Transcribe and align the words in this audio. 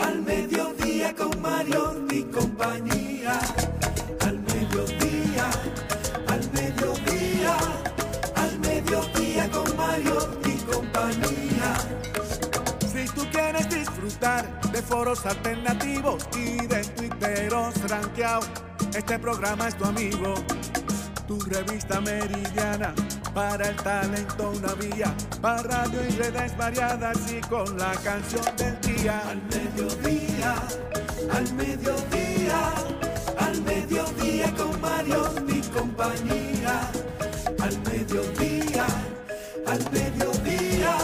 al 0.00 0.22
mediodía 0.22 1.14
con 1.14 1.40
Mariotti 1.40 2.16
y 2.16 2.22
compañía. 2.24 3.38
Al 4.20 4.38
mediodía, 4.40 5.50
al 6.28 6.52
mediodía, 6.52 7.56
al 8.36 8.58
mediodía 8.60 9.50
con 9.50 9.76
Mariotti 9.76 10.50
y 10.50 10.58
compañía. 10.72 11.74
Si 12.92 13.04
tú 13.14 13.26
quieres 13.30 13.68
disfrutar 13.68 14.60
de 14.72 14.82
foros 14.82 15.24
alternativos 15.26 16.28
y 16.36 16.66
de 16.66 16.84
tuiteros 16.84 17.74
rankeados, 17.88 18.48
este 18.94 19.18
programa 19.18 19.68
es 19.68 19.76
tu 19.76 19.84
amigo. 19.84 20.34
Tu 21.26 21.38
revista 21.40 22.00
meridiana, 22.00 22.94
para 23.38 23.68
el 23.68 23.76
talento 23.76 24.50
una 24.50 24.74
vía, 24.74 25.14
para 25.40 25.62
radio 25.62 26.00
y 26.08 26.10
redes 26.10 26.56
variadas 26.56 27.18
y 27.32 27.40
con 27.42 27.78
la 27.78 27.92
canción 28.02 28.42
del 28.56 28.80
día. 28.80 29.22
Al 29.30 29.40
mediodía, 29.54 30.54
al 31.30 31.54
mediodía, 31.54 32.60
al 33.38 33.62
mediodía 33.62 34.52
con 34.56 34.80
Mario 34.80 35.22
y 35.46 35.60
compañía. 35.68 36.80
Al 37.60 37.78
mediodía, 37.88 38.86
al 39.68 39.82
mediodía, 39.92 40.96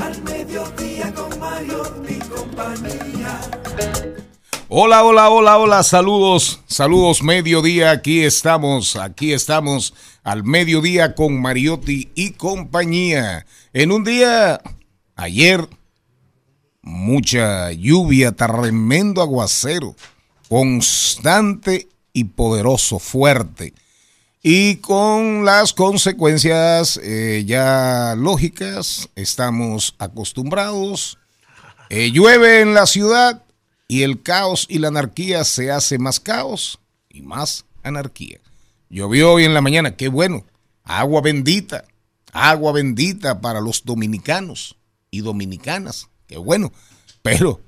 al 0.00 0.22
mediodía 0.22 1.14
con 1.14 1.38
Mario 1.38 1.82
y 2.08 2.18
compañía. 2.18 3.38
Hola, 4.74 5.04
hola, 5.04 5.28
hola, 5.28 5.58
hola, 5.58 5.82
saludos, 5.82 6.60
saludos, 6.66 7.22
mediodía, 7.22 7.90
aquí 7.90 8.24
estamos, 8.24 8.96
aquí 8.96 9.34
estamos 9.34 9.92
al 10.22 10.44
mediodía 10.44 11.14
con 11.14 11.42
Mariotti 11.42 12.10
y 12.14 12.30
compañía. 12.30 13.44
En 13.74 13.92
un 13.92 14.02
día, 14.02 14.62
ayer, 15.14 15.68
mucha 16.80 17.70
lluvia, 17.72 18.32
tremendo 18.32 19.20
aguacero, 19.20 19.94
constante 20.48 21.90
y 22.14 22.24
poderoso, 22.24 22.98
fuerte. 22.98 23.74
Y 24.42 24.76
con 24.76 25.44
las 25.44 25.74
consecuencias 25.74 26.98
eh, 27.02 27.44
ya 27.46 28.14
lógicas, 28.16 29.10
estamos 29.16 29.94
acostumbrados. 29.98 31.18
Eh, 31.90 32.10
llueve 32.10 32.62
en 32.62 32.72
la 32.72 32.86
ciudad, 32.86 33.42
y 33.92 34.04
el 34.04 34.22
caos 34.22 34.64
y 34.70 34.78
la 34.78 34.88
anarquía 34.88 35.44
se 35.44 35.70
hace 35.70 35.98
más 35.98 36.18
caos 36.18 36.78
y 37.10 37.20
más 37.20 37.66
anarquía. 37.82 38.40
Llovió 38.88 39.34
hoy 39.34 39.44
en 39.44 39.52
la 39.52 39.60
mañana, 39.60 39.96
qué 39.96 40.08
bueno. 40.08 40.46
Agua 40.82 41.20
bendita, 41.20 41.84
agua 42.32 42.72
bendita 42.72 43.42
para 43.42 43.60
los 43.60 43.84
dominicanos 43.84 44.78
y 45.10 45.20
dominicanas, 45.20 46.08
qué 46.26 46.38
bueno. 46.38 46.72
Pero 47.20 47.60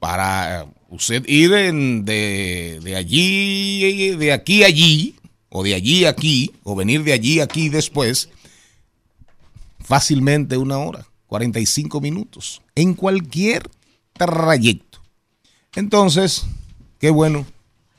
para 0.00 0.66
usted 0.88 1.22
ir 1.28 1.50
de, 1.50 2.80
de 2.82 2.96
allí, 2.96 4.16
de 4.16 4.32
aquí 4.32 4.64
a 4.64 4.66
allí, 4.66 5.14
o 5.50 5.62
de 5.62 5.76
allí 5.76 6.04
a 6.04 6.08
aquí, 6.08 6.50
o 6.64 6.74
venir 6.74 7.04
de 7.04 7.12
allí 7.12 7.38
a 7.38 7.44
aquí 7.44 7.68
después, 7.68 8.28
fácilmente 9.78 10.56
una 10.56 10.78
hora, 10.78 11.06
45 11.28 12.00
minutos, 12.00 12.60
en 12.74 12.94
cualquier 12.94 13.70
trayecto. 14.14 14.91
Entonces, 15.74 16.44
qué 16.98 17.10
bueno, 17.10 17.46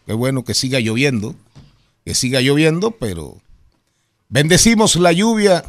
qué 0.06 0.14
bueno 0.14 0.44
que 0.44 0.54
siga 0.54 0.80
lloviendo, 0.80 1.36
que 2.06 2.14
siga 2.14 2.42
lloviendo, 2.42 2.92
pero 2.92 3.38
bendecimos 4.30 4.96
la 4.96 5.12
lluvia 5.12 5.64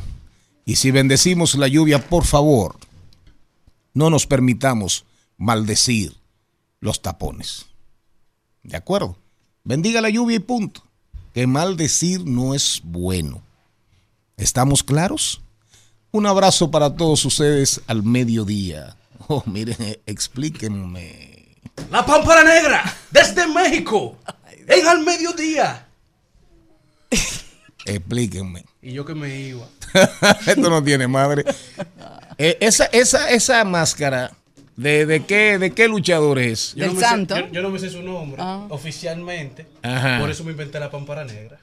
y 0.64 0.76
si 0.76 0.90
bendecimos 0.90 1.54
la 1.54 1.68
lluvia, 1.68 2.08
por 2.08 2.24
favor, 2.24 2.76
no 3.92 4.10
nos 4.10 4.26
permitamos 4.26 5.04
maldecir 5.36 6.16
los 6.80 7.00
tapones. 7.00 7.66
¿De 8.62 8.76
acuerdo? 8.76 9.16
Bendiga 9.62 10.00
la 10.00 10.10
lluvia 10.10 10.36
y 10.36 10.40
punto. 10.40 10.82
Que 11.32 11.46
maldecir 11.46 12.24
no 12.24 12.54
es 12.54 12.80
bueno. 12.84 13.42
¿Estamos 14.36 14.82
claros? 14.82 15.40
Un 16.10 16.26
abrazo 16.26 16.70
para 16.70 16.94
todos 16.94 17.24
ustedes 17.24 17.80
al 17.86 18.02
mediodía. 18.02 18.96
Oh, 19.26 19.42
miren, 19.46 19.76
explíquenme. 20.06 21.33
La 21.90 22.04
Pámpara 22.04 22.42
Negra, 22.44 22.82
desde 23.10 23.46
México, 23.46 24.16
en 24.66 24.86
al 24.86 25.00
mediodía. 25.00 25.86
Explíquenme. 27.86 28.64
Y 28.82 28.92
yo 28.92 29.04
que 29.04 29.14
me 29.14 29.34
iba. 29.38 29.66
Esto 30.46 30.70
no 30.70 30.82
tiene 30.82 31.06
madre. 31.06 31.44
Eh, 32.38 32.56
esa, 32.60 32.86
esa, 32.86 33.30
esa 33.30 33.64
máscara, 33.64 34.32
¿de, 34.76 35.06
de, 35.06 35.24
qué, 35.24 35.58
¿de 35.58 35.70
qué 35.72 35.86
luchador 35.88 36.38
es? 36.38 36.74
Yo 36.74 36.84
Del 36.84 36.88
no 36.88 36.94
me 36.94 37.00
sé- 37.00 37.08
santo. 37.08 37.38
yo, 37.38 37.46
yo 37.48 37.62
no 37.62 37.70
me 37.70 37.78
sé 37.78 37.90
su 37.90 38.02
nombre 38.02 38.40
Ah. 38.42 38.66
oficialmente. 38.70 39.66
Ajá. 39.82 40.18
Por 40.20 40.30
eso 40.30 40.44
me 40.44 40.52
inventé 40.52 40.80
la 40.80 40.90
Pámpara 40.90 41.24
Negra. 41.24 41.58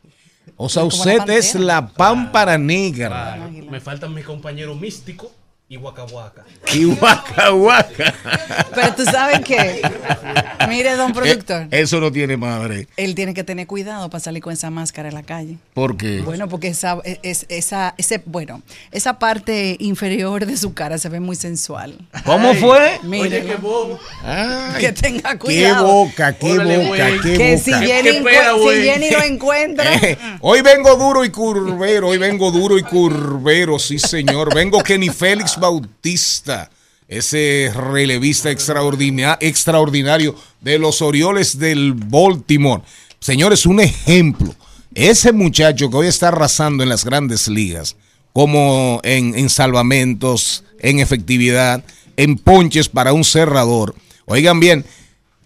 O 0.57 0.69
sea, 0.69 0.83
la 0.83 0.87
usted 0.87 1.29
es 1.29 1.55
la 1.55 1.87
pámpara 1.87 2.57
negra. 2.57 3.35
Claro, 3.35 3.49
me 3.51 3.79
faltan 3.79 4.13
mis 4.13 4.25
compañeros 4.25 4.79
místicos 4.79 5.29
y 5.71 5.77
Huacahuaca. 5.77 6.43
Y. 6.73 6.85
Pero 8.75 8.93
tú 8.95 9.05
sabes 9.05 9.39
que, 9.39 9.81
mire, 10.67 10.95
don 10.97 11.13
productor, 11.13 11.61
Eh, 11.71 11.81
Eso 11.81 12.01
no 12.01 12.11
tiene 12.11 12.35
madre. 12.35 12.87
él 12.97 13.15
tiene 13.15 13.33
que 13.33 13.45
tener 13.45 13.67
cuidado 13.67 14.09
para 14.09 14.19
salir 14.21 14.43
con 14.43 14.51
esa 14.51 14.69
máscara 14.69 15.07
en 15.07 15.15
la 15.15 15.23
calle. 15.23 15.57
Porque 15.73 16.21
Bueno, 16.21 16.49
porque 16.49 16.67
esa, 16.67 16.97
es, 17.23 17.45
esa, 17.47 17.93
ese, 17.97 18.21
bueno, 18.25 18.61
esa 18.91 19.17
parte 19.17 19.77
inferior 19.79 20.45
de 20.45 20.57
su 20.57 20.73
cara 20.73 20.97
se 20.97 21.07
ve 21.07 21.21
muy 21.21 21.37
sensual. 21.37 21.97
¿Cómo 22.25 22.49
Ay, 22.49 22.57
fue? 22.57 22.99
Mire, 23.03 23.39
Oye, 23.41 23.45
qué 23.45 23.55
bobo. 23.55 23.97
Ay, 24.23 24.81
Que 24.81 24.91
tenga 24.91 25.31
Qué 25.31 25.37
cuidado. 25.39 25.87
boca, 25.87 26.33
qué 26.33 26.51
Órale, 26.51 26.77
boca, 26.79 27.07
güey. 27.07 27.21
qué 27.21 27.37
que 27.37 27.51
boca. 27.55 27.63
si 27.63 27.71
Qué- 27.71 27.87
Jenny, 27.87 28.11
qué 28.11 28.21
pena, 28.23 28.51
si. 28.61 28.83
Jenny 28.83 29.09
lo 29.11 29.21
encuentra, 29.23 29.93
Eh, 30.01 30.17
hoy 30.41 30.61
vengo 30.61 30.95
duro 30.97 31.23
y 31.23 31.29
curvero, 31.29 32.09
hoy 32.09 32.17
vengo 32.17 32.51
duro 32.51 32.77
y 32.77 32.83
curvero, 32.83 33.79
sí 33.79 33.97
señor. 33.99 34.53
Vengo 34.53 34.81
Kenny 34.83 35.09
Félix 35.09 35.57
Bautista, 35.61 36.69
ese 37.07 37.71
relevista 37.73 38.49
extraordina- 38.51 39.37
extraordinario 39.39 40.35
de 40.59 40.77
los 40.79 41.01
Orioles 41.01 41.57
del 41.57 41.93
Baltimore. 41.93 42.83
Señores, 43.19 43.65
un 43.65 43.79
ejemplo. 43.79 44.53
Ese 44.93 45.31
muchacho 45.31 45.89
que 45.89 45.95
hoy 45.97 46.07
está 46.07 46.27
arrasando 46.29 46.83
en 46.83 46.89
las 46.89 47.05
grandes 47.05 47.47
ligas, 47.47 47.95
como 48.33 48.99
en, 49.03 49.37
en 49.37 49.49
salvamentos, 49.49 50.63
en 50.79 50.99
efectividad, 50.99 51.83
en 52.17 52.37
ponches 52.37 52.89
para 52.89 53.13
un 53.13 53.23
cerrador. 53.23 53.95
Oigan 54.25 54.59
bien, 54.59 54.85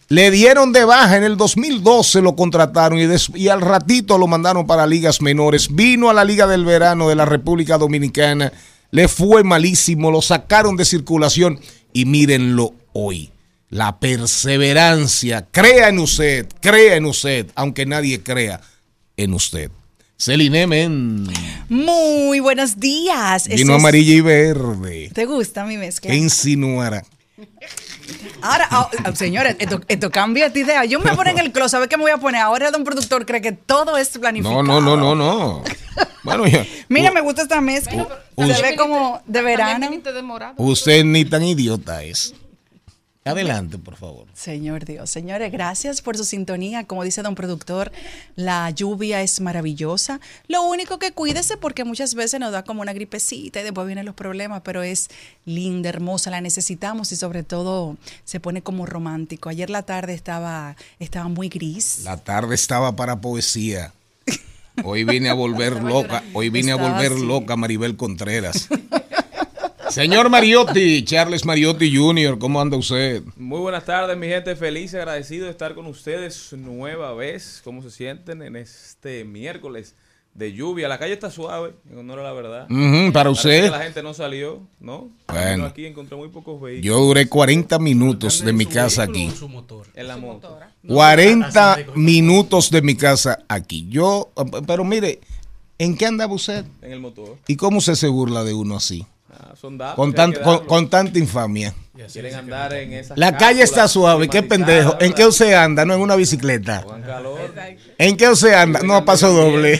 le 0.08 0.30
dieron 0.32 0.72
de 0.72 0.86
baja 0.86 1.18
en 1.18 1.24
el 1.24 1.36
2012, 1.38 2.22
lo 2.22 2.36
contrataron 2.36 3.00
y, 3.00 3.08
y 3.36 3.48
al 3.48 3.62
ratito 3.62 4.18
lo 4.18 4.28
mandaron 4.28 4.68
para 4.68 4.86
ligas 4.88 5.22
menores. 5.22 5.74
Vino 5.74 6.10
a 6.10 6.14
la 6.14 6.24
Liga 6.26 6.46
del 6.48 6.64
Verano 6.66 7.10
de 7.10 7.16
la 7.16 7.26
República 7.26 7.78
Dominicana, 7.78 8.52
le 8.96 9.10
fue 9.10 9.44
malísimo, 9.44 10.10
lo 10.10 10.22
sacaron 10.22 10.78
de 10.78 10.86
circulación 10.86 11.60
y 11.92 12.06
mírenlo 12.06 12.74
hoy. 12.94 13.30
La 13.70 14.00
perseverancia, 14.00 15.46
crea 15.52 15.90
en 15.90 16.00
usted, 16.00 16.48
crea 16.62 16.96
en 16.96 17.04
usted, 17.06 17.48
aunque 17.56 17.86
nadie 17.86 18.24
crea 18.24 18.62
en 19.18 19.34
usted. 19.34 19.70
Celine 20.18 20.66
Men, 20.66 21.28
muy 21.68 22.40
buenos 22.40 22.80
días. 22.80 23.50
vino 23.50 23.56
Eso 23.64 23.74
es- 23.74 23.80
amarilla 23.82 24.14
y 24.14 24.22
verde. 24.22 25.12
¿Te 25.14 25.26
gusta 25.26 25.66
mi 25.66 25.76
mezcla? 25.76 26.10
¿Qué 26.10 26.16
insinuará? 26.16 27.04
Ahora, 28.42 28.68
ah, 28.72 28.90
ah, 29.04 29.16
señores, 29.16 29.56
esto, 29.60 29.82
esto 29.88 30.12
cambia 30.12 30.50
de 30.50 30.60
idea. 30.60 30.86
Yo 30.86 31.00
me 31.00 31.06
voy 31.06 31.14
a 31.14 31.16
poner 31.16 31.34
en 31.34 31.40
el 31.46 31.52
closet, 31.52 31.76
a 31.78 31.80
ver 31.80 31.90
qué 31.90 31.98
me 31.98 32.04
voy 32.04 32.12
a 32.12 32.18
poner. 32.18 32.42
Ahora 32.42 32.72
don 32.72 32.84
productor 32.84 33.26
cree 33.26 33.42
que 33.42 33.52
todo 33.52 33.98
es 33.98 34.10
planificado. 34.10 34.64
No, 34.64 34.82
no, 34.82 34.96
no, 34.98 35.16
no, 35.16 35.16
no. 35.16 35.64
Bueno, 36.24 36.46
ya. 36.48 36.66
Mira, 36.90 37.12
me 37.12 37.22
gusta 37.22 37.42
esta 37.44 37.62
mezcla. 37.62 38.08
Us- 38.36 38.56
Se 38.56 38.62
ve 38.62 38.76
como 38.76 39.22
de 39.26 39.42
verano. 39.42 39.80
También 39.80 40.04
de 40.04 40.22
morado. 40.22 40.54
Usted 40.58 41.04
ni 41.04 41.26
tan 41.26 41.44
idiota 41.44 42.04
es. 42.04 42.34
Adelante, 43.26 43.80
por 43.80 43.96
favor. 43.96 44.28
Señor 44.36 44.86
Dios, 44.86 45.10
señores, 45.10 45.52
gracias 45.52 46.04
por 46.04 46.16
su 46.16 46.24
sintonía. 46.24 46.86
Como 46.86 47.04
dice 47.04 47.24
don 47.24 47.34
productor, 47.34 47.92
la 48.36 48.70
lluvia 48.70 49.24
es 49.24 49.42
maravillosa. 49.42 50.20
Lo 50.48 50.62
único 50.62 51.00
que 51.00 51.12
cuídese 51.12 51.58
porque 51.58 51.84
muchas 51.86 52.14
veces 52.14 52.40
nos 52.40 52.52
da 52.52 52.64
como 52.64 52.84
una 52.84 52.94
gripecita 52.94 53.62
y 53.62 53.64
después 53.64 53.88
vienen 53.88 54.06
los 54.06 54.14
problemas, 54.14 54.62
pero 54.64 54.84
es 54.84 55.10
linda, 55.44 55.90
hermosa, 55.90 56.30
la 56.30 56.40
necesitamos 56.40 57.12
y 57.14 57.16
sobre 57.16 57.42
todo 57.42 57.98
se 58.26 58.40
pone 58.40 58.62
como 58.62 58.86
romántico. 58.86 59.50
Ayer 59.50 59.72
la 59.72 59.82
tarde 59.82 60.14
estaba, 60.14 60.76
estaba 61.00 61.28
muy 61.28 61.50
gris. 61.50 62.02
La 62.04 62.18
tarde 62.18 62.54
estaba 62.54 62.96
para 62.96 63.22
poesía. 63.22 63.92
Hoy 64.84 65.04
vine 65.04 65.30
a 65.30 65.34
volver 65.34 65.82
loca, 65.82 66.22
hoy 66.34 66.50
vine 66.50 66.74
a 66.74 66.76
volver 66.76 67.14
así. 67.14 67.26
loca 67.26 67.56
Maribel 67.56 67.96
Contreras. 67.96 68.68
Señor 69.90 70.30
Mariotti, 70.30 71.04
Charles 71.04 71.46
Mariotti 71.46 71.96
Jr., 71.96 72.40
¿cómo 72.40 72.60
anda 72.60 72.76
usted? 72.76 73.24
Muy 73.38 73.60
buenas 73.60 73.86
tardes, 73.86 74.18
mi 74.18 74.28
gente. 74.28 74.56
Feliz 74.56 74.94
y 74.94 74.98
agradecido 74.98 75.46
de 75.46 75.52
estar 75.52 75.76
con 75.76 75.86
ustedes 75.86 76.54
nueva 76.54 77.14
vez. 77.14 77.62
¿Cómo 77.64 77.82
se 77.84 77.92
sienten 77.92 78.42
en 78.42 78.56
este 78.56 79.24
miércoles 79.26 79.96
de 80.34 80.54
lluvia? 80.54 80.88
La 80.88 80.98
calle 80.98 81.14
está 81.14 81.30
suave, 81.30 81.76
en 81.90 82.00
honor 82.00 82.20
a 82.20 82.24
la 82.24 82.34
verdad. 82.34 82.68
Para 83.14 83.30
usted. 83.30 83.66
que 83.66 83.70
la 83.70 83.84
gente 83.84 84.02
no 84.02 84.14
salió, 84.14 84.62
¿no? 84.80 85.10
Bueno. 85.28 85.66
Aquí 85.66 85.86
encontré 85.86 86.18
muy 86.18 86.30
pocos 86.30 86.60
vehículos 86.60 86.86
Yo 86.86 87.00
duré 87.06 87.28
40 87.28 87.78
minutos 87.80 88.44
de 88.44 88.54
mi 88.54 88.66
casa 88.66 89.04
aquí. 89.04 89.30
Su 89.32 89.48
motor. 89.48 89.86
en 89.94 90.08
la 90.08 90.18
moto. 90.18 90.60
40 90.88 91.78
minutos 91.96 92.72
de 92.72 92.82
mi 92.82 92.96
casa 92.96 93.40
aquí. 93.48 93.86
Yo, 93.90 94.32
pero 94.66 94.84
mire, 94.84 95.20
¿en 95.78 95.96
qué 95.96 96.08
andaba 96.08 96.34
usted? 96.34 96.66
En 96.82 96.92
el 96.92 97.00
motor. 97.00 97.38
¿Y 97.48 97.56
cómo 97.56 97.82
se 97.82 97.96
se 97.96 98.08
burla 98.08 98.44
de 98.44 98.54
uno 98.54 98.76
así? 98.76 99.06
Ah, 99.40 99.54
son 99.56 99.78
datos 99.78 99.96
Con, 99.96 100.14
tan- 100.14 100.34
con, 100.34 100.66
con 100.66 100.90
tanta 100.90 101.18
infamia. 101.20 101.74
Quieren 102.12 102.36
andar 102.36 102.74
en 102.74 102.92
esa 102.94 103.14
La 103.18 103.38
calle 103.38 103.64
está 103.64 103.88
suave, 103.88 104.28
qué 104.28 104.44
pendejo. 104.44 104.98
¿En 105.00 105.14
qué 105.14 105.26
usted 105.26 105.54
anda? 105.54 105.86
No 105.86 105.94
en 105.94 106.02
una 106.02 106.16
bicicleta. 106.16 106.86
Calor. 107.06 107.40
¿En 107.98 108.18
qué 108.18 108.30
usted 108.30 108.54
anda? 108.54 108.82
No, 108.82 108.96
a 108.96 109.06
paso 109.06 109.32
doble. 109.32 109.80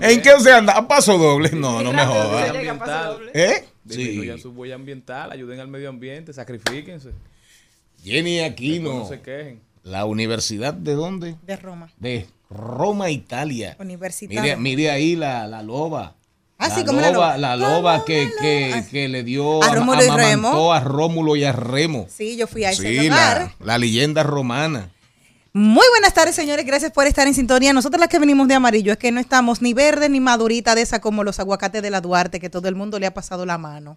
¿En, 0.00 0.22
qué 0.22 0.34
usted 0.36 0.52
anda? 0.52 0.74
A 0.76 0.86
paso 0.88 1.16
doble. 1.18 1.50
No, 1.52 1.82
no 1.82 1.92
me 1.92 2.04
joda. 2.04 2.50
ambiental. 2.50 3.18
¿Eh? 3.34 3.64
Disminuyan 3.84 4.36
Sí. 4.36 4.42
su 4.42 4.50
huella 4.50 4.74
ambiental, 4.76 5.32
ayuden 5.32 5.58
al 5.60 5.68
medio 5.68 5.88
ambiente, 5.88 6.32
sacrifíquense. 6.32 7.10
Jenny 8.02 8.38
No 8.38 8.44
Aquino, 8.44 9.08
se 9.08 9.20
quejen. 9.20 9.60
la 9.82 10.04
universidad 10.04 10.72
de 10.74 10.94
dónde? 10.94 11.36
De 11.46 11.56
Roma. 11.56 11.90
De 11.98 12.26
Roma, 12.48 13.10
Italia. 13.10 13.76
Universitario. 13.78 14.42
Mire, 14.42 14.56
mire 14.56 14.90
ahí 14.90 15.16
la, 15.16 15.46
la 15.48 15.62
loba. 15.62 16.14
Ah, 16.62 16.68
la 16.68 16.84
¿cómo 16.84 17.00
la 17.00 17.10
loba? 17.10 17.36
La 17.38 17.56
loba 17.56 17.92
¿Cómo 17.94 18.04
que, 18.04 18.24
la 18.26 18.30
que, 18.42 18.70
loba? 18.70 18.82
que 18.90 19.08
le 19.08 19.22
dio, 19.22 19.62
A 19.62 19.74
Rómulo 19.74 20.02
y 20.02 20.06
amamantó 20.06 20.16
Remo. 20.52 20.72
a 20.74 20.80
Rómulo 20.80 21.36
y 21.36 21.44
a 21.44 21.52
Remo. 21.52 22.06
Sí, 22.14 22.36
yo 22.36 22.46
fui 22.46 22.64
a 22.64 22.70
ese 22.70 22.82
Sí, 22.82 23.08
lugar. 23.08 23.52
la, 23.60 23.66
la 23.66 23.78
leyenda 23.78 24.22
romana. 24.22 24.90
Muy 25.52 25.84
buenas 25.90 26.14
tardes, 26.14 26.36
señores. 26.36 26.64
Gracias 26.64 26.92
por 26.92 27.08
estar 27.08 27.26
en 27.26 27.34
sintonía. 27.34 27.72
Nosotros 27.72 27.98
las 27.98 28.08
que 28.08 28.20
venimos 28.20 28.46
de 28.46 28.54
amarillo 28.54 28.92
es 28.92 28.98
que 28.98 29.10
no 29.10 29.18
estamos 29.18 29.60
ni 29.62 29.74
verde 29.74 30.08
ni 30.08 30.20
madurita 30.20 30.76
de 30.76 30.82
esa 30.82 31.00
como 31.00 31.24
los 31.24 31.40
aguacates 31.40 31.82
de 31.82 31.90
la 31.90 32.00
Duarte, 32.00 32.38
que 32.38 32.48
todo 32.48 32.68
el 32.68 32.76
mundo 32.76 33.00
le 33.00 33.06
ha 33.06 33.14
pasado 33.14 33.44
la 33.44 33.58
mano. 33.58 33.96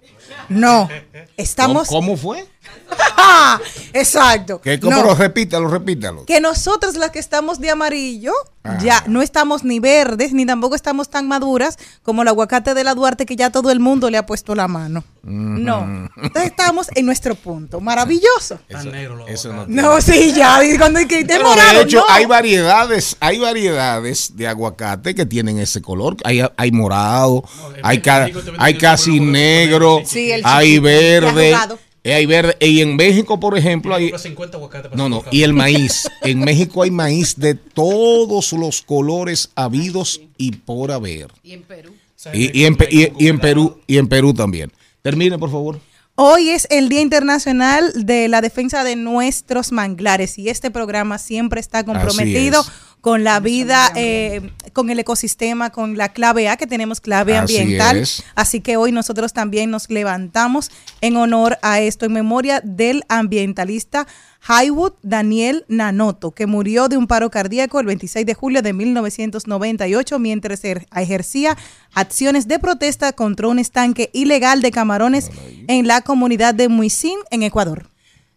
No, 0.50 0.90
estamos... 1.38 1.88
¿Cómo, 1.90 2.02
cómo 2.08 2.18
fue? 2.18 2.48
¡Ah! 3.18 3.60
Exacto. 3.94 4.62
¿Qué, 4.62 4.80
cómo 4.80 4.98
No. 4.98 5.04
lo 5.04 5.16
repítalo, 5.16 5.68
repítalo. 5.68 6.26
que 6.26 6.42
nosotros 6.42 6.96
las 6.96 7.12
que 7.12 7.20
estamos 7.20 7.60
de 7.60 7.70
amarillo 7.70 8.34
Ah. 8.66 8.78
ya 8.82 9.04
no 9.08 9.22
estamos 9.22 9.66
ni 9.66 9.82
verdes 9.82 10.32
ni 10.32 10.46
tampoco 10.46 10.76
estamos 10.76 11.10
tan 11.10 11.28
maduras 11.28 11.78
como 12.02 12.22
el 12.22 12.30
aguacate 12.30 12.74
de 12.74 12.86
la 12.86 12.96
Duarte 12.96 13.26
que 13.26 13.36
ya 13.36 13.50
todo 13.50 13.72
el 13.72 13.82
mundo 13.82 14.10
le 14.10 14.18
ha 14.18 14.26
puesto 14.26 14.56
la 14.56 14.70
mano. 14.70 15.04
No. 15.22 16.10
Entonces 16.16 16.46
estamos 16.52 16.88
en 16.96 17.06
nuestro 17.06 17.36
punto. 17.36 17.82
Maravilloso. 17.82 18.60
Tan 18.70 18.90
negro 18.90 19.18
los 19.18 19.30
Eso 19.30 19.52
no 19.52 19.66
No, 19.68 20.00
sí, 20.00 20.32
ya. 20.32 20.62
Cuando 20.78 21.00
hay 21.00 21.08
que 21.08 21.26
morado, 21.44 21.78
de 21.80 21.84
hecho, 21.86 21.98
no. 21.98 22.06
hay 22.10 22.26
variedades, 22.26 23.16
hay 23.20 23.38
variedades 23.40 24.36
de 24.36 24.48
aguacate 24.48 25.14
que 25.16 25.26
tienen 25.26 25.60
ese 25.60 25.82
color. 25.82 26.18
Hay, 26.24 26.42
hay 26.58 26.72
morado, 26.72 27.44
hay, 27.82 28.00
ca- 28.02 28.30
hay 28.58 28.78
casi 28.78 29.20
negro, 29.20 30.02
Sí, 30.06 30.32
hay 30.44 30.80
verde, 30.80 31.56
eh, 32.04 32.14
hay 32.14 32.26
verde. 32.26 32.58
Y 32.60 32.82
en 32.82 32.96
México, 32.96 33.40
por 33.40 33.58
ejemplo, 33.58 33.96
hay... 33.96 34.06
Compra 34.12 34.20
50 34.20 34.58
aguacates 34.58 34.92
para 34.92 34.98
No, 35.02 35.10
no, 35.10 35.24
y 35.32 35.44
el 35.44 35.54
maíz. 35.54 36.10
En 36.22 36.40
México 36.40 36.84
hay 36.84 36.92
maíz 36.92 37.36
de 37.38 37.56
todos 37.56 38.54
los 38.54 38.82
colores 38.82 39.50
habidos 39.56 40.22
y 40.38 40.52
por 40.52 40.92
haber. 40.92 41.28
Y 41.44 41.54
en 41.54 41.64
Perú. 41.64 41.92
Y, 42.34 42.62
y 42.62 42.66
en, 42.66 42.78
y- 42.90 43.12
y 43.26 43.28
en. 43.28 43.40
Perú, 43.40 43.80
y 43.88 43.98
en 43.98 44.08
Perú 44.08 44.34
también. 44.34 44.72
Termine, 45.02 45.38
por 45.38 45.52
favor. 45.52 45.80
Hoy 46.16 46.52
es 46.52 46.68
el 46.70 46.90
Día 46.90 47.02
Internacional 47.02 47.92
de 48.06 48.28
la 48.28 48.42
Defensa 48.42 48.84
de 48.84 48.96
Nuestros 48.96 49.72
Manglares 49.72 50.38
y 50.38 50.50
este 50.50 50.70
programa 50.70 51.18
siempre 51.18 51.60
está 51.60 51.84
comprometido 51.84 52.62
es. 52.62 52.72
con 53.02 53.24
la 53.24 53.40
vida, 53.40 53.92
eh, 53.96 54.52
con 54.74 54.92
el 54.92 55.00
ecosistema, 55.00 55.72
con 55.72 55.98
la 55.98 56.10
clave 56.10 56.50
A 56.50 56.58
que 56.58 56.68
tenemos 56.68 57.02
clave 57.02 57.36
Así 57.36 57.58
ambiental. 57.58 57.98
es. 57.98 58.24
Así 58.36 58.62
que 58.62 58.78
hoy 58.78 58.92
nosotros 58.92 59.34
también 59.34 59.72
nos 59.72 59.90
levantamos 59.90 60.70
en 61.02 61.18
honor 61.18 61.58
a 61.64 61.80
esto, 61.80 62.06
en 62.06 62.14
memoria 62.14 62.62
del 62.64 63.04
ambientalista 63.10 64.06
Haywood 64.46 64.94
Daniel 65.04 65.64
Nanoto, 65.70 66.32
que 66.32 66.48
murió 66.48 66.90
de 66.90 66.98
un 66.98 67.08
paro 67.08 67.30
cardíaco 67.32 67.80
el 67.80 67.86
26 67.86 68.26
de 68.26 68.34
julio 68.34 68.62
de 68.62 68.74
1998 68.74 70.20
mientras 70.20 70.64
er- 70.64 70.86
ejercía 70.96 71.58
acciones 71.94 72.48
de 72.48 72.60
protesta 72.60 73.14
contra 73.14 73.48
un 73.48 73.60
estanque 73.60 74.10
ilegal 74.14 74.62
de 74.62 74.72
camarones 74.72 75.30
en 75.68 75.88
la 75.88 76.02
comunidad 76.02 76.54
de 76.54 76.68
Muisín, 76.68 77.18
en 77.32 77.44
Ecuador. 77.44 77.90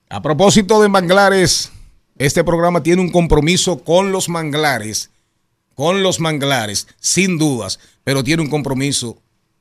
A 0.09 0.23
propósito 0.23 0.81
de 0.81 0.89
manglares, 0.89 1.73
este 2.19 2.45
programa 2.45 2.83
tiene 2.83 3.03
un 3.03 3.11
compromiso 3.11 3.79
con 3.83 4.13
los 4.13 4.29
manglares, 4.29 5.11
con 5.75 6.03
los 6.05 6.21
manglares, 6.21 6.87
sin 7.01 7.37
dudas, 7.37 7.81
pero 8.05 8.23
tiene 8.23 8.43
un 8.43 8.49
compromiso 8.51 9.19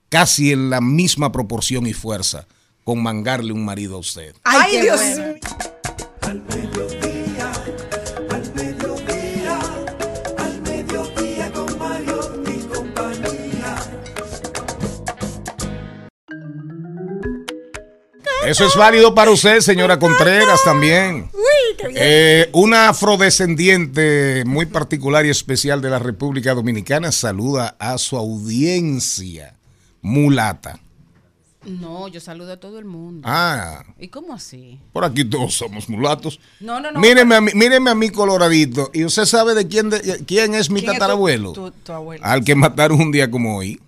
casi 0.09 0.51
en 0.51 0.69
la 0.69 0.79
misma 0.79 1.31
proporción 1.31 1.87
y 1.87 1.93
fuerza 1.93 2.45
con 2.83 3.01
mangarle 3.01 3.51
un 3.51 3.65
marido 3.65 3.95
a 3.95 3.99
usted. 3.99 4.35
¡Ay, 4.43 4.79
Dios 4.81 5.01
mío! 5.01 5.35
Al 6.35 6.43
mediodía, 6.49 7.51
al 8.29 8.53
mediodía, 8.55 9.59
al 10.37 10.61
mediodía 10.63 11.51
con 11.53 11.79
Mario 11.79 12.43
y 12.45 12.59
compañía. 12.75 13.75
Eso 18.45 18.65
es 18.65 18.75
válido 18.75 19.15
para 19.15 19.31
usted, 19.31 19.61
señora 19.61 19.97
Contreras, 19.97 20.61
también. 20.65 21.31
Eh, 21.95 22.49
una 22.51 22.89
afrodescendiente 22.89 24.43
muy 24.45 24.65
particular 24.65 25.25
y 25.25 25.29
especial 25.29 25.81
de 25.81 25.89
la 25.89 25.99
República 25.99 26.53
Dominicana 26.53 27.13
saluda 27.13 27.77
a 27.79 27.97
su 27.97 28.17
audiencia 28.17 29.55
mulata. 30.01 30.81
No, 31.65 32.07
yo 32.07 32.19
saludo 32.19 32.53
a 32.53 32.57
todo 32.57 32.77
el 32.79 32.85
mundo. 32.85 33.21
Ah, 33.29 33.83
¿Y 33.99 34.07
cómo 34.07 34.33
así? 34.33 34.79
por 34.93 35.03
aquí 35.03 35.25
todos 35.25 35.53
somos 35.55 35.89
mulatos. 35.89 36.39
No, 36.59 36.79
no, 36.79 36.91
no. 36.91 36.99
Míreme 36.99 37.35
a 37.35 37.41
mí, 37.41 37.51
míreme 37.55 37.89
a 37.89 37.95
mí 37.95 38.09
coloradito. 38.09 38.91
¿Y 38.93 39.03
usted 39.05 39.25
sabe 39.25 39.53
de 39.55 39.67
quién, 39.67 39.89
de- 39.89 40.23
quién 40.25 40.53
es 40.55 40.69
mi 40.69 40.79
¿Quién 40.81 40.91
es 40.91 40.95
tu- 40.95 40.99
tatarabuelo? 40.99 41.53
tu- 41.53 41.71
tu 41.71 41.91
abuelo? 41.91 42.23
Al 42.25 42.43
que 42.43 42.55
mataron 42.55 43.01
un 43.01 43.11
día 43.11 43.29
como 43.31 43.57
hoy. 43.57 43.79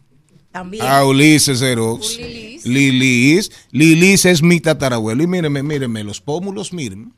También. 0.52 0.86
A 0.86 1.04
Ulises 1.06 1.62
Erox. 1.62 2.18
Lilis. 2.18 2.66
Lilis. 2.66 3.52
Lilis 3.72 4.26
es 4.26 4.42
mi 4.42 4.60
tatarabuelo. 4.60 5.22
Y 5.22 5.28
míreme, 5.28 5.62
míreme 5.62 6.04
los 6.04 6.20
pómulos, 6.20 6.74
mírenme. 6.74 7.12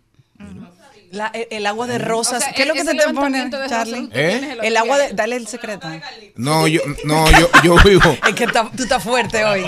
La- 1.12 1.28
el, 1.34 1.48
el 1.50 1.66
agua 1.66 1.88
de 1.88 1.98
rosas. 1.98 2.42
O 2.42 2.46
sea, 2.46 2.54
¿Qué 2.54 2.62
es 2.64 2.68
lo 2.68 2.74
que 2.74 2.82
ese 2.82 2.92
se 2.92 2.98
te 2.98 3.14
pone, 3.14 3.50
Charlie? 3.68 4.10
¿Eh? 4.14 4.58
el 4.64 4.78
agua 4.78 4.98
de. 4.98 5.14
Dale 5.14 5.36
el 5.38 5.48
secreto. 5.48 5.88
No, 6.36 6.68
yo, 6.68 6.82
no, 7.04 7.30
yo, 7.32 7.50
yo 7.64 7.76
vivo. 7.84 8.16
Es 8.28 8.36
que 8.36 8.46
tú 8.48 8.84
estás 8.84 9.04
fuerte 9.04 9.44
hoy. 9.44 9.66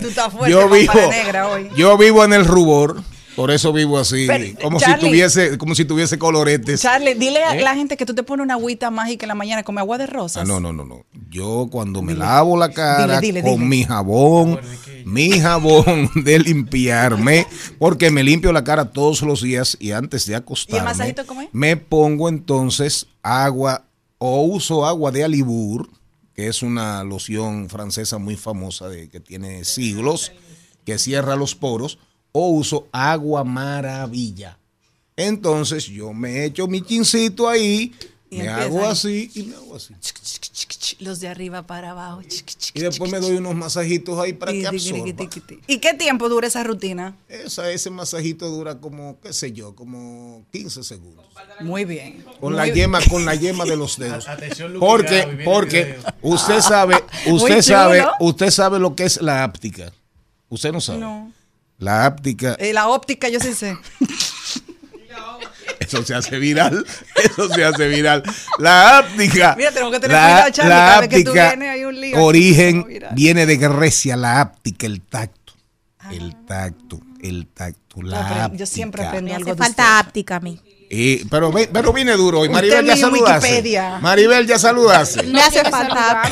Tú 0.00 0.08
estás 0.08 0.32
fuerte, 0.32 0.50
Yo 0.50 0.68
vivo, 0.68 0.92
negra 1.10 1.48
hoy. 1.48 1.68
yo 1.76 1.96
vivo 1.98 2.24
en 2.24 2.32
el 2.32 2.44
rubor. 2.44 3.02
Por 3.38 3.52
eso 3.52 3.72
vivo 3.72 4.00
así. 4.00 4.26
Pero, 4.26 4.58
como 4.60 4.80
Charlie. 4.80 5.00
si 5.00 5.06
tuviese, 5.06 5.58
como 5.58 5.76
si 5.76 5.84
tuviese 5.84 6.18
coloretes. 6.18 6.80
Charlie, 6.80 7.14
dile 7.14 7.44
a 7.44 7.56
¿Eh? 7.56 7.62
la 7.62 7.76
gente 7.76 7.96
que 7.96 8.04
tú 8.04 8.12
te 8.12 8.24
pones 8.24 8.42
una 8.42 8.54
agüita 8.54 8.90
mágica 8.90 9.26
en 9.26 9.28
la 9.28 9.36
mañana 9.36 9.62
con 9.62 9.78
agua 9.78 9.96
de 9.96 10.08
rosas. 10.08 10.42
Ah, 10.42 10.44
no, 10.44 10.58
no, 10.58 10.72
no, 10.72 10.84
no. 10.84 11.04
Yo 11.30 11.68
cuando 11.70 12.02
me 12.02 12.14
lavo 12.14 12.56
la 12.56 12.72
cara 12.72 13.20
Dile, 13.20 13.40
dile, 13.40 13.48
con 13.48 13.68
mi 13.68 13.84
jabón, 13.84 14.58
mi 15.04 15.38
jabón 15.38 16.10
de 16.24 16.40
limpiarme, 16.40 17.46
porque 17.78 18.10
me 18.10 18.24
limpio 18.24 18.52
la 18.52 18.64
cara 18.64 18.90
todos 18.90 19.22
los 19.22 19.40
días 19.40 19.76
y 19.78 19.92
antes 19.92 20.26
de 20.26 20.34
acostarme, 20.34 20.86
masajito 20.86 21.24
cómo 21.24 21.42
es? 21.42 21.48
me 21.52 21.76
pongo 21.76 22.28
entonces 22.28 23.06
agua 23.22 23.84
o 24.18 24.42
uso 24.42 24.84
agua 24.84 25.12
de 25.12 25.22
Alibur, 25.22 25.88
que 26.34 26.48
es 26.48 26.62
una 26.62 27.04
loción 27.04 27.68
francesa 27.68 28.18
muy 28.18 28.34
famosa 28.34 28.88
de 28.88 29.08
que 29.08 29.20
tiene 29.20 29.64
siglos, 29.64 30.32
que 30.84 30.98
cierra 30.98 31.36
los 31.36 31.54
poros, 31.54 32.00
o 32.32 32.48
uso 32.48 32.88
agua 32.92 33.44
maravilla. 33.44 34.58
Entonces 35.16 35.86
yo 35.86 36.12
me 36.12 36.44
echo 36.44 36.68
mi 36.68 36.80
chincito 36.82 37.48
ahí, 37.48 37.92
Y 38.30 38.38
me 38.38 38.48
hago 38.48 38.80
ahí. 38.80 38.86
así 38.86 39.30
y 39.34 39.42
me 39.44 39.56
hago 39.56 39.74
así. 39.74 39.94
Los 41.00 41.18
de 41.20 41.28
arriba 41.28 41.66
para 41.66 41.90
abajo. 41.90 42.20
Y 42.74 42.80
después 42.80 43.10
me 43.10 43.18
doy 43.18 43.36
unos 43.36 43.54
masajitos 43.54 44.18
ahí 44.20 44.32
para 44.32 44.52
que 44.52 44.66
absorba. 44.66 45.04
¿Y 45.66 45.78
qué 45.78 45.94
tiempo 45.94 46.28
dura 46.28 46.46
esa 46.46 46.62
rutina? 46.62 47.16
Esa, 47.28 47.70
ese 47.70 47.90
masajito 47.90 48.48
dura 48.48 48.78
como, 48.78 49.18
qué 49.20 49.32
sé 49.32 49.52
yo, 49.52 49.74
como 49.74 50.44
15 50.52 50.84
segundos. 50.84 51.26
Muy 51.60 51.84
bien. 51.84 52.24
Con 52.40 52.52
Muy 52.52 52.56
la 52.58 52.64
bien. 52.64 52.76
yema, 52.76 53.00
con 53.10 53.24
la 53.24 53.34
yema 53.34 53.64
de 53.64 53.76
los 53.76 53.98
dedos. 53.98 54.26
Porque, 54.78 55.42
porque 55.44 55.98
usted 56.22 56.60
sabe, 56.60 56.96
usted 57.26 57.62
sabe, 57.62 58.04
usted 58.20 58.50
sabe 58.50 58.78
lo 58.78 58.94
que 58.94 59.04
es 59.04 59.20
la 59.20 59.42
áptica. 59.42 59.92
Usted 60.48 60.72
no 60.72 60.80
sabe. 60.80 61.00
No. 61.00 61.32
La 61.78 62.06
áptica, 62.06 62.56
Eh, 62.58 62.72
la 62.72 62.88
óptica 62.88 63.28
yo 63.28 63.38
sí 63.40 63.54
sé. 63.54 63.76
eso 65.80 66.04
se 66.04 66.14
hace 66.14 66.38
viral, 66.38 66.84
eso 67.24 67.48
se 67.48 67.64
hace 67.64 67.88
viral. 67.88 68.22
La 68.58 68.98
áptica, 68.98 69.54
Mira, 69.56 69.70
tenemos 69.70 69.92
que 69.92 70.00
tener 70.00 70.16
la, 70.16 70.26
cuidado, 70.28 70.50
Charlie, 70.50 70.70
la 70.70 70.76
cada 70.76 71.00
vez 71.00 71.08
que 71.08 71.24
tú 71.24 71.30
áptica, 71.30 71.46
vienes 71.48 71.68
hay 71.70 71.84
un 71.84 72.00
lío. 72.00 72.22
origen 72.24 72.86
viene 73.12 73.46
de 73.46 73.56
Grecia, 73.56 74.16
la 74.16 74.40
áptica, 74.40 74.86
el 74.86 75.00
tacto, 75.02 75.52
el 76.10 76.34
tacto, 76.46 77.00
el 77.22 77.46
tacto, 77.46 78.02
la 78.02 78.20
No, 78.22 78.26
áptica. 78.44 78.56
yo 78.58 78.66
siempre 78.66 79.04
aprendo 79.04 79.30
Me 79.30 79.36
algo 79.36 79.50
hace 79.52 79.56
de 79.60 79.64
falta 79.64 79.98
áptica 80.00 80.36
a 80.36 80.40
mí. 80.40 80.60
Y- 80.90 81.24
pero, 81.26 81.52
pero 81.72 81.92
viene 81.92 82.12
duro. 82.12 82.38
Y 82.38 82.48
Usted 82.48 82.52
Maribel 82.54 82.86
ya 82.86 82.96
saludaste. 82.96 83.46
Wikipedia. 83.48 83.98
Maribel 84.00 84.46
ya 84.46 84.58
saludaste. 84.58 85.22
Me 85.24 85.42
hace 85.42 85.62
falta 85.70 86.22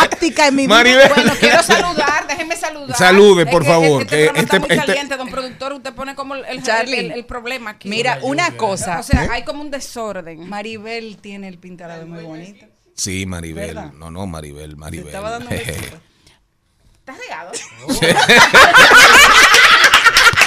áptica. 0.00 0.46
en 0.48 0.56
mi 0.56 0.66
vida. 0.66 0.74
Maribel. 0.76 1.12
Bueno, 1.14 1.32
quiero 1.38 1.62
saludar, 1.62 2.26
déjeme 2.26 2.56
saludar. 2.56 2.96
Salude, 2.96 3.42
Es 3.42 3.48
por 3.50 3.62
que 3.62 3.68
favor, 3.68 4.02
Este, 4.02 4.16
que 4.16 4.24
programa 4.24 4.40
este- 4.40 4.56
está 4.56 4.58
muy 4.58 4.68
este- 4.70 4.86
caliente, 4.86 5.16
don 5.18 5.28
productor. 5.28 5.72
Usted 5.74 5.92
pone 5.92 6.14
como 6.14 6.34
el, 6.34 6.44
el, 6.46 6.62
el- 6.94 7.12
el 7.12 7.24
problema 7.26 7.70
aquí. 7.72 7.88
Mira, 7.90 8.18
una 8.22 8.56
cosa. 8.56 8.98
o 9.00 9.02
sea, 9.02 9.28
hay 9.30 9.44
como 9.44 9.60
un 9.60 9.70
desorden. 9.70 10.48
Maribel 10.48 11.18
tiene 11.20 11.48
el 11.48 11.58
pintarado 11.58 12.06
muy 12.06 12.24
bonito. 12.24 12.64
Sí, 12.94 13.26
Maribel. 13.26 13.68
¿Verdad? 13.74 13.92
No, 13.92 14.10
no, 14.10 14.26
Maribel, 14.26 14.76
Maribel. 14.76 15.08
estaba 15.08 15.30
dando. 15.30 15.50
¿Estás 15.54 17.18
regado? 17.18 17.50
Se 17.92 18.06
tiró 18.06 18.16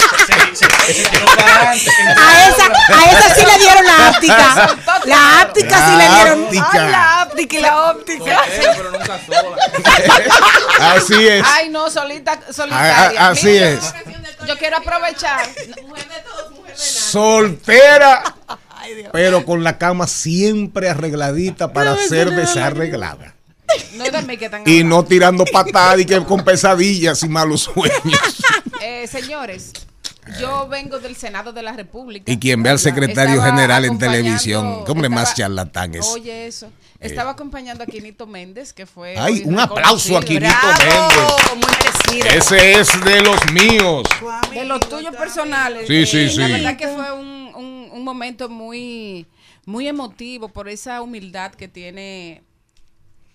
para 0.06 0.24
adelante. 0.24 0.35
A 0.46 2.48
esa, 2.48 2.66
a 2.66 3.12
esa 3.12 3.36
sí 3.36 3.42
le 3.46 3.58
dieron 3.60 3.86
la 3.86 4.08
áptica. 4.10 4.78
La 5.06 5.42
áptica 5.42 5.88
sí 5.88 5.96
le 5.98 6.08
dieron. 6.16 6.48
Ay, 6.72 6.92
la 6.92 7.28
óptica 7.30 7.58
y 7.58 7.62
la 7.62 7.92
óptica. 7.92 8.40
Soltero, 8.46 8.72
pero 8.78 8.92
nunca 8.92 9.20
sola. 9.26 9.58
Así 10.96 11.28
es. 11.28 11.46
Ay, 11.54 11.70
no, 11.70 11.90
solita, 11.90 12.34
A- 12.34 12.54
solitaria. 12.54 13.22
a- 13.22 13.30
así 13.30 13.48
Mira, 13.48 13.70
es. 13.70 13.94
Yo 14.48 14.58
quiero 14.58 14.78
aprovechar. 14.78 15.46
Soltera. 16.76 18.24
Pero 19.12 19.46
con 19.46 19.64
la 19.64 19.78
cama 19.78 20.08
siempre 20.08 20.90
arregladita 20.90 21.74
para 21.74 21.98
ser 21.98 22.32
desarreglada. 22.32 23.34
No 23.94 24.04
que 24.38 24.46
están 24.46 24.64
Y 24.68 24.84
no 24.84 25.04
tirando 25.04 25.44
patadas 25.46 26.00
y 26.00 26.06
que 26.06 26.24
con 26.24 26.44
pesadillas 26.46 27.24
y 27.24 27.30
malos 27.30 27.64
sueños. 27.64 28.36
Eh, 28.82 29.08
señores, 29.08 29.72
yo 30.40 30.68
vengo 30.68 31.00
del 31.00 31.16
Senado 31.16 31.54
de 31.54 31.62
la 31.62 31.72
República. 31.74 32.32
Y 32.32 32.38
quien 32.40 32.62
ve 32.64 32.70
al 32.72 32.80
secretario 32.80 33.36
Estaba 33.36 33.52
general 33.56 33.86
en 33.86 33.98
televisión, 33.98 34.84
qué 34.86 34.92
hombre 34.92 35.10
más 35.10 35.34
charlatán 35.36 35.96
es. 35.96 36.06
Oye, 36.08 36.48
eso. 36.48 36.72
Estaba 37.00 37.32
acompañando 37.32 37.84
a 37.84 37.88
Quinito 37.88 38.26
Méndez, 38.26 38.74
que 38.74 38.86
fue. 38.86 39.16
Ay, 39.18 39.44
un 39.46 39.60
aplauso 39.60 40.18
a. 40.18 40.22
Quinito 40.24 40.46
Méndez. 40.80 41.56
muy 41.56 41.66
merecido. 41.66 42.38
Ese 42.38 42.80
es 42.80 43.04
de 43.06 43.22
los 43.22 43.52
míos. 43.52 44.04
De 44.52 44.66
los 44.66 44.80
tuyos 44.90 45.16
personales. 45.16 45.88
Sí, 45.88 46.06
sí, 46.06 46.18
Eh, 46.20 46.34
La 46.38 46.48
sí. 46.48 46.52
verdad 46.54 46.78
que 46.78 46.88
fue 46.88 47.12
un, 47.14 47.52
un- 47.56 47.90
un 47.92 48.04
momento 48.04 48.50
muy, 48.50 49.28
muy 49.66 49.88
emotivo 49.88 50.48
por 50.50 50.68
esa 50.70 51.02
humildad 51.02 51.52
que 51.54 51.68
tiene 51.68 52.42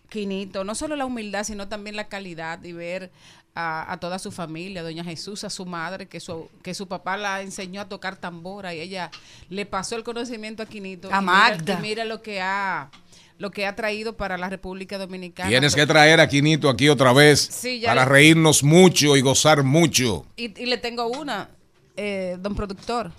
Quinito. 0.09 0.65
No 0.65 0.75
solo 0.75 0.97
la 0.97 1.05
humildad, 1.07 1.45
sino 1.45 1.69
también 1.69 1.95
la 1.95 2.09
calidad 2.09 2.63
y 2.65 2.73
ver 2.73 3.11
a, 3.55 3.93
a 3.93 3.97
toda 3.99 4.19
su 4.19 4.31
familia, 4.31 4.83
Doña 4.83 5.03
Jesús, 5.05 5.45
a 5.45 5.51
su 5.51 5.67
madre, 5.67 6.07
que 6.07 6.21
su, 6.21 6.49
que 6.63 6.73
su 6.75 6.87
papá 6.87 7.17
la 7.17 7.43
enseñó 7.43 7.81
a 7.81 7.89
tocar 7.89 8.17
tambora 8.17 8.75
y 8.75 8.81
ella 8.81 9.11
le 9.49 9.67
pasó 9.67 9.97
el 9.97 10.05
conocimiento 10.05 10.63
a 10.63 10.67
Quinito. 10.67 11.09
A 11.13 11.19
Y 11.19 11.21
mira- 11.21 11.21
Magda. 11.23 11.75
y 11.79 11.83
mira 11.83 12.05
lo 12.05 12.23
que 12.23 12.41
ha 12.41 12.91
lo 13.39 13.51
que 13.51 13.65
ha 13.67 13.75
traído 13.75 14.19
para 14.19 14.37
la 14.37 14.51
República 14.51 14.99
Dominicana. 14.99 15.49
Tienes 15.49 15.75
que 15.75 15.87
traer 15.87 16.21
a 16.21 16.29
Quinito 16.29 16.69
aquí 16.69 16.91
otra 16.91 17.13
vez 17.15 17.41
Sí, 17.51 17.81
ya 17.81 17.89
para 17.89 18.05
le- 18.05 18.11
reírnos 18.11 18.63
mucho 18.63 19.17
y 19.17 19.23
gozar 19.23 19.63
mucho. 19.65 20.27
Y, 20.37 20.61
y 20.63 20.67
le 20.67 20.77
tengo 20.77 21.07
una, 21.07 21.49
eh, 21.97 22.37
don 22.39 22.55
productor. 22.55 23.11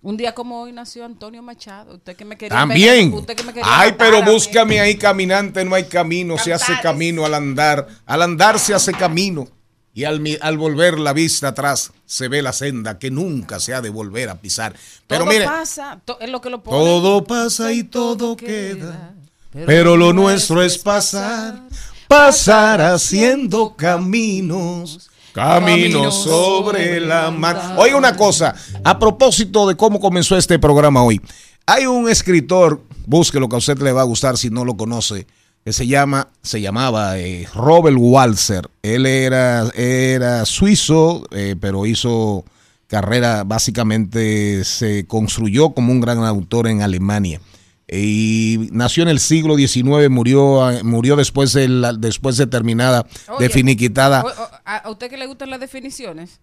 Un 0.00 0.16
día 0.16 0.32
como 0.32 0.62
hoy 0.62 0.70
nació 0.70 1.04
Antonio 1.04 1.42
Machado. 1.42 1.96
Usted 1.96 2.14
que 2.14 2.24
me 2.24 2.38
quería 2.38 2.56
También. 2.56 3.12
usted 3.12 3.34
que 3.34 3.42
me 3.42 3.52
quería 3.52 3.64
Ay, 3.68 3.90
matar 3.90 4.10
pero 4.12 4.22
búscame 4.32 4.78
ahí 4.78 4.96
caminante, 4.96 5.64
no 5.64 5.74
hay 5.74 5.84
camino, 5.86 6.38
se 6.38 6.52
hace 6.52 6.74
camino 6.80 7.24
al 7.26 7.34
andar. 7.34 7.88
Al 8.06 8.22
andar 8.22 8.60
se 8.60 8.74
hace 8.74 8.92
camino. 8.92 9.48
Y 9.98 10.04
al, 10.04 10.56
volver 10.58 10.96
la 11.00 11.12
vista 11.12 11.48
atrás 11.48 11.90
se 12.06 12.28
ve 12.28 12.40
la 12.40 12.52
senda 12.52 13.00
que 13.00 13.10
nunca 13.10 13.58
se 13.58 13.74
ha 13.74 13.80
de 13.80 13.90
volver 13.90 14.28
a 14.28 14.36
pisar. 14.36 14.72
Pero 15.08 15.24
todo 15.24 15.32
mire, 15.32 15.44
pasa, 15.44 16.00
to- 16.04 16.20
es 16.20 16.30
lo 16.30 16.40
que 16.40 16.50
lo 16.50 16.62
pone. 16.62 16.76
todo 16.78 17.24
pasa 17.24 17.72
y 17.72 17.82
todo 17.82 18.36
queda. 18.36 19.14
Pero 19.66 19.96
lo 19.96 20.12
nuestro 20.12 20.62
es 20.62 20.78
pasar, 20.78 21.62
pasar 22.06 22.80
haciendo 22.80 23.74
caminos, 23.74 25.10
caminos 25.32 26.22
sobre 26.22 27.00
la 27.00 27.32
mar. 27.32 27.74
Oiga 27.76 27.96
una 27.96 28.16
cosa, 28.16 28.54
a 28.84 29.00
propósito 29.00 29.66
de 29.66 29.76
cómo 29.76 29.98
comenzó 29.98 30.36
este 30.36 30.60
programa 30.60 31.02
hoy, 31.02 31.20
hay 31.66 31.86
un 31.86 32.08
escritor, 32.08 32.80
búsquelo 33.04 33.48
que 33.48 33.56
a 33.56 33.58
usted 33.58 33.78
le 33.78 33.90
va 33.90 34.02
a 34.02 34.04
gustar 34.04 34.38
si 34.38 34.48
no 34.48 34.64
lo 34.64 34.76
conoce, 34.76 35.26
que 35.64 35.72
se 35.72 35.86
llama, 35.86 36.28
se 36.42 36.60
llamaba 36.60 37.18
eh, 37.18 37.46
Robert 37.54 37.96
Walser. 37.98 38.68
Él 38.82 39.04
era, 39.06 39.68
era 39.74 40.44
suizo, 40.46 41.26
eh, 41.30 41.56
pero 41.60 41.84
hizo 41.86 42.44
carrera, 42.86 43.44
básicamente 43.44 44.64
se 44.64 45.06
construyó 45.06 45.70
como 45.70 45.92
un 45.92 46.00
gran 46.00 46.18
autor 46.24 46.68
en 46.68 46.80
Alemania. 46.82 47.40
Y 47.90 48.68
nació 48.72 49.02
en 49.02 49.08
el 49.10 49.18
siglo 49.20 49.56
XIX, 49.56 50.08
murió, 50.10 50.70
eh, 50.70 50.82
murió 50.84 51.16
después 51.16 51.52
de, 51.54 51.68
la- 51.68 51.92
después 51.94 52.36
de 52.36 52.46
terminada, 52.46 53.06
Oye, 53.28 53.44
de 53.48 53.50
finiquitada. 53.50 54.22
o- 54.22 54.26
o- 54.28 54.50
a, 54.64 54.76
a 54.76 54.90
usted 54.90 55.08
que 55.10 55.16
le 55.18 55.26
gustan 55.26 55.50
las 55.50 55.60
definiciones? 55.60 56.38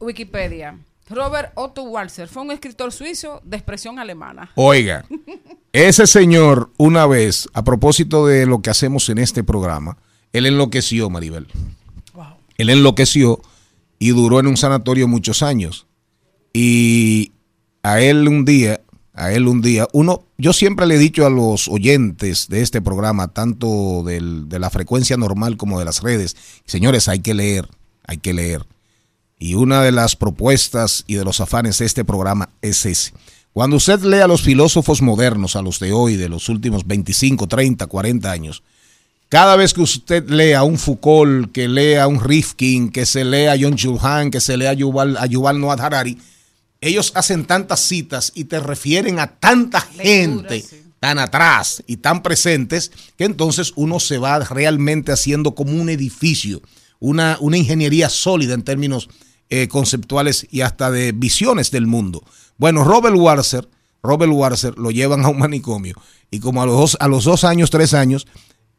Wikipedia. 0.00 0.78
Robert 1.08 1.52
Otto 1.54 1.82
Walser 1.82 2.28
fue 2.28 2.42
un 2.42 2.50
escritor 2.50 2.92
suizo 2.92 3.40
de 3.44 3.56
expresión 3.56 3.98
alemana. 3.98 4.50
Oiga, 4.54 5.04
ese 5.72 6.06
señor, 6.06 6.70
una 6.78 7.06
vez, 7.06 7.48
a 7.52 7.62
propósito 7.64 8.26
de 8.26 8.46
lo 8.46 8.62
que 8.62 8.70
hacemos 8.70 9.08
en 9.10 9.18
este 9.18 9.44
programa, 9.44 9.98
él 10.32 10.46
enloqueció, 10.46 11.10
Maribel. 11.10 11.46
Él 12.56 12.70
enloqueció 12.70 13.40
y 13.98 14.10
duró 14.10 14.38
en 14.40 14.46
un 14.46 14.56
sanatorio 14.56 15.08
muchos 15.08 15.42
años. 15.42 15.86
Y 16.52 17.32
a 17.82 18.00
él 18.00 18.28
un 18.28 18.44
día, 18.44 18.80
a 19.12 19.32
él 19.32 19.48
un 19.48 19.60
día, 19.60 19.88
uno, 19.92 20.24
yo 20.38 20.52
siempre 20.52 20.86
le 20.86 20.94
he 20.94 20.98
dicho 20.98 21.26
a 21.26 21.30
los 21.30 21.66
oyentes 21.68 22.48
de 22.48 22.62
este 22.62 22.80
programa, 22.80 23.28
tanto 23.28 24.02
del- 24.04 24.48
de 24.48 24.58
la 24.60 24.70
frecuencia 24.70 25.16
normal 25.16 25.56
como 25.56 25.78
de 25.80 25.84
las 25.84 26.00
redes, 26.02 26.36
señores, 26.64 27.08
hay 27.08 27.18
que 27.20 27.34
leer, 27.34 27.68
hay 28.06 28.18
que 28.18 28.32
leer. 28.32 28.64
Y 29.44 29.52
una 29.56 29.82
de 29.82 29.92
las 29.92 30.16
propuestas 30.16 31.04
y 31.06 31.16
de 31.16 31.24
los 31.24 31.38
afanes 31.38 31.76
de 31.76 31.84
este 31.84 32.02
programa 32.02 32.48
es 32.62 32.86
ese. 32.86 33.12
Cuando 33.52 33.76
usted 33.76 34.00
lee 34.00 34.20
a 34.20 34.26
los 34.26 34.40
filósofos 34.40 35.02
modernos, 35.02 35.54
a 35.54 35.60
los 35.60 35.78
de 35.80 35.92
hoy, 35.92 36.16
de 36.16 36.30
los 36.30 36.48
últimos 36.48 36.86
25, 36.86 37.46
30, 37.46 37.86
40 37.86 38.32
años, 38.32 38.62
cada 39.28 39.56
vez 39.56 39.74
que 39.74 39.82
usted 39.82 40.30
lea 40.30 40.60
a 40.60 40.62
un 40.62 40.78
Foucault, 40.78 41.52
que 41.52 41.68
lea 41.68 42.04
a 42.04 42.06
un 42.06 42.24
Rifkin, 42.24 42.88
que 42.88 43.04
se 43.04 43.22
lea 43.22 43.52
a 43.52 43.56
John 43.60 43.76
Chulhan, 43.76 44.30
que 44.30 44.40
se 44.40 44.56
lea 44.56 44.70
a 44.70 44.72
Yuval, 44.72 45.18
a 45.18 45.26
Yuval 45.26 45.60
Noah 45.60 45.74
Harari, 45.74 46.16
ellos 46.80 47.12
hacen 47.14 47.44
tantas 47.44 47.80
citas 47.80 48.32
y 48.34 48.44
te 48.44 48.60
refieren 48.60 49.18
a 49.18 49.26
tanta 49.26 49.82
gente 49.82 50.64
tan 51.00 51.18
atrás 51.18 51.84
y 51.86 51.98
tan 51.98 52.22
presentes 52.22 52.92
que 53.18 53.24
entonces 53.24 53.74
uno 53.76 54.00
se 54.00 54.16
va 54.16 54.38
realmente 54.38 55.12
haciendo 55.12 55.54
como 55.54 55.72
un 55.72 55.90
edificio, 55.90 56.62
una, 56.98 57.36
una 57.40 57.58
ingeniería 57.58 58.08
sólida 58.08 58.54
en 58.54 58.62
términos 58.62 59.10
eh, 59.50 59.68
conceptuales 59.68 60.46
y 60.50 60.62
hasta 60.62 60.90
de 60.90 61.12
visiones 61.12 61.70
del 61.70 61.86
mundo. 61.86 62.24
Bueno, 62.56 62.84
Robert 62.84 63.16
Warser, 63.16 63.68
Robert 64.02 64.32
Warser 64.32 64.78
lo 64.78 64.90
llevan 64.90 65.24
a 65.24 65.28
un 65.28 65.38
manicomio 65.38 65.94
y 66.30 66.40
como 66.40 66.62
a 66.62 66.66
los 66.66 66.76
dos, 66.76 66.96
a 67.00 67.08
los 67.08 67.24
dos 67.24 67.44
años, 67.44 67.70
tres 67.70 67.94
años, 67.94 68.26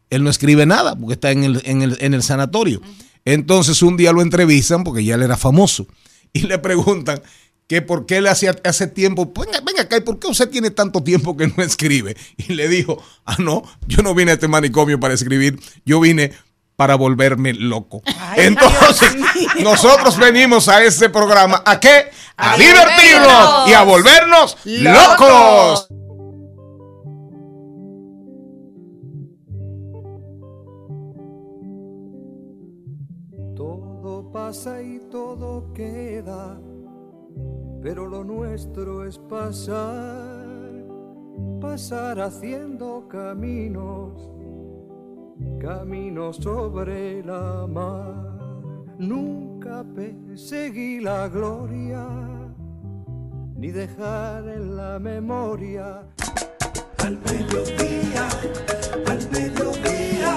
él 0.09 0.23
no 0.23 0.29
escribe 0.29 0.65
nada 0.65 0.95
porque 0.95 1.13
está 1.13 1.31
en 1.31 1.43
el, 1.43 1.61
en 1.65 1.81
el, 1.81 1.97
en 1.99 2.13
el 2.13 2.23
sanatorio. 2.23 2.81
Entonces 3.25 3.81
un 3.81 3.97
día 3.97 4.11
lo 4.11 4.21
entrevistan 4.21 4.83
porque 4.83 5.03
ya 5.03 5.15
él 5.15 5.23
era 5.23 5.37
famoso 5.37 5.87
y 6.33 6.41
le 6.41 6.59
preguntan 6.59 7.21
que 7.67 7.81
por 7.81 8.05
qué 8.05 8.21
le 8.21 8.29
hacía 8.29 8.55
hace 8.63 8.87
tiempo, 8.87 9.31
venga, 9.35 9.59
venga 9.61 9.83
acá, 9.83 9.97
¿y 9.97 10.01
por 10.01 10.19
qué 10.19 10.27
usted 10.27 10.49
tiene 10.49 10.69
tanto 10.69 11.01
tiempo 11.01 11.35
que 11.35 11.47
no 11.47 11.63
escribe? 11.63 12.15
Y 12.37 12.53
le 12.53 12.67
dijo, 12.67 13.01
ah, 13.25 13.37
no, 13.39 13.63
yo 13.87 14.03
no 14.03 14.13
vine 14.13 14.31
a 14.31 14.33
este 14.35 14.47
manicomio 14.47 14.99
para 14.99 15.13
escribir, 15.13 15.59
yo 15.85 15.99
vine 15.99 16.33
para 16.75 16.95
volverme 16.95 17.53
loco. 17.53 18.01
Entonces, 18.35 19.15
nosotros 19.61 20.17
venimos 20.17 20.67
a 20.67 20.83
este 20.83 21.09
programa 21.09 21.61
a 21.65 21.79
qué? 21.79 22.11
A, 22.37 22.57
divertirnos, 22.57 23.69
y 23.69 23.73
a 23.73 23.83
volvernos 23.83 24.57
locos. 24.65 25.87
Todo 33.55 34.31
pasa 34.33 34.81
y 34.81 34.99
todo 35.09 35.71
queda, 35.73 36.59
pero 37.81 38.05
lo 38.05 38.25
nuestro 38.25 39.07
es 39.07 39.17
pasar, 39.17 40.45
pasar 41.61 42.19
haciendo 42.19 43.07
caminos 43.07 44.34
caminos 45.59 46.37
sobre 46.37 47.23
la 47.23 47.67
mar. 47.67 48.35
Nunca 48.97 49.83
perseguí 49.83 51.01
la 51.01 51.27
gloria, 51.27 52.07
ni 53.55 53.71
dejar 53.71 54.47
en 54.47 54.75
la 54.75 54.99
memoria 54.99 56.03
Al 56.99 57.19
mediodía, 57.19 58.27
al 59.05 59.29
mediodía, 59.29 60.35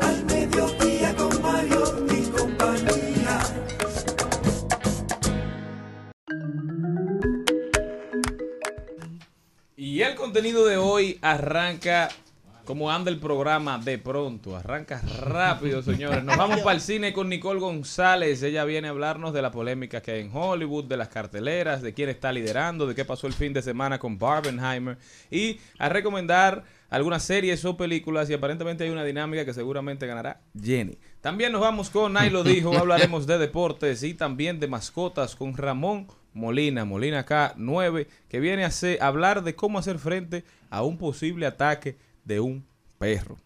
al 0.00 0.24
mediodía 0.24 1.14
con 1.16 1.42
Mario 1.42 2.06
y 2.10 2.22
compañía. 2.30 3.38
Y 9.76 10.00
el 10.00 10.14
contenido 10.14 10.64
de 10.64 10.78
hoy 10.78 11.18
arranca 11.20 12.08
como 12.64 12.90
anda 12.90 13.10
el 13.10 13.18
programa 13.18 13.78
de 13.78 13.98
pronto. 13.98 14.56
Arranca 14.56 15.00
rápido, 15.20 15.82
señores. 15.82 16.22
Nos 16.24 16.36
vamos 16.36 16.60
para 16.60 16.74
el 16.76 16.80
cine 16.80 17.12
con 17.12 17.28
Nicole 17.28 17.60
González. 17.60 18.42
Ella 18.42 18.64
viene 18.64 18.88
a 18.88 18.90
hablarnos 18.92 19.32
de 19.32 19.42
la 19.42 19.50
polémica 19.50 20.00
que 20.00 20.12
hay 20.12 20.20
en 20.22 20.30
Hollywood, 20.34 20.84
de 20.84 20.96
las 20.96 21.08
carteleras, 21.08 21.82
de 21.82 21.92
quién 21.94 22.08
está 22.08 22.32
liderando, 22.32 22.86
de 22.86 22.94
qué 22.94 23.04
pasó 23.04 23.26
el 23.26 23.32
fin 23.32 23.52
de 23.52 23.62
semana 23.62 23.98
con 23.98 24.18
Barbenheimer 24.18 24.98
y 25.30 25.58
a 25.78 25.88
recomendar 25.88 26.64
algunas 26.90 27.22
series 27.22 27.64
o 27.64 27.76
películas 27.76 28.28
y 28.28 28.34
aparentemente 28.34 28.84
hay 28.84 28.90
una 28.90 29.02
dinámica 29.04 29.44
que 29.46 29.54
seguramente 29.54 30.06
ganará 30.06 30.40
Jenny. 30.60 30.98
También 31.22 31.50
nos 31.52 31.62
vamos 31.62 31.88
con 31.88 32.12
Nay 32.12 32.28
lo 32.28 32.44
dijo, 32.44 32.76
hablaremos 32.78 33.26
de 33.26 33.38
deportes 33.38 34.02
y 34.02 34.12
también 34.14 34.60
de 34.60 34.68
mascotas 34.68 35.34
con 35.34 35.56
Ramón 35.56 36.06
Molina, 36.34 36.84
Molina 36.84 37.24
K9, 37.26 38.06
que 38.28 38.40
viene 38.40 38.64
a 38.64 38.68
hacer- 38.68 39.02
a 39.02 39.06
hablar 39.06 39.42
de 39.42 39.54
cómo 39.54 39.78
hacer 39.78 39.98
frente 39.98 40.44
a 40.70 40.82
un 40.82 40.98
posible 40.98 41.46
ataque 41.46 41.96
de 42.24 42.40
un 42.40 42.64
perro. 42.98 43.36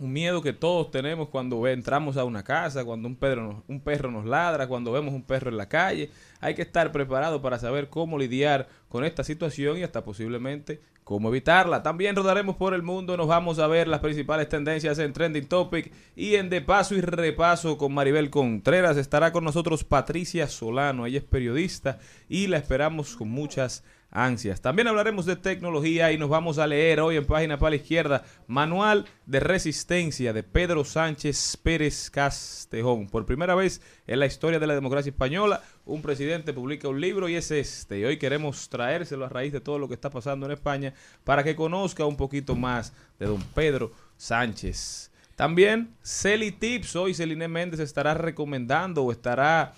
Un 0.00 0.12
miedo 0.12 0.40
que 0.40 0.54
todos 0.54 0.90
tenemos 0.90 1.28
cuando 1.28 1.66
entramos 1.66 2.16
a 2.16 2.24
una 2.24 2.42
casa, 2.42 2.84
cuando 2.84 3.06
un 3.06 3.16
perro, 3.16 3.42
nos, 3.42 3.64
un 3.68 3.80
perro 3.80 4.10
nos 4.10 4.24
ladra, 4.24 4.66
cuando 4.66 4.92
vemos 4.92 5.12
un 5.12 5.22
perro 5.22 5.50
en 5.50 5.58
la 5.58 5.68
calle. 5.68 6.10
Hay 6.40 6.54
que 6.54 6.62
estar 6.62 6.90
preparado 6.90 7.42
para 7.42 7.58
saber 7.58 7.90
cómo 7.90 8.18
lidiar 8.18 8.68
con 8.88 9.04
esta 9.04 9.24
situación 9.24 9.76
y 9.76 9.82
hasta 9.82 10.02
posiblemente 10.02 10.80
cómo 11.04 11.28
evitarla. 11.28 11.82
También 11.82 12.14
rodaremos 12.14 12.56
por 12.56 12.72
el 12.72 12.82
mundo, 12.82 13.16
nos 13.16 13.26
vamos 13.26 13.58
a 13.58 13.66
ver 13.66 13.88
las 13.88 13.98
principales 13.98 14.48
tendencias 14.48 14.98
en 15.00 15.12
Trending 15.12 15.48
Topic 15.48 15.92
y 16.14 16.36
en 16.36 16.48
De 16.48 16.60
Paso 16.60 16.94
y 16.94 17.00
Repaso 17.00 17.76
con 17.76 17.92
Maribel 17.92 18.30
Contreras. 18.30 18.96
Estará 18.96 19.32
con 19.32 19.42
nosotros 19.42 19.82
Patricia 19.82 20.46
Solano, 20.46 21.06
ella 21.06 21.18
es 21.18 21.24
periodista 21.24 21.98
y 22.28 22.46
la 22.46 22.58
esperamos 22.58 23.16
con 23.16 23.28
muchas 23.28 23.82
ansias. 24.10 24.60
También 24.60 24.88
hablaremos 24.88 25.26
de 25.26 25.36
tecnología 25.36 26.12
y 26.12 26.18
nos 26.18 26.28
vamos 26.28 26.58
a 26.58 26.66
leer 26.66 27.00
hoy 27.00 27.16
en 27.16 27.26
página 27.26 27.58
para 27.58 27.70
la 27.70 27.76
izquierda 27.76 28.24
Manual 28.46 29.06
de 29.26 29.40
Resistencia 29.40 30.32
de 30.32 30.42
Pedro 30.42 30.84
Sánchez 30.84 31.56
Pérez 31.62 32.10
Castejón. 32.10 33.08
Por 33.08 33.26
primera 33.26 33.54
vez 33.54 33.80
en 34.06 34.18
la 34.18 34.26
historia 34.26 34.58
de 34.58 34.66
la 34.66 34.74
democracia 34.74 35.10
española, 35.10 35.62
un 35.84 36.02
presidente 36.02 36.52
publica 36.52 36.88
un 36.88 37.00
libro 37.00 37.28
y 37.28 37.36
es 37.36 37.50
este. 37.50 38.00
Y 38.00 38.04
hoy 38.04 38.18
queremos 38.18 38.68
traérselo 38.68 39.24
a 39.24 39.28
raíz 39.28 39.52
de 39.52 39.60
todo 39.60 39.78
lo 39.78 39.88
que 39.88 39.94
está 39.94 40.10
pasando 40.10 40.46
en 40.46 40.52
España 40.52 40.94
para 41.24 41.44
que 41.44 41.56
conozca 41.56 42.04
un 42.04 42.16
poquito 42.16 42.56
más 42.56 42.92
de 43.18 43.26
don 43.26 43.42
Pedro 43.54 43.92
Sánchez. 44.16 45.10
También 45.36 45.96
Celi 46.02 46.52
Tips. 46.52 46.96
Hoy 46.96 47.14
Celine 47.14 47.48
Méndez 47.48 47.80
estará 47.80 48.12
recomendando 48.14 49.04
o 49.04 49.12
estará 49.12 49.72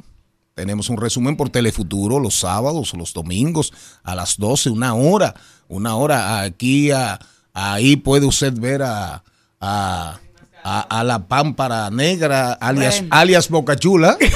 Tenemos 0.60 0.90
un 0.90 0.98
resumen 0.98 1.38
por 1.38 1.48
Telefuturo 1.48 2.18
los 2.20 2.34
sábados, 2.40 2.92
los 2.92 3.14
domingos, 3.14 3.72
a 4.04 4.14
las 4.14 4.36
12, 4.36 4.68
una 4.68 4.92
hora, 4.92 5.34
una 5.68 5.94
hora. 5.96 6.42
Aquí, 6.42 6.90
a- 6.90 7.18
ahí 7.54 7.96
puede 7.96 8.26
usted 8.26 8.52
ver 8.52 8.82
a, 8.82 9.22
a, 9.58 10.18
a- 10.62 10.80
a 11.00 11.02
la 11.04 11.20
pámpara 11.26 11.88
negra, 11.88 12.52
alias, 12.52 12.98
Bueno. 13.00 13.16
alias 13.16 13.48
Bocachula. 13.48 14.18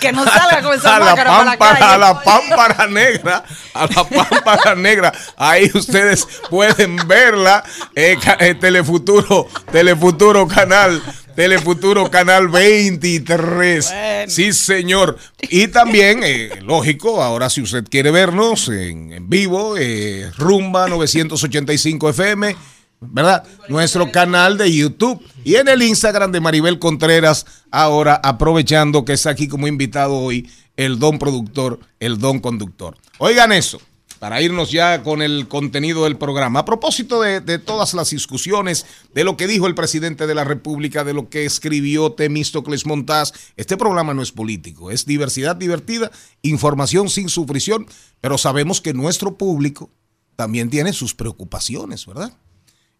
Que 0.00 0.12
no 0.12 0.24
salga 0.24 0.62
con 0.62 0.74
esa 0.74 0.96
a 0.96 0.98
la 0.98 1.04
máscara 1.16 1.30
para 1.30 1.44
la 1.44 1.56
pámpara, 1.58 1.92
a 1.94 1.98
la 1.98 2.22
pámpara 2.22 2.86
negra, 2.86 3.44
a 3.72 3.86
la 3.86 4.04
pámpara 4.04 4.74
negra. 4.74 5.12
Ahí 5.36 5.70
ustedes 5.74 6.26
pueden 6.50 6.96
verla. 7.08 7.64
eh, 7.94 8.18
eh, 8.40 8.54
Telefuturo, 8.56 9.48
Telefuturo 9.72 10.46
Canal, 10.46 11.02
Telefuturo 11.36 12.10
Canal 12.10 12.48
23. 12.48 13.94
Sí, 14.26 14.52
señor. 14.54 15.18
Y 15.42 15.68
también, 15.68 16.20
eh, 16.24 16.48
lógico, 16.62 17.22
ahora 17.22 17.50
si 17.50 17.60
usted 17.60 17.84
quiere 17.84 18.10
vernos 18.10 18.68
en, 18.70 19.12
en 19.12 19.28
vivo, 19.28 19.76
eh, 19.78 20.30
Rumba 20.38 20.88
985 20.88 22.08
FM. 22.10 22.56
¿Verdad? 22.98 23.44
Nuestro 23.68 24.10
canal 24.10 24.56
de 24.56 24.74
YouTube 24.74 25.22
y 25.44 25.56
en 25.56 25.68
el 25.68 25.82
Instagram 25.82 26.32
de 26.32 26.40
Maribel 26.40 26.78
Contreras, 26.78 27.44
ahora 27.70 28.18
aprovechando 28.24 29.04
que 29.04 29.12
está 29.12 29.28
aquí 29.28 29.48
como 29.48 29.68
invitado 29.68 30.14
hoy 30.14 30.50
el 30.78 30.98
don 30.98 31.18
productor, 31.18 31.78
el 32.00 32.16
don 32.16 32.40
conductor. 32.40 32.96
Oigan 33.18 33.52
eso, 33.52 33.80
para 34.18 34.40
irnos 34.42 34.70
ya 34.70 35.02
con 35.02 35.22
el 35.22 35.48
contenido 35.48 36.04
del 36.04 36.16
programa. 36.16 36.60
A 36.60 36.64
propósito 36.64 37.20
de, 37.20 37.58
todas 37.58 37.94
las 37.94 38.10
discusiones, 38.10 38.86
de 39.14 39.24
lo 39.24 39.36
que 39.36 39.46
dijo 39.46 39.66
el 39.66 39.74
presidente 39.74 40.26
de 40.26 40.34
la 40.34 40.44
República, 40.44 41.04
de 41.04 41.14
lo 41.14 41.28
que 41.28 41.44
escribió 41.44 42.12
Temístocles 42.12 42.86
Montaz, 42.86 43.32
este 43.56 43.76
programa 43.76 44.14
no 44.14 44.22
es 44.22 44.32
político, 44.32 44.90
es 44.90 45.06
diversidad 45.06 45.56
divertida, 45.56 46.10
información 46.42 47.08
sin 47.08 47.28
sufrición, 47.28 47.86
pero 48.20 48.38
sabemos 48.38 48.80
que 48.80 48.94
nuestro 48.94 49.36
público 49.36 49.90
también 50.36 50.70
tiene 50.70 50.92
sus 50.92 51.14
preocupaciones, 51.14 52.06
¿verdad? 52.06 52.32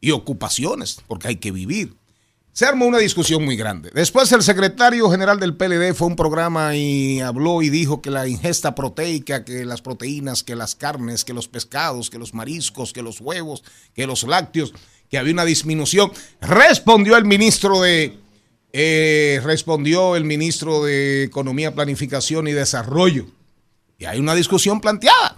y 0.00 0.10
ocupaciones, 0.10 1.02
porque 1.06 1.28
hay 1.28 1.36
que 1.36 1.52
vivir. 1.52 1.94
Se 2.56 2.64
armó 2.64 2.86
una 2.86 2.96
discusión 2.96 3.44
muy 3.44 3.54
grande. 3.54 3.90
Después 3.92 4.32
el 4.32 4.42
secretario 4.42 5.10
general 5.10 5.38
del 5.38 5.54
PLD 5.54 5.92
fue 5.92 6.06
a 6.06 6.08
un 6.08 6.16
programa 6.16 6.74
y 6.74 7.20
habló 7.20 7.60
y 7.60 7.68
dijo 7.68 8.00
que 8.00 8.10
la 8.10 8.26
ingesta 8.26 8.74
proteica, 8.74 9.44
que 9.44 9.66
las 9.66 9.82
proteínas, 9.82 10.42
que 10.42 10.56
las 10.56 10.74
carnes, 10.74 11.26
que 11.26 11.34
los 11.34 11.48
pescados, 11.48 12.08
que 12.08 12.18
los 12.18 12.32
mariscos, 12.32 12.94
que 12.94 13.02
los 13.02 13.20
huevos, 13.20 13.62
que 13.92 14.06
los 14.06 14.22
lácteos, 14.22 14.72
que 15.10 15.18
había 15.18 15.34
una 15.34 15.44
disminución. 15.44 16.10
Respondió 16.40 17.18
el 17.18 17.26
ministro 17.26 17.82
de 17.82 18.18
eh, 18.72 19.38
respondió 19.44 20.16
el 20.16 20.24
ministro 20.24 20.82
de 20.82 21.24
Economía, 21.24 21.74
Planificación 21.74 22.48
y 22.48 22.52
Desarrollo. 22.52 23.26
Y 23.98 24.06
hay 24.06 24.18
una 24.18 24.34
discusión 24.34 24.80
planteada. 24.80 25.36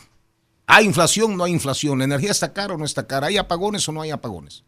¿Hay 0.68 0.84
inflación? 0.84 1.36
No 1.36 1.42
hay 1.42 1.52
inflación. 1.52 1.98
¿La 1.98 2.04
energía 2.04 2.30
está 2.30 2.52
cara 2.52 2.74
o 2.74 2.78
no 2.78 2.84
está 2.84 3.08
cara? 3.08 3.26
¿Hay 3.26 3.38
apagones 3.38 3.88
o 3.88 3.92
no 3.92 4.02
hay 4.02 4.12
apagones? 4.12 4.62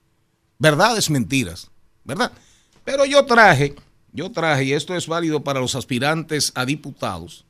Verdades, 0.58 1.10
mentiras. 1.10 1.70
¿Verdad? 2.04 2.32
Pero 2.84 3.04
yo 3.04 3.24
traje, 3.26 3.74
yo 4.12 4.30
traje, 4.30 4.64
y 4.64 4.72
esto 4.72 4.96
es 4.96 5.06
válido 5.06 5.44
para 5.44 5.60
los 5.60 5.74
aspirantes 5.74 6.52
a 6.54 6.64
diputados. 6.64 7.44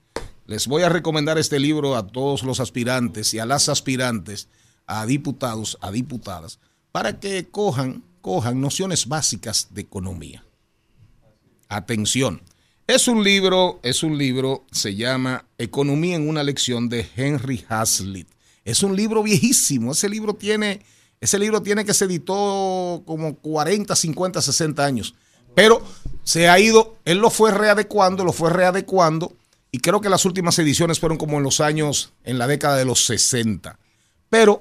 Les 0.47 0.67
voy 0.67 0.83
a 0.83 0.89
recomendar 0.89 1.39
este 1.39 1.59
libro 1.59 1.97
a 1.97 2.07
todos 2.07 2.43
los 2.43 2.61
aspirantes 2.61 3.33
y 3.35 3.39
a 3.39 3.47
las 3.47 3.69
aspirantes 3.69 4.49
a 4.87 5.07
diputados, 5.07 5.79
a 5.81 5.93
diputadas, 5.93 6.59
para 6.91 7.21
que 7.21 7.49
cojan, 7.49 8.03
cojan 8.21 8.61
nociones 8.61 9.07
básicas 9.07 9.69
de 9.71 9.83
economía. 9.83 10.45
Atención. 11.69 12.43
Es 12.89 13.07
un 13.07 13.23
libro, 13.23 13.79
es 13.85 14.03
un 14.03 14.19
libro, 14.19 14.67
se 14.73 14.97
llama 14.97 15.47
Economía 15.59 16.17
en 16.17 16.29
una 16.29 16.43
lección 16.43 16.89
de 16.89 17.09
Henry 17.15 17.65
Hazlitt. 17.69 18.29
Es 18.65 18.83
un 18.83 18.97
libro 18.97 19.23
viejísimo. 19.23 19.93
Ese 19.93 20.09
libro 20.09 20.35
tiene, 20.35 20.81
ese 21.21 21.39
libro 21.39 21.63
tiene 21.63 21.85
que 21.85 21.95
se 21.95 22.07
editó 22.07 23.03
como 23.07 23.37
40, 23.37 23.95
50, 23.95 24.41
60 24.41 24.85
años. 24.85 25.15
Pero 25.55 25.83
se 26.25 26.49
ha 26.49 26.59
ido, 26.59 26.97
él 27.05 27.19
lo 27.19 27.31
fue 27.31 27.51
readecuando, 27.51 28.25
lo 28.25 28.33
fue 28.33 28.51
readecuando, 28.51 29.37
y 29.71 29.79
creo 29.79 30.01
que 30.01 30.09
las 30.09 30.25
últimas 30.25 30.59
ediciones 30.59 30.99
fueron 30.99 31.19
como 31.19 31.37
en 31.37 31.43
los 31.43 31.61
años, 31.61 32.13
en 32.25 32.39
la 32.39 32.47
década 32.47 32.77
de 32.77 32.85
los 32.85 33.05
60. 33.05 33.79
Pero, 34.29 34.61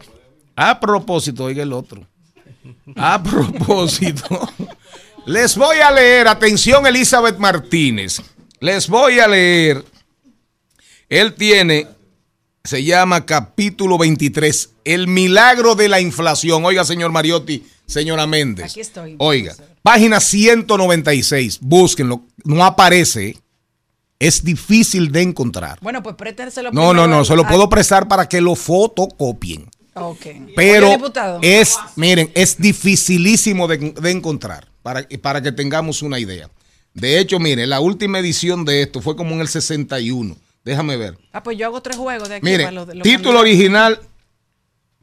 a 0.55 0.79
propósito, 0.79 1.45
oiga 1.45 1.63
el 1.63 1.73
otro. 1.73 2.05
A 2.95 3.21
propósito, 3.23 4.49
les 5.25 5.55
voy 5.55 5.77
a 5.77 5.91
leer, 5.91 6.27
atención 6.27 6.85
Elizabeth 6.85 7.37
Martínez, 7.37 8.21
les 8.59 8.87
voy 8.87 9.19
a 9.19 9.27
leer, 9.27 9.83
él 11.07 11.33
tiene, 11.35 11.87
se 12.69 12.83
llama 12.83 13.25
capítulo 13.25 13.97
23, 13.97 14.69
el 14.83 15.07
milagro 15.07 15.73
de 15.73 15.89
la 15.89 15.99
inflación. 16.01 16.63
Oiga, 16.63 16.85
señor 16.85 17.11
Mariotti, 17.11 17.65
señora 17.87 18.27
Méndez. 18.27 18.69
Aquí 18.69 18.81
estoy. 18.81 19.15
Oiga, 19.17 19.55
página 19.81 20.19
196, 20.19 21.61
búsquenlo, 21.61 22.21
no 22.43 22.63
aparece, 22.63 23.37
es 24.19 24.43
difícil 24.43 25.11
de 25.11 25.23
encontrar. 25.23 25.79
Bueno, 25.81 26.03
pues 26.03 26.15
préstenselo 26.15 26.71
No, 26.71 26.93
no, 26.93 27.07
no, 27.07 27.25
se 27.25 27.35
lo 27.35 27.47
puedo 27.47 27.67
prestar 27.69 28.07
para 28.07 28.29
que 28.29 28.39
lo 28.39 28.53
fotocopien. 28.53 29.67
Ok. 29.95 30.27
Pero 30.55 30.91
Oye, 30.91 31.61
es, 31.61 31.75
miren, 31.95 32.29
es 32.35 32.55
dificilísimo 32.59 33.67
de, 33.67 33.77
de 33.99 34.11
encontrar 34.11 34.67
para, 34.83 35.07
para 35.23 35.41
que 35.41 35.51
tengamos 35.51 36.03
una 36.03 36.19
idea. 36.19 36.51
De 36.93 37.19
hecho, 37.19 37.39
mire, 37.39 37.65
la 37.65 37.79
última 37.79 38.19
edición 38.19 38.63
de 38.63 38.83
esto 38.83 39.01
fue 39.01 39.15
como 39.15 39.33
en 39.33 39.41
el 39.41 39.47
61. 39.47 40.37
Déjame 40.69 40.95
ver. 40.97 41.17
Ah, 41.33 41.41
pues 41.43 41.57
yo 41.57 41.65
hago 41.65 41.81
tres 41.81 41.97
juegos 41.97 42.29
de 42.29 42.35
aquí 42.35 42.45
Mire, 42.45 42.63
para 42.65 42.71
los- 42.71 42.87
los 42.93 43.03
título 43.03 43.39
original 43.39 43.99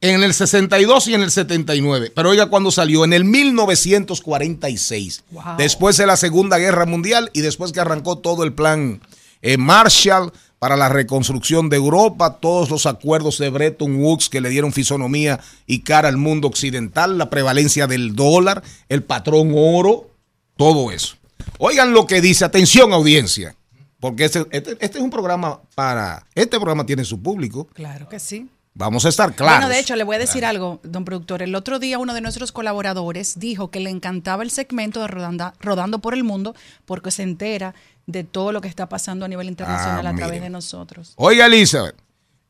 en 0.00 0.22
el 0.22 0.33
62 0.33 1.09
y 1.09 1.14
en 1.14 1.22
el 1.22 1.31
79. 1.31 2.12
Pero 2.14 2.31
oiga 2.31 2.46
cuando 2.46 2.70
salió, 2.70 3.05
en 3.05 3.12
el 3.12 3.24
1946. 3.24 5.24
Wow. 5.31 5.42
Después 5.59 5.96
de 5.96 6.07
la 6.07 6.16
Segunda 6.16 6.59
Guerra 6.59 6.87
Mundial 6.87 7.31
y 7.33 7.40
después 7.40 7.72
que 7.72 7.81
arrancó 7.81 8.18
todo 8.18 8.44
el 8.44 8.52
plan 8.52 9.00
eh, 9.42 9.57
Marshall 9.57 10.33
para 10.59 10.76
la 10.76 10.88
reconstrucción 10.88 11.68
de 11.68 11.76
Europa, 11.76 12.38
todos 12.40 12.70
los 12.70 12.87
acuerdos 12.87 13.38
de 13.38 13.50
Bretton 13.50 13.96
Woods 13.96 14.29
que 14.29 14.40
le 14.40 14.48
dieron 14.48 14.72
fisonomía 14.72 15.38
y 15.66 15.81
cara 15.81 16.09
al 16.09 16.16
mundo 16.16 16.48
occidental, 16.48 17.18
la 17.18 17.29
prevalencia 17.29 17.87
del 17.87 18.16
dólar, 18.16 18.62
el 18.88 19.02
patrón 19.02 19.52
oro, 19.55 20.11
todo 20.57 20.90
eso. 20.92 21.16
Oigan 21.59 21.92
lo 21.92 22.07
que 22.07 22.20
dice, 22.22 22.44
atención 22.44 22.92
audiencia, 22.92 23.55
porque 24.00 24.24
este, 24.24 24.46
este- 24.50 24.76
este 24.80 24.98
es 24.98 25.04
un 25.04 25.11
programa 25.11 25.61
para, 25.74 26.26
este 26.35 26.56
programa 26.59 26.85
tiene 26.87 27.04
su 27.04 27.20
público, 27.22 27.66
Claro 27.74 28.09
que 28.09 28.18
sí. 28.20 28.48
vamos 28.74 29.04
a 29.06 29.09
estar 29.09 29.35
claros. 29.35 29.59
Bueno, 29.59 29.68
de 29.74 29.80
hecho, 29.80 29.96
le 29.96 30.04
voy 30.04 30.16
a 30.16 30.18
decir 30.18 30.44
algo, 30.44 30.80
don 30.82 31.04
productor. 31.04 31.42
El 31.42 31.54
otro 31.54 31.78
día 31.78 31.98
uno 31.98 32.12
de 32.14 32.20
nuestros 32.20 32.52
colaboradores 32.52 33.38
dijo 33.38 33.70
que 33.70 33.80
le 33.80 33.90
encantaba 33.90 34.42
el 34.42 34.50
segmento 34.50 35.00
de 35.00 35.06
Rodanda- 35.09 35.54
Rodando 35.61 35.98
por 36.00 36.14
el 36.14 36.24
Mundo 36.24 36.54
porque 36.85 37.11
se 37.11 37.22
entera 37.22 37.74
de 38.06 38.22
todo 38.22 38.52
lo 38.52 38.61
que 38.61 38.68
está 38.68 38.88
pasando 38.88 39.24
a 39.24 39.28
nivel 39.28 39.48
internacional 39.48 40.06
Ah, 40.06 40.11
a 40.11 40.14
través 40.14 40.40
de 40.42 40.50
nosotros. 40.50 41.14
Oiga, 41.16 41.46
Elizabeth, 41.46 41.96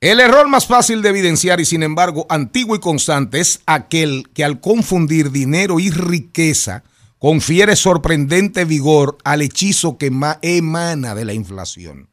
el 0.00 0.20
error 0.20 0.46
más 0.48 0.66
fácil 0.66 1.00
de 1.00 1.09
evidenciar 1.09 1.61
y 1.61 1.64
sin 1.64 1.82
embargo 1.82 2.26
antiguo 2.28 2.76
y 2.76 2.80
constante 2.80 3.40
es 3.40 3.61
aquel 3.64 4.28
que 4.35 4.44
al 4.44 4.61
confundir 4.61 5.30
dinero 5.30 5.80
y 5.80 5.90
riqueza 5.90 6.82
confiere 7.18 7.76
sorprendente 7.76 8.64
vigor 8.64 9.18
al 9.24 9.42
hechizo 9.42 9.98
que 9.98 10.11
ma- 10.11 10.38
emana 10.42 11.14
de 11.14 11.24
la 11.24 11.33
inflación. 11.35 12.09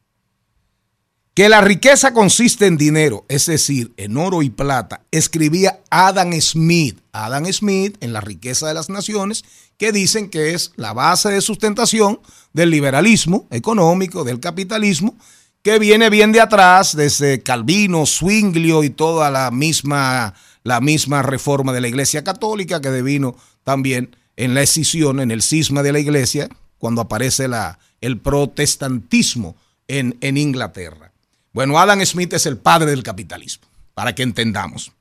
Que 1.34 1.48
la 1.48 1.60
riqueza 1.60 2.14
consiste 2.14 2.66
en 2.66 2.76
dinero, 2.76 3.24
es 3.28 3.46
decir, 3.46 3.92
en 3.96 4.16
oro 4.16 4.42
y 4.42 4.50
plata, 4.50 5.02
escribía 5.10 5.80
Adam 5.90 6.32
Smith. 6.40 7.00
Adam 7.12 7.44
Smith 7.52 7.96
en 8.00 8.12
La 8.12 8.20
riqueza 8.20 8.68
de 8.68 8.74
las 8.74 8.88
naciones, 8.88 9.44
que 9.76 9.90
dicen 9.90 10.30
que 10.30 10.54
es 10.54 10.70
la 10.76 10.92
base 10.92 11.30
de 11.30 11.40
sustentación 11.40 12.20
del 12.52 12.70
liberalismo 12.70 13.48
económico, 13.50 14.22
del 14.22 14.38
capitalismo, 14.38 15.16
que 15.62 15.80
viene 15.80 16.08
bien 16.08 16.30
de 16.30 16.40
atrás, 16.40 16.94
desde 16.94 17.42
Calvino, 17.42 18.06
Zwinglio 18.06 18.84
y 18.84 18.90
toda 18.90 19.30
la 19.32 19.50
misma, 19.50 20.34
la 20.62 20.80
misma 20.80 21.22
reforma 21.22 21.72
de 21.72 21.80
la 21.80 21.88
Iglesia 21.88 22.22
Católica, 22.22 22.80
que 22.80 22.90
devino 22.90 23.34
también 23.64 24.14
en 24.36 24.54
la 24.54 24.62
escisión, 24.62 25.20
en 25.20 25.30
el 25.30 25.42
cisma 25.42 25.82
de 25.82 25.92
la 25.92 26.00
Iglesia, 26.00 26.48
cuando 26.78 27.00
aparece 27.00 27.48
la, 27.48 27.78
el 28.00 28.18
protestantismo 28.18 29.56
en, 29.88 30.16
en 30.20 30.36
Inglaterra. 30.36 31.12
Bueno, 31.52 31.78
Adam 31.78 32.04
Smith 32.04 32.32
es 32.32 32.46
el 32.46 32.56
padre 32.56 32.90
del 32.90 33.02
capitalismo, 33.02 33.66
para 33.94 34.14
que 34.14 34.22
entendamos. 34.22 34.92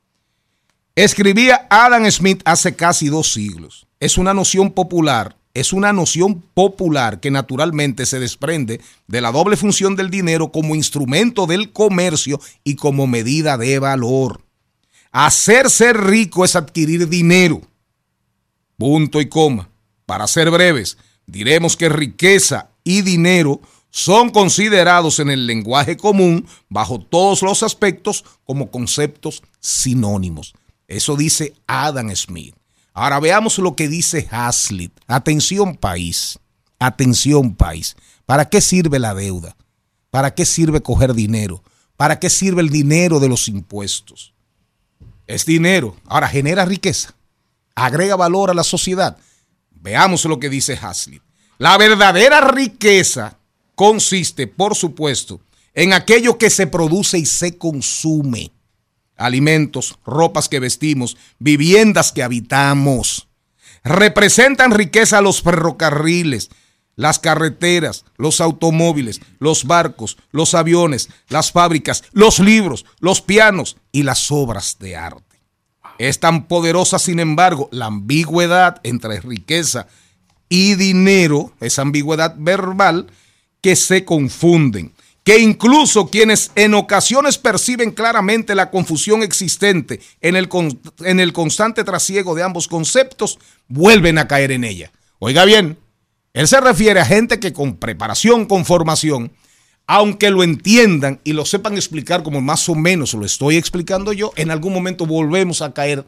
Escribía 0.95 1.65
Adam 1.69 2.09
Smith 2.11 2.41
hace 2.45 2.75
casi 2.75 3.07
dos 3.09 3.33
siglos. 3.33 3.87
Es 3.99 4.19
una 4.19 4.33
noción 4.33 4.71
popular, 4.71 5.35
es 5.55 5.73
una 5.73 5.91
noción 5.93 6.43
popular 6.53 7.19
que 7.19 7.31
naturalmente 7.31 8.05
se 8.05 8.19
desprende 8.19 8.79
de 9.07 9.21
la 9.21 9.31
doble 9.31 9.57
función 9.57 9.95
del 9.95 10.09
dinero 10.09 10.51
como 10.51 10.75
instrumento 10.75 11.47
del 11.47 11.71
comercio 11.71 12.39
y 12.63 12.75
como 12.75 13.07
medida 13.07 13.57
de 13.57 13.79
valor. 13.79 14.41
Hacerse 15.11 15.93
rico 15.93 16.45
es 16.45 16.55
adquirir 16.55 17.07
dinero. 17.07 17.61
Punto 18.83 19.21
y 19.21 19.29
coma. 19.29 19.69
Para 20.05 20.27
ser 20.27 20.51
breves, 20.51 20.97
diremos 21.25 21.77
que 21.77 21.87
riqueza 21.87 22.69
y 22.83 23.01
dinero 23.01 23.61
son 23.89 24.29
considerados 24.29 25.19
en 25.19 25.29
el 25.29 25.47
lenguaje 25.47 25.95
común, 25.95 26.45
bajo 26.67 26.99
todos 26.99 27.43
los 27.43 27.63
aspectos, 27.63 28.25
como 28.43 28.71
conceptos 28.71 29.41
sinónimos. 29.61 30.53
Eso 30.89 31.15
dice 31.15 31.53
Adam 31.65 32.13
Smith. 32.13 32.57
Ahora 32.93 33.21
veamos 33.21 33.57
lo 33.57 33.73
que 33.73 33.87
dice 33.87 34.27
Hazlitt. 34.29 34.91
Atención 35.07 35.77
país, 35.77 36.37
atención 36.77 37.55
país. 37.55 37.95
¿Para 38.25 38.49
qué 38.49 38.59
sirve 38.59 38.99
la 38.99 39.13
deuda? 39.13 39.55
¿Para 40.11 40.35
qué 40.35 40.43
sirve 40.45 40.81
coger 40.81 41.13
dinero? 41.13 41.63
¿Para 41.95 42.19
qué 42.19 42.29
sirve 42.29 42.61
el 42.61 42.69
dinero 42.69 43.21
de 43.21 43.29
los 43.29 43.47
impuestos? 43.47 44.33
Es 45.25 45.45
dinero. 45.45 45.95
Ahora 46.05 46.27
genera 46.27 46.65
riqueza. 46.65 47.15
Agrega 47.75 48.15
valor 48.15 48.49
a 48.49 48.53
la 48.53 48.63
sociedad. 48.63 49.17
Veamos 49.71 50.25
lo 50.25 50.39
que 50.39 50.49
dice 50.49 50.77
Hazlitt. 50.81 51.23
La 51.57 51.77
verdadera 51.77 52.41
riqueza 52.41 53.38
consiste, 53.75 54.47
por 54.47 54.75
supuesto, 54.75 55.41
en 55.73 55.93
aquello 55.93 56.38
que 56.38 56.49
se 56.49 56.67
produce 56.67 57.17
y 57.17 57.25
se 57.25 57.57
consume. 57.57 58.51
Alimentos, 59.15 59.97
ropas 60.05 60.49
que 60.49 60.59
vestimos, 60.59 61.17
viviendas 61.39 62.12
que 62.12 62.23
habitamos. 62.23 63.27
Representan 63.83 64.71
riqueza 64.71 65.21
los 65.21 65.41
ferrocarriles, 65.41 66.49
las 66.95 67.19
carreteras, 67.19 68.05
los 68.17 68.41
automóviles, 68.41 69.19
los 69.39 69.65
barcos, 69.65 70.17
los 70.31 70.53
aviones, 70.53 71.09
las 71.29 71.51
fábricas, 71.51 72.03
los 72.12 72.39
libros, 72.39 72.86
los 72.99 73.21
pianos 73.21 73.77
y 73.91 74.03
las 74.03 74.31
obras 74.31 74.77
de 74.79 74.95
arte. 74.95 75.32
Es 75.97 76.19
tan 76.19 76.47
poderosa, 76.47 76.99
sin 76.99 77.19
embargo, 77.19 77.69
la 77.71 77.86
ambigüedad 77.86 78.82
entre 78.84 79.21
riqueza 79.21 79.88
y 80.49 80.75
dinero, 80.75 81.53
esa 81.60 81.84
ambigüedad 81.84 82.36
verbal, 82.38 83.08
que 83.62 83.75
se 83.75 84.03
confunden, 84.03 84.91
que 85.23 85.39
incluso 85.39 86.10
quienes 86.10 86.51
en 86.56 86.73
ocasiones 86.73 87.38
perciben 87.38 87.91
claramente 87.91 88.56
la 88.56 88.69
confusión 88.69 89.23
existente 89.23 90.01
en 90.21 90.36
el, 90.36 90.49
en 90.99 91.19
el 91.19 91.32
constante 91.32 91.84
trasiego 91.84 92.36
de 92.36 92.43
ambos 92.43 92.67
conceptos, 92.67 93.39
vuelven 93.67 94.17
a 94.17 94.27
caer 94.27 94.51
en 94.51 94.65
ella. 94.65 94.91
Oiga 95.19 95.45
bien, 95.45 95.77
él 96.34 96.47
se 96.47 96.60
refiere 96.60 96.99
a 96.99 97.06
gente 97.06 97.39
que 97.39 97.53
con 97.53 97.77
preparación, 97.77 98.45
con 98.45 98.65
formación, 98.65 99.32
aunque 99.87 100.31
lo 100.31 100.43
entiendan 100.43 101.19
y 101.23 101.33
lo 101.33 101.45
sepan 101.45 101.75
explicar 101.75 102.23
como 102.23 102.41
más 102.41 102.69
o 102.69 102.75
menos 102.75 103.13
lo 103.13 103.25
estoy 103.25 103.57
explicando 103.57 104.13
yo, 104.13 104.31
en 104.35 104.51
algún 104.51 104.73
momento 104.73 105.05
volvemos 105.05 105.61
a 105.61 105.73
caer 105.73 106.05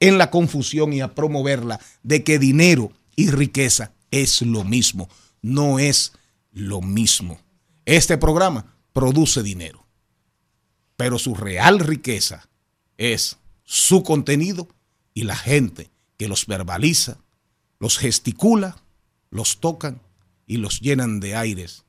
en 0.00 0.18
la 0.18 0.30
confusión 0.30 0.92
y 0.92 1.00
a 1.00 1.14
promoverla 1.14 1.80
de 2.02 2.22
que 2.22 2.38
dinero 2.38 2.92
y 3.16 3.30
riqueza 3.30 3.92
es 4.10 4.42
lo 4.42 4.62
mismo. 4.62 5.08
No 5.42 5.78
es 5.78 6.12
lo 6.52 6.80
mismo. 6.82 7.40
Este 7.84 8.18
programa 8.18 8.74
produce 8.92 9.42
dinero, 9.42 9.86
pero 10.96 11.18
su 11.18 11.34
real 11.34 11.80
riqueza 11.80 12.48
es 12.98 13.38
su 13.64 14.02
contenido 14.02 14.68
y 15.14 15.24
la 15.24 15.36
gente 15.36 15.90
que 16.16 16.28
los 16.28 16.46
verbaliza, 16.46 17.18
los 17.78 17.98
gesticula, 17.98 18.76
los 19.30 19.60
tocan 19.60 20.00
y 20.46 20.58
los 20.58 20.80
llenan 20.80 21.20
de 21.20 21.36
aires 21.36 21.85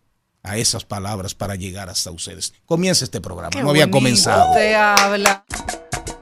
a 0.48 0.58
esas 0.58 0.86
palabras 0.86 1.34
para 1.36 1.56
llegar 1.56 1.90
hasta 1.90 2.12
ustedes. 2.12 2.54
Comienza 2.66 3.06
este 3.06 3.22
programa, 3.22 3.50
Qué 3.50 3.62
no 3.62 3.70
había 3.70 3.90
comenzado. 3.90 4.54
Te 4.54 4.76
habla. 4.76 5.44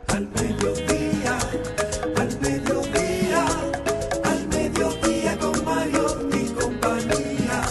Al 0.07 0.27
mediodía, 0.29 1.37
al 2.17 2.39
mediodía, 2.39 3.45
al 4.23 4.47
mediodía 4.47 5.37
con 5.37 5.65
Mario 5.65 6.29
y 6.33 6.45
compañía. 6.53 7.61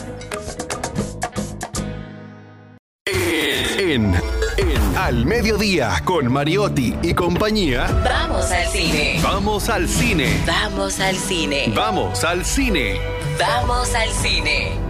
En, 3.78 4.14
en 4.56 4.96
Al 4.96 5.26
Mediodía 5.26 6.02
con 6.04 6.32
Mariotti 6.32 6.96
y 7.02 7.14
compañía. 7.14 7.86
Vamos 8.04 8.50
al 8.50 8.66
cine. 8.68 9.20
Vamos 9.22 9.68
al 9.68 9.88
cine. 9.88 10.42
Vamos 10.46 11.00
al 11.00 11.16
cine. 11.16 11.72
Vamos 11.74 12.24
al 12.24 12.44
cine. 12.44 13.00
Vamos 13.38 13.94
al 13.94 14.10
cine. 14.10 14.83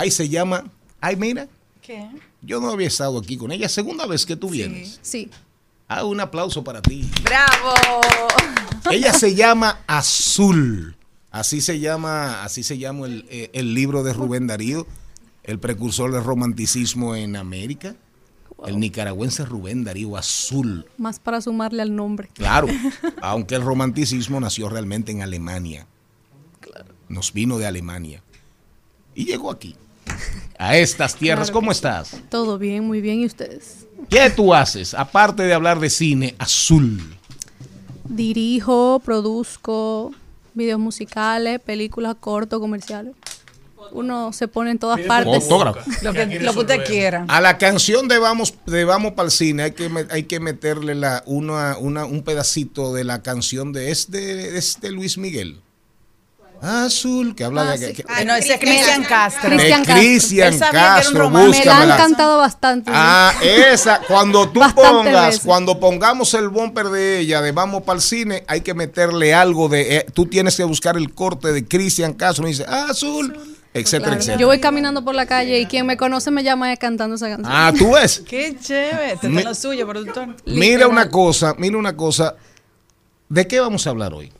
Ahí 0.00 0.10
se 0.10 0.30
llama, 0.30 0.64
ay 1.02 1.16
mira, 1.16 1.46
¿Qué? 1.82 2.08
yo 2.40 2.58
no 2.58 2.70
había 2.70 2.86
estado 2.86 3.18
aquí 3.18 3.36
con 3.36 3.52
ella, 3.52 3.68
segunda 3.68 4.06
vez 4.06 4.24
que 4.24 4.34
tú 4.34 4.48
vienes. 4.48 4.98
Sí. 5.02 5.28
Ah, 5.88 6.06
un 6.06 6.20
aplauso 6.20 6.64
para 6.64 6.80
ti. 6.80 7.10
¡Bravo! 7.22 7.74
Ella 8.90 9.12
se 9.12 9.34
llama 9.34 9.80
Azul. 9.86 10.96
Así 11.30 11.60
se 11.60 11.80
llama, 11.80 12.42
así 12.42 12.62
se 12.62 12.78
llama 12.78 13.08
el, 13.08 13.26
eh, 13.28 13.50
el 13.52 13.74
libro 13.74 14.02
de 14.02 14.14
Rubén 14.14 14.46
Darío, 14.46 14.86
el 15.42 15.58
precursor 15.58 16.12
del 16.12 16.24
romanticismo 16.24 17.14
en 17.14 17.36
América. 17.36 17.94
El 18.64 18.80
nicaragüense 18.80 19.44
Rubén 19.44 19.84
Darío 19.84 20.16
Azul. 20.16 20.86
Más 20.96 21.18
para 21.18 21.42
sumarle 21.42 21.82
al 21.82 21.94
nombre. 21.94 22.30
Claro, 22.32 22.68
aunque 23.20 23.54
el 23.54 23.62
romanticismo 23.62 24.40
nació 24.40 24.70
realmente 24.70 25.12
en 25.12 25.20
Alemania. 25.20 25.86
Nos 27.10 27.34
vino 27.34 27.58
de 27.58 27.66
Alemania. 27.66 28.22
Y 29.14 29.26
llegó 29.26 29.50
aquí, 29.50 29.76
a 30.58 30.76
estas 30.76 31.16
tierras. 31.16 31.48
Claro 31.48 31.60
¿Cómo 31.60 31.72
sí. 31.72 31.76
estás? 31.78 32.16
Todo 32.30 32.58
bien, 32.58 32.86
muy 32.86 33.00
bien. 33.00 33.20
¿Y 33.20 33.26
ustedes? 33.26 33.86
¿Qué 34.08 34.30
tú 34.30 34.52
haces, 34.54 34.94
aparte 34.94 35.42
de 35.44 35.54
hablar 35.54 35.78
de 35.80 35.88
cine, 35.90 36.34
Azul? 36.38 37.00
Dirijo, 38.08 39.00
produzco 39.04 40.12
videos 40.54 40.80
musicales, 40.80 41.60
películas, 41.60 42.16
cortos, 42.18 42.58
comerciales. 42.60 43.14
Uno 43.92 44.32
se 44.32 44.46
pone 44.46 44.70
en 44.72 44.78
todas 44.78 45.00
partes. 45.00 45.42
Fotógrafo. 45.44 45.80
Lo 46.02 46.12
que, 46.12 46.26
lo 46.40 46.52
que 46.52 46.58
usted 46.60 46.84
quiera. 46.84 47.24
A 47.28 47.40
la 47.40 47.58
canción 47.58 48.06
de 48.08 48.18
Vamos, 48.18 48.54
de 48.66 48.84
Vamos 48.84 49.12
para 49.12 49.26
el 49.26 49.32
cine 49.32 49.64
hay 49.64 49.72
que, 49.72 49.90
hay 50.10 50.24
que 50.24 50.38
meterle 50.38 50.94
la, 50.94 51.22
una, 51.26 51.76
una- 51.78 52.04
un 52.04 52.22
pedacito 52.22 52.92
de 52.94 53.04
la 53.04 53.22
canción 53.22 53.72
de 53.72 53.90
este, 53.90 54.56
este 54.58 54.90
Luis 54.92 55.18
Miguel. 55.18 55.60
Azul, 56.62 57.34
que 57.34 57.44
habla 57.44 57.62
Ah, 57.62 57.76
de... 57.76 57.88
sí. 57.88 57.92
que- 57.94 58.04
Ah, 58.08 58.22
no, 58.24 58.34
ese 58.34 58.54
es 58.54 58.60
Cristian 58.60 59.02
Castro. 59.04 59.48
de 59.50 59.56
Cristian 59.56 59.84
Castro. 59.84 59.94
Cristian 60.02 60.52
que 60.54 60.58
Castro. 60.70 61.30
Me 61.30 61.64
la 61.64 61.82
han 61.82 61.96
cantado 61.96 62.38
bastante. 62.38 62.90
Ah, 62.94 63.32
esa, 63.42 64.00
cuando 64.06 64.48
tú 64.50 64.60
pongas, 64.74 65.26
veces. 65.26 65.42
cuando 65.44 65.80
pongamos 65.80 66.34
el 66.34 66.48
bumper 66.48 66.88
de 66.88 67.20
ella, 67.20 67.40
de 67.40 67.52
Vamos 67.52 67.82
para 67.82 67.96
el 67.96 68.02
cine, 68.02 68.44
hay 68.46 68.60
que 68.60 68.74
meterle 68.74 69.32
algo 69.34 69.68
de, 69.68 69.96
eh, 69.98 70.06
tú 70.12 70.26
tienes 70.26 70.56
que 70.56 70.64
buscar 70.64 70.96
el 70.96 71.14
corte 71.14 71.52
de 71.52 71.66
Cristian 71.66 72.12
Castro, 72.12 72.46
y 72.46 72.50
dice, 72.50 72.64
Azul, 72.68 73.32
etcétera, 73.72 74.00
Claro. 74.08 74.16
etcétera. 74.20 74.38
Yo 74.38 74.46
voy 74.46 74.60
caminando 74.60 75.04
por 75.04 75.14
la 75.14 75.26
calle 75.26 75.60
y 75.60 75.66
quien 75.66 75.86
me 75.86 75.96
conoce 75.96 76.30
me 76.30 76.42
llama 76.42 76.74
cantando 76.76 77.16
esa 77.16 77.28
canción. 77.28 77.50
Ah, 77.50 77.72
tú 77.76 77.92
ves. 77.92 78.22
Qué 78.28 78.56
chévere. 78.60 79.12
Este 79.12 79.28
es 79.28 79.44
lo 79.44 79.54
suyo, 79.54 79.86
productor. 79.86 80.26
Mira 80.44 80.66
Literal. 80.66 80.88
una 80.88 81.08
cosa, 81.08 81.54
mira 81.58 81.78
una 81.78 81.96
cosa. 81.96 82.34
¿De 83.28 83.46
qué 83.46 83.60
vamos 83.60 83.86
a 83.86 83.90
hablar 83.90 84.12
hoy? 84.12 84.32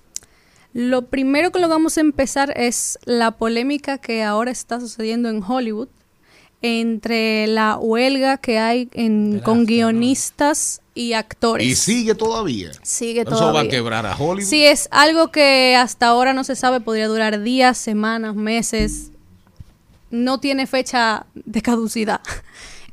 Lo 0.72 1.06
primero 1.06 1.50
que 1.50 1.58
lo 1.58 1.68
vamos 1.68 1.98
a 1.98 2.00
empezar 2.00 2.52
es 2.56 2.98
la 3.04 3.32
polémica 3.32 3.98
que 3.98 4.22
ahora 4.22 4.50
está 4.50 4.78
sucediendo 4.80 5.28
en 5.28 5.42
Hollywood 5.42 5.88
entre 6.62 7.46
la 7.46 7.78
huelga 7.78 8.36
que 8.36 8.58
hay 8.58 8.88
en, 8.92 9.40
con 9.40 9.64
guionistas 9.64 10.82
y 10.94 11.14
actores. 11.14 11.66
Y 11.66 11.74
sigue 11.74 12.14
todavía. 12.14 12.70
Sigue 12.82 13.22
Eso 13.22 13.30
va 13.30 13.36
a 13.36 13.40
todavía. 13.52 13.70
quebrar 13.70 14.06
a 14.06 14.14
Hollywood. 14.14 14.48
Sí, 14.48 14.64
es 14.64 14.86
algo 14.90 15.30
que 15.32 15.74
hasta 15.76 16.08
ahora 16.08 16.34
no 16.34 16.44
se 16.44 16.56
sabe, 16.56 16.80
podría 16.80 17.08
durar 17.08 17.42
días, 17.42 17.78
semanas, 17.78 18.34
meses. 18.34 19.10
No 20.10 20.38
tiene 20.40 20.66
fecha 20.66 21.26
de 21.34 21.62
caducidad. 21.62 22.20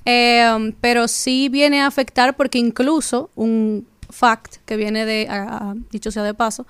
Eh, 0.09 0.73
pero 0.79 1.09
sí 1.09 1.49
viene 1.49 1.81
a 1.81 1.87
afectar 1.87 2.37
porque 2.37 2.57
incluso 2.59 3.29
un 3.35 3.85
fact 4.09 4.55
que 4.65 4.77
viene 4.77 5.05
de, 5.05 5.27
a- 5.29 5.71
a- 5.71 5.75
dicho 5.91 6.11
sea 6.11 6.23
de 6.23 6.33
paso, 6.33 6.65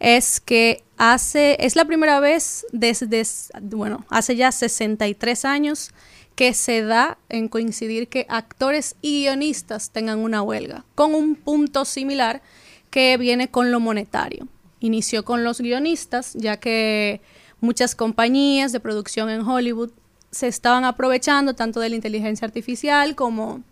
es 0.00 0.40
que 0.40 0.82
hace, 0.96 1.56
es 1.60 1.76
la 1.76 1.84
primera 1.84 2.20
vez 2.20 2.66
desde, 2.72 3.22
bueno, 3.60 4.04
hace 4.08 4.36
ya 4.36 4.52
63 4.52 5.44
años 5.44 5.90
que 6.34 6.54
se 6.54 6.82
da 6.82 7.18
en 7.28 7.48
coincidir 7.48 8.08
que 8.08 8.26
actores 8.28 8.94
y 9.02 9.22
guionistas 9.22 9.90
tengan 9.90 10.20
una 10.20 10.42
huelga, 10.42 10.84
con 10.94 11.14
un 11.14 11.34
punto 11.34 11.84
similar 11.84 12.42
que 12.90 13.16
viene 13.16 13.48
con 13.48 13.72
lo 13.72 13.80
monetario. 13.80 14.46
Inició 14.80 15.24
con 15.24 15.42
los 15.42 15.60
guionistas, 15.60 16.34
ya 16.34 16.58
que 16.58 17.20
muchas 17.60 17.96
compañías 17.96 18.70
de 18.70 18.78
producción 18.78 19.30
en 19.30 19.40
Hollywood 19.40 19.90
se 20.30 20.46
estaban 20.46 20.84
aprovechando 20.84 21.54
tanto 21.54 21.80
de 21.80 21.88
la 21.88 21.96
inteligencia 21.96 22.46
artificial 22.46 23.16
como 23.16 23.62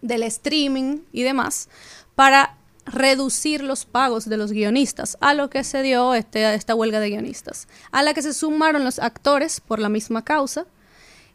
del 0.00 0.22
streaming 0.22 1.00
y 1.12 1.24
demás 1.24 1.68
para 2.14 2.57
reducir 2.90 3.62
los 3.62 3.84
pagos 3.84 4.28
de 4.28 4.36
los 4.36 4.52
guionistas, 4.52 5.16
a 5.20 5.34
lo 5.34 5.50
que 5.50 5.64
se 5.64 5.82
dio 5.82 6.14
este, 6.14 6.54
esta 6.54 6.74
huelga 6.74 7.00
de 7.00 7.10
guionistas, 7.10 7.68
a 7.90 8.02
la 8.02 8.14
que 8.14 8.22
se 8.22 8.34
sumaron 8.34 8.84
los 8.84 8.98
actores 8.98 9.60
por 9.60 9.78
la 9.78 9.88
misma 9.88 10.24
causa, 10.24 10.66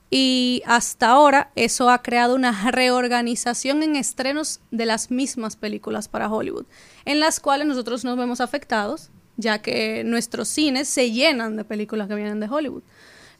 y 0.09 0.61
hasta 0.67 1.07
ahora 1.07 1.51
eso 1.55 1.89
ha 1.89 2.03
creado 2.03 2.35
una 2.35 2.69
reorganización 2.69 3.81
en 3.81 3.95
estrenos 3.95 4.59
de 4.69 4.85
las 4.85 5.09
mismas 5.09 5.55
películas 5.55 6.07
para 6.07 6.31
Hollywood, 6.31 6.65
en 7.05 7.19
las 7.19 7.39
cuales 7.39 7.65
nosotros 7.65 8.05
nos 8.05 8.15
vemos 8.15 8.39
afectados, 8.39 9.09
ya 9.37 9.63
que 9.63 10.03
nuestros 10.03 10.49
cines 10.49 10.87
se 10.87 11.09
llenan 11.09 11.55
de 11.55 11.65
películas 11.65 12.07
que 12.07 12.13
vienen 12.15 12.39
de 12.39 12.47
Hollywood, 12.47 12.83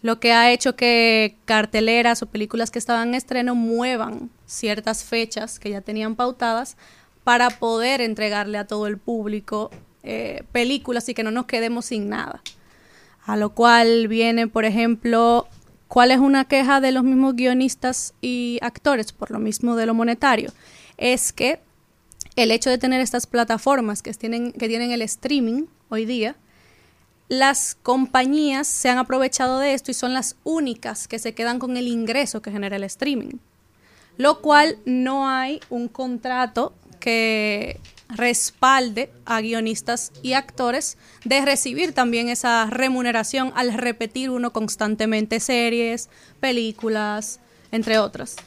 lo 0.02 0.20
que 0.20 0.34
ha 0.34 0.52
hecho 0.52 0.76
que 0.76 1.38
carteleras 1.46 2.24
o 2.24 2.26
películas 2.26 2.72
que 2.72 2.80
estaban 2.80 3.10
en 3.10 3.16
estreno 3.16 3.56
muevan 3.56 4.32
ciertas 4.46 5.04
fechas 5.04 5.60
que 5.60 5.70
ya 5.70 5.82
tenían 5.82 6.16
pautadas 6.16 6.76
para 7.24 7.50
poder 7.50 8.02
entregarle 8.02 8.58
a 8.58 8.68
todo 8.68 8.88
el 8.88 8.98
público 8.98 9.72
eh, 10.04 10.44
películas 10.52 11.08
y 11.10 11.14
que 11.14 11.24
no 11.24 11.32
nos 11.32 11.46
quedemos 11.46 11.86
sin 11.86 12.10
nada. 12.10 12.42
A 13.26 13.38
lo 13.38 13.52
cual 13.52 14.08
viene, 14.10 14.48
por 14.48 14.66
ejemplo, 14.66 15.48
¿cuál 15.88 16.12
es 16.12 16.20
una 16.20 16.46
queja 16.46 16.82
de 16.82 16.92
los 16.92 17.04
mismos 17.04 17.36
guionistas 17.36 18.14
y 18.22 18.60
actores 18.62 19.14
por 19.14 19.32
lo 19.32 19.40
mismo 19.40 19.76
de 19.78 19.86
lo 19.86 19.94
monetario? 19.94 20.52
Es 20.98 21.32
que 21.32 21.62
el 22.36 22.52
hecho 22.52 22.70
de 22.70 22.78
tener 22.78 23.00
estas 23.00 23.28
plataformas 23.28 24.02
que 24.02 24.14
tienen, 24.14 24.52
que 24.52 24.68
tienen 24.68 24.92
el 24.92 25.02
streaming 25.02 25.68
hoy 25.90 26.06
día, 26.06 26.36
las 27.30 27.76
compañías 27.76 28.68
se 28.68 28.90
han 28.90 28.98
aprovechado 28.98 29.60
de 29.60 29.74
esto 29.74 29.92
y 29.92 29.94
son 29.94 30.14
las 30.14 30.36
únicas 30.44 31.08
que 31.08 31.20
se 31.20 31.34
quedan 31.34 31.60
con 31.60 31.78
el 31.78 31.88
ingreso 31.88 32.42
que 32.42 32.52
genera 32.52 32.76
el 32.76 32.84
streaming. 32.84 33.38
Lo 34.18 34.42
cual 34.42 34.78
no 34.86 35.30
hay 35.30 35.60
un 35.70 35.88
contrato 35.88 36.74
que 37.04 37.82
respalde 38.08 39.12
a 39.26 39.42
guionistas 39.42 40.14
y 40.22 40.34
actores 40.34 40.98
de 41.26 41.44
recibir 41.44 41.92
también 41.92 42.30
esa 42.30 42.66
remuneración 42.68 43.52
al 43.56 43.74
repetir 43.74 44.30
uno 44.30 44.54
constantemente 44.54 45.42
series, 45.42 46.10
películas, 46.40 47.42
entre 47.74 48.00
otras. 48.00 48.38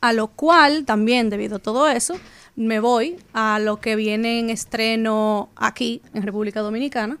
A 0.00 0.14
lo 0.14 0.28
cual 0.28 0.86
también, 0.86 1.28
debido 1.28 1.56
a 1.56 1.58
todo 1.58 1.86
eso, 1.86 2.14
me 2.56 2.80
voy 2.80 3.18
a 3.34 3.58
lo 3.58 3.78
que 3.78 3.94
viene 3.94 4.38
en 4.38 4.48
estreno 4.48 5.50
aquí, 5.54 6.00
en 6.14 6.22
República 6.22 6.60
Dominicana, 6.60 7.18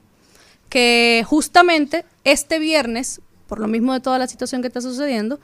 que 0.70 1.22
justamente 1.26 2.06
este 2.24 2.58
viernes, 2.58 3.20
por 3.46 3.60
lo 3.60 3.68
mismo 3.68 3.92
de 3.92 4.00
toda 4.00 4.18
la 4.18 4.26
situación 4.26 4.62
que 4.62 4.68
está 4.68 4.80
sucediendo, 4.80 5.38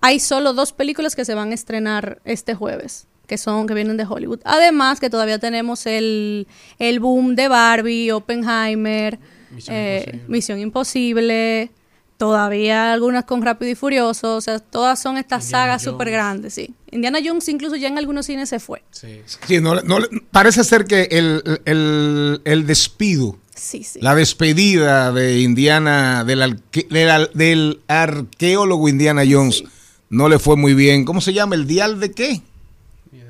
hay 0.00 0.18
solo 0.18 0.54
dos 0.54 0.72
películas 0.72 1.14
que 1.14 1.24
se 1.24 1.36
van 1.36 1.52
a 1.52 1.54
estrenar 1.54 2.20
este 2.24 2.56
jueves, 2.56 3.06
que 3.34 3.38
son, 3.38 3.66
que 3.66 3.74
vienen 3.74 3.96
de 3.96 4.04
Hollywood. 4.08 4.40
Además 4.44 5.00
que 5.00 5.10
todavía 5.10 5.38
tenemos 5.38 5.86
el, 5.86 6.46
el 6.78 7.00
boom 7.00 7.34
de 7.34 7.48
Barbie, 7.48 8.10
Oppenheimer, 8.12 9.18
Misión 9.50 9.76
eh, 9.76 10.02
Imposible. 10.04 10.24
Misión 10.28 10.58
Imposible, 10.60 11.70
todavía 12.16 12.92
algunas 12.92 13.24
con 13.24 13.42
Rápido 13.42 13.70
y 13.72 13.74
Furioso, 13.74 14.36
o 14.36 14.40
sea, 14.40 14.58
todas 14.60 15.00
son 15.02 15.16
estas 15.16 15.44
Indiana 15.44 15.64
sagas 15.64 15.82
súper 15.82 16.10
grandes, 16.10 16.54
sí. 16.54 16.72
Indiana 16.92 17.18
Jones 17.24 17.48
incluso 17.48 17.74
ya 17.76 17.88
en 17.88 17.98
algunos 17.98 18.26
cines 18.26 18.48
se 18.48 18.60
fue. 18.60 18.82
Sí. 18.92 19.20
Sí, 19.46 19.60
no, 19.60 19.74
no 19.82 19.98
le- 19.98 20.08
parece 20.30 20.62
ser 20.64 20.84
que 20.84 21.08
el, 21.10 21.42
el- 21.64 22.40
el 22.44 22.66
despido, 22.66 23.36
Sí, 23.56 23.82
sí. 23.82 23.98
la 24.00 24.14
despedida 24.14 25.10
de 25.12 25.40
Indiana, 25.40 26.22
del, 26.24 26.42
arque- 26.42 26.86
del, 26.88 27.10
al- 27.10 27.30
del 27.34 27.80
arqueólogo 27.88 28.88
Indiana 28.88 29.22
Jones, 29.28 29.64
no 30.10 30.28
le 30.28 30.38
fue 30.38 30.56
muy 30.56 30.74
bien. 30.74 31.04
¿Cómo 31.04 31.20
se 31.20 31.32
llama? 31.32 31.56
¿El 31.56 31.66
dial 31.66 31.98
de 31.98 32.12
qué? 32.12 32.42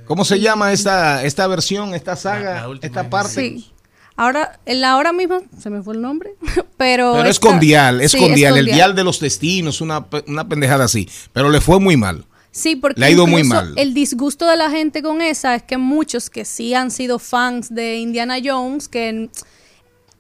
¿Cómo 0.07 0.25
se 0.25 0.40
llama 0.40 0.73
esta, 0.73 1.25
esta 1.25 1.47
versión, 1.47 1.95
esta 1.95 2.17
saga, 2.17 2.55
La- 2.55 2.61
la 2.62 2.69
última 2.69 2.87
esta 2.88 3.11
parte? 3.11 3.33
Sí. 3.35 3.71
Ahora, 4.17 4.61
en 4.64 4.81
la 4.81 4.97
hora 4.97 5.12
misma, 5.12 5.40
se 5.61 5.71
me 5.71 5.83
fue 5.83 5.95
el 5.95 6.01
nombre, 6.03 6.35
pero... 6.77 7.12
Pero 7.14 7.25
es 7.25 7.31
esta- 7.37 7.49
con 7.49 7.59
dial, 7.61 8.01
es 8.01 8.12
sí, 8.12 8.19
con 8.19 8.35
dial, 8.35 8.57
el 8.59 8.67
dial. 8.67 8.95
de 8.95 9.03
los 9.05 9.19
destinos, 9.19 9.81
una, 9.81 10.07
una 10.29 10.49
pendejada 10.49 10.85
así. 10.85 11.09
Pero 11.33 11.49
le 11.51 11.61
fue 11.61 11.81
muy 11.81 11.97
mal. 11.97 12.25
Sí, 12.53 12.77
porque 12.77 13.01
Le 13.01 13.07
ha 13.07 13.11
ido 13.11 13.27
muy 13.27 13.43
mal. 13.43 13.73
el 13.77 13.95
disgusto 13.95 14.47
de 14.47 14.57
la 14.57 14.71
gente 14.71 15.03
con 15.03 15.21
esa 15.21 15.57
es 15.57 15.64
que 15.64 15.77
muchos 15.77 16.31
que 16.31 16.45
sí 16.45 16.73
han 16.75 16.93
sido 16.93 17.19
fans 17.19 17.75
de 17.75 17.97
Indiana 17.97 18.37
Jones, 18.45 18.87
que 18.87 19.09
en- 19.09 19.31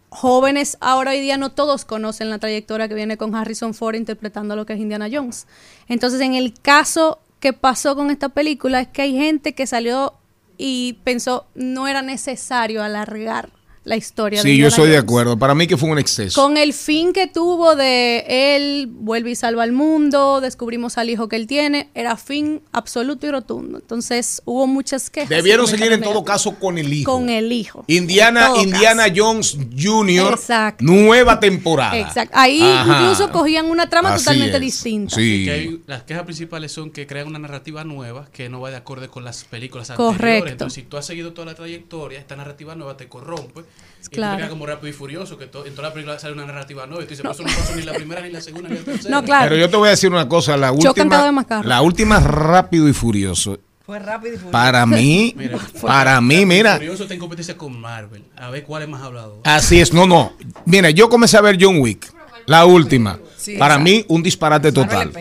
jóvenes 0.08 0.76
ahora 0.80 1.10
hoy 1.12 1.20
día 1.20 1.36
no 1.38 1.50
todos 1.52 1.84
conocen 1.84 2.30
la 2.30 2.38
trayectoria 2.38 2.88
que 2.88 2.94
viene 2.94 3.16
con 3.16 3.34
Harrison 3.34 3.74
Ford 3.74 3.94
interpretando 3.96 4.54
lo 4.56 4.64
que 4.66 4.72
es 4.74 4.78
Indiana 4.80 5.08
Jones. 5.12 5.46
Entonces, 5.88 6.20
en 6.20 6.34
el 6.34 6.54
caso 6.60 7.18
que 7.44 7.52
pasó 7.52 7.94
con 7.94 8.10
esta 8.10 8.30
película 8.30 8.80
es 8.80 8.88
que 8.88 9.02
hay 9.02 9.12
gente 9.12 9.54
que 9.54 9.66
salió 9.66 10.14
y 10.56 10.94
pensó 11.04 11.46
no 11.54 11.86
era 11.86 12.00
necesario 12.00 12.82
alargar 12.82 13.50
la 13.84 13.96
historia. 13.96 14.42
de 14.42 14.48
Sí, 14.50 14.56
yo 14.56 14.68
estoy 14.68 14.88
de 14.90 14.96
acuerdo. 14.96 15.38
Para 15.38 15.54
mí 15.54 15.66
que 15.66 15.76
fue 15.76 15.88
un 15.90 15.98
exceso. 15.98 16.40
Con 16.40 16.56
el 16.56 16.72
fin 16.72 17.12
que 17.12 17.26
tuvo 17.26 17.76
de 17.76 18.24
él 18.56 18.88
vuelve 18.90 19.30
y 19.32 19.36
salva 19.36 19.62
al 19.62 19.72
mundo, 19.72 20.40
descubrimos 20.40 20.96
al 20.98 21.10
hijo 21.10 21.28
que 21.28 21.36
él 21.36 21.46
tiene, 21.46 21.90
era 21.94 22.16
fin 22.16 22.62
absoluto 22.72 23.26
y 23.26 23.30
rotundo. 23.30 23.78
Entonces 23.78 24.40
hubo 24.46 24.66
muchas 24.66 25.10
quejas. 25.10 25.28
Debieron 25.28 25.66
seguir 25.66 25.92
en 25.92 26.00
todo 26.00 26.24
caso 26.24 26.58
con 26.58 26.78
el 26.78 26.92
hijo. 26.92 27.12
Con 27.12 27.28
el 27.28 27.52
hijo. 27.52 27.84
Indiana, 27.86 28.50
Indiana 28.62 29.04
caso. 29.04 29.14
Jones 29.16 29.58
Jr. 29.78 30.32
Exacto. 30.32 30.84
Nueva 30.84 31.38
temporada. 31.40 31.98
Exacto. 31.98 32.36
Ahí 32.38 32.62
Ajá. 32.62 33.02
incluso 33.02 33.30
cogían 33.32 33.66
una 33.66 33.88
trama 33.90 34.14
Así 34.14 34.24
totalmente 34.24 34.56
es. 34.56 34.60
distinta. 34.62 35.14
Sí. 35.14 35.44
Que 35.44 35.50
hay- 35.50 35.80
las 35.86 36.02
quejas 36.04 36.24
principales 36.24 36.72
son 36.72 36.90
que 36.90 37.06
crean 37.06 37.26
una 37.26 37.38
narrativa 37.38 37.84
nueva 37.84 38.28
que 38.32 38.48
no 38.48 38.60
va 38.60 38.70
de 38.70 38.76
acorde 38.76 39.08
con 39.08 39.24
las 39.24 39.44
películas 39.44 39.88
Correcto. 39.90 40.10
anteriores. 40.24 40.52
Entonces, 40.52 40.74
si 40.82 40.88
tú 40.88 40.96
has 40.96 41.04
seguido 41.06 41.32
toda 41.34 41.46
la 41.46 41.54
trayectoria, 41.54 42.18
esta 42.18 42.34
narrativa 42.36 42.74
nueva 42.74 42.96
te 42.96 43.08
corrompe. 43.08 43.62
Y 44.00 44.04
tú 44.04 44.10
Claro. 44.10 44.36
quedas 44.36 44.50
como 44.50 44.66
rápido 44.66 44.88
y 44.88 44.92
furioso, 44.92 45.38
que 45.38 45.46
to- 45.46 45.64
en 45.66 45.74
toda 45.74 45.88
la 45.88 45.94
película 45.94 46.18
sale 46.18 46.34
una 46.34 46.44
narrativa 46.46 46.86
nueva. 46.86 47.02
Y 47.02 47.06
tú 47.06 47.10
dices, 47.10 47.24
pues 47.24 47.38
eso 47.40 47.48
no 47.48 47.54
pasó 47.54 47.74
ni 47.74 47.82
la 47.82 47.94
primera, 47.94 48.20
ni 48.20 48.30
la 48.30 48.40
segunda, 48.40 48.68
ni 48.68 48.76
la 48.76 48.82
tercera. 48.82 49.10
No, 49.10 49.24
claro. 49.24 49.44
Pero 49.48 49.56
yo 49.60 49.70
te 49.70 49.76
voy 49.76 49.88
a 49.88 49.90
decir 49.90 50.10
una 50.10 50.28
cosa, 50.28 50.56
la 50.56 50.72
última, 50.72 51.32
la 51.64 51.82
última 51.82 52.20
rápido 52.20 52.88
y 52.88 52.92
furioso. 52.92 53.58
Fue 53.84 53.98
rápido 53.98 54.34
y 54.34 54.36
furioso. 54.36 54.52
Para 54.52 54.86
mí, 54.86 55.34
Mira, 55.36 55.58
para 55.82 56.20
mí, 56.20 56.46
mira, 56.46 56.74
Furioso 56.76 57.02
está 57.04 57.14
en 57.14 57.20
competencia 57.20 57.56
con 57.56 57.78
Marvel. 57.78 58.24
A 58.36 58.50
ver 58.50 58.62
cuál 58.64 58.82
es 58.82 58.88
más 58.88 59.02
hablado. 59.02 59.40
así 59.44 59.80
es, 59.80 59.92
no, 59.92 60.06
no. 60.06 60.32
Mira, 60.64 60.90
yo 60.90 61.08
comencé 61.08 61.36
a 61.36 61.40
ver 61.42 61.58
John 61.60 61.78
Wick, 61.80 62.10
la 62.46 62.64
última. 62.66 63.18
Sí, 63.36 63.56
para 63.58 63.74
exacto. 63.74 63.90
mí, 63.90 64.04
un 64.08 64.22
disparate 64.22 64.72
total. 64.72 65.12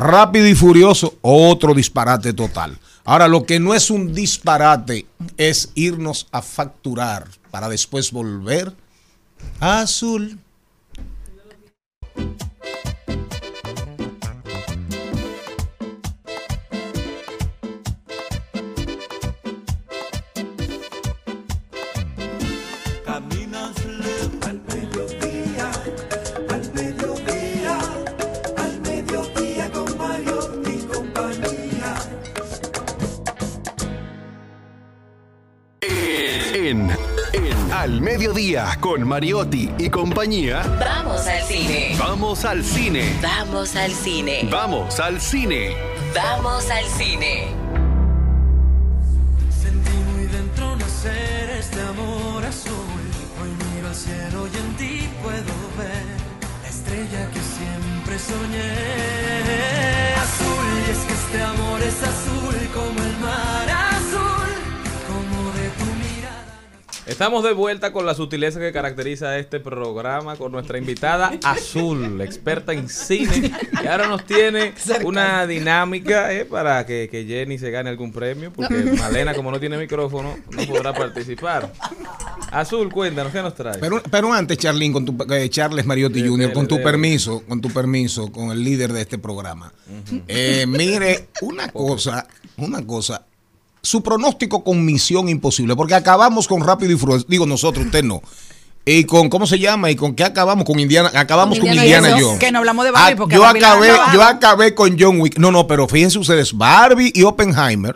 Rápido 0.00 0.48
y 0.48 0.54
furioso, 0.54 1.18
otro 1.20 1.74
disparate 1.74 2.32
total. 2.32 2.78
Ahora, 3.04 3.28
lo 3.28 3.44
que 3.44 3.60
no 3.60 3.74
es 3.74 3.90
un 3.90 4.14
disparate 4.14 5.04
es 5.36 5.72
irnos 5.74 6.26
a 6.32 6.40
facturar 6.40 7.28
para 7.50 7.68
después 7.68 8.10
volver 8.10 8.72
a 9.60 9.82
azul. 9.82 10.38
Mediodía 38.20 38.76
con 38.80 39.08
Mariotti 39.08 39.70
y 39.78 39.88
compañía. 39.88 40.60
Vamos 40.78 41.26
al 41.26 41.42
cine. 41.42 41.96
Vamos 41.98 42.44
al 42.44 42.62
cine. 42.62 43.18
Vamos 43.22 43.74
al 43.76 43.92
cine. 43.92 44.48
Vamos 44.52 45.00
al 45.00 45.18
cine. 45.18 45.74
Vamos 46.14 46.70
al 46.70 46.84
cine. 46.84 47.48
Sentí 49.48 49.96
muy 50.12 50.26
dentro 50.26 50.76
nacer 50.76 51.48
este 51.60 51.80
amor 51.80 52.44
azul. 52.44 52.74
Hoy 53.40 53.48
miro 53.72 53.88
al 53.88 53.94
cielo 53.94 54.46
y 54.52 54.56
en 54.58 54.76
ti 54.76 55.08
puedo 55.22 55.54
ver 55.78 56.04
la 56.62 56.68
estrella 56.68 57.26
que 57.30 57.40
siempre 57.40 58.18
soñé. 58.18 60.12
Azul, 60.20 60.66
y 60.86 60.90
es 60.90 60.98
que 61.06 61.14
este 61.14 61.42
amor 61.42 61.80
es 61.80 62.02
azul 62.02 62.68
como 62.74 63.00
el 63.02 63.16
mar 63.16 63.89
Estamos 67.10 67.42
de 67.42 67.52
vuelta 67.52 67.92
con 67.92 68.06
la 68.06 68.14
sutileza 68.14 68.60
que 68.60 68.70
caracteriza 68.70 69.36
este 69.36 69.58
programa 69.58 70.36
con 70.36 70.52
nuestra 70.52 70.78
invitada 70.78 71.32
Azul, 71.42 72.20
experta 72.20 72.72
en 72.72 72.88
cine, 72.88 73.50
y 73.82 73.86
ahora 73.88 74.06
nos 74.06 74.24
tiene 74.24 74.74
una 75.02 75.44
dinámica 75.44 76.32
eh, 76.32 76.44
para 76.44 76.86
que, 76.86 77.08
que 77.10 77.24
Jenny 77.24 77.58
se 77.58 77.72
gane 77.72 77.90
algún 77.90 78.12
premio, 78.12 78.52
porque 78.52 78.76
Malena, 78.96 79.34
como 79.34 79.50
no 79.50 79.58
tiene 79.58 79.76
micrófono, 79.76 80.38
no 80.52 80.66
podrá 80.66 80.92
participar. 80.94 81.72
Azul, 82.52 82.92
cuéntanos, 82.92 83.32
¿qué 83.32 83.42
nos 83.42 83.56
trae? 83.56 83.78
Pero, 83.80 84.00
pero 84.08 84.32
antes, 84.32 84.58
Charlín, 84.58 84.92
con 84.92 85.04
tu, 85.04 85.16
eh, 85.34 85.48
Charles 85.50 85.84
Mariotti 85.84 86.24
Jr., 86.24 86.52
con 86.52 86.68
tu 86.68 86.80
permiso, 86.80 87.42
con 87.42 87.60
tu 87.60 87.70
permiso, 87.70 88.30
con 88.30 88.52
el 88.52 88.62
líder 88.62 88.92
de 88.92 89.00
este 89.00 89.18
programa. 89.18 89.72
Eh, 90.28 90.64
mire, 90.68 91.26
una 91.40 91.72
cosa, 91.72 92.28
una 92.56 92.86
cosa. 92.86 93.26
Su 93.82 94.02
pronóstico 94.02 94.62
con 94.62 94.84
Misión 94.84 95.28
Imposible, 95.28 95.74
porque 95.76 95.94
acabamos 95.94 96.46
con 96.46 96.62
Rápido 96.64 96.92
y 96.92 96.96
Furioso. 96.96 97.24
Digo 97.28 97.46
nosotros, 97.46 97.86
usted 97.86 98.04
no. 98.04 98.22
Y 98.84 99.04
con, 99.04 99.28
¿cómo 99.28 99.46
se 99.46 99.58
llama? 99.58 99.90
¿Y 99.90 99.96
con 99.96 100.14
qué 100.14 100.24
acabamos? 100.24 100.64
Con 100.64 100.78
Indiana, 100.80 101.10
acabamos 101.14 101.58
Con 101.58 101.68
con, 101.68 101.76
Indiana 101.76 101.98
Indiana 102.08 102.08
Jones. 102.10 102.24
Jones. 102.24 102.40
Que 102.40 102.50
no 102.52 102.58
hablamos 102.58 102.84
de 102.84 102.90
Barbie, 102.90 103.12
Ah, 103.12 103.16
porque 103.16 103.34
yo 103.36 103.40
Barbie 103.42 103.58
acabé, 103.64 103.90
acabamos. 103.90 104.14
yo 104.14 104.22
acabé 104.22 104.74
con 104.74 104.96
John 104.98 105.20
Wick. 105.20 105.38
No, 105.38 105.50
no, 105.50 105.66
pero 105.66 105.86
fíjense 105.86 106.18
ustedes, 106.18 106.52
Barbie 106.56 107.12
y 107.14 107.22
Oppenheimer. 107.22 107.94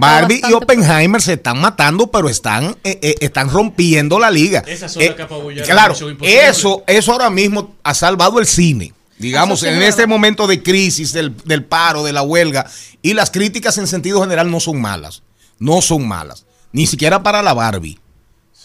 Barbie 0.00 0.40
y 0.48 0.52
Oppenheimer 0.52 1.20
se 1.20 1.32
están 1.32 1.60
matando, 1.60 2.06
pero 2.06 2.28
están, 2.28 2.76
eh, 2.84 2.98
eh, 3.02 3.14
están 3.20 3.50
rompiendo 3.50 4.18
la 4.20 4.30
liga. 4.30 4.62
Esas 4.66 4.92
son 4.92 5.02
Eh, 5.02 5.06
las 5.08 5.16
que 5.16 5.22
apabullaron 5.22 5.64
Claro, 5.68 5.94
eso, 6.22 6.84
eso 6.86 7.12
ahora 7.12 7.28
mismo 7.30 7.74
ha 7.82 7.94
salvado 7.94 8.38
el 8.38 8.46
cine. 8.46 8.92
Digamos, 9.18 9.62
en 9.62 9.80
este 9.82 10.06
momento 10.06 10.46
de 10.46 10.62
crisis, 10.62 11.12
del, 11.12 11.36
del 11.44 11.64
paro, 11.64 12.02
de 12.02 12.12
la 12.12 12.22
huelga, 12.22 12.66
y 13.00 13.14
las 13.14 13.30
críticas 13.30 13.78
en 13.78 13.86
sentido 13.86 14.20
general 14.20 14.50
no 14.50 14.60
son 14.60 14.80
malas. 14.80 15.22
No 15.58 15.80
son 15.80 16.06
malas. 16.06 16.46
Ni 16.72 16.86
siquiera 16.86 17.22
para 17.22 17.42
la 17.42 17.54
Barbie. 17.54 17.98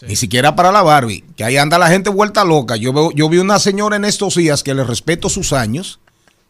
Ni 0.02 0.16
siquiera 0.16 0.56
para 0.56 0.72
la 0.72 0.82
Barbie. 0.82 1.24
Que 1.36 1.44
ahí 1.44 1.56
anda 1.56 1.78
la 1.78 1.88
gente 1.88 2.10
vuelta 2.10 2.44
loca. 2.44 2.76
Yo, 2.76 2.92
veo, 2.92 3.10
yo 3.12 3.28
vi 3.28 3.38
una 3.38 3.58
señora 3.58 3.96
en 3.96 4.04
estos 4.04 4.34
días 4.34 4.62
que 4.62 4.74
le 4.74 4.82
respeto 4.84 5.28
sus 5.28 5.52
años, 5.52 6.00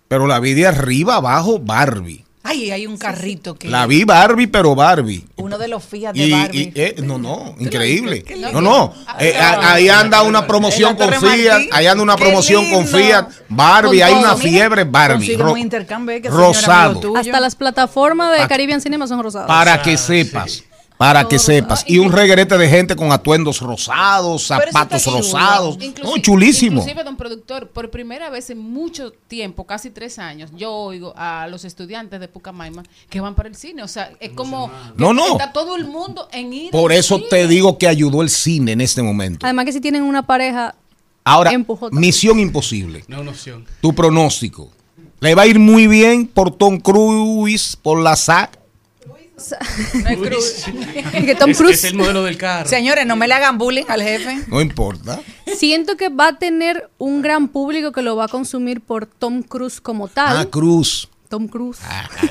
pero 0.08 0.26
la 0.26 0.40
vi 0.40 0.54
de 0.54 0.66
arriba 0.66 1.16
abajo 1.16 1.58
Barbie. 1.58 2.24
Ay, 2.42 2.70
hay 2.70 2.86
un 2.86 2.96
carrito 2.96 3.54
que. 3.54 3.68
La 3.68 3.86
vi 3.86 4.04
Barbie, 4.04 4.46
pero 4.46 4.74
Barbie. 4.74 5.24
Uno 5.36 5.58
de 5.58 5.68
los 5.68 5.84
Fiat 5.84 6.14
de 6.14 6.24
Y, 6.26 6.30
Barbie. 6.32 6.72
y, 6.74 6.80
eh, 6.80 6.94
no, 7.02 7.18
no, 7.18 7.54
increíble. 7.58 8.24
No, 8.52 8.60
no. 8.62 8.94
eh, 9.18 9.36
a- 9.36 9.74
ahí 9.74 9.88
anda 9.90 10.22
una 10.22 10.46
promoción 10.46 10.96
con 10.96 11.12
Fiat, 11.12 11.62
ahí 11.70 11.86
anda 11.86 12.02
una 12.02 12.16
promoción 12.16 12.70
con. 12.70 12.86
Fiat, 12.86 13.28
Barbie, 13.48 13.98
Con 14.00 14.08
hay 14.08 14.14
una 14.14 14.36
fiebre 14.36 14.84
Barbie. 14.84 15.34
amigo 15.34 15.54
rosado. 16.30 17.00
Hasta 17.16 17.40
las 17.40 17.54
plataformas 17.54 18.40
de 18.40 18.46
Caribbean 18.48 18.80
Cinema 18.80 19.06
son 19.06 19.22
rosadas. 19.22 19.46
Para 19.46 19.80
que 19.82 19.96
sepas, 19.96 20.64
para 21.00 21.26
que 21.26 21.38
sepas. 21.38 21.82
Y 21.86 21.96
un 21.96 22.12
regrete 22.12 22.58
de 22.58 22.68
gente 22.68 22.94
con 22.94 23.10
atuendos 23.10 23.62
rosados, 23.62 24.46
zapatos 24.46 25.06
rosados. 25.06 25.78
No, 26.02 26.18
chulísimo. 26.18 26.82
Inclusive, 26.82 27.04
don 27.04 27.16
productor, 27.16 27.70
por 27.70 27.90
primera 27.90 28.28
vez 28.28 28.50
en 28.50 28.58
mucho 28.58 29.10
tiempo, 29.26 29.64
casi 29.64 29.88
tres 29.88 30.18
años, 30.18 30.50
yo 30.54 30.70
oigo 30.74 31.14
a 31.16 31.48
los 31.48 31.64
estudiantes 31.64 32.20
de 32.20 32.28
Pucamaima 32.28 32.82
que 33.08 33.18
van 33.18 33.34
para 33.34 33.48
el 33.48 33.56
cine. 33.56 33.82
O 33.82 33.88
sea, 33.88 34.12
es 34.20 34.32
como 34.32 34.70
No, 34.94 35.14
no. 35.14 35.38
está 35.38 35.54
todo 35.54 35.74
el 35.74 35.86
mundo 35.86 36.28
en 36.32 36.52
ir 36.52 36.70
Por 36.70 36.92
eso 36.92 37.16
cine. 37.16 37.28
te 37.30 37.48
digo 37.48 37.78
que 37.78 37.88
ayudó 37.88 38.20
el 38.20 38.28
cine 38.28 38.72
en 38.72 38.82
este 38.82 39.00
momento. 39.00 39.46
Además 39.46 39.64
que 39.64 39.72
si 39.72 39.80
tienen 39.80 40.02
una 40.02 40.26
pareja, 40.26 40.74
Ahora. 41.24 41.50
Misión 41.92 42.38
Imposible. 42.38 43.04
No 43.08 43.22
opción. 43.22 43.64
Tu 43.80 43.94
pronóstico. 43.94 44.70
Le 45.20 45.34
va 45.34 45.42
a 45.42 45.46
ir 45.46 45.58
muy 45.58 45.86
bien 45.86 46.26
por 46.26 46.50
Tom 46.50 46.78
Cruise, 46.78 47.74
por 47.76 48.00
la 48.02 48.16
SAC. 48.16 48.59
que 51.26 51.34
Tom 51.34 51.50
Es- 51.50 51.56
Cruise 51.58 51.74
es 51.78 51.84
el 51.84 51.94
modelo 51.96 52.22
del 52.24 52.36
carro. 52.36 52.68
Señores, 52.68 53.06
no 53.06 53.16
me 53.16 53.26
le 53.28 53.34
hagan 53.34 53.58
bullying 53.58 53.84
al 53.88 54.02
jefe. 54.02 54.40
No 54.48 54.60
importa. 54.60 55.20
siento 55.56 55.96
que 55.96 56.08
va 56.08 56.28
a 56.28 56.38
tener 56.38 56.90
un 56.98 57.22
gran 57.22 57.48
público 57.48 57.92
que 57.92 58.02
lo 58.02 58.16
va 58.16 58.24
a 58.24 58.28
consumir 58.28 58.80
por 58.80 59.06
Tom 59.06 59.42
Cruise 59.42 59.80
como 59.80 60.08
tal. 60.08 60.36
Ah, 60.36 60.46
Cruz. 60.46 61.08
Tom 61.28 61.46
Cruise. 61.46 61.78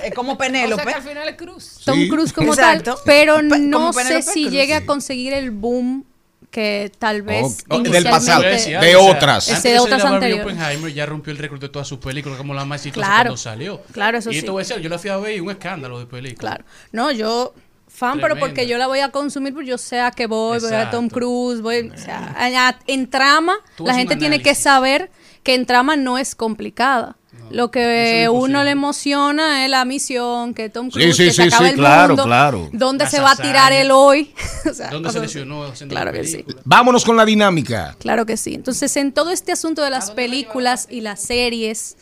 Es 0.03 0.13
como 0.13 0.33
O 0.33 0.37
Penélope. 0.37 0.83
sea 0.83 0.91
que 0.91 0.97
al 0.99 1.07
final 1.07 1.29
es 1.29 1.35
Cruz. 1.37 1.79
Tom 1.85 1.95
Sí. 1.97 2.09
Cruise 2.09 2.33
como 2.33 2.53
Exacto. 2.53 2.95
tal, 2.95 3.03
pero 3.05 3.35
Pe- 3.37 3.57
no 3.59 3.93
sé 3.93 4.21
si 4.21 4.41
Cruz. 4.43 4.51
llegue 4.53 4.73
a 4.75 4.85
conseguir 4.85 5.31
el 5.33 5.51
boom 5.51 6.03
que 6.51 6.91
tal 6.97 7.21
vez 7.21 7.65
Oh, 7.69 7.75
oh, 7.75 7.79
del 7.79 8.03
pasado, 8.03 8.41
Decía, 8.41 8.81
de 8.81 8.95
o 8.95 9.01
sea, 9.01 9.11
otras. 9.11 9.49
Antes 9.49 9.63
de 9.63 9.71
de 9.71 9.79
otras 9.79 10.03
anteriores. 10.03 10.45
Oppenheimer 10.45 10.93
ya 10.93 11.05
rompió 11.05 11.31
el 11.31 11.37
récord 11.37 11.59
de 11.59 11.69
todas 11.69 11.87
sus 11.87 11.99
películas 11.99 12.37
como 12.37 12.53
la 12.53 12.65
más 12.65 12.81
exitosa 12.81 13.05
Claro. 13.05 13.23
cuando 13.23 13.37
salió. 13.37 13.81
Claro, 13.91 14.17
eso 14.17 14.29
y 14.31 14.33
sí. 14.33 14.39
esto 14.39 14.53
voy 14.53 14.61
a 14.61 14.65
decir, 14.65 14.81
yo 14.81 14.89
la 14.89 14.97
fui 14.97 15.09
a 15.09 15.17
ver 15.17 15.37
y 15.37 15.39
un 15.39 15.51
escándalo 15.51 15.99
de 15.99 16.05
película. 16.05 16.55
Claro. 16.55 16.65
No, 16.91 17.11
yo 17.11 17.53
fan, 17.87 18.19
pero 18.19 18.37
porque 18.37 18.67
yo 18.67 18.77
la 18.77 18.87
voy 18.87 18.99
a 18.99 19.09
consumir, 19.09 19.53
porque 19.53 19.69
yo 19.69 19.77
sé 19.77 19.99
a 19.99 20.11
qué 20.11 20.25
voy, 20.27 20.59
voy 20.59 20.73
a 20.73 20.89
Tom. 20.89 21.09
Cruise, 21.09 21.61
voy, 21.61 21.91
o 21.93 21.97
sea, 21.97 22.79
en 22.87 23.09
trama, 23.09 23.57
Tú 23.75 23.85
la 23.85 23.93
gente 23.93 24.15
tiene 24.15 24.41
que 24.41 24.55
saber 24.55 25.11
que 25.43 25.53
en 25.53 25.65
trama 25.65 25.95
no 25.95 26.17
es 26.17 26.35
complicada. 26.35 27.17
Lo 27.49 27.71
que 27.71 28.27
uno 28.29 28.37
imposible. 28.37 28.63
le 28.65 28.71
emociona 28.71 29.65
es 29.65 29.71
la 29.71 29.85
misión, 29.85 30.53
que 30.53 30.69
Tom 30.69 30.87
Sí, 30.87 30.99
Cruise, 30.99 31.15
sí, 31.17 31.23
que 31.25 31.31
se 31.33 31.41
sí, 31.43 31.47
acaba 31.47 31.63
sí, 31.65 31.69
el 31.71 31.75
claro, 31.79 32.07
mundo, 32.09 32.23
claro. 32.25 32.69
dónde 32.73 33.07
se 33.07 33.19
va 33.19 33.31
a 33.31 33.35
tirar 33.35 33.71
él 33.73 33.91
hoy. 33.91 34.33
O 34.69 34.73
sea, 34.73 34.89
¿Dónde 34.89 35.09
se 35.11 35.19
lesionó 35.19 35.65
Claro 35.87 36.11
la 36.11 36.17
que 36.17 36.23
sí. 36.25 36.45
Vámonos 36.65 37.03
con 37.05 37.15
la 37.17 37.25
dinámica. 37.25 37.95
Claro 37.99 38.25
que 38.25 38.37
sí. 38.37 38.53
Entonces, 38.53 38.95
en 38.97 39.13
todo 39.13 39.31
este 39.31 39.51
asunto 39.51 39.81
de 39.83 39.89
las 39.89 40.11
películas 40.11 40.87
y 40.89 41.01
las 41.01 41.21
series 41.21 41.97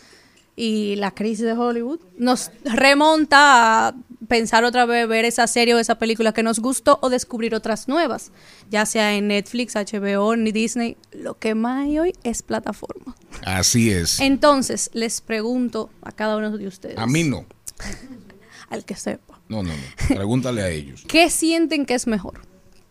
y 0.55 0.95
la 0.95 1.11
crisis 1.11 1.45
de 1.45 1.53
Hollywood, 1.53 1.99
nos 2.17 2.49
remonta 2.65 3.89
a 3.89 3.93
pensar 4.27 4.63
otra 4.63 4.85
vez, 4.85 5.07
ver 5.07 5.25
esa 5.25 5.47
serie 5.47 5.75
o 5.75 5.79
esa 5.79 5.99
película 5.99 6.33
que 6.33 6.43
nos 6.43 6.59
gustó 6.59 6.99
o 7.01 7.09
descubrir 7.09 7.53
otras 7.53 7.87
nuevas, 7.87 8.31
ya 8.69 8.85
sea 8.85 9.15
en 9.15 9.27
Netflix, 9.27 9.75
HBO, 9.75 10.35
ni 10.35 10.51
Disney. 10.51 10.97
Lo 11.11 11.37
que 11.37 11.55
más 11.55 11.83
hay 11.85 11.99
hoy 11.99 12.13
es 12.23 12.41
plataforma. 12.41 13.15
Así 13.45 13.91
es. 13.91 14.19
Entonces, 14.19 14.89
les 14.93 15.21
pregunto 15.21 15.89
a 16.01 16.11
cada 16.11 16.37
uno 16.37 16.57
de 16.57 16.67
ustedes. 16.67 16.97
A 16.97 17.05
mí 17.05 17.23
no. 17.23 17.45
Al 18.69 18.83
que 18.85 18.95
sepa. 18.95 19.39
No, 19.47 19.63
no, 19.63 19.69
no. 19.69 20.15
Pregúntale 20.15 20.61
a 20.61 20.69
ellos. 20.69 21.03
¿Qué 21.07 21.29
sienten 21.29 21.85
que 21.85 21.93
es 21.93 22.05
mejor? 22.07 22.41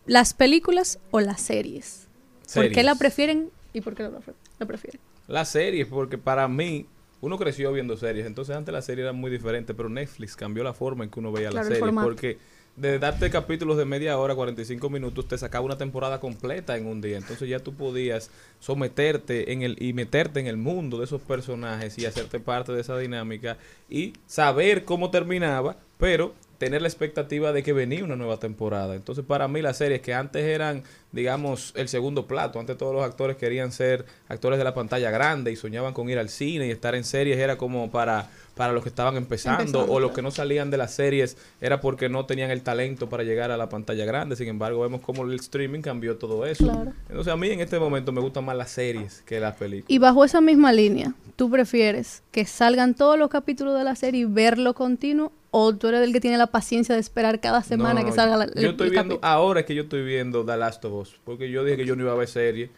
¿Las 0.07 0.33
películas 0.33 0.99
o 1.11 1.19
las 1.19 1.41
series? 1.41 2.07
¿Por 2.53 2.63
qué 2.63 2.69
Series. 2.69 2.85
la 2.85 2.95
prefieren 2.95 3.49
y 3.73 3.81
por 3.81 3.93
qué 3.93 4.03
la 4.03 4.65
prefieren? 4.65 5.01
Las 5.27 5.49
series, 5.49 5.87
porque 5.87 6.17
para 6.17 6.47
mí, 6.47 6.87
uno 7.21 7.37
creció 7.37 7.71
viendo 7.71 7.97
series, 7.97 8.25
entonces 8.25 8.55
antes 8.55 8.73
la 8.73 8.81
serie 8.81 9.03
era 9.03 9.13
muy 9.13 9.31
diferente, 9.31 9.73
pero 9.73 9.89
Netflix 9.89 10.35
cambió 10.35 10.63
la 10.63 10.73
forma 10.73 11.03
en 11.03 11.09
que 11.09 11.19
uno 11.19 11.31
veía 11.31 11.49
Claro, 11.49 11.69
la 11.69 11.75
serie, 11.75 11.93
porque 11.93 12.37
de 12.75 12.99
darte 12.99 13.31
capítulos 13.31 13.75
de 13.75 13.85
media 13.85 14.17
hora, 14.19 14.35
45 14.35 14.89
minutos, 14.91 15.27
te 15.27 15.37
sacaba 15.37 15.65
una 15.65 15.79
temporada 15.79 16.19
completa 16.19 16.77
en 16.77 16.85
un 16.85 17.01
día, 17.01 17.17
entonces 17.17 17.49
ya 17.49 17.59
tú 17.59 17.73
podías 17.73 18.29
someterte 18.59 19.51
en 19.51 19.63
el 19.63 19.81
y 19.81 19.93
meterte 19.93 20.39
en 20.39 20.47
el 20.47 20.57
mundo 20.57 20.99
de 20.99 21.05
esos 21.05 21.21
personajes 21.21 21.97
y 21.97 22.05
hacerte 22.05 22.39
parte 22.39 22.73
de 22.73 22.81
esa 22.81 22.97
dinámica 22.97 23.57
y 23.89 24.13
saber 24.27 24.85
cómo 24.85 25.09
terminaba, 25.09 25.77
pero 25.97 26.35
tener 26.57 26.81
la 26.81 26.87
expectativa 26.87 27.51
de 27.51 27.63
que 27.63 27.73
venía 27.73 28.03
una 28.03 28.15
nueva 28.15 28.37
temporada. 28.37 28.95
Entonces, 28.95 29.23
para 29.25 29.47
mí 29.47 29.61
las 29.61 29.77
series 29.77 30.01
que 30.01 30.13
antes 30.13 30.43
eran, 30.43 30.83
digamos, 31.11 31.73
el 31.75 31.87
segundo 31.87 32.27
plato, 32.27 32.59
antes 32.59 32.77
todos 32.77 32.93
los 32.93 33.03
actores 33.03 33.37
querían 33.37 33.71
ser 33.71 34.05
actores 34.27 34.57
de 34.57 34.63
la 34.63 34.73
pantalla 34.73 35.11
grande 35.11 35.51
y 35.51 35.55
soñaban 35.55 35.93
con 35.93 36.09
ir 36.09 36.17
al 36.17 36.29
cine 36.29 36.67
y 36.67 36.71
estar 36.71 36.95
en 36.95 37.03
series 37.03 37.37
era 37.37 37.57
como 37.57 37.91
para 37.91 38.29
para 38.57 38.73
los 38.73 38.83
que 38.83 38.89
estaban 38.89 39.15
empezando, 39.15 39.61
Empezando, 39.61 39.93
o 39.93 39.99
los 39.99 40.11
que 40.11 40.21
no 40.21 40.31
salían 40.31 40.69
de 40.69 40.77
las 40.77 40.93
series 40.93 41.37
era 41.61 41.79
porque 41.79 42.09
no 42.09 42.25
tenían 42.25 42.51
el 42.51 42.63
talento 42.63 43.07
para 43.07 43.23
llegar 43.23 43.51
a 43.51 43.57
la 43.57 43.69
pantalla 43.69 44.03
grande. 44.03 44.35
Sin 44.35 44.47
embargo, 44.47 44.81
vemos 44.81 45.01
cómo 45.01 45.23
el 45.23 45.35
streaming 45.35 45.81
cambió 45.81 46.17
todo 46.17 46.45
eso. 46.45 46.65
Claro. 46.65 46.91
Entonces, 47.07 47.31
a 47.31 47.37
mí 47.37 47.49
en 47.49 47.61
este 47.61 47.79
momento 47.79 48.11
me 48.11 48.19
gustan 48.19 48.43
más 48.43 48.57
las 48.57 48.71
series 48.71 49.21
que 49.21 49.39
las 49.39 49.55
películas. 49.55 49.89
Y 49.89 49.99
bajo 49.99 50.25
esa 50.25 50.41
misma 50.41 50.73
línea, 50.73 51.13
¿tú 51.35 51.49
prefieres 51.49 52.23
que 52.31 52.45
salgan 52.45 52.95
todos 52.95 53.17
los 53.17 53.29
capítulos 53.29 53.77
de 53.77 53.83
la 53.83 53.95
serie 53.95 54.21
y 54.21 54.25
verlo 54.25 54.73
continuo? 54.73 55.31
¿O 55.51 55.73
tú 55.75 55.87
eres 55.87 56.01
el 56.01 56.11
que 56.13 56.19
tiene 56.19 56.37
la 56.37 56.47
paciencia 56.47 56.93
de 56.95 57.01
esperar 57.01 57.39
cada 57.39 57.63
semana 57.63 58.01
No, 58.01 58.05
que 58.05 58.11
salga 58.11 58.35
la, 58.37 58.45
Yo 58.47 58.51
el- 58.55 58.65
estoy 58.71 58.87
el 58.87 58.91
viendo, 58.93 59.19
ahora 59.21 59.61
es 59.61 59.65
que 59.65 59.75
yo 59.75 59.83
estoy 59.83 60.03
viendo 60.03 60.45
The 60.45 60.57
Last 60.57 60.83
of 60.85 60.93
Us, 60.93 61.15
porque 61.23 61.49
yo 61.49 61.63
dije 61.63 61.77
que 61.77 61.85
yo 61.85 61.95
no 61.95 62.03
iba 62.03 62.11
a 62.11 62.15
ver 62.15 62.27
serie. 62.27 62.69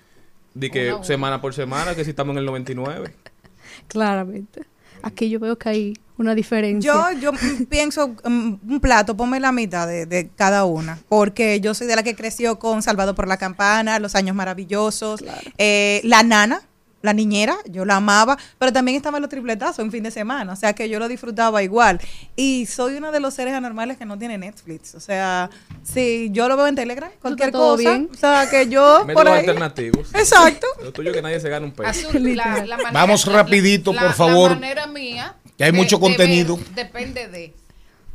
Di 0.53 0.69
que 0.69 0.85
Una 0.85 0.93
a 0.93 0.95
una. 0.97 1.05
semana 1.05 1.41
por 1.41 1.53
semana, 1.53 1.95
que 1.95 2.03
si 2.03 2.09
estamos 2.11 2.33
en 2.33 2.39
el 2.39 2.45
99. 2.45 3.13
Claramente. 3.87 4.63
Aquí 5.01 5.29
yo 5.29 5.39
veo 5.39 5.57
que 5.57 5.69
hay 5.69 5.93
una 6.17 6.35
diferencia. 6.35 6.91
Yo, 6.91 7.19
yo 7.19 7.31
pienso 7.69 8.09
mm, 8.25 8.53
un 8.69 8.79
plato, 8.81 9.15
ponme 9.15 9.39
la 9.39 9.51
mitad 9.53 9.87
de, 9.87 10.05
de 10.05 10.29
cada 10.35 10.65
una, 10.65 10.99
porque 11.07 11.61
yo 11.61 11.73
soy 11.73 11.87
de 11.87 11.95
la 11.95 12.03
que 12.03 12.15
creció 12.15 12.59
con 12.59 12.81
Salvado 12.83 13.15
por 13.15 13.27
la 13.27 13.37
Campana, 13.37 13.99
Los 13.99 14.15
Años 14.15 14.35
Maravillosos, 14.35 15.23
eh, 15.57 16.01
La 16.03 16.23
Nana, 16.23 16.61
la 17.01 17.13
niñera, 17.13 17.55
yo 17.65 17.85
la 17.85 17.95
amaba, 17.97 18.37
pero 18.57 18.73
también 18.73 18.97
estaba 18.97 19.19
los 19.19 19.29
tripletazos 19.29 19.79
en 19.79 19.91
fin 19.91 20.03
de 20.03 20.11
semana, 20.11 20.53
o 20.53 20.55
sea 20.55 20.73
que 20.73 20.89
yo 20.89 20.99
lo 20.99 21.07
disfrutaba 21.07 21.63
igual. 21.63 21.99
Y 22.35 22.65
soy 22.65 22.95
uno 22.95 23.11
de 23.11 23.19
los 23.19 23.33
seres 23.33 23.53
anormales 23.53 23.97
que 23.97 24.05
no 24.05 24.17
tiene 24.17 24.37
Netflix, 24.37 24.95
o 24.95 24.99
sea, 24.99 25.49
si 25.83 26.29
yo 26.31 26.47
lo 26.47 26.57
veo 26.57 26.67
en 26.67 26.75
Telegram, 26.75 27.09
cualquier 27.21 27.51
cosa, 27.51 27.77
bien? 27.77 28.09
o 28.11 28.15
sea 28.17 28.49
que 28.49 28.67
yo 28.67 29.05
por 29.13 29.27
ahí... 29.27 29.39
alternativos. 29.39 30.13
Exacto. 30.13 30.67
Lo 30.83 30.91
tuyo 30.91 31.11
que 31.11 31.21
nadie 31.21 31.39
se 31.39 31.49
gana 31.49 31.65
un 31.65 31.71
peso. 31.71 31.89
Azul, 31.89 32.35
la- 32.35 32.65
la 32.65 32.77
manera- 32.77 32.91
Vamos 32.91 33.25
rapidito, 33.25 33.93
la- 33.93 34.01
por 34.01 34.13
favor. 34.13 34.49
La 34.51 34.55
manera 34.55 34.87
mía. 34.87 35.35
Que 35.57 35.65
hay 35.65 35.71
mucho 35.73 35.99
contenido. 35.99 36.55
ver 36.57 36.69
depende 36.73 37.27
de. 37.27 37.53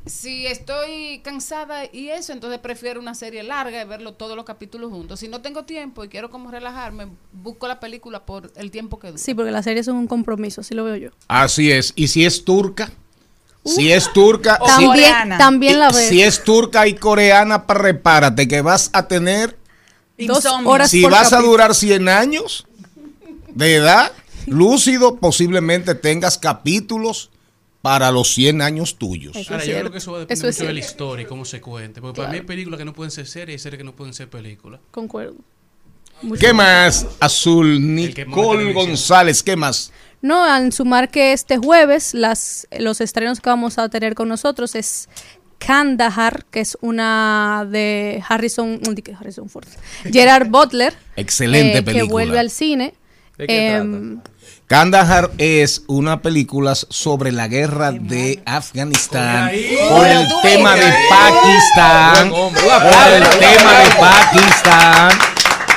Si 0.07 0.47
estoy 0.47 1.21
cansada 1.25 1.85
y 1.91 2.11
eso, 2.11 2.35
entonces 2.35 2.59
prefiero 2.61 3.01
una 3.01 3.15
serie 3.15 3.43
larga 3.43 3.81
y 3.81 3.87
verlo 3.87 4.13
todos 4.13 4.37
los 4.37 4.45
capítulos 4.45 4.91
juntos. 4.91 5.21
Si 5.21 5.29
no 5.29 5.41
tengo 5.41 5.65
tiempo 5.65 6.05
y 6.05 6.09
quiero 6.09 6.31
como 6.31 6.51
relajarme, 6.51 7.09
busco 7.33 7.67
la 7.69 7.81
película 7.81 8.27
por 8.27 8.53
el 8.57 8.71
tiempo 8.71 8.99
que 8.99 9.09
dura. 9.09 9.19
Sí, 9.19 9.33
porque 9.35 9.51
las 9.51 9.65
series 9.65 9.87
son 9.87 9.97
un 9.97 10.07
compromiso, 10.07 10.61
así 10.61 10.75
lo 10.75 10.85
veo 10.85 10.97
yo. 10.97 11.11
Así 11.29 11.73
es. 11.73 11.95
¿Y 11.97 12.09
si 12.09 12.27
es 12.27 12.45
turca? 12.45 12.93
Si 13.65 13.91
es 13.91 14.13
turca, 14.13 14.59
O 14.61 14.67
si- 14.67 14.73
También, 14.73 14.91
coreana. 14.91 15.39
también 15.39 15.79
la 15.79 15.91
ves. 15.91 16.09
si 16.11 16.23
es 16.23 16.45
turca 16.45 16.87
y 16.87 16.95
coreana, 16.95 17.67
prepárate 17.67 18.47
que 18.47 18.61
vas 18.61 18.91
a 18.93 19.09
tener, 19.09 19.57
Dos 20.19 20.45
horas 20.45 20.91
si 20.91 21.01
por 21.03 21.13
vas 21.13 21.33
a 21.33 21.41
durar 21.41 21.75
100 21.75 22.09
años 22.11 22.67
de 23.55 23.77
edad, 23.77 24.13
lúcido, 24.47 25.17
posiblemente 25.17 25.95
tengas 25.95 26.37
capítulos 26.37 27.31
para 27.85 28.11
los 28.11 28.33
100 28.33 28.63
años 28.63 28.97
tuyos. 28.97 29.37
Eso 29.37 29.53
Ahora, 29.53 29.63
es 29.63 29.69
yo 29.69 29.79
creo 29.79 29.93
que 29.93 29.99
eso 29.99 30.19
depende 30.19 30.33
Eso 30.33 30.49
es 30.49 30.57
mucho 30.57 30.69
de 30.69 30.73
la 30.73 30.81
historia 30.81 31.23
y 31.25 31.27
cómo 31.27 31.45
se 31.45 31.61
cuente. 31.61 32.01
Porque 32.01 32.17
para 32.17 32.31
mí 32.31 32.39
hay 32.39 32.43
películas 32.43 32.79
que 32.79 32.87
no 32.87 32.95
pueden 32.95 33.11
ser 33.11 33.27
series 33.27 33.61
y 33.61 33.63
series 33.63 33.77
que 33.77 33.85
no 33.85 33.95
pueden 33.95 34.15
ser 34.15 34.31
películas. 34.31 34.81
Concuerdo. 34.91 35.35
Mucho 36.23 36.41
¿Qué 36.41 36.55
más. 36.55 37.07
Azul, 37.21 37.95
Nicole. 37.95 38.73
González, 38.73 39.43
¿qué 39.43 39.55
más? 39.55 39.93
No, 40.23 40.43
al 40.43 40.73
sumar 40.73 41.11
que 41.11 41.35
este 41.35 41.59
jueves 41.59 42.15
las, 42.15 42.67
los 42.79 43.03
estrenos 43.03 43.41
que 43.41 43.51
vamos 43.51 43.77
a 43.77 43.91
tener 43.91 44.15
con 44.15 44.31
nosotros 44.31 44.75
es 44.77 45.11
Kandahar, 45.59 46.47
que 46.47 46.61
es 46.61 46.79
una 46.81 47.69
de 47.71 48.25
Harrison, 48.27 48.81
Harrison 49.21 49.51
Ford, 49.51 49.69
Gerard 50.11 50.49
Butler, 50.49 50.95
Excelente 51.17 51.79
eh, 51.79 51.83
película. 51.83 52.07
que 52.07 52.11
vuelve 52.11 52.39
al 52.39 52.49
cine. 52.49 52.95
¿De 53.37 53.47
qué 53.47 53.75
Em, 53.75 54.21
Kandahar 54.67 55.31
es 55.37 55.83
una 55.89 56.23
película 56.23 56.75
sobre 56.75 57.33
la 57.33 57.49
guerra 57.49 57.93
de 57.93 58.43
Afganistán 58.47 59.51
por 59.91 60.07
el 60.07 60.27
tema 60.43 60.75
de 60.75 60.91
Pakistán, 61.11 62.31
por 62.31 63.13
el 63.13 63.29
tema 63.39 63.73
de 63.79 63.91
Pakistán 64.01 65.34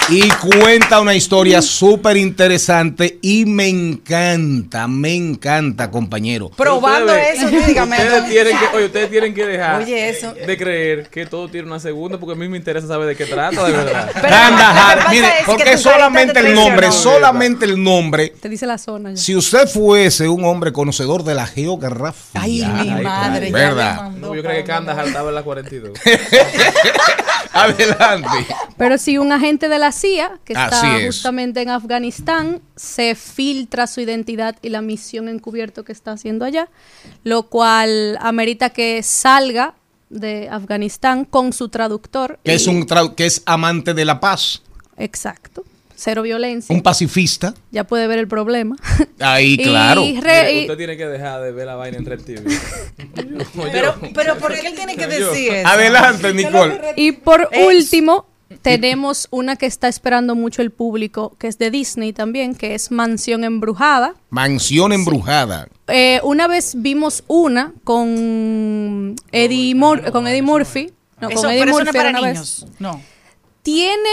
y 0.09 0.29
cuenta 0.29 1.01
una 1.01 1.13
historia 1.15 1.61
súper 1.61 2.15
interesante 2.17 3.19
y 3.21 3.45
me 3.45 3.67
encanta, 3.67 4.87
me 4.87 5.13
encanta, 5.13 5.91
compañero. 5.91 6.49
Probando 6.49 7.11
Ustedes- 7.13 7.39
eso, 7.43 7.49
dígame. 7.49 7.97
Ustedes 7.97 8.29
tienen 8.29 8.57
que, 8.57 8.65
oye, 8.77 8.85
ustedes 8.85 9.09
tienen 9.09 9.33
que 9.33 9.45
dejar 9.45 9.81
Oye, 9.81 10.09
eso. 10.09 10.33
de 10.33 10.57
creer 10.57 11.09
que 11.09 11.25
todo 11.25 11.49
tiene 11.49 11.67
una 11.67 11.79
segunda, 11.79 12.17
porque 12.19 12.33
a 12.33 12.35
mí 12.35 12.47
me 12.47 12.57
interesa 12.57 12.87
saber 12.87 13.07
de 13.07 13.15
qué 13.15 13.25
trata, 13.25 13.65
de 13.65 13.71
verdad. 13.73 14.09
Pero 14.13 14.27
Kandahar, 14.29 14.95
lo 14.97 15.01
que 15.01 15.03
pasa 15.03 15.11
mire, 15.11 15.27
es 15.39 15.45
porque 15.45 15.77
solamente 15.77 16.33
te 16.33 16.39
el 16.39 16.53
nombre, 16.55 16.91
solamente 16.91 17.65
el 17.65 17.83
nombre 17.83 18.29
te 18.39 18.47
dice 18.49 18.65
la 18.65 18.77
zona 18.77 19.11
ya. 19.11 19.17
Si 19.17 19.35
usted 19.35 19.67
fuese 19.67 20.27
un 20.29 20.45
hombre 20.45 20.71
conocedor 20.71 21.23
de 21.23 21.35
la 21.35 21.47
geografía, 21.47 22.41
Ay, 22.41 22.63
mi 22.63 23.03
madre. 23.03 23.47
ya 23.51 23.57
¿verdad? 23.57 23.95
me 23.95 24.01
mandó 24.01 24.27
No, 24.27 24.35
yo 24.35 24.41
creo 24.41 24.55
que 24.55 24.63
Kandahar 24.63 25.07
estaba 25.07 25.29
en 25.29 25.35
la 25.35 25.43
42. 25.43 25.91
adelante. 27.63 28.45
Pero 28.77 28.97
si 28.97 29.17
un 29.17 29.31
agente 29.31 29.69
de 29.69 29.79
la 29.79 29.91
CIA, 29.91 30.39
que 30.45 30.53
está 30.53 30.97
es. 30.99 31.05
justamente 31.07 31.61
en 31.61 31.69
Afganistán, 31.69 32.61
se 32.75 33.15
filtra 33.15 33.87
su 33.87 34.01
identidad 34.01 34.55
y 34.61 34.69
la 34.69 34.81
misión 34.81 35.29
encubierto 35.29 35.83
que 35.83 35.91
está 35.91 36.11
haciendo 36.11 36.45
allá, 36.45 36.69
lo 37.23 37.43
cual 37.43 38.17
amerita 38.21 38.69
que 38.69 39.01
salga 39.03 39.73
de 40.09 40.47
Afganistán 40.49 41.25
con 41.25 41.51
su 41.53 41.69
traductor. 41.69 42.39
Que 42.43 42.53
es 42.53 42.67
un 42.67 42.85
trau- 42.87 43.13
que 43.15 43.25
es 43.25 43.41
amante 43.45 43.93
de 43.93 44.05
la 44.05 44.19
paz. 44.19 44.61
Exacto. 44.97 45.63
Cero 45.97 46.21
violencia. 46.21 46.73
Un 46.73 46.81
pacifista. 46.81 47.53
Ya 47.71 47.83
puede 47.85 48.07
ver 48.07 48.19
el 48.19 48.27
problema. 48.29 48.77
Ahí, 49.19 49.53
Y 49.59 49.63
claro. 49.63 50.01
re- 50.01 50.11
Mire, 50.13 50.53
y- 50.53 50.61
usted 50.61 50.77
tiene 50.77 50.95
que 50.95 51.05
dejar 51.07 51.41
de 51.41 51.51
ver 51.51 51.65
la 51.65 51.75
vaina 51.75 51.97
en 51.97 52.05
Red 52.05 52.21
TV. 52.21 52.49
Pero, 53.71 53.95
pero 54.13 54.37
¿por 54.37 54.53
qué 54.53 54.67
él 54.67 54.75
tiene 54.75 54.95
que 54.95 55.07
decir 55.07 55.53
eso? 55.53 55.67
Adelante, 55.67 56.33
Nicole. 56.33 56.79
Y 56.95 57.11
por 57.13 57.49
último, 57.67 58.25
tenemos 58.61 59.27
una 59.31 59.55
que 59.55 59.65
está 59.65 59.87
esperando 59.87 60.35
mucho 60.35 60.61
el 60.61 60.71
público, 60.71 61.35
que 61.39 61.47
es 61.47 61.57
de 61.57 61.69
Disney 61.71 62.13
también, 62.13 62.55
que 62.55 62.75
es 62.75 62.91
Mansión 62.91 63.43
Embrujada. 63.43 64.13
Mansión 64.29 64.93
embrujada. 64.93 65.67
Eh, 65.87 66.19
una 66.23 66.47
vez 66.47 66.73
vimos 66.77 67.23
una 67.27 67.73
con 67.83 69.15
Eddie, 69.31 69.75
Mur- 69.75 70.11
con 70.11 70.27
Eddie 70.27 70.41
Murphy. 70.41 70.91
No, 71.19 71.29
Eso- 71.29 71.41
con 71.41 71.49
Eddie 71.51 71.59
pero 71.61 71.71
eso 71.71 71.79
no 71.79 71.85
Murphy 71.85 71.97
para 71.97 72.09
era 72.11 72.19
una 72.19 72.27
vez. 72.29 72.65
No. 72.79 73.01
Tiene, 73.67 74.09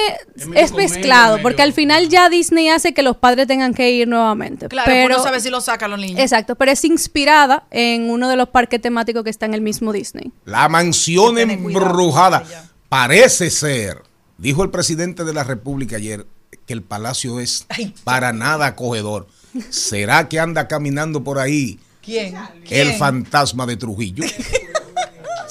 Es 0.57 0.73
mezclado, 0.73 1.35
medio- 1.37 1.43
porque 1.45 1.63
al 1.63 1.73
final 1.73 2.09
ya 2.09 2.29
Disney 2.29 2.69
hace 2.71 2.93
que 2.93 3.03
los 3.05 3.17
padres 3.19 3.47
tengan 3.47 3.73
que 3.73 3.89
ir 3.93 4.09
nuevamente. 4.09 4.67
Claro, 4.67 4.91
pero, 4.91 5.17
no 5.17 5.23
sabe 5.23 5.39
si 5.39 5.49
lo 5.49 5.61
sacan 5.61 5.93
los 5.93 6.01
niños. 6.01 6.19
Exacto, 6.19 6.57
pero 6.57 6.73
es 6.73 6.85
inspirada 6.85 7.65
en 7.71 8.11
uno 8.11 8.29
de 8.29 8.35
los 8.35 8.49
parques 8.49 8.81
temáticos 8.81 9.23
que 9.23 9.31
está 9.31 9.47
en 9.47 9.55
el 9.55 9.61
mismo 9.61 9.93
Disney. 9.93 10.33
La 10.45 10.69
mansión 10.69 11.35
cuidado, 11.35 11.53
embrujada. 11.53 12.43
Parece 12.89 13.49
ser, 13.51 14.03
dijo 14.39 14.65
el 14.65 14.71
presidente 14.71 15.23
de 15.23 15.33
la 15.33 15.45
República 15.45 15.97
ayer, 15.99 16.27
que 16.67 16.73
el 16.73 16.83
palacio 16.83 17.39
es 17.39 17.65
Ay. 17.69 17.95
para 18.03 18.33
nada 18.33 18.67
acogedor. 18.67 19.29
¿Será 19.71 20.29
que 20.29 20.41
anda 20.41 20.67
caminando 20.67 21.23
por 21.23 21.39
ahí 21.39 21.79
¿Quién? 22.03 22.35
el 22.37 22.63
¿Quién? 22.65 22.99
fantasma 22.99 23.67
de 23.67 23.77
Trujillo? 23.77 24.25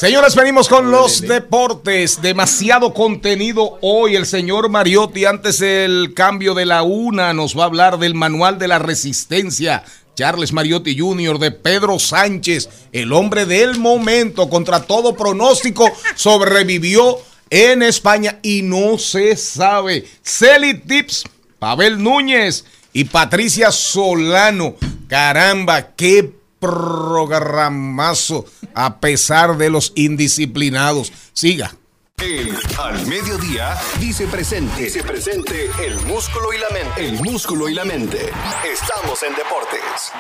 Señores, 0.04 0.36
venimos 0.36 0.68
con 0.68 0.92
los 0.92 1.22
deportes. 1.22 2.22
Demasiado 2.22 2.94
contenido 2.94 3.78
hoy. 3.82 4.18
El 4.18 4.26
señor 4.26 4.68
Mariotti, 4.68 5.24
antes 5.24 5.60
del 5.60 6.14
cambio 6.14 6.54
de 6.54 6.66
la 6.66 6.84
una, 6.84 7.32
nos 7.32 7.58
va 7.58 7.64
a 7.64 7.68
hablar 7.68 7.98
del 7.98 8.14
manual 8.14 8.60
de 8.60 8.68
la 8.68 8.80
resistencia. 8.80 9.86
Charles 10.14 10.52
Mariotti 10.52 11.00
Jr. 11.00 11.40
de 11.40 11.52
Pedro 11.52 12.00
Sánchez, 12.00 12.68
el 12.92 13.14
hombre 13.14 13.46
del 13.46 13.80
momento, 13.80 14.50
contra 14.50 14.84
todo 14.84 15.16
pronóstico, 15.16 15.90
sobrevivió 16.16 17.20
en 17.50 17.82
España 17.82 18.40
y 18.44 18.62
no 18.62 18.98
se 18.98 19.38
sabe. 19.38 20.06
Celi 20.22 20.80
Tips, 20.80 21.24
Pavel 21.60 22.04
Núñez 22.04 22.66
y 22.92 23.06
Patricia 23.06 23.72
Solano. 23.72 24.76
Caramba, 25.08 25.96
qué 25.96 26.43
programazo 26.64 28.46
a 28.74 29.00
pesar 29.00 29.58
de 29.58 29.70
los 29.70 29.92
indisciplinados. 29.96 31.12
Siga. 31.34 31.76
El 32.22 32.56
Al 32.80 33.06
Mediodía 33.08 33.78
dice 34.00 34.28
presente. 34.28 34.84
Dice 34.84 35.04
presente 35.04 35.70
el 35.86 36.00
músculo 36.06 36.54
y 36.54 36.58
la 36.58 36.70
mente. 36.70 37.06
El 37.06 37.22
músculo 37.22 37.68
y 37.68 37.74
la 37.74 37.84
mente. 37.84 38.30
Estamos 38.72 39.22
en 39.24 39.36
deportes. 39.36 40.14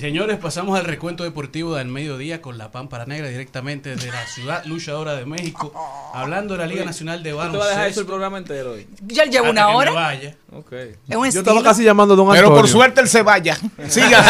Señores, 0.00 0.38
pasamos 0.38 0.78
al 0.78 0.84
recuento 0.84 1.24
deportivo 1.24 1.76
del 1.76 1.88
mediodía 1.88 2.42
con 2.42 2.58
la 2.58 2.70
Pámpara 2.70 3.06
Negra 3.06 3.28
directamente 3.28 3.94
desde 3.94 4.10
la 4.10 4.26
ciudad 4.26 4.64
luchadora 4.64 5.14
de 5.14 5.24
México, 5.26 5.72
hablando 6.14 6.54
de 6.54 6.58
la 6.60 6.66
Liga 6.66 6.84
Nacional 6.84 7.22
de 7.22 7.32
¿Usted 7.34 7.58
va 7.58 7.64
a 7.64 7.68
dejar 7.68 7.88
eso 7.88 8.00
el 8.00 8.06
Baloncesto. 8.06 8.06
programa 8.06 8.38
entero 8.38 8.72
hoy? 8.72 8.86
Ya 9.06 9.24
llevo 9.24 9.50
una 9.50 9.68
hora. 9.68 9.92
vaya. 9.92 10.36
Ok. 10.52 10.72
Es 10.72 11.16
un 11.16 11.30
Yo 11.30 11.40
estaba 11.40 11.62
casi 11.62 11.84
llamando 11.84 12.14
a 12.14 12.16
don 12.16 12.26
Pero 12.28 12.38
Antonio. 12.46 12.60
por 12.60 12.68
suerte 12.68 13.00
él 13.00 13.08
se 13.08 13.22
vaya. 13.22 13.56
Siga. 13.88 14.22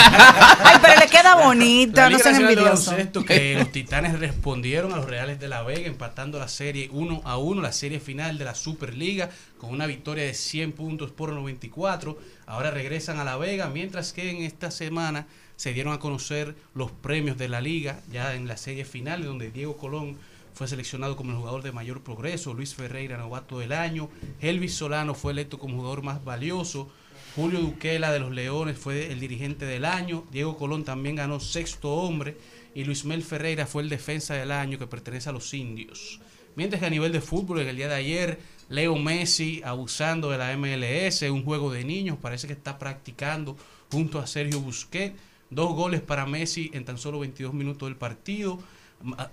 Ay, 0.65 0.79
pero 0.83 1.01
le 1.01 1.07
queda 1.09 1.35
bonito, 1.37 1.97
La 2.01 2.11
no 2.11 2.19
sean 2.19 2.37
envidiosos. 2.37 2.87
Baloncesto 2.87 3.25
que 3.25 3.55
los 3.59 3.73
Titanes 3.73 4.19
respondieron 4.19 4.93
a 4.93 4.97
los 4.97 5.07
Reales 5.07 5.39
de 5.41 5.49
la 5.49 5.62
Vega 5.62 5.87
empatando 5.87 6.39
la 6.39 6.49
serie 6.49 6.89
1 6.93 7.23
a 7.25 7.37
1, 7.39 7.61
la 7.62 7.73
serie 7.73 8.01
final 8.01 8.39
de 8.39 8.45
la 8.45 8.55
Superliga 8.55 9.31
con 9.59 9.71
una 9.71 9.87
victoria 9.87 10.25
de 10.25 10.35
100 10.35 10.73
puntos 10.73 11.11
por 11.11 11.33
94. 11.33 12.19
Ahora 12.47 12.71
regresan 12.71 13.19
a 13.19 13.25
la 13.25 13.37
Vega, 13.39 13.69
mientras 13.69 14.12
que 14.12 14.31
en 14.31 14.43
esta 14.43 14.71
semana 14.71 15.27
se 15.57 15.72
dieron 15.72 15.92
a 15.92 15.98
conocer 15.98 16.55
los 16.74 16.90
premios 16.90 17.38
de 17.38 17.48
la 17.48 17.61
liga 17.61 18.02
ya 18.11 18.34
en 18.34 18.48
la 18.48 18.57
serie 18.57 18.84
final 18.84 19.24
donde 19.24 19.50
Diego 19.50 19.76
Colón 19.76 20.16
fue 20.55 20.68
seleccionado 20.68 21.16
como 21.16 21.32
el 21.32 21.38
jugador 21.38 21.62
de 21.62 21.72
mayor 21.72 22.02
progreso, 22.02 22.55
Luis 22.55 22.74
Ferreira 22.74 23.16
novato 23.16 23.59
del 23.59 23.72
año, 23.72 24.09
Elvis 24.40 24.74
Solano 24.74 25.14
fue 25.14 25.32
electo 25.32 25.59
como 25.59 25.76
jugador 25.76 26.02
más 26.02 26.24
valioso, 26.24 26.90
Julio 27.34 27.59
Duquela 27.59 28.12
de 28.12 28.20
los 28.20 28.30
Leones 28.30 28.78
fue 28.78 29.11
el 29.11 29.18
dirigente 29.18 29.66
del 29.66 29.84
año. 29.84 30.24
Diego 30.30 30.57
Colón 30.57 30.84
también 30.84 31.16
ganó 31.16 31.40
sexto 31.40 31.92
hombre. 31.92 32.36
Y 32.76 32.84
Luis 32.84 33.05
Mel 33.05 33.24
Ferreira 33.24 33.66
fue 33.66 33.82
el 33.82 33.88
defensa 33.88 34.34
del 34.34 34.52
año 34.52 34.78
que 34.78 34.86
pertenece 34.86 35.30
a 35.30 35.32
los 35.32 35.52
indios. 35.52 36.20
Mientras 36.55 36.78
que 36.78 36.86
a 36.86 36.90
nivel 36.90 37.11
de 37.11 37.20
fútbol, 37.20 37.61
en 37.61 37.68
el 37.68 37.76
día 37.76 37.88
de 37.88 37.94
ayer, 37.96 38.38
Leo 38.68 38.96
Messi 38.96 39.62
abusando 39.64 40.30
de 40.30 40.38
la 40.38 40.57
MLS, 40.57 41.22
un 41.22 41.44
juego 41.44 41.72
de 41.72 41.82
niños, 41.82 42.18
parece 42.22 42.46
que 42.46 42.52
está 42.52 42.78
practicando 42.78 43.57
junto 43.90 44.20
a 44.20 44.28
Sergio 44.28 44.61
Busquets. 44.61 45.16
Dos 45.55 45.74
goles 45.74 46.00
para 46.00 46.26
Messi 46.26 46.70
en 46.74 46.84
tan 46.84 46.98
solo 46.98 47.20
22 47.20 47.55
minutos 47.55 47.88
del 47.88 47.96
partido. 47.96 48.59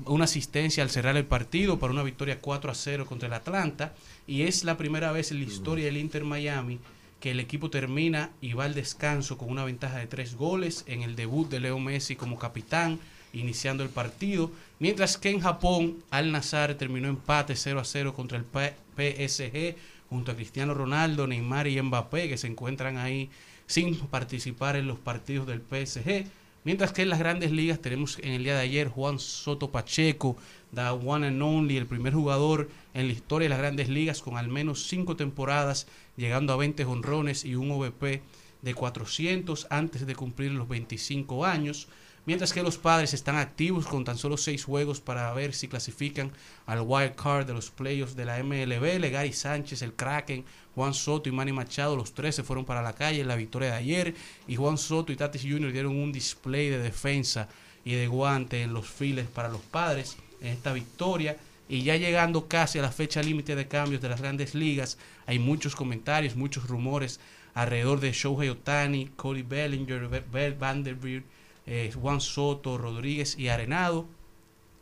Una 0.05 0.25
asistencia 0.25 0.83
al 0.83 0.89
cerrar 0.89 1.17
el 1.17 1.25
partido 1.25 1.79
para 1.79 1.93
una 1.93 2.03
victoria 2.03 2.39
4 2.39 2.71
a 2.71 2.75
0 2.75 3.05
contra 3.05 3.27
el 3.27 3.33
Atlanta. 3.33 3.93
Y 4.27 4.43
es 4.43 4.63
la 4.63 4.77
primera 4.77 5.11
vez 5.11 5.31
en 5.31 5.39
la 5.39 5.45
historia 5.45 5.85
del 5.85 5.97
Inter 5.97 6.23
Miami 6.23 6.79
que 7.21 7.31
el 7.31 7.39
equipo 7.39 7.69
termina 7.69 8.31
y 8.41 8.53
va 8.53 8.65
al 8.65 8.73
descanso 8.73 9.37
con 9.37 9.49
una 9.49 9.63
ventaja 9.63 9.99
de 9.99 10.07
tres 10.07 10.35
goles 10.35 10.83
en 10.87 11.03
el 11.03 11.15
debut 11.15 11.47
de 11.49 11.59
Leo 11.59 11.79
Messi 11.79 12.15
como 12.15 12.39
capitán, 12.39 12.99
iniciando 13.31 13.83
el 13.83 13.89
partido. 13.89 14.51
Mientras 14.79 15.17
que 15.17 15.29
en 15.29 15.39
Japón, 15.39 15.97
Al 16.09 16.31
Nazar 16.31 16.73
terminó 16.75 17.07
empate 17.07 17.55
0 17.55 17.79
a 17.79 17.85
0 17.85 18.13
contra 18.15 18.39
el 18.39 18.45
PSG, 18.45 19.75
junto 20.09 20.31
a 20.31 20.35
Cristiano 20.35 20.73
Ronaldo, 20.73 21.27
Neymar 21.27 21.67
y 21.67 21.79
Mbappé, 21.79 22.27
que 22.27 22.37
se 22.37 22.47
encuentran 22.47 22.97
ahí 22.97 23.29
sin 23.71 23.95
participar 23.95 24.75
en 24.75 24.85
los 24.85 24.99
partidos 24.99 25.47
del 25.47 25.61
PSG. 25.61 26.25
Mientras 26.65 26.91
que 26.91 27.03
en 27.03 27.09
las 27.09 27.19
grandes 27.19 27.51
ligas 27.51 27.79
tenemos 27.79 28.19
en 28.19 28.33
el 28.33 28.43
día 28.43 28.55
de 28.55 28.59
ayer 28.59 28.89
Juan 28.89 29.17
Soto 29.17 29.71
Pacheco, 29.71 30.35
the 30.75 30.89
one 30.89 31.25
and 31.25 31.41
only, 31.41 31.77
el 31.77 31.87
primer 31.87 32.13
jugador 32.13 32.69
en 32.93 33.07
la 33.07 33.13
historia 33.13 33.45
de 33.45 33.51
las 33.51 33.59
grandes 33.59 33.87
ligas 33.87 34.21
con 34.21 34.35
al 34.35 34.49
menos 34.49 34.87
cinco 34.87 35.15
temporadas, 35.15 35.87
llegando 36.17 36.51
a 36.51 36.57
20 36.57 36.83
jonrones 36.83 37.45
y 37.45 37.55
un 37.55 37.71
OVP 37.71 38.21
de 38.61 38.73
400 38.73 39.67
antes 39.69 40.05
de 40.05 40.15
cumplir 40.15 40.51
los 40.51 40.67
25 40.67 41.45
años. 41.45 41.87
Mientras 42.25 42.53
que 42.53 42.61
los 42.61 42.77
padres 42.77 43.13
están 43.15 43.37
activos 43.37 43.87
con 43.87 44.03
tan 44.05 44.17
solo 44.17 44.37
seis 44.37 44.63
juegos 44.63 45.01
para 45.01 45.33
ver 45.33 45.53
si 45.53 45.67
clasifican 45.67 46.31
al 46.67 46.81
wild 46.81 47.15
card 47.15 47.47
de 47.47 47.53
los 47.53 47.71
playoffs 47.71 48.15
de 48.15 48.25
la 48.25 48.41
MLB. 48.43 48.99
Legari 48.99 49.33
Sánchez, 49.33 49.81
el 49.81 49.93
Kraken, 49.93 50.45
Juan 50.75 50.93
Soto 50.93 51.29
y 51.29 51.31
Manny 51.31 51.51
Machado, 51.51 51.95
los 51.95 52.13
tres 52.13 52.35
se 52.35 52.43
fueron 52.43 52.63
para 52.63 52.83
la 52.83 52.93
calle 52.93 53.21
en 53.21 53.27
la 53.27 53.35
victoria 53.35 53.71
de 53.71 53.77
ayer. 53.77 54.15
Y 54.47 54.55
Juan 54.55 54.77
Soto 54.77 55.11
y 55.11 55.15
Tatis 55.15 55.41
Jr. 55.41 55.71
dieron 55.71 55.95
un 55.95 56.11
display 56.11 56.69
de 56.69 56.77
defensa 56.77 57.49
y 57.83 57.95
de 57.95 58.05
guante 58.07 58.61
en 58.61 58.73
los 58.73 58.87
files 58.87 59.25
para 59.27 59.49
los 59.49 59.61
padres 59.61 60.15
en 60.41 60.49
esta 60.49 60.73
victoria. 60.73 61.37
Y 61.67 61.81
ya 61.81 61.95
llegando 61.95 62.47
casi 62.47 62.77
a 62.77 62.83
la 62.83 62.91
fecha 62.91 63.23
límite 63.23 63.55
de 63.55 63.67
cambios 63.67 63.99
de 64.01 64.09
las 64.09 64.21
grandes 64.21 64.53
ligas, 64.53 64.99
hay 65.25 65.39
muchos 65.39 65.75
comentarios, 65.75 66.35
muchos 66.35 66.67
rumores 66.67 67.19
alrededor 67.55 67.99
de 67.99 68.11
Shohei 68.11 68.49
Otani, 68.49 69.07
Cody 69.15 69.41
Bellinger, 69.41 70.07
Be- 70.07 70.23
Bell 70.31 70.53
Vanderbilt, 70.53 71.25
eh, 71.65 71.91
Juan 71.93 72.21
Soto, 72.21 72.77
Rodríguez 72.77 73.37
y 73.37 73.49
Arenado. 73.49 74.07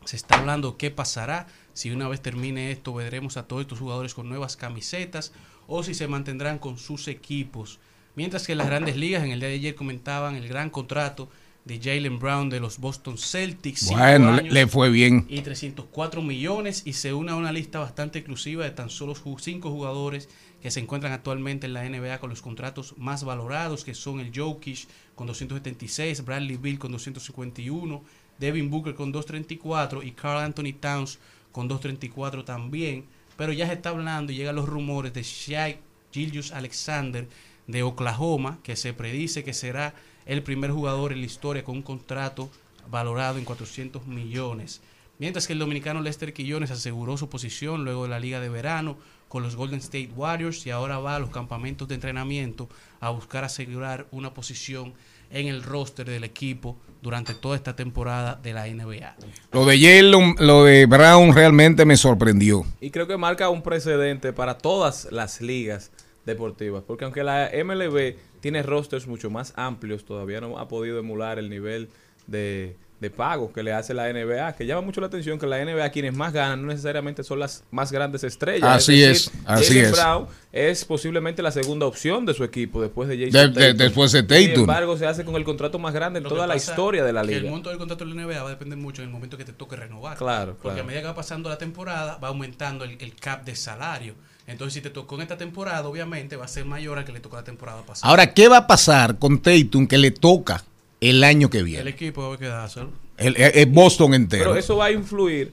Se 0.04 0.16
está 0.16 0.38
hablando 0.38 0.76
qué 0.76 0.90
pasará. 0.90 1.46
Si 1.72 1.90
una 1.90 2.08
vez 2.08 2.20
termine 2.20 2.70
esto, 2.70 2.94
veremos 2.94 3.36
a 3.36 3.46
todos 3.46 3.62
estos 3.62 3.78
jugadores 3.78 4.14
con 4.14 4.28
nuevas 4.28 4.56
camisetas 4.56 5.32
o 5.66 5.82
si 5.82 5.94
se 5.94 6.08
mantendrán 6.08 6.58
con 6.58 6.78
sus 6.78 7.08
equipos. 7.08 7.78
Mientras 8.16 8.46
que 8.46 8.54
las 8.54 8.66
grandes 8.66 8.96
ligas, 8.96 9.22
en 9.22 9.30
el 9.30 9.40
día 9.40 9.48
de 9.50 9.54
ayer 9.54 9.74
comentaban 9.74 10.34
el 10.34 10.48
gran 10.48 10.70
contrato 10.70 11.28
de 11.64 11.78
Jalen 11.78 12.18
Brown 12.18 12.50
de 12.50 12.60
los 12.60 12.78
Boston 12.78 13.18
Celtics. 13.18 13.88
Bueno, 13.90 14.32
le, 14.32 14.40
años 14.40 14.52
le 14.52 14.66
fue 14.66 14.90
bien. 14.90 15.26
y 15.28 15.40
304 15.42 16.22
millones 16.22 16.82
y 16.84 16.94
se 16.94 17.12
une 17.12 17.30
a 17.30 17.36
una 17.36 17.52
lista 17.52 17.78
bastante 17.78 18.18
exclusiva 18.18 18.64
de 18.64 18.70
tan 18.70 18.90
solo 18.90 19.14
cinco 19.38 19.70
jugadores 19.70 20.28
que 20.62 20.70
se 20.70 20.80
encuentran 20.80 21.12
actualmente 21.12 21.66
en 21.66 21.74
la 21.74 21.88
NBA 21.88 22.18
con 22.18 22.30
los 22.30 22.42
contratos 22.42 22.94
más 22.98 23.24
valorados 23.24 23.84
que 23.84 23.94
son 23.94 24.20
el 24.20 24.32
Jokic 24.34 24.86
con 25.14 25.26
276, 25.26 26.24
Bradley 26.24 26.56
Bill 26.56 26.78
con 26.78 26.92
251, 26.92 28.02
Devin 28.38 28.70
Booker 28.70 28.94
con 28.94 29.12
234 29.12 30.02
y 30.02 30.12
Carl 30.12 30.40
Anthony 30.40 30.72
Towns 30.78 31.18
con 31.52 31.68
234 31.68 32.44
también, 32.44 33.04
pero 33.36 33.52
ya 33.52 33.66
se 33.66 33.74
está 33.74 33.90
hablando 33.90 34.32
y 34.32 34.36
llegan 34.36 34.56
los 34.56 34.68
rumores 34.68 35.12
de 35.12 35.22
Shai 35.22 35.78
Gilgius 36.12 36.52
Alexander 36.52 37.28
de 37.66 37.82
Oklahoma 37.82 38.58
que 38.62 38.76
se 38.76 38.92
predice 38.92 39.44
que 39.44 39.54
será 39.54 39.94
el 40.26 40.42
primer 40.42 40.70
jugador 40.70 41.12
en 41.12 41.20
la 41.20 41.26
historia 41.26 41.64
con 41.64 41.76
un 41.76 41.82
contrato 41.82 42.50
valorado 42.90 43.38
en 43.38 43.44
400 43.44 44.06
millones. 44.06 44.80
Mientras 45.20 45.46
que 45.46 45.52
el 45.52 45.58
dominicano 45.58 46.00
Lester 46.00 46.32
Quillones 46.32 46.70
aseguró 46.70 47.18
su 47.18 47.28
posición 47.28 47.84
luego 47.84 48.04
de 48.04 48.08
la 48.08 48.18
liga 48.18 48.40
de 48.40 48.48
verano 48.48 48.96
con 49.28 49.42
los 49.42 49.54
Golden 49.54 49.80
State 49.80 50.08
Warriors 50.16 50.66
y 50.66 50.70
ahora 50.70 50.98
va 50.98 51.16
a 51.16 51.18
los 51.18 51.28
campamentos 51.28 51.86
de 51.88 51.96
entrenamiento 51.96 52.70
a 53.00 53.10
buscar 53.10 53.44
asegurar 53.44 54.06
una 54.12 54.32
posición 54.32 54.94
en 55.30 55.46
el 55.46 55.62
roster 55.62 56.08
del 56.08 56.24
equipo 56.24 56.78
durante 57.02 57.34
toda 57.34 57.54
esta 57.54 57.76
temporada 57.76 58.40
de 58.42 58.54
la 58.54 58.66
NBA. 58.66 59.14
Lo 59.52 59.66
de 59.66 59.78
Jalen, 59.78 60.36
lo 60.38 60.64
de 60.64 60.86
Brown 60.86 61.34
realmente 61.34 61.84
me 61.84 61.98
sorprendió. 61.98 62.64
Y 62.80 62.90
creo 62.90 63.06
que 63.06 63.18
marca 63.18 63.50
un 63.50 63.60
precedente 63.60 64.32
para 64.32 64.56
todas 64.56 65.06
las 65.12 65.42
ligas 65.42 65.90
deportivas, 66.24 66.82
porque 66.86 67.04
aunque 67.04 67.24
la 67.24 67.50
MLB 67.62 68.16
tiene 68.40 68.62
rosters 68.62 69.06
mucho 69.06 69.28
más 69.28 69.52
amplios, 69.56 70.06
todavía 70.06 70.40
no 70.40 70.58
ha 70.58 70.66
podido 70.66 70.98
emular 70.98 71.38
el 71.38 71.50
nivel 71.50 71.90
de, 72.26 72.74
de 73.00 73.08
pago 73.10 73.50
que 73.52 73.62
le 73.62 73.72
hace 73.72 73.94
la 73.94 74.12
NBA, 74.12 74.54
que 74.56 74.66
llama 74.66 74.82
mucho 74.82 75.00
la 75.00 75.06
atención 75.06 75.38
que 75.38 75.46
la 75.46 75.64
NBA 75.64 75.88
quienes 75.90 76.14
más 76.14 76.32
ganan 76.34 76.60
no 76.60 76.68
necesariamente 76.68 77.24
son 77.24 77.38
las 77.38 77.64
más 77.70 77.90
grandes 77.90 78.24
estrellas. 78.24 78.68
Así 78.70 79.02
es, 79.02 79.30
así 79.46 79.68
Jaylen 79.68 79.84
es. 79.86 79.92
Brown 79.92 80.26
es 80.52 80.84
posiblemente 80.84 81.42
la 81.42 81.50
segunda 81.50 81.86
opción 81.86 82.26
de 82.26 82.34
su 82.34 82.44
equipo 82.44 82.82
después 82.82 83.08
de 83.08 83.30
Jason 83.30 83.54
De- 83.54 83.72
después 83.74 84.12
de 84.12 84.18
Sin 84.20 84.28
Tatum. 84.28 84.60
embargo, 84.62 84.96
se 84.98 85.06
hace 85.06 85.24
con 85.24 85.34
el 85.36 85.44
contrato 85.44 85.78
más 85.78 85.94
grande 85.94 86.18
en 86.18 86.24
Lo 86.24 86.28
que 86.28 86.34
toda 86.34 86.46
la 86.46 86.56
historia 86.56 87.02
de 87.04 87.12
la 87.12 87.22
que 87.22 87.28
liga. 87.28 87.38
El 87.40 87.46
monto 87.50 87.70
del 87.70 87.78
contrato 87.78 88.04
de 88.04 88.14
la 88.14 88.22
NBA 88.22 88.42
va 88.42 88.48
a 88.48 88.50
depender 88.50 88.78
mucho 88.78 89.00
en 89.02 89.08
el 89.08 89.12
momento 89.12 89.38
que 89.38 89.44
te 89.46 89.52
toque 89.54 89.76
renovar. 89.76 90.18
Claro, 90.18 90.52
Porque 90.60 90.74
claro. 90.76 90.82
a 90.82 90.84
medida 90.86 91.00
que 91.00 91.06
va 91.06 91.14
pasando 91.14 91.48
la 91.48 91.56
temporada, 91.58 92.18
va 92.22 92.28
aumentando 92.28 92.84
el, 92.84 92.98
el 93.00 93.14
cap 93.14 93.44
de 93.44 93.56
salario. 93.56 94.14
Entonces, 94.46 94.74
si 94.74 94.80
te 94.80 94.90
tocó 94.90 95.14
en 95.14 95.22
esta 95.22 95.38
temporada, 95.38 95.86
obviamente 95.88 96.34
va 96.36 96.44
a 96.44 96.48
ser 96.48 96.64
mayor 96.64 96.98
al 96.98 97.04
que 97.04 97.12
le 97.12 97.20
tocó 97.20 97.36
la 97.36 97.44
temporada 97.44 97.82
pasada. 97.82 98.10
Ahora, 98.10 98.34
¿qué 98.34 98.48
va 98.48 98.56
a 98.58 98.66
pasar 98.66 99.16
con 99.18 99.38
Tatum 99.40 99.86
que 99.86 99.96
le 99.96 100.10
toca 100.10 100.64
el 101.00 101.24
año 101.24 101.48
que 101.50 101.58
el 101.58 101.64
viene? 101.64 101.90
equipo 101.90 102.22
va 102.22 102.28
a. 102.28 102.92
El, 103.16 103.36
el- 103.36 103.52
el 103.54 103.66
Boston 103.66 104.14
entero. 104.14 104.44
Pero 104.44 104.56
eso 104.56 104.76
va 104.76 104.86
a 104.86 104.92
influir 104.92 105.52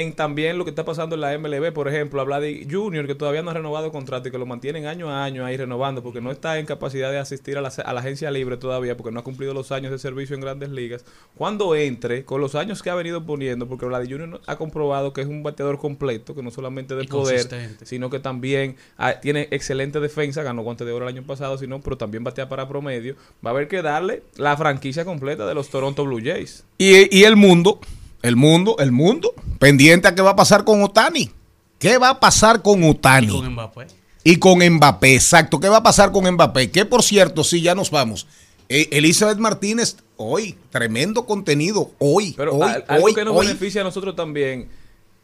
en 0.00 0.14
también 0.14 0.56
lo 0.58 0.64
que 0.64 0.70
está 0.70 0.84
pasando 0.84 1.14
en 1.14 1.20
la 1.20 1.36
MLB. 1.38 1.72
Por 1.72 1.86
ejemplo, 1.88 2.20
habla 2.20 2.40
de 2.40 2.66
Junior, 2.70 3.06
que 3.06 3.14
todavía 3.14 3.42
no 3.42 3.50
ha 3.50 3.54
renovado 3.54 3.92
contrato 3.92 4.28
y 4.28 4.30
que 4.30 4.38
lo 4.38 4.46
mantienen 4.46 4.86
año 4.86 5.10
a 5.10 5.24
año 5.24 5.44
ahí 5.44 5.56
renovando 5.56 6.02
porque 6.02 6.20
no 6.20 6.30
está 6.30 6.58
en 6.58 6.66
capacidad 6.66 7.10
de 7.10 7.18
asistir 7.18 7.58
a 7.58 7.60
la, 7.60 7.68
a 7.68 7.92
la 7.92 8.00
agencia 8.00 8.30
libre 8.30 8.56
todavía 8.56 8.96
porque 8.96 9.12
no 9.12 9.20
ha 9.20 9.24
cumplido 9.24 9.52
los 9.54 9.70
años 9.72 9.90
de 9.92 9.98
servicio 9.98 10.34
en 10.34 10.40
grandes 10.40 10.70
ligas. 10.70 11.04
Cuando 11.36 11.74
entre, 11.76 12.24
con 12.24 12.40
los 12.40 12.54
años 12.54 12.82
que 12.82 12.90
ha 12.90 12.94
venido 12.94 13.24
poniendo, 13.26 13.68
porque 13.68 13.86
Vladi 13.86 14.10
Junior 14.10 14.28
no- 14.28 14.40
ha 14.46 14.56
comprobado 14.56 15.12
que 15.12 15.20
es 15.20 15.26
un 15.26 15.42
bateador 15.42 15.78
completo, 15.78 16.34
que 16.34 16.42
no 16.42 16.50
solamente 16.50 16.94
de 16.94 17.04
Y 17.04 17.06
poder, 17.08 17.40
sino 17.84 18.08
que 18.10 18.18
también 18.18 18.76
ah, 18.98 19.14
tiene 19.20 19.48
excelente 19.50 20.00
defensa, 20.00 20.42
ganó 20.42 20.62
guante 20.62 20.84
de 20.84 20.92
oro 20.92 21.08
el 21.08 21.14
año 21.14 21.26
pasado, 21.26 21.58
sino, 21.58 21.80
pero 21.80 21.96
también 21.98 22.24
batea 22.24 22.48
para 22.48 22.68
promedio. 22.68 23.14
Va 23.44 23.50
a 23.50 23.52
haber 23.52 23.68
que 23.68 23.82
darle 23.82 24.22
la 24.36 24.56
franquicia 24.56 25.04
completa 25.04 25.46
de 25.46 25.54
los 25.54 25.68
Toronto 25.68 26.04
Blue 26.04 26.20
Jays. 26.24 26.64
Y, 26.78 27.16
y 27.16 27.24
el 27.24 27.36
mundo, 27.36 27.78
el 28.22 28.36
mundo, 28.36 28.76
el 28.78 28.92
mundo, 28.92 29.34
pendiente 29.58 30.08
a 30.08 30.14
qué 30.14 30.22
va 30.22 30.30
a 30.30 30.36
pasar 30.36 30.64
con 30.64 30.82
Otani. 30.82 31.30
¿Qué 31.78 31.98
va 31.98 32.10
a 32.10 32.20
pasar 32.20 32.62
con 32.62 32.82
Otani? 32.84 33.26
Y 33.26 33.30
con 33.30 33.52
Mbappé. 33.52 33.86
Y 34.24 34.36
con 34.36 34.58
Mbappé, 34.76 35.14
exacto. 35.14 35.58
¿Qué 35.60 35.68
va 35.68 35.78
a 35.78 35.82
pasar 35.82 36.12
con 36.12 36.30
Mbappé? 36.30 36.70
Que 36.70 36.84
por 36.84 37.02
cierto, 37.02 37.42
sí, 37.42 37.60
ya 37.60 37.74
nos 37.74 37.90
vamos. 37.90 38.26
Eh, 38.68 38.88
Elizabeth 38.92 39.38
Martínez, 39.38 39.96
hoy, 40.16 40.56
tremendo 40.70 41.26
contenido. 41.26 41.90
Hoy, 41.98 42.32
Pero 42.36 42.54
hoy, 42.54 42.62
al- 42.70 42.84
algo 42.88 43.06
hoy, 43.06 43.14
que 43.14 43.24
nos 43.24 43.36
hoy. 43.36 43.46
beneficia 43.48 43.80
a 43.80 43.84
nosotros 43.84 44.14
también, 44.14 44.68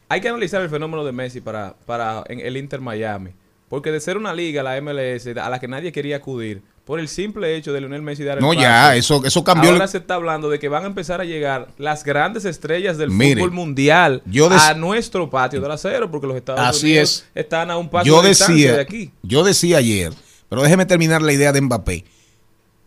hay 0.09 0.19
que 0.21 0.27
analizar 0.29 0.61
el 0.61 0.69
fenómeno 0.69 1.03
de 1.05 1.13
Messi 1.13 1.39
para, 1.41 1.75
para 1.85 2.23
en 2.27 2.41
el 2.41 2.57
Inter 2.57 2.81
Miami. 2.81 3.31
Porque 3.69 3.91
de 3.91 3.99
ser 4.01 4.17
una 4.17 4.33
liga, 4.33 4.61
la 4.63 4.75
MLS, 4.81 5.27
a 5.37 5.49
la 5.49 5.59
que 5.59 5.67
nadie 5.67 5.91
quería 5.91 6.17
acudir, 6.17 6.61
por 6.89 6.99
el 6.99 7.07
simple 7.07 7.55
hecho 7.55 7.71
de 7.71 7.81
Lionel 7.81 8.01
Messi 8.01 8.23
dar 8.23 8.39
el 8.39 8.43
No, 8.43 8.51
ya, 8.51 8.95
eso, 8.95 9.23
eso 9.23 9.43
cambió. 9.43 9.69
Ahora 9.69 9.83
el- 9.83 9.89
se 9.91 9.99
está 9.99 10.15
hablando 10.15 10.49
de 10.49 10.57
que 10.57 10.69
van 10.69 10.85
a 10.85 10.87
empezar 10.87 11.21
a 11.21 11.23
llegar 11.23 11.67
las 11.77 12.03
grandes 12.03 12.45
estrellas 12.45 12.97
del 12.97 13.11
Mire, 13.11 13.35
fútbol 13.35 13.51
mundial 13.51 14.23
yo 14.25 14.49
a 14.51 14.73
nuestro 14.73 15.29
patio 15.29 15.61
del 15.61 15.69
acero, 15.69 16.09
porque 16.09 16.25
los 16.25 16.35
Estados 16.35 16.61
Así 16.61 16.87
Unidos 16.87 17.25
es. 17.35 17.43
están 17.43 17.69
a 17.69 17.77
un 17.77 17.89
paso 17.89 18.07
yo 18.07 18.23
de 18.23 18.29
decía, 18.29 18.73
de 18.73 18.81
aquí. 18.81 19.11
yo 19.21 19.43
decía 19.43 19.77
ayer, 19.77 20.13
pero 20.49 20.63
déjeme 20.63 20.87
terminar 20.87 21.21
la 21.21 21.31
idea 21.31 21.51
de 21.51 21.61
Mbappé. 21.61 22.05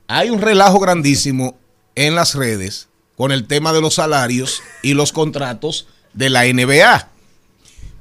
Hay 0.08 0.30
un 0.30 0.40
relajo 0.40 0.80
grandísimo 0.80 1.56
en 1.94 2.16
las 2.16 2.34
redes 2.34 2.88
con 3.16 3.30
el 3.30 3.46
tema 3.46 3.72
de 3.72 3.82
los 3.82 3.94
salarios 3.94 4.62
y 4.82 4.94
los 4.94 5.12
contratos 5.12 5.86
de 6.12 6.28
la 6.28 6.44
NBA. 6.46 7.08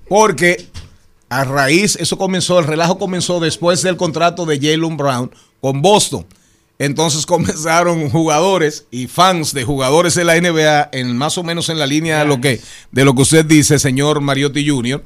Porque 0.09 0.65
a 1.31 1.45
raíz, 1.45 1.95
eso 1.95 2.17
comenzó, 2.17 2.59
el 2.59 2.65
relajo 2.67 2.99
comenzó 2.99 3.39
después 3.39 3.81
del 3.81 3.95
contrato 3.95 4.45
de 4.45 4.57
Jalen 4.59 4.97
Brown 4.97 5.31
con 5.61 5.81
Boston. 5.81 6.25
Entonces 6.77 7.25
comenzaron 7.27 8.09
jugadores 8.09 8.85
y 8.91 9.07
fans 9.07 9.53
de 9.53 9.63
jugadores 9.63 10.13
de 10.15 10.25
la 10.25 10.39
NBA, 10.39 10.89
en 10.91 11.15
más 11.15 11.37
o 11.37 11.43
menos 11.43 11.69
en 11.69 11.79
la 11.79 11.85
línea 11.87 12.19
de 12.19 12.25
lo 12.25 12.41
que, 12.41 12.59
de 12.91 13.05
lo 13.05 13.15
que 13.15 13.21
usted 13.21 13.45
dice, 13.45 13.79
señor 13.79 14.19
Mariotti 14.19 14.67
Jr., 14.67 15.03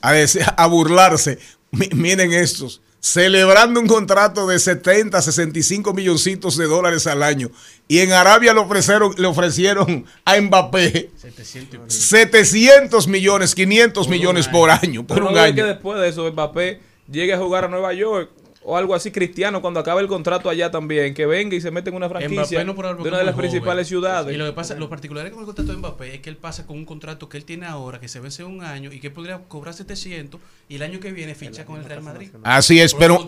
a, 0.00 0.12
decir- 0.12 0.44
a 0.56 0.66
burlarse. 0.66 1.38
Mi- 1.70 1.88
miren 1.94 2.32
estos, 2.32 2.80
celebrando 3.12 3.80
un 3.80 3.86
contrato 3.86 4.46
de 4.46 4.58
70, 4.58 5.20
65 5.22 5.94
milloncitos 5.94 6.56
de 6.56 6.66
dólares 6.66 7.06
al 7.06 7.22
año. 7.22 7.50
Y 7.88 8.00
en 8.00 8.12
Arabia 8.12 8.52
le 8.52 8.60
ofrecieron, 8.60 9.14
le 9.16 9.26
ofrecieron 9.26 10.04
a 10.24 10.38
Mbappé 10.40 11.10
700 11.16 11.74
y 11.74 11.78
pico. 11.78 11.84
700 11.90 13.08
millones, 13.08 13.54
500 13.54 14.06
Por 14.06 14.12
un 14.14 14.18
millones 14.18 14.46
año. 14.46 14.52
por 14.56 14.70
año. 14.70 15.06
Por 15.06 15.16
Pero 15.16 15.28
un 15.28 15.34
no 15.34 15.42
ve 15.42 15.54
que 15.54 15.60
año. 15.62 15.72
después 15.72 15.98
de 16.00 16.08
eso 16.08 16.30
Mbappé 16.30 16.80
llegue 17.10 17.32
a 17.32 17.38
jugar 17.38 17.64
a 17.64 17.68
Nueva 17.68 17.94
York 17.94 18.30
o 18.68 18.76
algo 18.76 18.94
así 18.94 19.10
cristiano 19.10 19.62
cuando 19.62 19.80
acabe 19.80 20.02
el 20.02 20.08
contrato 20.08 20.50
allá 20.50 20.70
también, 20.70 21.14
que 21.14 21.24
venga 21.24 21.56
y 21.56 21.60
se 21.62 21.70
mete 21.70 21.88
en 21.88 21.96
una 21.96 22.06
franquicia 22.10 22.62
no 22.64 22.74
de 22.74 23.08
una 23.08 23.16
de 23.16 23.24
las 23.24 23.34
principales 23.34 23.88
joven. 23.88 24.02
ciudades. 24.02 24.34
Y 24.34 24.36
lo 24.36 24.44
que 24.44 24.52
pasa, 24.52 24.74
lo 24.74 24.90
particular 24.90 25.28
con 25.30 25.40
el 25.40 25.46
contrato 25.46 25.72
de 25.72 25.78
Mbappé 25.78 26.16
es 26.16 26.20
que 26.20 26.28
él 26.28 26.36
pasa 26.36 26.66
con 26.66 26.76
un 26.76 26.84
contrato 26.84 27.30
que 27.30 27.38
él 27.38 27.46
tiene 27.46 27.64
ahora, 27.64 27.98
que 27.98 28.08
se 28.08 28.20
vence 28.20 28.44
un 28.44 28.62
año 28.62 28.92
y 28.92 29.00
que 29.00 29.10
podría 29.10 29.38
cobrar 29.38 29.72
700 29.72 30.38
y 30.68 30.76
el 30.76 30.82
año 30.82 31.00
que 31.00 31.12
viene 31.12 31.34
ficha 31.34 31.64
con 31.64 31.78
el 31.78 31.86
Real 31.86 32.02
Madrid. 32.02 32.28
Así 32.44 32.78
es, 32.78 32.92
pero 32.92 33.24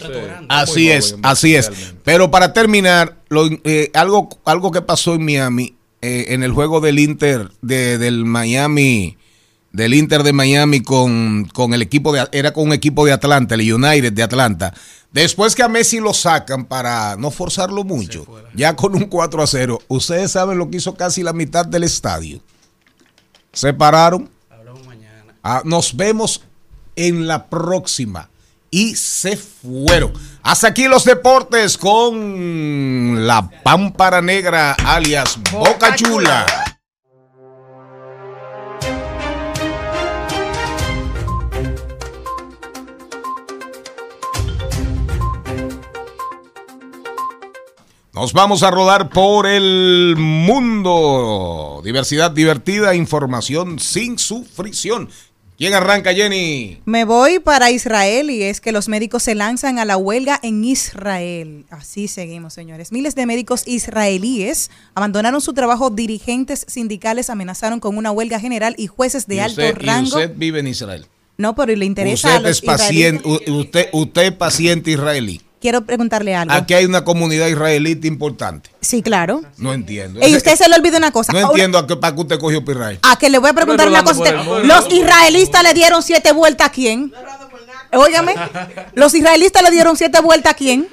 así 0.50 0.90
es, 0.90 1.12
joven, 1.12 1.24
así 1.24 1.54
es. 1.54 1.68
realmente. 1.68 2.00
Pero 2.04 2.30
para 2.30 2.52
terminar, 2.52 3.16
lo, 3.30 3.48
eh, 3.64 3.90
algo, 3.94 4.28
algo 4.44 4.70
que 4.70 4.82
pasó 4.82 5.14
en 5.14 5.24
Miami, 5.24 5.74
eh, 6.02 6.26
en 6.28 6.42
el 6.42 6.52
juego 6.52 6.82
del 6.82 6.98
Inter, 6.98 7.48
de, 7.62 7.96
del 7.96 8.26
Miami, 8.26 9.16
del 9.72 9.94
Inter 9.94 10.22
de 10.22 10.32
Miami 10.32 10.82
con, 10.82 11.46
con 11.46 11.74
el 11.74 11.82
equipo 11.82 12.12
de, 12.12 12.26
era 12.32 12.52
con 12.52 12.64
un 12.66 12.72
equipo 12.72 13.06
de 13.06 13.12
Atlanta, 13.12 13.54
el 13.54 13.72
United 13.72 14.12
de 14.12 14.22
Atlanta. 14.22 14.74
Después 15.12 15.56
que 15.56 15.62
a 15.62 15.68
Messi 15.68 15.98
lo 15.98 16.14
sacan 16.14 16.64
para 16.64 17.16
no 17.16 17.30
forzarlo 17.30 17.82
mucho, 17.82 18.26
ya 18.54 18.76
con 18.76 18.94
un 18.94 19.06
4 19.06 19.42
a 19.42 19.46
0, 19.46 19.78
ustedes 19.88 20.32
saben 20.32 20.58
lo 20.58 20.70
que 20.70 20.76
hizo 20.76 20.94
casi 20.94 21.22
la 21.22 21.32
mitad 21.32 21.66
del 21.66 21.82
estadio. 21.82 22.40
Se 23.52 23.72
pararon. 23.72 24.30
Hablamos 24.48 24.86
mañana. 24.86 25.34
Ah, 25.42 25.62
nos 25.64 25.96
vemos 25.96 26.42
en 26.94 27.26
la 27.26 27.46
próxima. 27.48 28.30
Y 28.70 28.94
se 28.94 29.36
fueron. 29.36 30.12
Hasta 30.42 30.68
aquí 30.68 30.86
los 30.86 31.04
deportes 31.04 31.76
con 31.76 33.26
la 33.26 33.50
pámpara 33.64 34.22
negra, 34.22 34.74
alias 34.74 35.38
Boca 35.50 35.96
Chula. 35.96 36.69
Nos 48.12 48.32
vamos 48.32 48.62
a 48.64 48.70
rodar 48.72 49.08
por 49.10 49.46
el 49.46 50.16
mundo. 50.18 51.80
Diversidad 51.84 52.32
divertida, 52.32 52.94
información 52.96 53.78
sin 53.78 54.18
sufrición. 54.18 55.08
¿Quién 55.56 55.74
arranca, 55.74 56.12
Jenny? 56.12 56.78
Me 56.86 57.04
voy 57.04 57.38
para 57.38 57.70
Israel 57.70 58.30
y 58.30 58.42
es 58.42 58.60
que 58.60 58.72
los 58.72 58.88
médicos 58.88 59.22
se 59.22 59.34
lanzan 59.34 59.78
a 59.78 59.84
la 59.84 59.96
huelga 59.96 60.40
en 60.42 60.64
Israel. 60.64 61.66
Así 61.70 62.08
seguimos, 62.08 62.54
señores. 62.54 62.90
Miles 62.92 63.14
de 63.14 63.26
médicos 63.26 63.62
israelíes 63.66 64.70
abandonaron 64.94 65.40
su 65.42 65.52
trabajo, 65.52 65.90
dirigentes 65.90 66.64
sindicales 66.66 67.30
amenazaron 67.30 67.78
con 67.78 67.96
una 67.96 68.10
huelga 68.10 68.40
general 68.40 68.74
y 68.78 68.86
jueces 68.88 69.26
de 69.28 69.36
Y 69.36 69.38
alto 69.40 69.60
usted, 69.60 69.76
y 69.82 69.86
rango. 69.86 70.08
usted 70.08 70.32
vive 70.34 70.60
en 70.60 70.66
Israel. 70.66 71.06
No, 71.36 71.54
pero 71.54 71.76
le 71.76 71.84
interesa 71.84 72.28
a 72.34 72.36
Usted 72.38 72.48
los 72.48 72.56
es 72.58 72.62
paciente, 72.62 73.28
israelíes. 73.28 73.50
usted, 73.66 73.88
usted 73.92 74.22
es 74.22 74.32
paciente 74.32 74.90
israelí. 74.90 75.42
Quiero 75.60 75.82
preguntarle 75.82 76.34
algo. 76.34 76.54
Aquí 76.54 76.72
hay 76.72 76.86
una 76.86 77.04
comunidad 77.04 77.46
israelita 77.46 78.06
importante. 78.06 78.70
Sí, 78.80 79.02
claro. 79.02 79.42
No 79.58 79.74
entiendo. 79.74 80.26
Y 80.26 80.34
usted 80.34 80.56
se 80.56 80.66
le 80.68 80.74
olvidó 80.74 80.96
una 80.96 81.10
cosa. 81.12 81.32
no 81.34 81.38
Ahora- 81.38 81.50
entiendo 81.50 81.76
a 81.78 81.86
qué, 81.86 81.96
para 81.96 82.14
qué 82.14 82.20
usted 82.22 82.38
cogió 82.38 82.64
para 82.64 82.78
Israel. 82.78 82.98
A 83.02 83.18
que 83.18 83.28
le 83.28 83.38
voy 83.38 83.50
a 83.50 83.52
preguntar 83.52 83.86
una 83.88 84.02
cosa. 84.02 84.22
Usted- 84.22 84.36
mundo. 84.36 84.60
Los 84.60 84.90
israelitas 84.90 85.62
le 85.62 85.74
dieron 85.74 86.02
siete 86.02 86.32
vueltas 86.32 86.68
a 86.68 86.72
quién? 86.72 87.12
Óigame. 87.92 88.34
Los 88.94 89.14
israelitas 89.14 89.62
le 89.62 89.70
dieron 89.70 89.96
siete 89.98 90.18
vueltas 90.20 90.52
a 90.52 90.56
quién? 90.56 90.88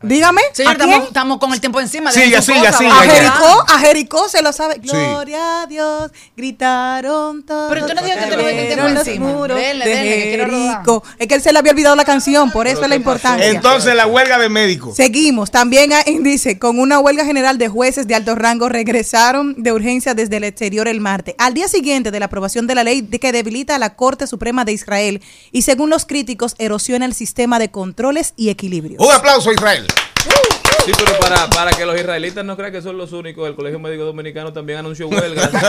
Dígame. 0.00 0.40
Señor, 0.52 0.74
estamos, 0.74 1.08
estamos 1.08 1.38
con 1.38 1.52
el 1.52 1.60
tiempo 1.60 1.80
encima. 1.80 2.12
Siga, 2.12 2.40
su 2.40 2.52
siga, 2.52 2.66
cosa, 2.66 2.78
siga. 2.78 3.00
A. 3.00 3.02
Jericó, 3.02 3.64
a 3.66 3.78
Jericó 3.80 4.28
se 4.28 4.42
lo 4.42 4.52
sabe. 4.52 4.76
Gloria 4.78 5.62
a 5.62 5.66
Dios, 5.66 6.12
gritaron 6.36 7.42
todos. 7.42 7.72
Pero 7.72 7.86
tú 7.86 7.94
no 7.94 8.02
digas 8.02 8.24
que 8.24 8.30
te 8.30 8.36
lo 8.36 8.44
cayeron 8.44 8.94
los 8.94 9.06
encima. 9.08 9.26
muros 9.26 9.58
Dele, 9.58 9.84
de 9.84 9.90
dele, 9.90 10.14
que 10.14 10.36
quiero. 10.36 11.02
Es 11.18 11.26
que 11.26 11.34
él 11.34 11.42
se 11.42 11.52
le 11.52 11.58
había 11.58 11.72
olvidado 11.72 11.96
la 11.96 12.04
canción, 12.04 12.52
por 12.52 12.68
eso 12.68 12.82
es 12.82 12.88
la 12.88 12.94
importancia. 12.94 13.48
Entonces, 13.48 13.92
la 13.96 14.06
huelga 14.06 14.38
de 14.38 14.48
médicos. 14.48 14.94
Seguimos. 14.94 15.50
También 15.50 15.90
dice, 16.20 16.60
con 16.60 16.78
una 16.78 17.00
huelga 17.00 17.24
general 17.24 17.58
de 17.58 17.68
jueces 17.68 18.06
de 18.06 18.14
alto 18.14 18.36
rango 18.36 18.68
regresaron 18.68 19.60
de 19.60 19.72
urgencia 19.72 20.14
desde 20.14 20.36
el 20.36 20.44
exterior 20.44 20.86
el 20.86 21.00
martes. 21.00 21.34
Al 21.38 21.54
día 21.54 21.66
siguiente 21.66 22.12
de 22.12 22.20
la 22.20 22.26
aprobación 22.26 22.68
de 22.68 22.76
la 22.76 22.84
ley 22.84 23.00
de 23.00 23.18
que 23.18 23.32
debilita 23.32 23.74
a 23.74 23.78
la 23.80 23.96
Corte 23.96 24.28
Suprema 24.28 24.64
de 24.64 24.72
Israel 24.72 25.22
y 25.50 25.62
según 25.62 25.90
los 25.90 26.06
críticos 26.06 26.54
erosiona 26.58 27.04
el 27.04 27.14
sistema 27.14 27.58
de 27.58 27.72
controles 27.72 28.34
y 28.36 28.50
equilibrios. 28.50 29.04
Un 29.04 29.12
aplauso 29.12 29.50
a 29.50 29.54
Israel. 29.54 29.87
Sí, 30.84 30.92
pero 30.96 31.18
para, 31.18 31.48
para 31.50 31.70
que 31.72 31.84
los 31.84 31.98
israelitas 31.98 32.44
no 32.44 32.56
crean 32.56 32.72
que 32.72 32.82
son 32.82 32.96
los 32.96 33.12
únicos, 33.12 33.48
el 33.48 33.54
Colegio 33.54 33.78
Médico 33.78 34.04
Dominicano 34.04 34.52
también 34.52 34.78
anunció 34.78 35.08
huelga. 35.08 35.50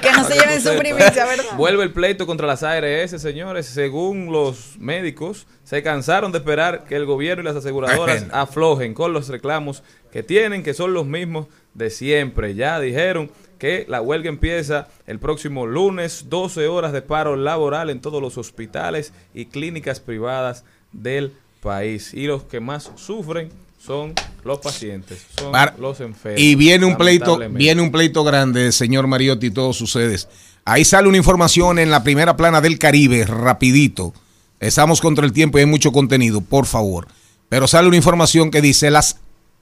Que 0.00 0.10
no 0.12 0.24
se 0.24 0.34
lleven 0.34 0.60
su 0.60 0.76
primicia, 0.78 1.24
¿verdad? 1.24 1.56
Vuelve 1.56 1.84
el 1.84 1.92
pleito 1.92 2.26
contra 2.26 2.46
las 2.46 2.62
ARS, 2.62 3.10
señores. 3.20 3.66
Según 3.66 4.32
los 4.32 4.76
médicos, 4.78 5.46
se 5.64 5.82
cansaron 5.82 6.32
de 6.32 6.38
esperar 6.38 6.84
que 6.84 6.96
el 6.96 7.06
gobierno 7.06 7.42
y 7.42 7.44
las 7.44 7.56
aseguradoras 7.56 8.26
aflojen 8.32 8.94
con 8.94 9.12
los 9.12 9.28
reclamos 9.28 9.82
que 10.10 10.22
tienen, 10.22 10.62
que 10.62 10.74
son 10.74 10.92
los 10.92 11.06
mismos 11.06 11.46
de 11.74 11.90
siempre. 11.90 12.54
Ya 12.54 12.80
dijeron 12.80 13.30
que 13.58 13.84
la 13.88 14.00
huelga 14.00 14.28
empieza 14.28 14.88
el 15.06 15.20
próximo 15.20 15.66
lunes, 15.66 16.26
12 16.28 16.66
horas 16.66 16.92
de 16.92 17.02
paro 17.02 17.36
laboral 17.36 17.90
en 17.90 18.00
todos 18.00 18.20
los 18.20 18.36
hospitales 18.38 19.12
y 19.34 19.46
clínicas 19.46 20.00
privadas 20.00 20.64
del 20.90 21.32
país. 21.60 22.12
Y 22.12 22.26
los 22.26 22.42
que 22.42 22.58
más 22.58 22.90
sufren 22.96 23.50
son 23.84 24.14
los 24.44 24.58
pacientes, 24.58 25.22
son 25.36 25.52
Para- 25.52 25.74
los 25.78 26.00
enfermos. 26.00 26.40
Y 26.40 26.54
viene 26.54 26.86
un 26.86 26.96
pleito, 26.96 27.38
viene 27.50 27.82
un 27.82 27.90
pleito 27.90 28.22
grande, 28.24 28.70
señor 28.72 29.06
Mariotti, 29.06 29.46
y 29.48 29.50
todos 29.50 29.80
ustedes. 29.80 30.28
Ahí 30.64 30.84
sale 30.84 31.08
una 31.08 31.16
información 31.16 31.78
en 31.78 31.90
la 31.90 32.04
primera 32.04 32.36
plana 32.36 32.60
del 32.60 32.78
Caribe, 32.78 33.24
rapidito. 33.26 34.14
Estamos 34.60 35.00
contra 35.00 35.24
el 35.24 35.32
tiempo 35.32 35.58
y 35.58 35.62
hay 35.62 35.66
mucho 35.66 35.90
contenido, 35.90 36.40
por 36.40 36.66
favor. 36.66 37.08
Pero 37.48 37.66
sale 37.66 37.88
una 37.88 37.96
información 37.96 38.50
que 38.50 38.60
dice 38.60 38.90
las 38.90 39.16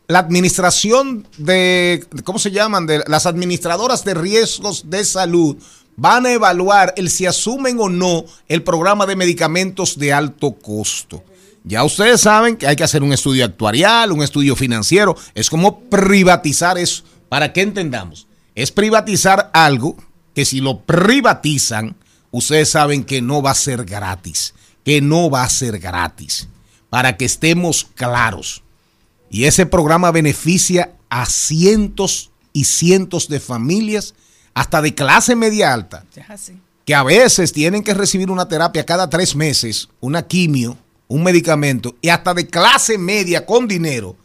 la 0.07 0.19
administración 0.19 1.27
de 1.39 2.05
¿cómo 2.25 2.39
se 2.39 2.51
llaman? 2.51 2.87
De 2.87 3.03
las 3.07 3.27
administradoras 3.27 4.05
de 4.05 4.15
riesgos 4.15 4.91
de 4.91 5.05
salud 5.05 5.57
van 5.97 6.27
a 6.27 6.33
evaluar 6.33 6.93
el 6.97 7.11
si 7.11 7.27
asumen 7.27 7.79
o 7.79 7.89
no 7.89 8.25
el 8.49 8.63
programa 8.63 9.07
de 9.07 9.17
medicamentos 9.17 9.99
de 9.99 10.13
alto 10.13 10.53
costo. 10.53 11.23
Ya 11.65 11.85
ustedes 11.85 12.23
saben 12.23 12.57
que 12.57 12.67
hay 12.67 12.77
que 12.77 12.85
hacer 12.85 13.03
un 13.03 13.13
estudio 13.13 13.45
actuarial, 13.45 14.13
un 14.13 14.23
estudio 14.23 14.57
financiero. 14.57 15.17
Es 15.35 15.51
como 15.51 15.81
privatizar 15.81 16.79
eso. 16.79 17.05
Para 17.29 17.53
que 17.53 17.63
entendamos. 17.63 18.27
Es 18.55 18.73
privatizar 18.73 19.51
algo 19.53 19.97
que 20.35 20.45
si 20.45 20.61
lo 20.61 20.81
privatizan, 20.81 21.97
ustedes 22.31 22.71
saben 22.71 23.05
que 23.05 23.23
no 23.23 23.43
va 23.43 23.53
a 23.53 23.55
ser 23.55 23.85
gratis. 23.85 24.55
Que 24.85 25.01
no 25.01 25.31
va 25.31 25.45
a 25.45 25.51
ser 25.51 25.79
gratis. 25.79 26.49
Para 26.89 27.17
que 27.17 27.25
estemos 27.25 27.87
claros. 27.95 28.63
Y 29.31 29.45
ese 29.45 29.67
programa 29.67 30.11
beneficia 30.11 30.93
a 31.09 31.27
cientos 31.27 32.31
y 32.53 32.65
cientos 32.65 33.29
de 33.29 33.39
familias, 33.39 34.15
hasta 34.55 34.83
de 34.83 34.95
clase 34.95 35.37
media 35.37 35.73
alta 35.73 36.05
que 36.85 36.95
a 36.97 37.05
veces 37.05 37.53
tienen 37.53 37.85
que 37.85 37.95
recibir 37.95 38.31
una 38.33 38.49
terapia 38.49 38.85
cada 38.85 39.09
tres 39.09 39.37
meses, 39.37 39.89
una 40.01 40.27
quimio, 40.27 40.77
un 41.11 41.23
medicamento, 41.25 41.97
y 42.01 42.09
hasta 42.09 42.33
de 42.35 42.47
clase 42.47 42.97
media 42.97 43.45
con 43.45 43.67
dinero, 43.67 44.17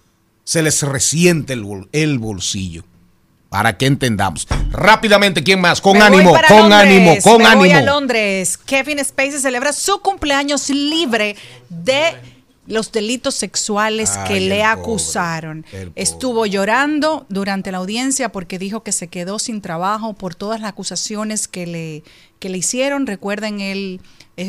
se 0.44 0.62
les 0.62 0.82
resiente 0.84 1.54
el, 1.54 1.64
bol- 1.64 1.90
el 1.92 2.20
bolsillo. 2.20 2.84
Para 3.50 3.78
que 3.78 3.86
entendamos. 3.86 4.48
Rápidamente, 4.72 5.42
¿quién 5.44 5.62
más? 5.62 5.82
Con 5.82 5.98
Me 5.98 6.04
ánimo, 6.04 6.32
con 6.48 6.70
Londres, 6.70 6.82
ánimo, 6.82 7.16
con 7.24 7.42
me 7.42 7.56
voy 7.56 7.70
a 7.72 7.78
ánimo. 7.78 7.92
Londres. 7.94 8.58
Kevin 8.58 9.04
Spacey 9.04 9.40
celebra 9.40 9.72
su 9.74 10.00
cumpleaños 10.02 10.70
libre 10.70 11.36
de 11.70 12.16
los 12.68 12.92
delitos 12.92 13.34
sexuales 13.36 14.12
Ay, 14.18 14.28
que 14.28 14.40
le 14.42 14.64
acusaron. 14.64 15.64
pobre. 15.64 15.92
Estuvo 15.96 16.46
llorando 16.46 17.26
durante 17.30 17.72
la 17.72 17.78
audiencia 17.78 18.30
porque 18.32 18.60
dijo 18.60 18.84
que 18.84 18.92
se 18.92 19.08
quedó 19.08 19.40
sin 19.40 19.62
trabajo 19.62 20.14
por 20.14 20.36
todas 20.36 20.60
las 20.60 20.70
acusaciones 20.72 21.48
que 21.48 21.66
le, 21.66 22.04
que 22.40 22.50
le 22.50 22.58
hicieron. 22.58 23.08
Recuerden, 23.08 23.62
él 23.62 24.02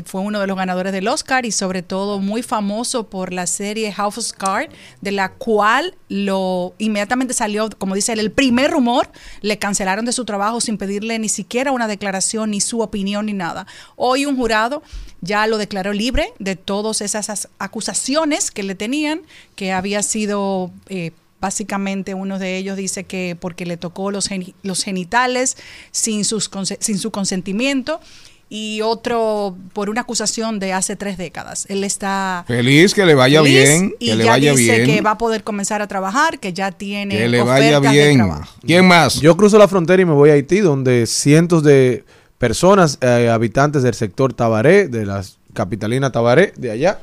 fue 0.04 0.20
uno 0.20 0.40
de 0.40 0.46
los 0.48 0.56
ganadores 0.56 0.92
del 0.92 1.06
Oscar 1.06 1.46
y 1.46 1.52
sobre 1.52 1.82
todo 1.82 2.18
muy 2.18 2.42
famoso 2.42 3.08
por 3.08 3.32
la 3.32 3.46
serie 3.46 3.92
House 3.92 4.18
of 4.18 4.32
Cards, 4.32 4.74
de 5.00 5.12
la 5.12 5.30
cual 5.32 5.94
lo 6.08 6.74
inmediatamente 6.78 7.34
salió, 7.34 7.68
como 7.78 7.94
dice 7.94 8.12
él, 8.12 8.18
el 8.20 8.32
primer 8.32 8.72
rumor, 8.72 9.08
le 9.42 9.58
cancelaron 9.58 10.04
de 10.04 10.12
su 10.12 10.24
trabajo 10.24 10.60
sin 10.60 10.76
pedirle 10.76 11.18
ni 11.20 11.28
siquiera 11.28 11.70
una 11.72 11.86
declaración, 11.86 12.50
ni 12.50 12.60
su 12.60 12.80
opinión, 12.80 13.26
ni 13.26 13.32
nada. 13.32 13.66
Hoy 13.94 14.26
un 14.26 14.36
jurado 14.36 14.82
ya 15.20 15.46
lo 15.46 15.56
declaró 15.58 15.92
libre 15.92 16.32
de 16.40 16.56
todas 16.56 17.00
esas 17.00 17.30
as- 17.30 17.48
acusaciones 17.58 18.50
que 18.50 18.62
le 18.64 18.74
tenían, 18.74 19.22
que 19.54 19.72
había 19.72 20.02
sido... 20.02 20.70
eh, 20.88 21.12
Básicamente 21.38 22.14
uno 22.14 22.38
de 22.38 22.56
ellos 22.56 22.78
dice 22.78 23.04
que 23.04 23.36
porque 23.38 23.66
le 23.66 23.76
tocó 23.76 24.10
los, 24.10 24.28
geni- 24.30 24.54
los 24.62 24.82
genitales 24.82 25.58
sin, 25.92 26.24
sus 26.24 26.50
sin 26.80 26.98
su 26.98 27.10
consentimiento 27.10 28.00
y 28.48 28.80
otro 28.82 29.56
por 29.72 29.90
una 29.90 30.02
acusación 30.02 30.58
de 30.60 30.72
hace 30.72 30.94
tres 30.94 31.18
décadas. 31.18 31.66
Él 31.68 31.82
está 31.82 32.44
Feliz, 32.46 32.94
que 32.94 33.04
le 33.04 33.14
vaya 33.14 33.42
feliz 33.42 33.68
bien, 33.68 33.94
y 33.98 34.10
que 34.10 34.14
le 34.16 34.24
ya 34.24 34.30
vaya 34.30 34.52
dice 34.54 34.74
bien. 34.82 34.86
que 34.86 35.00
va 35.00 35.12
a 35.12 35.18
poder 35.18 35.42
comenzar 35.42 35.82
a 35.82 35.88
trabajar, 35.88 36.38
que 36.38 36.52
ya 36.52 36.70
tiene 36.70 37.16
Que 37.16 37.28
le 37.28 37.42
vaya 37.42 37.80
de 37.80 37.88
bien. 37.90 38.18
trabajo. 38.18 38.48
¿Quién 38.64 38.86
más? 38.86 39.20
Yo 39.20 39.36
cruzo 39.36 39.58
la 39.58 39.66
frontera 39.66 40.00
y 40.00 40.04
me 40.04 40.12
voy 40.12 40.30
a 40.30 40.34
Haití, 40.34 40.60
donde 40.60 41.06
cientos 41.06 41.64
de 41.64 42.04
personas, 42.38 42.98
eh, 43.00 43.28
habitantes 43.32 43.82
del 43.82 43.94
sector 43.94 44.32
Tabaré, 44.32 44.88
de 44.88 45.06
la 45.06 45.24
capitalina 45.52 46.12
Tabaré, 46.12 46.52
de 46.56 46.70
allá, 46.70 47.00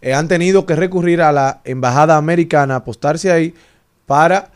eh, 0.00 0.14
han 0.14 0.28
tenido 0.28 0.64
que 0.64 0.76
recurrir 0.76 1.20
a 1.20 1.32
la 1.32 1.60
embajada 1.64 2.16
americana, 2.16 2.76
apostarse 2.76 3.30
ahí 3.30 3.52
para 4.06 4.50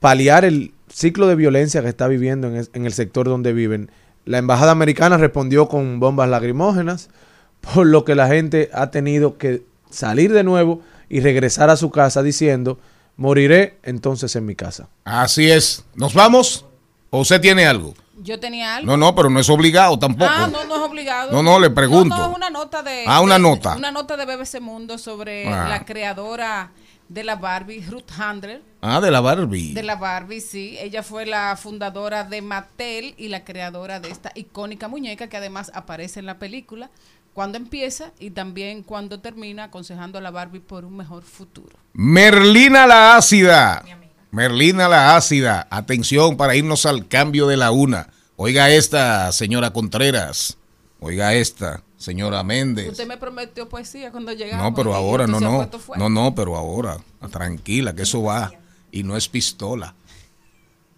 paliar 0.00 0.44
el 0.44 0.72
ciclo 0.92 1.26
de 1.26 1.34
violencia 1.34 1.82
que 1.82 1.88
está 1.88 2.06
viviendo 2.08 2.46
en, 2.48 2.56
es- 2.56 2.70
en 2.74 2.86
el 2.86 2.92
sector 2.92 3.26
donde 3.28 3.52
viven. 3.52 3.90
La 4.24 4.38
embajada 4.38 4.72
americana 4.72 5.16
respondió 5.16 5.68
con 5.68 5.98
bombas 6.00 6.28
lacrimógenas, 6.28 7.10
por 7.74 7.86
lo 7.86 8.04
que 8.04 8.14
la 8.14 8.28
gente 8.28 8.70
ha 8.72 8.90
tenido 8.90 9.38
que 9.38 9.62
salir 9.90 10.32
de 10.32 10.44
nuevo 10.44 10.80
y 11.08 11.20
regresar 11.20 11.70
a 11.70 11.76
su 11.76 11.90
casa 11.90 12.22
diciendo, 12.22 12.78
moriré 13.16 13.78
entonces 13.82 14.34
en 14.36 14.46
mi 14.46 14.54
casa. 14.54 14.88
Así 15.04 15.50
es. 15.50 15.84
¿Nos 15.94 16.14
vamos? 16.14 16.64
¿O 17.10 17.20
usted 17.20 17.40
tiene 17.40 17.66
algo? 17.66 17.94
Yo 18.22 18.38
tenía 18.38 18.76
algo. 18.76 18.86
No, 18.86 18.96
no, 18.96 19.14
pero 19.14 19.28
no 19.28 19.40
es 19.40 19.50
obligado 19.50 19.98
tampoco. 19.98 20.30
Ah, 20.32 20.48
no, 20.50 20.64
no 20.64 20.76
es 20.76 20.82
obligado. 20.82 21.32
No, 21.32 21.42
no, 21.42 21.58
le 21.58 21.70
pregunto. 21.70 22.14
No, 22.16 22.22
no, 22.26 22.30
es 22.30 22.36
una 22.36 22.50
nota 22.50 22.82
de. 22.82 23.04
Ah, 23.06 23.20
una 23.20 23.34
de- 23.34 23.40
nota. 23.40 23.76
Una 23.76 23.90
nota 23.90 24.16
de 24.16 24.24
BBC 24.26 24.60
Mundo 24.60 24.96
sobre 24.96 25.48
Ah. 25.48 25.68
la 25.68 25.84
creadora 25.84 26.70
de 27.12 27.24
la 27.24 27.36
Barbie, 27.36 27.84
Ruth 27.88 28.10
Handler. 28.16 28.62
Ah, 28.80 29.00
de 29.00 29.10
la 29.10 29.20
Barbie. 29.20 29.74
De 29.74 29.82
la 29.82 29.96
Barbie, 29.96 30.40
sí. 30.40 30.76
Ella 30.80 31.02
fue 31.02 31.26
la 31.26 31.56
fundadora 31.56 32.24
de 32.24 32.40
Mattel 32.40 33.14
y 33.18 33.28
la 33.28 33.44
creadora 33.44 34.00
de 34.00 34.10
esta 34.10 34.32
icónica 34.34 34.88
muñeca 34.88 35.28
que 35.28 35.36
además 35.36 35.70
aparece 35.74 36.20
en 36.20 36.26
la 36.26 36.38
película 36.38 36.90
cuando 37.34 37.58
empieza 37.58 38.12
y 38.18 38.30
también 38.30 38.82
cuando 38.82 39.20
termina 39.20 39.64
aconsejando 39.64 40.18
a 40.18 40.20
la 40.22 40.30
Barbie 40.30 40.60
por 40.60 40.84
un 40.84 40.96
mejor 40.96 41.22
futuro. 41.22 41.76
Merlina 41.92 42.86
la 42.86 43.16
ácida. 43.16 43.84
Merlina 44.30 44.88
la 44.88 45.16
ácida. 45.16 45.66
Atención 45.70 46.38
para 46.38 46.56
irnos 46.56 46.86
al 46.86 47.08
cambio 47.08 47.46
de 47.46 47.58
la 47.58 47.70
una. 47.70 48.08
Oiga 48.36 48.70
esta, 48.70 49.30
señora 49.32 49.72
Contreras. 49.72 50.56
Oiga 50.98 51.34
esta, 51.34 51.82
señora 52.02 52.42
Méndez. 52.42 52.90
Usted 52.90 53.06
me 53.06 53.16
prometió 53.16 53.68
poesía 53.68 54.10
cuando 54.10 54.32
llegamos. 54.32 54.64
No, 54.64 54.74
pero 54.74 54.94
ahora, 54.94 55.26
no, 55.26 55.38
no. 55.38 55.70
No, 55.96 56.08
no, 56.08 56.34
pero 56.34 56.56
ahora. 56.56 56.98
Tranquila, 57.30 57.94
que 57.94 58.02
eso 58.02 58.22
va. 58.22 58.52
Y 58.90 59.04
no 59.04 59.16
es 59.16 59.28
pistola. 59.28 59.94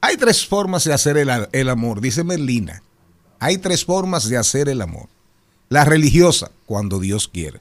Hay 0.01 0.17
tres 0.17 0.47
formas 0.47 0.85
de 0.85 0.93
hacer 0.93 1.17
el, 1.19 1.69
amor, 1.69 2.01
dice 2.01 2.25
Merlina. 2.25 2.83
Hay 3.39 3.59
tres 3.59 3.85
formas 3.85 4.29
de 4.29 4.39
hacer 4.39 4.69
el 4.69 4.81
amor. 4.81 5.09
La 5.69 5.85
religiosa, 5.85 6.51
cuando 6.67 6.99
Dios 7.01 7.29
quiere. 7.29 7.61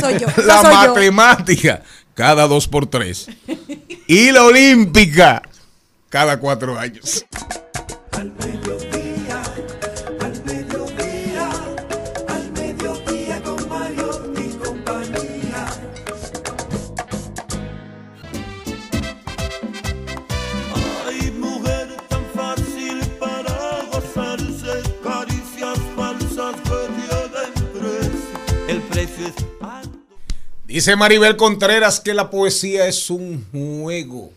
soy 0.00 0.18
yo, 0.18 0.28
La 0.46 0.62
yo. 0.62 0.70
matemática, 0.70 1.82
cada 2.14 2.46
dos 2.46 2.68
por 2.68 2.86
tres. 2.86 3.28
Y 4.06 4.30
la 4.30 4.44
olímpica, 4.44 5.42
cada 6.08 6.38
cuatro 6.38 6.78
años. 6.78 7.24
Dice 30.76 30.94
Maribel 30.94 31.36
Contreras 31.38 32.00
que 32.00 32.12
la 32.12 32.28
poesía 32.28 32.86
es 32.86 33.08
un 33.08 33.46
juego 33.50 34.30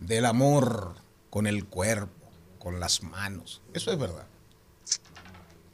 del 0.00 0.24
amor 0.24 0.96
con 1.30 1.46
el 1.46 1.64
cuerpo, 1.64 2.28
con 2.58 2.80
las 2.80 3.04
manos. 3.04 3.62
Eso 3.72 3.92
es 3.92 3.96
verdad. 4.00 4.26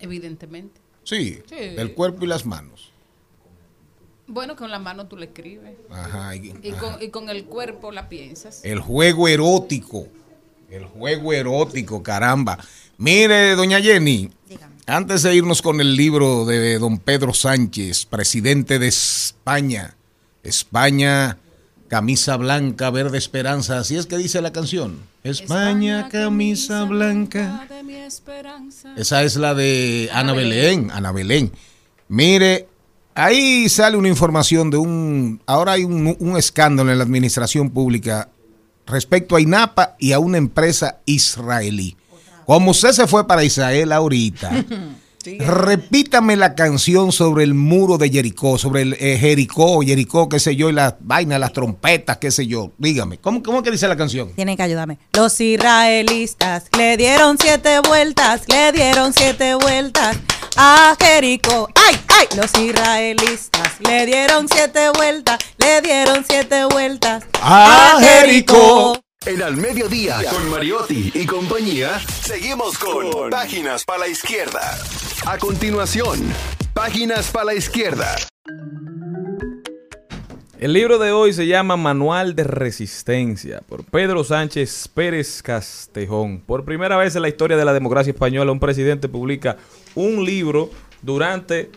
Evidentemente. 0.00 0.78
Sí, 1.02 1.40
Sí. 1.48 1.54
del 1.56 1.94
cuerpo 1.94 2.26
y 2.26 2.28
las 2.28 2.44
manos. 2.44 2.90
Bueno, 4.26 4.54
con 4.54 4.70
la 4.70 4.78
mano 4.78 5.06
tú 5.06 5.16
le 5.16 5.24
escribes. 5.24 5.76
Ajá, 5.88 6.36
y- 6.36 6.52
Y 6.62 6.72
ajá. 6.72 6.78
con, 6.80 7.02
y 7.02 7.08
con 7.08 7.30
el 7.30 7.46
cuerpo 7.46 7.90
la 7.90 8.10
piensas. 8.10 8.60
El 8.66 8.80
juego 8.80 9.28
erótico. 9.28 10.08
El 10.68 10.84
juego 10.84 11.32
erótico, 11.32 12.02
caramba. 12.02 12.58
Mire, 12.98 13.54
doña 13.56 13.80
Jenny, 13.80 14.30
antes 14.84 15.22
de 15.22 15.34
irnos 15.34 15.62
con 15.62 15.80
el 15.80 15.96
libro 15.96 16.44
de 16.44 16.78
don 16.78 16.98
Pedro 16.98 17.32
Sánchez, 17.32 18.04
presidente 18.04 18.78
de 18.78 18.88
España, 18.88 19.96
España 20.42 21.38
Camisa 21.92 22.38
blanca, 22.38 22.88
verde 22.88 23.18
esperanza, 23.18 23.78
así 23.78 23.98
es 23.98 24.06
que 24.06 24.16
dice 24.16 24.40
la 24.40 24.50
canción. 24.50 25.00
España, 25.24 26.08
camisa 26.08 26.84
blanca. 26.84 27.66
de 27.68 27.82
mi 27.82 27.96
esperanza. 27.96 28.94
Esa 28.96 29.22
es 29.24 29.36
la 29.36 29.52
de 29.52 30.08
Ana 30.10 30.32
Belén, 30.32 30.90
Ana 30.90 31.12
Belén. 31.12 31.52
Mire, 32.08 32.66
ahí 33.14 33.68
sale 33.68 33.98
una 33.98 34.08
información 34.08 34.70
de 34.70 34.78
un... 34.78 35.42
Ahora 35.44 35.72
hay 35.72 35.84
un, 35.84 36.16
un 36.18 36.38
escándalo 36.38 36.90
en 36.90 36.96
la 36.96 37.04
administración 37.04 37.68
pública 37.68 38.30
respecto 38.86 39.36
a 39.36 39.42
INAPA 39.42 39.96
y 39.98 40.12
a 40.12 40.18
una 40.18 40.38
empresa 40.38 41.00
israelí. 41.04 41.94
Como 42.46 42.70
usted 42.70 42.92
se 42.92 43.06
fue 43.06 43.26
para 43.26 43.44
Israel 43.44 43.92
ahorita, 43.92 44.50
repítame 45.24 46.36
la 46.36 46.54
canción 46.54 47.12
sobre 47.12 47.44
el 47.44 47.54
muro 47.54 47.98
de 47.98 48.10
Jericó, 48.10 48.58
sobre 48.58 48.82
el 48.82 48.92
eh, 48.94 49.18
Jericó, 49.18 49.80
Jericó, 49.80 50.28
qué 50.28 50.38
sé 50.38 50.56
yo, 50.56 50.70
y 50.70 50.72
las 50.72 50.94
vainas, 51.00 51.40
las 51.40 51.52
trompetas, 51.52 52.18
qué 52.18 52.30
sé 52.30 52.46
yo. 52.46 52.72
Dígame, 52.78 53.18
¿cómo, 53.18 53.42
cómo 53.42 53.62
que 53.62 53.70
dice 53.70 53.88
la 53.88 53.96
canción? 53.96 54.32
Tienen 54.34 54.56
que 54.56 54.62
ayudarme. 54.62 54.98
Los 55.12 55.40
israelitas 55.40 56.64
le 56.76 56.96
dieron 56.96 57.36
siete 57.38 57.80
vueltas, 57.80 58.42
le 58.48 58.72
dieron 58.72 59.12
siete 59.12 59.54
vueltas 59.54 60.16
a 60.56 60.96
Jericó. 60.98 61.68
¡Ay, 61.74 61.96
ay! 62.08 62.26
Los 62.36 62.52
israelitas 62.58 63.80
le 63.80 64.06
dieron 64.06 64.48
siete 64.48 64.90
vueltas, 64.94 65.38
le 65.58 65.80
dieron 65.80 66.24
siete 66.28 66.64
vueltas 66.66 67.24
a 67.40 67.98
Jericó. 68.00 69.01
En 69.24 69.40
Al 69.40 69.56
Mediodía, 69.56 70.16
con 70.28 70.50
Mariotti 70.50 71.12
y 71.14 71.26
compañía, 71.26 72.00
seguimos 72.00 72.76
con 72.76 73.30
Páginas 73.30 73.84
para 73.84 74.00
la 74.00 74.08
Izquierda. 74.08 74.76
A 75.24 75.38
continuación, 75.38 76.18
Páginas 76.74 77.30
para 77.30 77.44
la 77.44 77.54
Izquierda. 77.54 78.16
El 80.58 80.72
libro 80.72 80.98
de 80.98 81.12
hoy 81.12 81.32
se 81.32 81.46
llama 81.46 81.76
Manual 81.76 82.34
de 82.34 82.42
Resistencia 82.42 83.60
por 83.68 83.84
Pedro 83.84 84.24
Sánchez 84.24 84.88
Pérez 84.88 85.40
Castejón. 85.40 86.40
Por 86.40 86.64
primera 86.64 86.96
vez 86.96 87.14
en 87.14 87.22
la 87.22 87.28
historia 87.28 87.56
de 87.56 87.64
la 87.64 87.72
democracia 87.72 88.10
española, 88.10 88.50
un 88.50 88.58
presidente 88.58 89.08
publica 89.08 89.56
un 89.94 90.24
libro 90.24 90.68
durante 91.00 91.70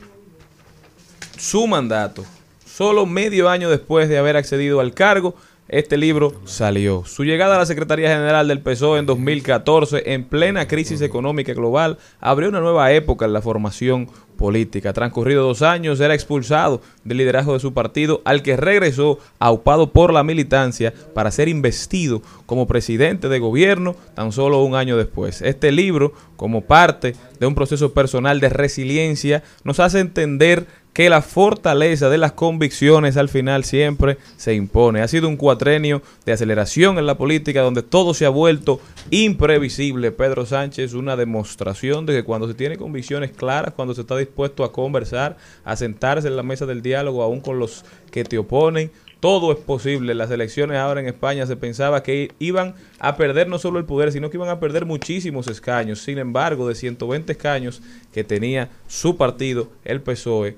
su 1.38 1.68
mandato. 1.68 2.26
Solo 2.66 3.06
medio 3.06 3.50
año 3.50 3.70
después 3.70 4.10
de 4.10 4.18
haber 4.18 4.36
accedido 4.36 4.80
al 4.80 4.96
cargo, 4.96 5.36
este 5.68 5.97
libro 5.97 6.34
salió. 6.45 7.03
Su 7.05 7.24
llegada 7.24 7.55
a 7.55 7.59
la 7.59 7.66
Secretaría 7.66 8.09
General 8.09 8.47
del 8.47 8.61
PSOE 8.61 8.99
en 8.99 9.05
2014, 9.07 10.13
en 10.13 10.24
plena 10.24 10.68
crisis 10.68 11.01
económica 11.01 11.53
global, 11.53 11.97
abrió 12.20 12.49
una 12.49 12.59
nueva 12.59 12.91
época 12.91 13.26
en 13.26 13.34
la 13.34 13.41
formación 13.41 14.07
política. 14.36 14.93
Transcurrido 14.93 15.43
dos 15.43 15.61
años, 15.63 15.99
era 15.99 16.13
expulsado 16.13 16.82
del 17.03 17.18
liderazgo 17.18 17.53
de 17.53 17.59
su 17.59 17.74
partido, 17.74 18.22
al 18.26 18.43
que 18.43 18.57
regresó 18.57 19.18
aupado 19.39 19.91
por 19.91 20.13
la 20.13 20.24
militancia 20.24 20.93
para 21.13 21.32
ser 21.32 21.47
investido 21.47 22.22
como 22.45 22.68
presidente 22.68 23.28
de 23.28 23.39
gobierno 23.39 23.95
tan 24.13 24.32
solo 24.32 24.61
un 24.61 24.76
año 24.76 24.97
después. 24.97 25.41
Este 25.41 25.72
libro, 25.72 26.13
como 26.36 26.61
parte 26.61 27.16
de 27.39 27.47
un 27.47 27.55
proceso 27.55 27.93
personal 27.93 28.39
de 28.39 28.49
resiliencia, 28.49 29.43
nos 29.63 29.80
hace 29.80 29.99
entender 29.99 30.68
que 30.96 31.10
la 31.10 31.22
fortaleza 31.22 32.10
de 32.10 32.18
las 32.18 32.32
convicciones 32.32 33.18
al 33.18 33.28
final 33.28 33.66
siempre 33.66 34.18
se 34.38 34.54
impone. 34.54 35.02
Ha 35.02 35.10
sido 35.10 35.28
un 35.28 35.36
cuatrenio 35.36 36.02
de 36.26 36.32
aceleración 36.32 36.98
en 36.98 37.06
la 37.06 37.18
política 37.18 37.60
donde 37.60 37.84
todo 37.84 38.14
se 38.14 38.26
ha 38.26 38.30
vuelto 38.30 38.80
imprevisible. 39.12 40.14
Pedro 40.14 40.46
Sánchez, 40.46 40.93
una 40.93 41.18
demostración 41.18 42.06
de 42.06 42.14
que 42.14 42.24
cuando 42.24 42.48
se 42.48 42.54
tiene 42.54 42.78
convicciones 42.78 43.32
claras, 43.32 43.74
cuando 43.74 43.93
se 43.93 44.02
está 44.02 44.16
dispuesto 44.16 44.64
a 44.64 44.72
conversar, 44.72 45.36
a 45.66 45.76
sentarse 45.76 46.30
en 46.30 46.38
la 46.38 46.43
mesa 46.43 46.66
del 46.66 46.82
diálogo, 46.82 47.24
aún 47.24 47.41
con 47.41 47.60
los 47.60 47.84
que 48.10 48.24
te 48.24 48.38
oponen, 48.38 48.89
todo 49.20 49.52
es 49.52 49.58
posible. 49.58 50.16
Las 50.16 50.32
elecciones 50.32 50.78
ahora 50.78 51.02
en 51.02 51.08
España 51.08 51.46
se 51.46 51.58
pensaba 51.58 52.04
que 52.04 52.32
iban 52.39 52.74
a 53.00 53.18
perder 53.18 53.50
no 53.50 53.60
solo 53.60 53.80
el 53.80 53.86
poder, 53.86 54.14
sino 54.14 54.30
que 54.30 54.38
iban 54.38 54.48
a 54.48 54.62
perder 54.62 54.86
muchísimos 54.86 55.48
escaños. 55.48 56.00
Sin 56.00 56.20
embargo, 56.20 56.70
de 56.70 56.76
120 56.76 57.34
escaños 57.34 57.82
que 58.14 58.24
tenía 58.24 58.70
su 58.88 59.18
partido, 59.18 59.68
el 59.84 60.00
PSOE, 60.00 60.56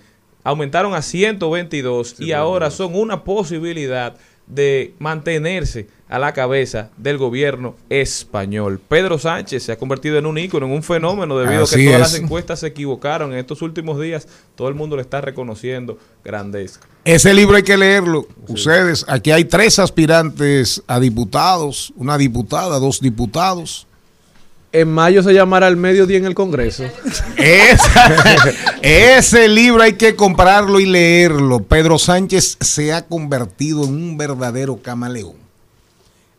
aumentaron 0.48 0.94
a 0.94 1.02
122 1.02 2.22
y 2.22 2.32
ahora 2.32 2.72
son 2.72 2.96
una 2.96 3.26
posibilidad 3.26 4.16
de 4.48 4.94
mantenerse 4.98 5.88
a 6.08 6.20
la 6.20 6.32
cabeza 6.32 6.90
del 6.96 7.18
gobierno 7.18 7.76
español. 7.90 8.80
Pedro 8.88 9.20
Sánchez 9.20 9.64
se 9.64 9.74
ha 9.74 9.78
convertido 9.78 10.18
en 10.18 10.26
un 10.26 10.38
ícono, 10.38 10.66
en 10.66 10.72
un 10.72 10.84
fenómeno 10.84 11.38
debido 11.38 11.66
a 11.66 11.68
que 11.68 11.84
todas 11.84 11.96
es. 11.96 12.00
las 12.00 12.16
encuestas 12.16 12.62
se 12.62 12.68
equivocaron. 12.68 13.34
En 13.34 13.40
estos 13.40 13.62
últimos 13.62 14.00
días 14.00 14.26
todo 14.56 14.70
el 14.70 14.76
mundo 14.76 14.96
le 14.96 15.02
está 15.02 15.20
reconociendo 15.20 15.98
grandeza. 16.24 16.80
Ese 17.04 17.34
libro 17.34 17.58
hay 17.58 17.64
que 17.64 17.76
leerlo. 17.76 18.26
Ustedes, 18.48 19.04
aquí 19.10 19.32
hay 19.32 19.44
tres 19.44 19.80
aspirantes 19.80 20.82
a 20.88 21.02
diputados, 21.02 21.92
una 21.98 22.18
diputada, 22.18 22.80
dos 22.80 23.02
diputados. 23.02 23.87
En 24.72 24.90
mayo 24.90 25.24
se 25.24 25.34
llamará 25.34 25.68
el 25.70 25.78
mediodía 25.78 26.18
en 26.18 26.26
el 26.26 26.36
Congreso. 26.36 26.84
Esa- 27.38 28.34
ese 28.82 29.48
libro 29.48 29.82
hay 29.82 29.94
que 29.94 30.16
comprarlo 30.16 30.80
y 30.80 30.86
leerlo. 30.86 31.64
Pedro 31.64 31.98
Sánchez 31.98 32.58
se 32.60 32.94
ha 32.94 33.06
convertido 33.06 33.86
en 33.86 33.92
un 33.94 34.18
verdadero 34.18 34.82
camaleón. 34.82 35.36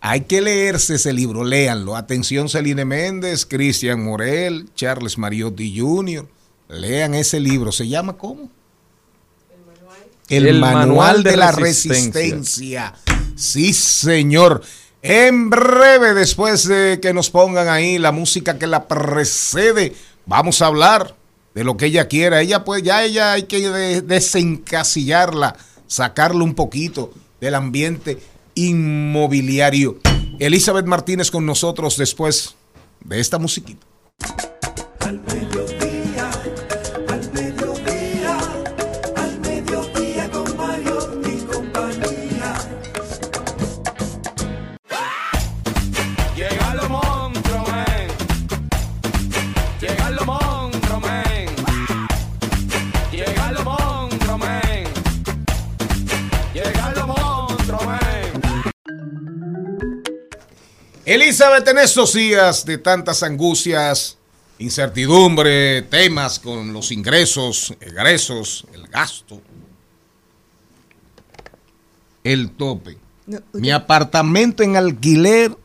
Hay 0.00 0.22
que 0.22 0.40
leerse 0.40 0.94
ese 0.94 1.12
libro, 1.12 1.42
léanlo. 1.42 1.96
Atención 1.96 2.48
Celine 2.48 2.84
Méndez, 2.84 3.44
Cristian 3.46 4.04
Morel, 4.04 4.68
Charles 4.76 5.18
Mariotti 5.18 5.76
Jr. 5.76 6.26
Lean 6.68 7.14
ese 7.14 7.40
libro. 7.40 7.72
¿Se 7.72 7.88
llama 7.88 8.12
cómo? 8.16 8.50
El, 10.28 10.60
Manual, 10.60 11.22
de, 11.22 11.36
la 11.38 11.52
resistencia. 11.52 12.94
Sí, 13.34 13.72
señor. 13.72 14.62
En 15.03 15.49
breve, 15.49 16.14
después 16.14 16.66
de 16.66 16.99
que 17.01 17.12
nos 17.14 17.30
pongan 17.30 17.68
ahí 17.68 17.99
la 17.99 18.11
música 18.12 18.59
que 18.59 18.66
la 18.66 18.88
precede, 18.88 19.94
vamos 20.26 20.61
a 20.61 20.66
hablar 20.66 21.14
de 21.55 21.64
lo 21.64 21.76
que 21.76 21.86
ella 21.86 22.09
quiera. 22.09 22.40
Ella 22.40 22.64
pues 22.64 22.82
ya 22.82 23.05
ella 23.05 23.32
hay 23.32 23.44
que 23.44 23.68
de- 23.70 24.03
desencasillarla, 24.03 25.57
sacarlo 25.86 26.44
un 26.44 26.55
poquito 26.55 27.12
del 27.40 27.55
ambiente 27.55 28.18
inmobiliario. 28.55 29.99
Elizabeth 30.40 30.86
Martínez 30.86 31.30
con 31.30 31.46
nosotros 31.46 31.96
después 31.96 32.57
de 33.05 33.20
esta 33.20 33.38
musiquita. 33.38 33.86
Elizabeth, 61.09 61.66
en 61.66 61.78
estos 61.78 62.12
días 62.12 62.66
de 62.66 62.76
tantas 62.76 63.22
angustias, 63.22 64.18
incertidumbre, 64.59 65.80
temas 65.80 66.38
con 66.38 66.74
los 66.74 66.92
ingresos, 66.92 67.72
egresos, 67.80 68.66
el 68.74 68.86
gasto, 68.88 69.40
el 72.22 72.50
tope. 72.50 72.98
No, 73.24 73.38
Mi 73.54 73.70
apartamento 73.70 74.62
en 74.62 74.76
alquiler 74.76 75.56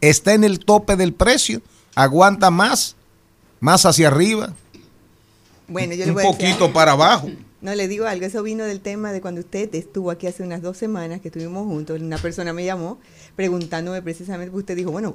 está 0.00 0.34
en 0.34 0.44
el 0.44 0.60
tope 0.60 0.94
del 0.94 1.12
precio. 1.12 1.60
Aguanta 1.96 2.52
más, 2.52 2.94
más 3.58 3.84
hacia 3.84 4.06
arriba, 4.06 4.54
Bueno, 5.66 5.94
yo 5.94 6.04
le 6.04 6.10
un 6.12 6.14
voy 6.14 6.24
a 6.26 6.28
decir 6.28 6.52
poquito 6.52 6.72
para 6.72 6.92
abajo. 6.92 7.28
No, 7.62 7.72
le 7.76 7.86
digo 7.86 8.06
algo, 8.06 8.26
eso 8.26 8.42
vino 8.42 8.64
del 8.64 8.80
tema 8.80 9.12
de 9.12 9.20
cuando 9.20 9.40
usted 9.40 9.72
estuvo 9.76 10.10
aquí 10.10 10.26
hace 10.26 10.42
unas 10.42 10.62
dos 10.62 10.76
semanas 10.76 11.20
que 11.20 11.28
estuvimos 11.28 11.64
juntos, 11.64 12.00
una 12.00 12.18
persona 12.18 12.52
me 12.52 12.64
llamó 12.64 12.98
preguntándome 13.36 14.02
precisamente, 14.02 14.54
usted 14.54 14.74
dijo, 14.74 14.90
bueno, 14.90 15.14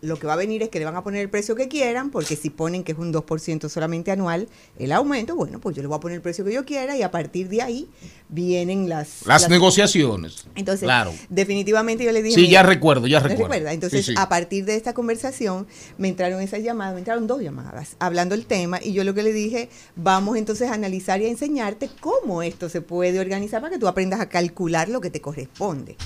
lo 0.00 0.18
que 0.18 0.26
va 0.26 0.34
a 0.34 0.36
venir 0.36 0.62
es 0.62 0.68
que 0.68 0.78
le 0.78 0.84
van 0.84 0.96
a 0.96 1.02
poner 1.02 1.22
el 1.22 1.30
precio 1.30 1.54
que 1.56 1.68
quieran, 1.68 2.10
porque 2.10 2.36
si 2.36 2.50
ponen 2.50 2.84
que 2.84 2.92
es 2.92 2.98
un 2.98 3.12
2% 3.12 3.68
solamente 3.68 4.10
anual 4.10 4.48
el 4.78 4.92
aumento, 4.92 5.34
bueno, 5.34 5.60
pues 5.60 5.74
yo 5.76 5.82
le 5.82 5.88
voy 5.88 5.96
a 5.96 6.00
poner 6.00 6.16
el 6.16 6.22
precio 6.22 6.44
que 6.44 6.52
yo 6.52 6.64
quiera 6.64 6.96
y 6.96 7.02
a 7.02 7.10
partir 7.10 7.48
de 7.48 7.62
ahí 7.62 7.88
vienen 8.28 8.88
las... 8.88 9.26
Las 9.26 9.48
negociaciones. 9.48 10.46
Entonces, 10.54 10.84
claro. 10.84 11.12
definitivamente 11.28 12.04
yo 12.04 12.12
le 12.12 12.22
dije... 12.22 12.34
Sí, 12.34 12.42
mira, 12.42 12.52
ya 12.52 12.62
recuerdo, 12.62 13.06
ya 13.06 13.20
¿no 13.20 13.28
recuerdo. 13.28 13.52
recuerda? 13.52 13.72
Entonces, 13.72 14.04
Sí, 14.06 14.12
sí. 14.12 14.18
a 14.18 14.28
partir 14.28 14.64
de 14.64 14.76
esta 14.76 14.92
conversación, 14.94 15.66
me 15.98 16.08
entraron 16.08 16.40
esas 16.40 16.62
llamadas, 16.62 16.94
me 16.94 17.00
entraron 17.00 17.26
dos 17.26 17.40
llamadas 17.40 17.96
hablando 17.98 18.34
el 18.34 18.46
tema 18.46 18.80
y 18.82 18.92
yo 18.92 19.04
lo 19.04 19.14
que 19.14 19.22
le 19.22 19.32
dije, 19.32 19.68
vamos 19.94 20.36
entonces 20.36 20.70
a 20.70 20.74
analizar 20.74 21.20
y 21.20 21.26
a 21.26 21.28
enseñarte 21.28 21.88
cómo 22.00 22.42
esto 22.42 22.68
se 22.68 22.80
puede 22.82 23.18
organizar 23.20 23.60
para 23.60 23.72
que 23.72 23.78
tú 23.78 23.88
aprendas 23.88 24.20
a 24.20 24.28
calcular 24.28 24.88
lo 24.88 25.00
que 25.00 25.10
te 25.10 25.20
corresponde. 25.20 25.96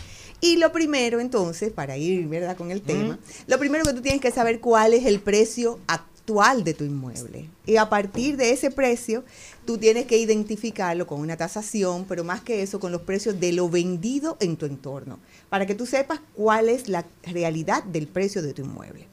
Y 0.40 0.56
lo 0.56 0.72
primero 0.72 1.20
entonces, 1.20 1.72
para 1.72 1.96
ir, 1.96 2.26
¿verdad?, 2.28 2.56
con 2.56 2.70
el 2.70 2.82
tema, 2.82 3.18
lo 3.46 3.58
primero 3.58 3.84
que 3.84 3.92
tú 3.92 4.00
tienes 4.00 4.20
que 4.20 4.30
saber 4.30 4.60
cuál 4.60 4.94
es 4.94 5.04
el 5.04 5.20
precio 5.20 5.78
actual 5.86 6.10
actual 6.20 6.64
de 6.64 6.74
tu 6.74 6.84
inmueble. 6.84 7.48
Y 7.66 7.76
a 7.76 7.88
partir 7.88 8.36
de 8.36 8.52
ese 8.52 8.70
precio, 8.70 9.24
tú 9.64 9.78
tienes 9.78 10.06
que 10.06 10.18
identificarlo 10.18 11.06
con 11.06 11.20
una 11.20 11.36
tasación, 11.36 12.04
pero 12.08 12.24
más 12.24 12.40
que 12.40 12.62
eso, 12.62 12.78
con 12.78 12.92
los 12.92 13.02
precios 13.02 13.40
de 13.40 13.52
lo 13.52 13.68
vendido 13.68 14.36
en 14.40 14.56
tu 14.56 14.66
entorno, 14.66 15.18
para 15.48 15.66
que 15.66 15.74
tú 15.74 15.86
sepas 15.86 16.20
cuál 16.34 16.68
es 16.68 16.88
la 16.88 17.04
realidad 17.22 17.82
del 17.84 18.06
precio 18.06 18.42
de 18.42 18.52
tu 18.52 18.62
inmueble. 18.62 19.06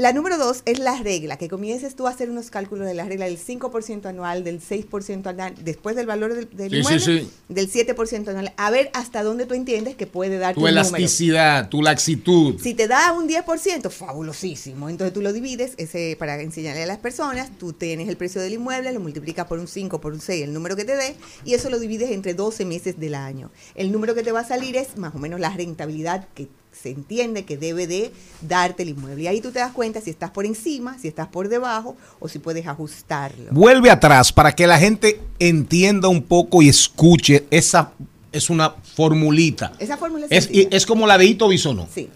La 0.00 0.12
número 0.12 0.38
dos 0.38 0.62
es 0.64 0.78
la 0.78 0.96
regla, 1.02 1.38
que 1.38 1.48
comiences 1.48 1.96
tú 1.96 2.06
a 2.06 2.10
hacer 2.10 2.30
unos 2.30 2.50
cálculos 2.50 2.86
de 2.86 2.94
la 2.94 3.04
regla 3.06 3.24
del 3.24 3.36
5% 3.36 4.06
anual, 4.06 4.44
del 4.44 4.60
6% 4.60 5.26
anual, 5.26 5.56
después 5.64 5.96
del 5.96 6.06
valor 6.06 6.34
del, 6.34 6.48
del 6.56 6.70
Sí, 6.70 6.76
inmueble, 6.76 7.00
sí, 7.00 7.18
sí. 7.18 7.30
del 7.48 7.68
7% 7.68 8.28
anual, 8.28 8.52
a 8.56 8.70
ver 8.70 8.92
hasta 8.94 9.24
dónde 9.24 9.44
tú 9.46 9.54
entiendes 9.54 9.96
que 9.96 10.06
puede 10.06 10.38
dar 10.38 10.54
Tu 10.54 10.60
tu 10.60 10.66
número. 10.68 10.86
elasticidad, 10.86 11.68
tu 11.68 11.82
laxitud. 11.82 12.60
Si 12.62 12.74
te 12.74 12.86
da 12.86 13.12
un 13.12 13.28
10%, 13.28 13.90
fabulosísimo. 13.90 14.88
Entonces 14.88 15.12
tú 15.12 15.20
lo 15.20 15.32
divides, 15.32 15.72
ese 15.78 16.14
para 16.16 16.40
enseñarle 16.40 16.84
a 16.84 16.86
las 16.86 16.98
personas, 16.98 17.50
tú 17.58 17.72
tienes 17.72 18.08
el 18.08 18.16
precio 18.16 18.40
del 18.40 18.52
inmueble, 18.52 18.92
lo 18.92 19.00
multiplicas 19.00 19.46
por 19.46 19.58
un 19.58 19.66
5, 19.66 20.00
por 20.00 20.12
un 20.12 20.20
6, 20.20 20.44
el 20.44 20.52
número 20.52 20.76
que 20.76 20.84
te 20.84 20.94
dé, 20.94 21.16
y 21.44 21.54
eso 21.54 21.70
lo 21.70 21.80
divides 21.80 22.12
entre 22.12 22.34
12 22.34 22.64
meses 22.66 23.00
del 23.00 23.16
año. 23.16 23.50
El 23.74 23.90
número 23.90 24.14
que 24.14 24.22
te 24.22 24.30
va 24.30 24.40
a 24.42 24.44
salir 24.46 24.76
es 24.76 24.96
más 24.96 25.12
o 25.16 25.18
menos 25.18 25.40
la 25.40 25.50
rentabilidad 25.50 26.28
que 26.36 26.46
se 26.72 26.90
entiende 26.90 27.44
que 27.44 27.56
debe 27.56 27.86
de 27.86 28.12
darte 28.40 28.82
el 28.82 28.90
inmueble. 28.90 29.22
Y 29.22 29.26
ahí 29.26 29.40
tú 29.40 29.50
te 29.50 29.58
das 29.58 29.72
cuenta 29.72 30.00
si 30.00 30.10
estás 30.10 30.30
por 30.30 30.46
encima, 30.46 30.98
si 30.98 31.08
estás 31.08 31.28
por 31.28 31.48
debajo 31.48 31.96
o 32.20 32.28
si 32.28 32.38
puedes 32.38 32.66
ajustarlo. 32.66 33.50
Vuelve 33.50 33.90
atrás 33.90 34.32
para 34.32 34.54
que 34.54 34.66
la 34.66 34.78
gente 34.78 35.20
entienda 35.38 36.08
un 36.08 36.22
poco 36.22 36.62
y 36.62 36.68
escuche. 36.68 37.46
Esa 37.50 37.92
es 38.30 38.50
una 38.50 38.74
formulita. 38.94 39.72
Esa 39.78 39.96
fórmula 39.96 40.26
es 40.28 40.48
Es, 40.52 40.66
es 40.70 40.86
como 40.86 41.06
la 41.06 41.16
de 41.16 41.24
Ito 41.26 41.48
Bisono. 41.48 41.88
Sí. 41.94 42.08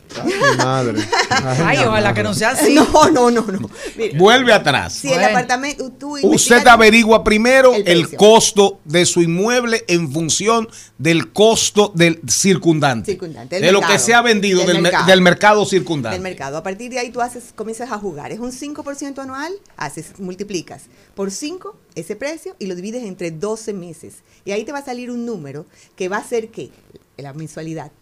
madre. 0.59 1.01
Ay, 1.65 1.79
ojalá 1.79 2.13
que 2.13 2.23
no 2.23 2.35
sea 2.35 2.51
así. 2.51 2.75
No, 2.75 3.11
no, 3.11 3.31
no, 3.31 3.43
no. 3.47 3.71
Mira, 3.97 4.19
Vuelve 4.19 4.53
atrás. 4.53 4.93
si 4.93 5.13
el 5.13 5.23
apartamento, 5.25 5.91
tú 5.99 6.19
Usted 6.23 6.67
averigua 6.67 7.25
primero 7.25 7.73
El 7.75 8.15
costo 8.17 8.81
de 8.85 9.07
su 9.07 9.23
inmueble 9.23 9.85
en 9.89 10.13
función 10.13 10.69
del 10.99 11.33
costo 11.33 11.93
del 11.95 12.21
circundante. 12.29 13.13
Circundante, 13.13 13.57
del 13.57 13.65
de 13.67 13.73
lo 13.73 13.81
que 13.81 13.99
se 13.99 14.15
ha 14.15 14.23
vendido 14.23 14.59
Del 14.61 14.67
del, 14.69 14.77
mer- 14.77 14.83
mercado. 14.93 15.07
del 15.07 15.21
mercado 15.23 15.65
circundante. 15.67 16.15
del 16.17 16.23
mercado. 16.23 16.57
A 16.59 16.63
partir 16.63 16.91
de 16.91 16.99
ahí 16.99 17.11
tú 17.11 17.21
haces, 17.21 17.53
comienzas 17.55 17.91
a 17.91 17.99
jugar. 17.99 18.33
Es 18.33 18.39
un 18.39 18.53
5% 18.53 19.19
anual, 19.19 19.53
haces, 19.77 20.19
multiplicas 20.19 20.83
por 21.15 21.31
5 21.31 21.77
ese 21.95 22.16
precio 22.16 22.57
y 22.59 22.66
lo 22.66 22.74
divides 22.74 23.05
entre 23.05 23.30
12 23.30 23.72
meses. 23.72 24.16
Y 24.45 24.53
ahí 24.53 24.64
te 24.64 24.72
va 24.72 24.78
a 24.78 24.84
salir 24.84 25.11
un 25.11 25.24
número 25.26 25.66
que 25.97 26.09
va 26.09 26.18
a 26.18 26.24
ser 26.24 26.49
¿qué? 26.49 26.70
La 27.16 27.32
mensualidad. 27.32 27.93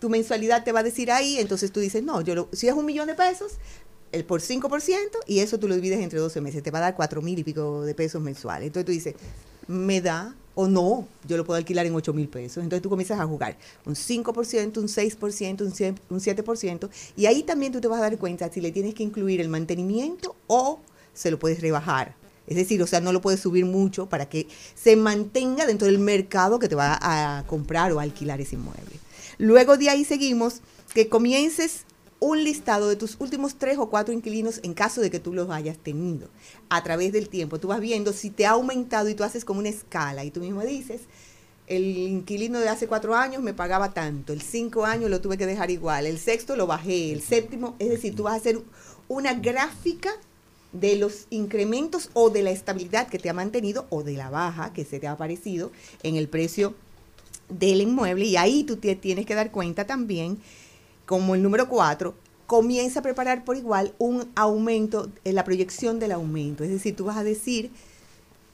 Tu 0.00 0.08
mensualidad 0.08 0.62
te 0.64 0.72
va 0.72 0.80
a 0.80 0.84
decir 0.84 1.10
ahí, 1.10 1.38
entonces 1.38 1.72
tú 1.72 1.80
dices, 1.80 2.02
no, 2.02 2.20
yo 2.20 2.34
lo- 2.34 2.48
si 2.52 2.68
es 2.68 2.74
un 2.74 2.84
millón 2.86 3.08
de 3.08 3.14
pesos, 3.14 3.52
el 4.12 4.24
por 4.24 4.40
5% 4.40 5.18
y 5.26 5.40
eso 5.40 5.58
tú 5.58 5.68
lo 5.68 5.74
divides 5.74 6.00
entre 6.00 6.18
12 6.18 6.40
meses, 6.40 6.62
te 6.62 6.70
va 6.70 6.78
a 6.78 6.82
dar 6.82 6.96
4 6.96 7.20
mil 7.20 7.38
y 7.38 7.44
pico 7.44 7.82
de 7.82 7.94
pesos 7.94 8.22
mensuales. 8.22 8.68
Entonces 8.68 8.86
tú 8.86 8.92
dices, 8.92 9.14
me 9.66 10.00
da 10.00 10.34
o 10.54 10.66
no, 10.66 11.06
yo 11.26 11.36
lo 11.36 11.44
puedo 11.44 11.56
alquilar 11.58 11.86
en 11.86 11.94
8 11.94 12.12
mil 12.12 12.28
pesos. 12.28 12.62
Entonces 12.62 12.82
tú 12.82 12.88
comienzas 12.90 13.20
a 13.20 13.26
jugar 13.26 13.56
un 13.86 13.94
5%, 13.94 14.78
un 14.78 14.88
6%, 14.88 15.62
un 15.62 15.72
7%, 15.72 15.98
un 16.10 16.20
7%, 16.20 16.88
y 17.16 17.26
ahí 17.26 17.42
también 17.42 17.72
tú 17.72 17.80
te 17.80 17.88
vas 17.88 17.98
a 17.98 18.02
dar 18.02 18.18
cuenta 18.18 18.50
si 18.50 18.60
le 18.60 18.72
tienes 18.72 18.94
que 18.94 19.02
incluir 19.02 19.40
el 19.40 19.48
mantenimiento 19.48 20.36
o 20.46 20.80
se 21.14 21.30
lo 21.30 21.38
puedes 21.38 21.60
rebajar. 21.60 22.14
Es 22.48 22.56
decir, 22.56 22.82
o 22.82 22.86
sea, 22.86 23.00
no 23.00 23.12
lo 23.12 23.20
puedes 23.20 23.40
subir 23.40 23.66
mucho 23.66 24.08
para 24.08 24.28
que 24.28 24.48
se 24.74 24.96
mantenga 24.96 25.66
dentro 25.66 25.86
del 25.86 25.98
mercado 25.98 26.58
que 26.58 26.68
te 26.68 26.74
va 26.74 26.98
a 27.00 27.44
comprar 27.46 27.92
o 27.92 28.00
a 28.00 28.02
alquilar 28.02 28.40
ese 28.40 28.56
inmueble. 28.56 28.98
Luego 29.38 29.76
de 29.76 29.90
ahí 29.90 30.04
seguimos 30.04 30.62
que 30.94 31.08
comiences 31.08 31.84
un 32.20 32.42
listado 32.42 32.88
de 32.88 32.96
tus 32.96 33.16
últimos 33.20 33.56
tres 33.56 33.78
o 33.78 33.90
cuatro 33.90 34.12
inquilinos 34.12 34.60
en 34.62 34.74
caso 34.74 35.00
de 35.00 35.10
que 35.10 35.20
tú 35.20 35.32
los 35.32 35.50
hayas 35.50 35.78
tenido 35.78 36.28
a 36.68 36.82
través 36.82 37.12
del 37.12 37.28
tiempo. 37.28 37.60
Tú 37.60 37.68
vas 37.68 37.80
viendo 37.80 38.12
si 38.12 38.30
te 38.30 38.46
ha 38.46 38.50
aumentado 38.50 39.08
y 39.08 39.14
tú 39.14 39.24
haces 39.24 39.44
como 39.44 39.60
una 39.60 39.68
escala 39.68 40.24
y 40.24 40.30
tú 40.30 40.40
mismo 40.40 40.62
dices, 40.62 41.02
el 41.66 41.84
inquilino 41.84 42.58
de 42.58 42.68
hace 42.68 42.88
cuatro 42.88 43.14
años 43.14 43.42
me 43.42 43.54
pagaba 43.54 43.92
tanto, 43.92 44.32
el 44.32 44.40
cinco 44.40 44.84
años 44.84 45.10
lo 45.10 45.20
tuve 45.20 45.36
que 45.36 45.46
dejar 45.46 45.70
igual, 45.70 46.06
el 46.06 46.18
sexto 46.18 46.56
lo 46.56 46.66
bajé, 46.66 47.12
el 47.12 47.20
séptimo, 47.20 47.76
es 47.78 47.90
decir, 47.90 48.16
tú 48.16 48.24
vas 48.24 48.34
a 48.34 48.36
hacer 48.38 48.60
una 49.06 49.34
gráfica 49.34 50.10
de 50.72 50.96
los 50.96 51.26
incrementos 51.30 52.10
o 52.12 52.30
de 52.30 52.42
la 52.42 52.50
estabilidad 52.50 53.08
que 53.08 53.18
te 53.18 53.30
ha 53.30 53.34
mantenido 53.34 53.86
o 53.90 54.02
de 54.02 54.14
la 54.14 54.30
baja 54.30 54.72
que 54.72 54.84
se 54.84 55.00
te 55.00 55.06
ha 55.06 55.12
aparecido 55.12 55.72
en 56.02 56.16
el 56.16 56.28
precio 56.28 56.74
del 57.48 57.80
inmueble 57.80 58.26
y 58.26 58.36
ahí 58.36 58.64
tú 58.64 58.76
te 58.76 58.94
tienes 58.94 59.26
que 59.26 59.34
dar 59.34 59.50
cuenta 59.50 59.86
también, 59.86 60.38
como 61.06 61.34
el 61.34 61.42
número 61.42 61.68
4, 61.68 62.14
comienza 62.46 63.00
a 63.00 63.02
preparar 63.02 63.44
por 63.44 63.56
igual 63.56 63.94
un 63.98 64.30
aumento, 64.34 65.10
en 65.24 65.34
la 65.34 65.44
proyección 65.44 65.98
del 65.98 66.12
aumento. 66.12 66.64
Es 66.64 66.70
decir, 66.70 66.96
tú 66.96 67.04
vas 67.04 67.16
a 67.16 67.24
decir, 67.24 67.70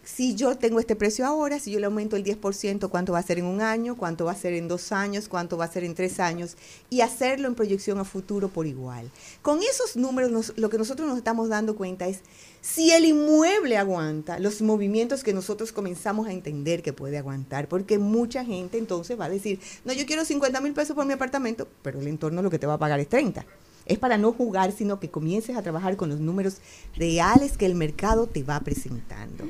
si 0.05 0.35
yo 0.35 0.57
tengo 0.57 0.81
este 0.81 0.97
precio 0.97 1.27
ahora, 1.27 1.59
si 1.59 1.71
yo 1.71 1.81
le 1.81 1.87
aumento 1.87 2.17
el 2.17 2.25
10%, 2.25 2.89
¿cuánto 2.91 3.13
va 3.13 3.19
a 3.21 3.23
ser 3.23 3.39
en 3.39 3.47
un 3.47 3.61
año? 3.63 3.97
¿Cuánto 3.97 4.27
va 4.27 4.33
a 4.33 4.37
ser 4.37 4.53
en 4.53 4.69
dos 4.69 4.93
años? 4.93 5.29
¿Cuánto 5.29 5.57
va 5.57 5.65
a 5.65 5.73
ser 5.73 5.83
en 5.85 5.95
tres 5.95 6.21
años? 6.21 6.57
Y 6.91 7.01
hacerlo 7.01 7.49
en 7.49 7.55
proyección 7.55 7.99
a 7.99 8.05
futuro 8.05 8.49
por 8.49 8.67
igual. 8.67 9.11
Con 9.43 9.61
esos 9.63 9.97
números, 9.97 10.31
nos- 10.31 10.53
lo 10.57 10.69
que 10.69 10.79
nosotros 10.79 11.09
nos 11.09 11.17
estamos 11.17 11.49
dando 11.49 11.75
cuenta 11.75 12.07
es 12.07 12.21
si 12.61 12.93
el 12.93 13.05
inmueble 13.05 13.77
aguanta 13.79 14.39
los 14.39 14.63
movimientos 14.63 15.23
que 15.25 15.33
nosotros 15.33 15.73
comenzamos 15.73 16.27
a 16.29 16.33
entender 16.33 16.83
que 16.83 16.93
puede 16.93 17.19
aguantar, 17.19 17.69
porque 17.69 17.99
mucha 17.99 18.45
gente 18.45 18.79
entonces 18.79 19.19
va 19.19 19.25
a 19.27 19.31
decir, 19.31 19.59
no, 19.85 19.93
yo 19.93 20.07
quiero 20.07 20.25
50 20.25 20.61
mil 20.61 20.73
pesos 20.75 20.95
por 20.95 21.07
mi 21.07 21.13
apartamento, 21.15 21.67
pero 21.83 22.01
el 22.01 22.07
entorno 22.09 22.43
lo 22.43 22.51
que 22.51 22.59
te 22.59 22.67
va 22.67 22.75
a 22.75 22.79
pagar 22.79 23.01
es 23.01 23.09
30. 23.09 23.45
Es 23.87 23.99
para 23.99 24.19
no 24.19 24.33
jugar, 24.33 24.73
sino 24.73 24.99
que 24.99 25.11
comiences 25.11 25.57
a 25.57 25.63
trabajar 25.63 25.97
con 25.97 26.09
los 26.09 26.21
números 26.21 26.59
reales 26.97 27.57
que 27.57 27.67
el 27.67 27.75
mercado 27.75 28.27
te 28.27 28.43
va 28.43 28.61
presentando. 28.61 29.45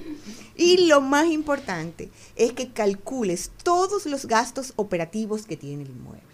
Y 0.56 0.86
lo 0.86 1.00
más 1.00 1.26
importante 1.28 2.10
es 2.36 2.52
que 2.52 2.72
calcules 2.72 3.50
todos 3.62 4.06
los 4.06 4.26
gastos 4.26 4.72
operativos 4.76 5.46
que 5.46 5.56
tiene 5.56 5.84
el 5.84 5.90
inmueble 5.90 6.33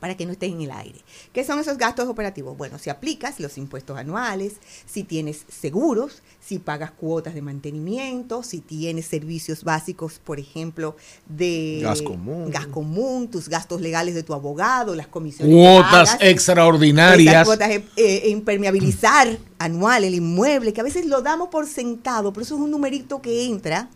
para 0.00 0.16
que 0.16 0.26
no 0.26 0.32
estés 0.32 0.52
en 0.52 0.62
el 0.62 0.70
aire. 0.70 1.00
¿Qué 1.32 1.44
son 1.44 1.58
esos 1.58 1.78
gastos 1.78 2.08
operativos? 2.08 2.56
Bueno, 2.56 2.78
si 2.78 2.90
aplicas 2.90 3.40
los 3.40 3.58
impuestos 3.58 3.98
anuales, 3.98 4.54
si 4.86 5.04
tienes 5.04 5.44
seguros, 5.48 6.22
si 6.40 6.58
pagas 6.58 6.90
cuotas 6.90 7.34
de 7.34 7.42
mantenimiento, 7.42 8.42
si 8.42 8.60
tienes 8.60 9.06
servicios 9.06 9.64
básicos, 9.64 10.20
por 10.22 10.38
ejemplo, 10.38 10.96
de 11.28 11.80
Gas 11.82 12.02
común. 12.02 12.50
gas 12.50 12.66
común, 12.66 13.28
tus 13.30 13.48
gastos 13.48 13.80
legales 13.80 14.14
de 14.14 14.22
tu 14.22 14.34
abogado, 14.34 14.94
las 14.94 15.06
comisiones. 15.08 15.54
Cuotas 15.54 15.90
pagas, 15.90 16.16
extraordinarias. 16.20 17.34
esas 17.34 17.46
cuotas, 17.46 17.70
eh, 17.70 17.84
eh, 17.96 18.28
impermeabilizar 18.28 19.38
anual 19.58 20.04
el 20.04 20.14
inmueble, 20.14 20.72
que 20.72 20.80
a 20.80 20.84
veces 20.84 21.06
lo 21.06 21.22
damos 21.22 21.48
por 21.48 21.66
sentado, 21.66 22.32
pero 22.32 22.44
eso 22.44 22.54
es 22.54 22.60
un 22.60 22.70
numerito 22.70 23.20
que 23.20 23.46
entra, 23.46 23.90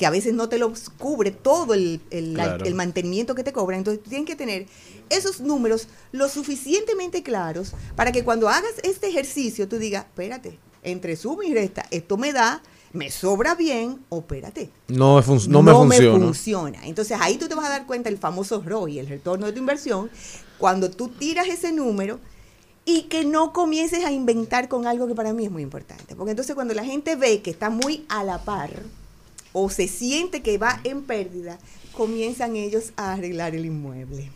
que 0.00 0.06
a 0.06 0.10
veces 0.10 0.32
no 0.32 0.48
te 0.48 0.56
lo 0.58 0.72
cubre 0.98 1.30
todo 1.30 1.74
el, 1.74 2.00
el- 2.10 2.32
Claro. 2.34 2.64
el 2.64 2.74
mantenimiento 2.74 3.34
que 3.34 3.44
te 3.44 3.52
cobran. 3.52 3.78
Entonces 3.78 4.02
tú 4.02 4.08
tienes 4.08 4.26
que 4.26 4.34
tener 4.34 4.66
esos 5.10 5.40
números 5.40 5.88
lo 6.10 6.26
suficientemente 6.28 7.22
claros 7.22 7.74
para 7.96 8.10
que 8.10 8.24
cuando 8.24 8.48
hagas 8.48 8.72
este 8.82 9.08
ejercicio 9.08 9.68
tú 9.68 9.76
digas, 9.78 10.06
espérate, 10.06 10.58
entre 10.82 11.16
suma 11.16 11.44
y 11.44 11.52
resta, 11.52 11.84
esto 11.90 12.16
me 12.16 12.32
da, 12.32 12.62
me 12.94 13.10
sobra 13.10 13.54
bien, 13.54 13.98
o 14.08 14.20
espérate, 14.20 14.70
No, 14.88 15.16
me 15.16 15.22
fun- 15.22 15.42
no 15.48 15.62
me 15.62 15.72
funciona. 15.72 16.24
funciona. 16.24 16.86
Entonces 16.86 17.18
ahí 17.20 17.36
tú 17.36 17.46
te 17.46 17.54
vas 17.54 17.66
a 17.66 17.68
dar 17.68 17.86
cuenta 17.86 18.08
el 18.08 18.16
famoso 18.16 18.62
ROI, 18.64 18.98
el 19.00 19.06
retorno 19.06 19.44
de 19.46 19.52
tu 19.52 19.58
inversión, 19.58 20.10
cuando 20.56 20.90
tú 20.90 21.08
tiras 21.08 21.46
ese 21.48 21.72
número 21.72 22.18
y 22.86 23.02
que 23.02 23.26
no 23.26 23.52
comiences 23.52 24.04
a 24.06 24.10
inventar 24.12 24.68
con 24.68 24.86
algo 24.86 25.06
que 25.06 25.14
para 25.14 25.34
mí 25.34 25.44
es 25.44 25.50
muy 25.50 25.62
importante. 25.62 26.16
Porque 26.16 26.30
entonces 26.30 26.54
cuando 26.54 26.72
la 26.72 26.84
gente 26.84 27.14
ve 27.16 27.42
que 27.42 27.50
está 27.50 27.68
muy 27.68 28.06
a 28.08 28.24
la 28.24 28.42
par 28.42 28.70
o 29.52 29.70
se 29.70 29.88
siente 29.88 30.42
que 30.42 30.58
va 30.58 30.80
en 30.84 31.02
pérdida, 31.02 31.58
comienzan 31.92 32.56
ellos 32.56 32.92
a 32.96 33.12
arreglar 33.12 33.54
el 33.54 33.66
inmueble. 33.66 34.30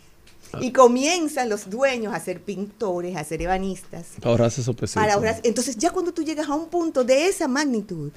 Y 0.61 0.71
comienzan 0.71 1.49
los 1.49 1.69
dueños 1.69 2.13
a 2.13 2.19
ser 2.19 2.41
pintores, 2.41 3.17
a 3.17 3.23
ser 3.25 3.41
ebanistas, 3.41 4.05
Para 4.21 4.31
ahorrarse 4.31 4.61
esos 4.61 4.75
para. 4.75 5.41
Entonces, 5.43 5.75
ya 5.75 5.91
cuando 5.91 6.13
tú 6.13 6.23
llegas 6.23 6.47
a 6.47 6.53
un 6.53 6.69
punto 6.69 7.03
de 7.03 7.27
esa 7.27 7.49
magnitud, 7.49 8.11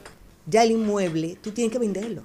ya 0.46 0.62
el 0.62 0.70
inmueble, 0.70 1.36
tú 1.42 1.50
tienes 1.50 1.72
que 1.72 1.80
venderlo. 1.80 2.22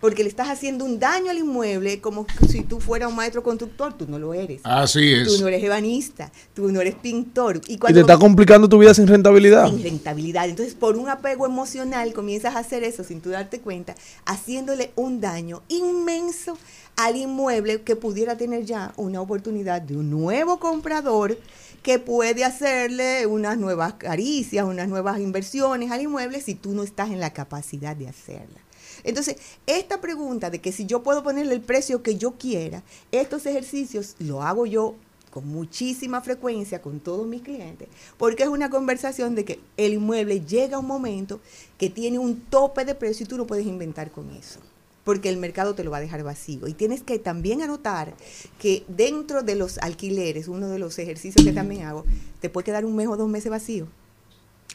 Porque 0.00 0.22
le 0.22 0.28
estás 0.28 0.48
haciendo 0.48 0.84
un 0.84 0.98
daño 0.98 1.30
al 1.30 1.38
inmueble 1.38 2.00
como 2.00 2.26
si 2.48 2.62
tú 2.62 2.80
fueras 2.80 3.10
un 3.10 3.16
maestro 3.16 3.42
constructor. 3.42 3.92
Tú 3.92 4.06
no 4.08 4.18
lo 4.18 4.32
eres. 4.32 4.60
Así 4.64 5.12
es. 5.12 5.28
Tú 5.28 5.40
no 5.40 5.48
eres 5.48 5.62
ebanista, 5.62 6.32
tú 6.54 6.72
no 6.72 6.80
eres 6.80 6.94
pintor. 6.94 7.60
Y 7.66 7.74
Y 7.74 7.78
cuando 7.78 7.98
te 7.98 8.00
está 8.00 8.18
complicando 8.18 8.68
tu 8.68 8.78
vida 8.78 8.94
sin 8.94 9.06
rentabilidad. 9.06 9.68
sin 9.68 9.82
rentabilidad. 9.82 10.48
Entonces, 10.48 10.74
por 10.74 10.96
un 10.96 11.08
apego 11.08 11.46
emocional, 11.46 12.12
comienzas 12.12 12.56
a 12.56 12.60
hacer 12.60 12.82
eso 12.82 13.04
sin 13.04 13.20
tú 13.20 13.30
darte 13.30 13.60
cuenta, 13.60 13.94
haciéndole 14.24 14.92
un 14.96 15.20
daño 15.20 15.62
inmenso 15.68 16.56
al 16.96 17.16
inmueble 17.16 17.82
que 17.82 17.96
pudiera 17.96 18.36
tener 18.36 18.64
ya 18.64 18.92
una 18.96 19.20
oportunidad 19.20 19.80
de 19.82 19.96
un 19.96 20.10
nuevo 20.10 20.58
comprador 20.58 21.38
que 21.82 21.98
puede 21.98 22.44
hacerle 22.44 23.26
unas 23.26 23.56
nuevas 23.56 23.94
caricias, 23.94 24.66
unas 24.66 24.88
nuevas 24.88 25.18
inversiones 25.18 25.90
al 25.90 26.02
inmueble 26.02 26.40
si 26.40 26.54
tú 26.54 26.72
no 26.72 26.82
estás 26.82 27.10
en 27.10 27.20
la 27.20 27.32
capacidad 27.32 27.96
de 27.96 28.08
hacerla. 28.08 28.60
Entonces, 29.04 29.36
esta 29.66 30.00
pregunta 30.00 30.50
de 30.50 30.60
que 30.60 30.72
si 30.72 30.86
yo 30.86 31.02
puedo 31.02 31.22
ponerle 31.22 31.54
el 31.54 31.60
precio 31.60 32.02
que 32.02 32.16
yo 32.16 32.32
quiera, 32.32 32.82
estos 33.12 33.46
ejercicios 33.46 34.16
lo 34.18 34.42
hago 34.42 34.66
yo 34.66 34.94
con 35.30 35.46
muchísima 35.46 36.20
frecuencia 36.20 36.82
con 36.82 37.00
todos 37.00 37.26
mis 37.26 37.42
clientes, 37.42 37.88
porque 38.18 38.42
es 38.42 38.48
una 38.48 38.68
conversación 38.68 39.34
de 39.34 39.44
que 39.44 39.60
el 39.76 39.94
inmueble 39.94 40.40
llega 40.40 40.76
a 40.76 40.80
un 40.80 40.86
momento 40.86 41.40
que 41.78 41.88
tiene 41.88 42.18
un 42.18 42.40
tope 42.40 42.84
de 42.84 42.94
precio 42.94 43.24
y 43.24 43.28
tú 43.28 43.36
no 43.36 43.46
puedes 43.46 43.66
inventar 43.66 44.10
con 44.10 44.30
eso, 44.30 44.60
porque 45.04 45.28
el 45.28 45.36
mercado 45.36 45.74
te 45.74 45.84
lo 45.84 45.90
va 45.90 45.98
a 45.98 46.00
dejar 46.00 46.24
vacío. 46.24 46.66
Y 46.66 46.74
tienes 46.74 47.02
que 47.02 47.18
también 47.18 47.62
anotar 47.62 48.14
que 48.58 48.84
dentro 48.88 49.42
de 49.42 49.54
los 49.54 49.78
alquileres, 49.78 50.48
uno 50.48 50.68
de 50.68 50.78
los 50.78 50.98
ejercicios 50.98 51.44
que 51.44 51.52
también 51.52 51.82
hago, 51.82 52.04
te 52.40 52.50
puede 52.50 52.66
quedar 52.66 52.84
un 52.84 52.96
mes 52.96 53.06
o 53.06 53.16
dos 53.16 53.28
meses 53.28 53.50
vacío. 53.50 53.86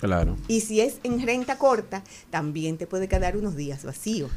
Claro. 0.06 0.38
Y 0.48 0.62
si 0.62 0.82
es 0.82 1.00
en 1.04 1.26
renta 1.26 1.58
corta, 1.58 2.04
también 2.30 2.78
te 2.78 2.88
puede 2.88 3.08
quedar 3.08 3.38
unos 3.38 3.56
días 3.56 3.84
vacíos. 3.84 4.32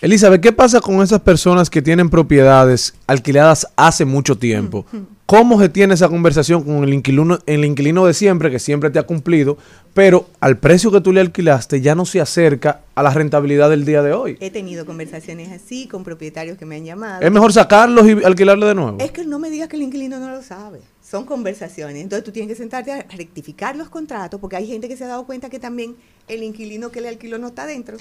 Elizabeth, 0.00 0.40
¿qué 0.40 0.50
pasa 0.50 0.80
con 0.80 1.02
esas 1.02 1.20
personas 1.20 1.68
que 1.68 1.82
tienen 1.82 2.08
propiedades 2.08 2.94
alquiladas 3.06 3.66
hace 3.76 4.06
mucho 4.06 4.38
tiempo? 4.38 4.86
¿Cómo 5.26 5.60
se 5.60 5.68
tiene 5.68 5.92
esa 5.92 6.08
conversación 6.08 6.62
con 6.62 6.82
el 6.84 6.94
inquilino, 6.94 7.38
el 7.44 7.66
inquilino 7.66 8.06
de 8.06 8.14
siempre, 8.14 8.50
que 8.50 8.58
siempre 8.58 8.88
te 8.88 8.98
ha 8.98 9.02
cumplido, 9.02 9.58
pero 9.92 10.26
al 10.40 10.56
precio 10.56 10.90
que 10.90 11.02
tú 11.02 11.12
le 11.12 11.20
alquilaste 11.20 11.82
ya 11.82 11.94
no 11.94 12.06
se 12.06 12.18
acerca 12.18 12.80
a 12.94 13.02
la 13.02 13.10
rentabilidad 13.10 13.68
del 13.68 13.84
día 13.84 14.02
de 14.02 14.14
hoy? 14.14 14.38
He 14.40 14.50
tenido 14.50 14.86
conversaciones 14.86 15.52
así 15.52 15.86
con 15.86 16.02
propietarios 16.02 16.56
que 16.56 16.64
me 16.64 16.76
han 16.76 16.86
llamado. 16.86 17.20
¿Es 17.20 17.30
mejor 17.30 17.52
sacarlos 17.52 18.06
y 18.08 18.24
alquilarle 18.24 18.66
de 18.66 18.74
nuevo? 18.74 18.96
Es 19.00 19.10
que 19.10 19.26
no 19.26 19.38
me 19.38 19.50
digas 19.50 19.68
que 19.68 19.76
el 19.76 19.82
inquilino 19.82 20.18
no 20.18 20.30
lo 20.30 20.42
sabe. 20.42 20.80
Son 21.10 21.24
conversaciones. 21.24 22.02
Entonces 22.02 22.24
tú 22.24 22.30
tienes 22.30 22.52
que 22.52 22.56
sentarte 22.56 22.92
a 22.92 23.02
rectificar 23.02 23.74
los 23.74 23.88
contratos 23.88 24.38
porque 24.40 24.56
hay 24.56 24.66
gente 24.66 24.88
que 24.88 24.96
se 24.96 25.04
ha 25.04 25.08
dado 25.08 25.26
cuenta 25.26 25.48
que 25.50 25.58
también 25.58 25.96
el 26.28 26.42
inquilino 26.42 26.90
que 26.92 27.00
le 27.00 27.08
alquiló 27.08 27.38
no 27.38 27.48
está 27.48 27.66
dentro 27.66 27.96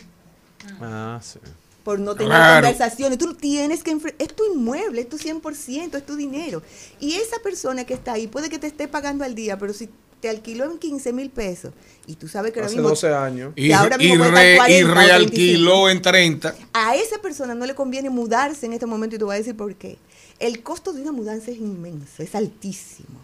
Ah, 0.81 1.19
sí. 1.23 1.39
por 1.83 1.99
no 1.99 2.13
tener 2.15 2.29
Claro. 2.31 2.67
conversaciones. 2.67 3.17
Tú 3.17 3.33
tienes 3.33 3.83
que... 3.83 3.97
Es 4.19 4.35
tu 4.35 4.43
inmueble, 4.53 5.01
es 5.01 5.09
tu 5.09 5.17
100%, 5.17 5.97
es 5.97 6.05
tu 6.05 6.15
dinero. 6.15 6.61
Y 6.99 7.13
esa 7.15 7.37
persona 7.41 7.83
que 7.85 7.93
está 7.95 8.13
ahí 8.13 8.27
puede 8.27 8.49
que 8.49 8.59
te 8.59 8.67
esté 8.67 8.87
pagando 8.87 9.23
al 9.23 9.33
día, 9.33 9.57
pero 9.57 9.73
si 9.73 9.89
te 10.19 10.29
alquiló 10.29 10.65
en 10.69 10.77
15 10.77 11.13
mil 11.13 11.29
pesos 11.29 11.71
y 12.05 12.15
tú 12.15 12.27
sabes 12.27 12.51
que 12.51 12.59
ahora 12.59 12.67
Hace 12.67 12.75
mismo... 12.75 12.89
12 12.89 13.13
años. 13.15 13.53
que 13.55 13.61
Y, 13.61 13.71
ahora 13.71 13.95
y 13.99 14.09
mismo 14.09 14.25
cuesta 14.25 14.39
re- 14.41 14.53
y 14.53 14.57
40 14.57 14.91
o 14.91 14.93
35. 14.93 14.93
realquiló 15.07 15.89
en 15.89 16.01
30. 16.01 16.55
A 16.73 16.95
esa 16.97 17.19
persona 17.21 17.55
no 17.55 17.65
le 17.65 17.73
conviene 17.73 18.09
mudarse 18.09 18.65
en 18.65 18.73
este 18.73 18.85
momento 18.85 19.15
y 19.15 19.19
te 19.19 19.23
voy 19.25 19.35
a 19.35 19.37
decir 19.39 19.55
por 19.55 19.73
qué. 19.75 19.97
El 20.39 20.63
costo 20.63 20.93
de 20.93 21.01
una 21.01 21.11
mudanza 21.11 21.51
es 21.51 21.57
inmenso, 21.57 22.23
es 22.23 22.33
altísimo. 22.35 23.19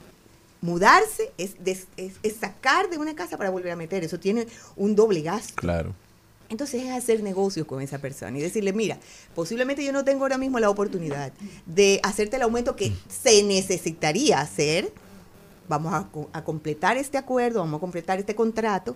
Mudarse 0.62 1.32
es, 1.38 1.64
des- 1.64 1.88
es, 1.96 2.14
es 2.24 2.36
sacar 2.38 2.90
de 2.90 2.98
una 2.98 3.16
casa 3.16 3.38
para 3.38 3.50
volver 3.50 3.72
a 3.72 3.76
meter, 3.76 4.04
eso 4.04 4.20
tiene 4.20 4.48
un 4.76 4.96
doble 4.96 5.22
gasto. 5.22 5.54
Claro. 5.56 5.94
Entonces 6.50 6.84
es 6.84 6.92
hacer 6.92 7.24
negocios 7.24 7.66
con 7.66 7.82
esa 7.82 7.98
persona 8.00 8.38
y 8.38 8.42
decirle, 8.42 8.74
mira, 8.74 9.00
posiblemente 9.34 9.84
yo 9.84 9.92
no 9.92 10.04
tengo 10.04 10.24
ahora 10.24 10.38
mismo 10.38 10.60
la 10.60 10.70
oportunidad 10.70 11.34
de 11.66 12.00
hacerte 12.04 12.36
el 12.36 12.44
aumento 12.44 12.76
que 12.76 12.94
se 13.08 13.42
necesitaría 13.44 14.40
hacer. 14.42 14.92
Vamos 15.68 15.94
a, 15.94 16.08
a 16.34 16.44
completar 16.44 16.98
este 16.98 17.18
acuerdo, 17.18 17.62
vamos 17.62 17.80
a 17.80 17.82
completar 17.82 18.20
este 18.20 18.36
contrato 18.36 18.96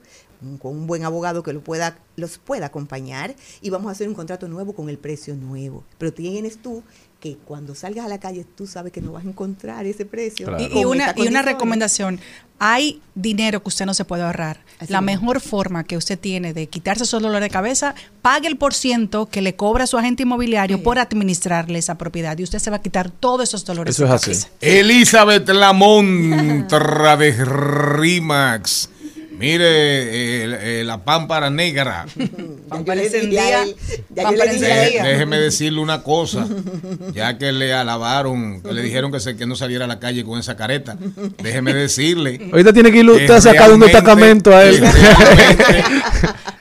con 0.62 0.78
un 0.78 0.86
buen 0.86 1.04
abogado 1.04 1.42
que 1.42 1.52
lo 1.52 1.64
pueda, 1.64 1.98
los 2.16 2.38
pueda 2.38 2.68
acompañar 2.68 3.36
y 3.62 3.72
vamos 3.72 3.90
a 3.90 3.94
hacer 3.94 4.08
un 4.08 4.14
contrato 4.14 4.48
nuevo 4.48 4.74
con 4.74 4.88
el 4.88 5.00
precio 5.00 5.36
nuevo. 5.36 5.84
Pero 5.98 6.14
tienes 6.14 6.62
tú 6.62 6.84
que 7.20 7.38
cuando 7.46 7.76
salgas 7.76 8.06
a 8.06 8.08
la 8.08 8.20
calle 8.20 8.46
tú 8.56 8.66
sabes 8.66 8.94
que 8.94 9.02
no 9.02 9.12
vas 9.12 9.26
a 9.26 9.28
encontrar 9.28 9.86
ese 9.86 10.06
precio. 10.06 10.56
Y, 10.58 10.86
una, 10.86 11.14
y 11.18 11.28
recomendación, 11.28 12.20
hay 12.60 13.02
dinero 13.16 13.62
que 13.62 13.70
usted 13.70 13.86
no 13.86 13.94
se 13.94 14.06
puede 14.06 14.24
ahorrar. 14.24 14.62
Así 14.80 14.92
la 14.92 15.02
mejor 15.02 15.42
forma 15.42 15.84
que 15.84 15.98
usted 15.98 16.18
tiene 16.18 16.54
de 16.54 16.68
quitarse 16.68 17.04
esos 17.04 17.22
dolores 17.22 17.48
de 17.48 17.50
cabeza, 17.50 17.96
pague 18.22 18.48
el 18.48 18.58
por 18.58 18.74
ciento 18.74 19.26
que 19.26 19.42
le 19.42 19.56
cobra 19.56 19.88
su 19.88 19.98
agente 19.98 20.24
inmobiliario 20.24 20.82
por 20.82 21.00
administrarle 21.00 21.80
esa 21.80 21.98
propiedad 21.98 22.38
y 22.38 22.44
usted 22.44 22.60
se 22.60 22.70
va 22.70 22.78
a 22.78 22.82
quitar 22.82 23.10
todos 23.10 23.50
esos 23.50 23.66
dolores 23.66 23.96
Eso 23.96 24.06
de 24.06 24.16
es 24.16 24.28
así. 24.28 24.48
Elizabeth 24.62 25.50
Lamontra 25.50 27.18
de 27.18 27.46
Rimax. 27.46 28.90
Mire, 29.40 30.44
el- 30.44 30.54
eh, 30.54 30.84
la 30.84 31.04
pámpara 31.06 31.50
negra. 31.50 32.06
Pámpara 32.70 33.02
déjeme 35.02 35.40
decirle 35.40 35.80
una 35.80 36.04
cosa. 36.04 36.46
Ya 37.14 37.38
que 37.38 37.52
le 37.52 37.74
alabaron, 37.74 38.62
que 38.62 38.74
le 38.74 38.82
dijeron 38.82 39.12
que, 39.12 39.20
se, 39.20 39.36
que 39.38 39.46
no 39.46 39.56
saliera 39.56 39.86
a 39.86 39.88
la 39.88 40.00
calle 40.00 40.24
con 40.24 40.38
esa 40.40 40.56
careta. 40.58 40.98
Déjeme 41.42 41.74
decirle. 41.74 42.40
Ahorita 42.52 42.74
tiene 42.74 42.92
que 42.92 43.00
ir 43.00 43.10
usted 43.10 43.30
a 43.32 43.42
sacar 43.42 43.72
un 43.72 43.80
destacamento 43.80 44.54
a 44.56 44.64
él. 44.66 44.82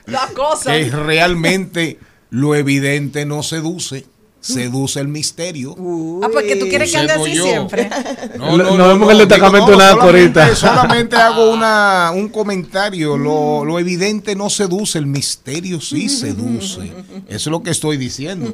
La 0.05 0.27
cosa. 0.33 0.71
que 0.71 0.89
realmente 0.89 1.99
lo 2.29 2.55
evidente 2.55 3.25
no 3.25 3.43
seduce. 3.43 4.05
Seduce 4.41 5.01
el 5.01 5.09
misterio. 5.09 5.75
Ah, 6.23 6.29
pues 6.31 6.45
que 6.45 6.55
tú 6.55 6.67
quieres 6.69 6.91
que 6.91 6.97
ande 6.97 7.11
así 7.11 7.33
yo. 7.33 7.43
siempre. 7.43 7.89
No, 8.37 8.57
vemos 8.87 9.11
el 9.11 9.17
destacamento 9.19 9.71
la 9.71 9.91
solamente- 9.91 9.99
corita. 10.33 10.55
Solamente 10.55 11.15
hago 11.17 11.51
una, 11.53 12.11
un 12.15 12.29
comentario. 12.29 13.17
Lo, 13.17 13.65
lo 13.65 13.79
evidente 13.79 14.35
no 14.35 14.49
seduce, 14.49 14.97
el 14.97 15.07
misterio 15.07 15.81
sí 15.81 16.07
seduce. 16.07 16.83
Eso 17.27 17.35
es 17.35 17.47
lo 17.47 17.61
que 17.63 17.71
estoy 17.71 17.97
diciendo. 17.97 18.53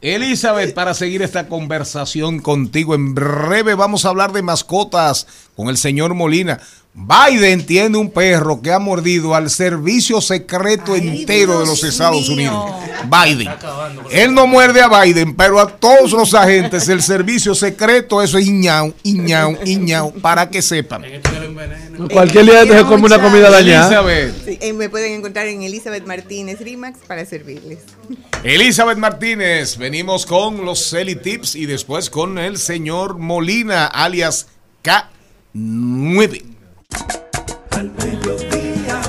Elizabeth, 0.00 0.74
para 0.74 0.94
seguir 0.94 1.22
esta 1.22 1.48
conversación 1.48 2.38
contigo, 2.40 2.94
en 2.94 3.14
breve 3.14 3.74
vamos 3.74 4.04
a 4.04 4.10
hablar 4.10 4.32
de 4.32 4.42
mascotas 4.42 5.26
con 5.56 5.68
el 5.68 5.76
señor 5.76 6.14
Molina. 6.14 6.60
Biden 6.98 7.66
tiene 7.66 7.98
un 7.98 8.10
perro 8.10 8.62
que 8.62 8.72
ha 8.72 8.78
mordido 8.78 9.34
al 9.34 9.50
servicio 9.50 10.22
secreto 10.22 10.96
entero 10.96 11.60
de 11.60 11.66
los 11.66 11.84
Estados 11.84 12.26
Unidos. 12.30 12.72
Biden. 13.04 13.50
Él 14.10 14.32
no 14.32 14.46
muerde 14.46 14.80
a 14.80 14.88
Biden, 14.88 15.36
pero 15.36 15.60
a 15.60 15.68
todos 15.68 16.12
los 16.12 16.32
agentes 16.32 16.86
del 16.86 17.02
servicio 17.02 17.54
secreto, 17.54 18.22
eso 18.22 18.38
es 18.38 18.46
iñao, 18.46 18.94
iñao, 19.02 19.58
iñao, 19.66 20.10
para 20.14 20.48
que 20.48 20.62
sepan. 20.62 21.04
Cualquier 22.10 22.46
día 22.46 22.62
te 22.62 22.78
se 22.78 22.84
come 22.84 23.04
una 23.04 23.20
comida 23.20 23.50
dañada. 23.50 23.88
Elizabeth. 23.88 24.44
Sí, 24.46 24.58
eh, 24.62 24.72
me 24.72 24.88
pueden 24.88 25.12
encontrar 25.12 25.48
en 25.48 25.62
Elizabeth 25.64 26.06
Martínez 26.06 26.60
Rimax 26.60 27.00
para 27.06 27.26
servirles. 27.26 27.80
Elizabeth 28.42 28.96
Martínez, 28.96 29.76
venimos 29.76 30.24
con 30.24 30.64
los 30.64 30.88
Celi 30.88 31.16
Tips 31.16 31.56
y 31.56 31.66
después 31.66 32.08
con 32.08 32.38
el 32.38 32.56
señor 32.56 33.18
Molina, 33.18 33.84
alias 33.84 34.46
K9. 34.82 36.55
Al 37.70 37.90
mediodía, 37.92 39.00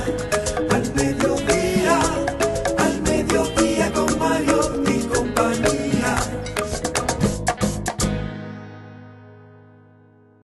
al 0.69 0.93
mediodía, 0.95 1.99
al 2.77 3.01
mediodía 3.01 3.91
con 3.93 4.19
Mario 4.19 4.83
y 4.87 4.99
compañía. 5.07 6.17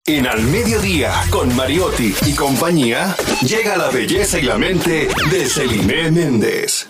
En 0.04 0.26
Al 0.26 0.42
Mediodía, 0.42 1.12
con 1.30 1.54
Mariotti 1.56 2.14
y 2.26 2.34
compañía, 2.34 3.16
llega 3.40 3.76
la 3.76 3.88
belleza 3.88 4.38
y 4.38 4.42
la 4.42 4.58
mente 4.58 5.08
de 5.30 5.48
Celine 5.48 6.10
Méndez. 6.10 6.88